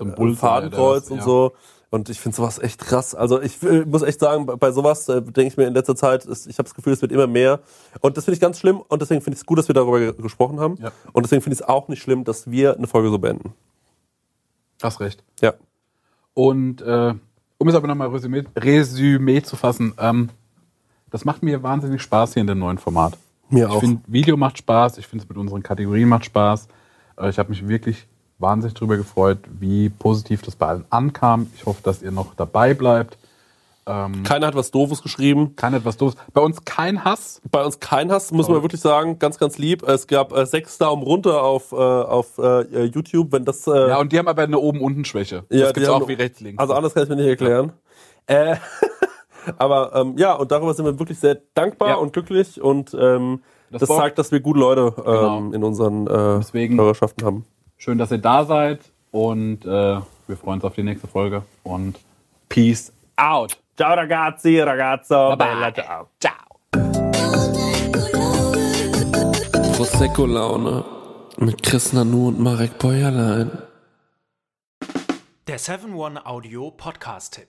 einem 0.00 0.14
Bullseye 0.14 0.36
Fadenkreuz 0.36 1.10
und 1.10 1.18
ja. 1.18 1.24
so. 1.24 1.52
Und 1.94 2.08
ich 2.08 2.18
finde 2.18 2.34
sowas 2.34 2.58
echt 2.58 2.80
krass. 2.80 3.14
Also 3.14 3.38
ich 3.42 3.62
äh, 3.62 3.84
muss 3.84 4.00
echt 4.00 4.18
sagen, 4.18 4.46
bei- 4.46 4.72
sowas 4.72 5.06
äh, 5.10 5.20
denke 5.20 5.42
ich 5.48 5.56
mir 5.58 5.66
in 5.66 5.74
letzter 5.74 5.94
Zeit, 5.94 6.24
ist, 6.24 6.46
ich 6.46 6.56
habe 6.56 6.64
das 6.64 6.74
Gefühl, 6.74 6.94
es 6.94 7.02
wird 7.02 7.12
immer 7.12 7.26
mehr. 7.26 7.60
Und 8.00 8.16
das 8.16 8.24
finde 8.24 8.36
ich 8.36 8.40
ganz 8.40 8.58
schlimm. 8.58 8.80
Und 8.80 9.02
deswegen 9.02 9.20
finde 9.20 9.34
ich 9.34 9.40
es 9.42 9.46
gut, 9.46 9.58
dass 9.58 9.68
wir 9.68 9.74
darüber 9.74 9.98
ge- 9.98 10.14
gesprochen 10.14 10.58
haben. 10.58 10.76
Ja. 10.80 10.90
Und 11.12 11.24
deswegen 11.26 11.42
finde 11.42 11.52
ich 11.54 11.60
es 11.60 11.68
auch 11.68 11.88
nicht 11.88 12.00
schlimm, 12.02 12.24
dass 12.24 12.50
wir 12.50 12.78
eine 12.78 12.86
Folge 12.86 13.10
so 13.10 13.18
beenden. 13.18 13.52
Hast 14.82 15.00
recht. 15.00 15.22
Ja. 15.42 15.52
Und 16.32 16.80
äh, 16.80 17.14
um 17.58 17.68
es 17.68 17.74
aber 17.74 17.86
nochmal 17.86 18.08
Resümee, 18.08 18.44
Resümee 18.56 19.42
zu 19.42 19.56
fassen, 19.56 19.92
ähm, 19.98 20.30
das 21.10 21.26
macht 21.26 21.42
mir 21.42 21.62
wahnsinnig 21.62 22.00
Spaß 22.00 22.32
hier 22.32 22.40
in 22.40 22.46
dem 22.46 22.58
neuen 22.58 22.78
Format. 22.78 23.18
Mir 23.50 23.66
ich 23.66 23.70
auch. 23.70 23.80
finde, 23.80 24.00
Video 24.06 24.38
macht 24.38 24.56
Spaß, 24.56 24.96
ich 24.96 25.06
finde 25.06 25.24
es 25.24 25.28
mit 25.28 25.36
unseren 25.36 25.62
Kategorien 25.62 26.08
macht 26.08 26.24
Spaß. 26.24 26.68
Äh, 27.18 27.28
ich 27.28 27.38
habe 27.38 27.50
mich 27.50 27.68
wirklich 27.68 28.08
wahnsinnig 28.42 28.74
darüber 28.74 28.96
gefreut, 28.96 29.38
wie 29.58 29.88
positiv 29.88 30.42
das 30.42 30.56
bei 30.56 30.66
allen 30.66 30.84
ankam. 30.90 31.50
Ich 31.56 31.64
hoffe, 31.64 31.80
dass 31.82 32.02
ihr 32.02 32.10
noch 32.10 32.34
dabei 32.34 32.74
bleibt. 32.74 33.16
Ähm, 33.84 34.22
Keiner 34.22 34.46
hat 34.46 34.54
was 34.54 34.70
Doofes 34.70 35.02
geschrieben. 35.02 35.56
Kein 35.56 35.74
etwas 35.74 35.96
Doofes. 35.96 36.16
Bei 36.32 36.40
uns 36.40 36.64
kein 36.64 37.04
Hass. 37.04 37.40
Bei 37.50 37.64
uns 37.64 37.80
kein 37.80 38.12
Hass, 38.12 38.30
muss 38.30 38.48
man 38.48 38.62
wirklich 38.62 38.80
sagen. 38.80 39.18
Ganz, 39.18 39.38
ganz 39.38 39.58
lieb. 39.58 39.82
Es 39.82 40.06
gab 40.06 40.36
äh, 40.36 40.46
sechs 40.46 40.78
Daumen 40.78 41.02
runter 41.02 41.42
auf, 41.42 41.72
äh, 41.72 41.76
auf 41.76 42.38
äh, 42.38 42.84
YouTube. 42.84 43.32
Wenn 43.32 43.44
das, 43.44 43.66
äh, 43.66 43.88
Ja, 43.88 43.98
und 43.98 44.12
die 44.12 44.18
haben 44.20 44.28
aber 44.28 44.42
eine 44.42 44.58
Oben-Unten-Schwäche. 44.58 45.44
Ja, 45.50 45.60
das 45.62 45.68
die 45.72 45.80
gibt's 45.80 45.88
haben- 45.88 46.02
auch 46.04 46.08
wie 46.08 46.12
rechts, 46.12 46.38
links. 46.40 46.60
Also 46.60 46.74
anders 46.74 46.94
kann 46.94 47.02
ich 47.04 47.08
mir 47.08 47.16
nicht 47.16 47.26
erklären. 47.26 47.72
Äh, 48.26 48.54
aber 49.58 49.92
ähm, 49.96 50.14
ja, 50.16 50.34
und 50.34 50.52
darüber 50.52 50.74
sind 50.74 50.84
wir 50.84 50.96
wirklich 50.98 51.18
sehr 51.18 51.38
dankbar 51.54 51.88
Ja. 51.88 51.94
und 51.96 52.12
glücklich 52.12 52.60
und 52.62 52.94
ähm, 52.94 53.42
das, 53.72 53.80
Das 53.80 53.88
zeigt, 53.88 54.18
dass 54.18 54.30
wir 54.30 54.38
gute 54.40 54.60
Leute 54.60 54.92
ähm, 54.98 55.02
Genau. 55.04 55.52
in 55.52 55.64
unseren 55.64 56.06
äh, 56.06 56.40
Hörerschaften 56.78 57.24
haben. 57.26 57.44
Schön, 57.82 57.98
dass 57.98 58.12
ihr 58.12 58.18
da 58.18 58.44
seid 58.44 58.78
und 59.10 59.64
äh, 59.64 59.66
wir 59.66 60.36
freuen 60.36 60.58
uns 60.58 60.64
auf 60.64 60.76
die 60.76 60.84
nächste 60.84 61.08
Folge 61.08 61.42
und 61.64 61.98
Peace 62.48 62.92
out. 63.16 63.58
Ciao 63.76 63.94
ragazzi, 63.94 64.60
ragazzo, 64.60 65.34
Bye-bye. 65.36 65.72
ciao. 65.74 66.08
Ciao. 66.20 66.60
Prosecco-Laune 69.74 70.84
mit 71.38 71.60
Chris 71.64 71.92
Nanu 71.92 72.28
und 72.28 72.38
Marek 72.38 72.78
Bäuerlein. 72.78 73.50
Der 75.48 75.58
7-One-Audio-Podcast-Tipp. 75.58 77.48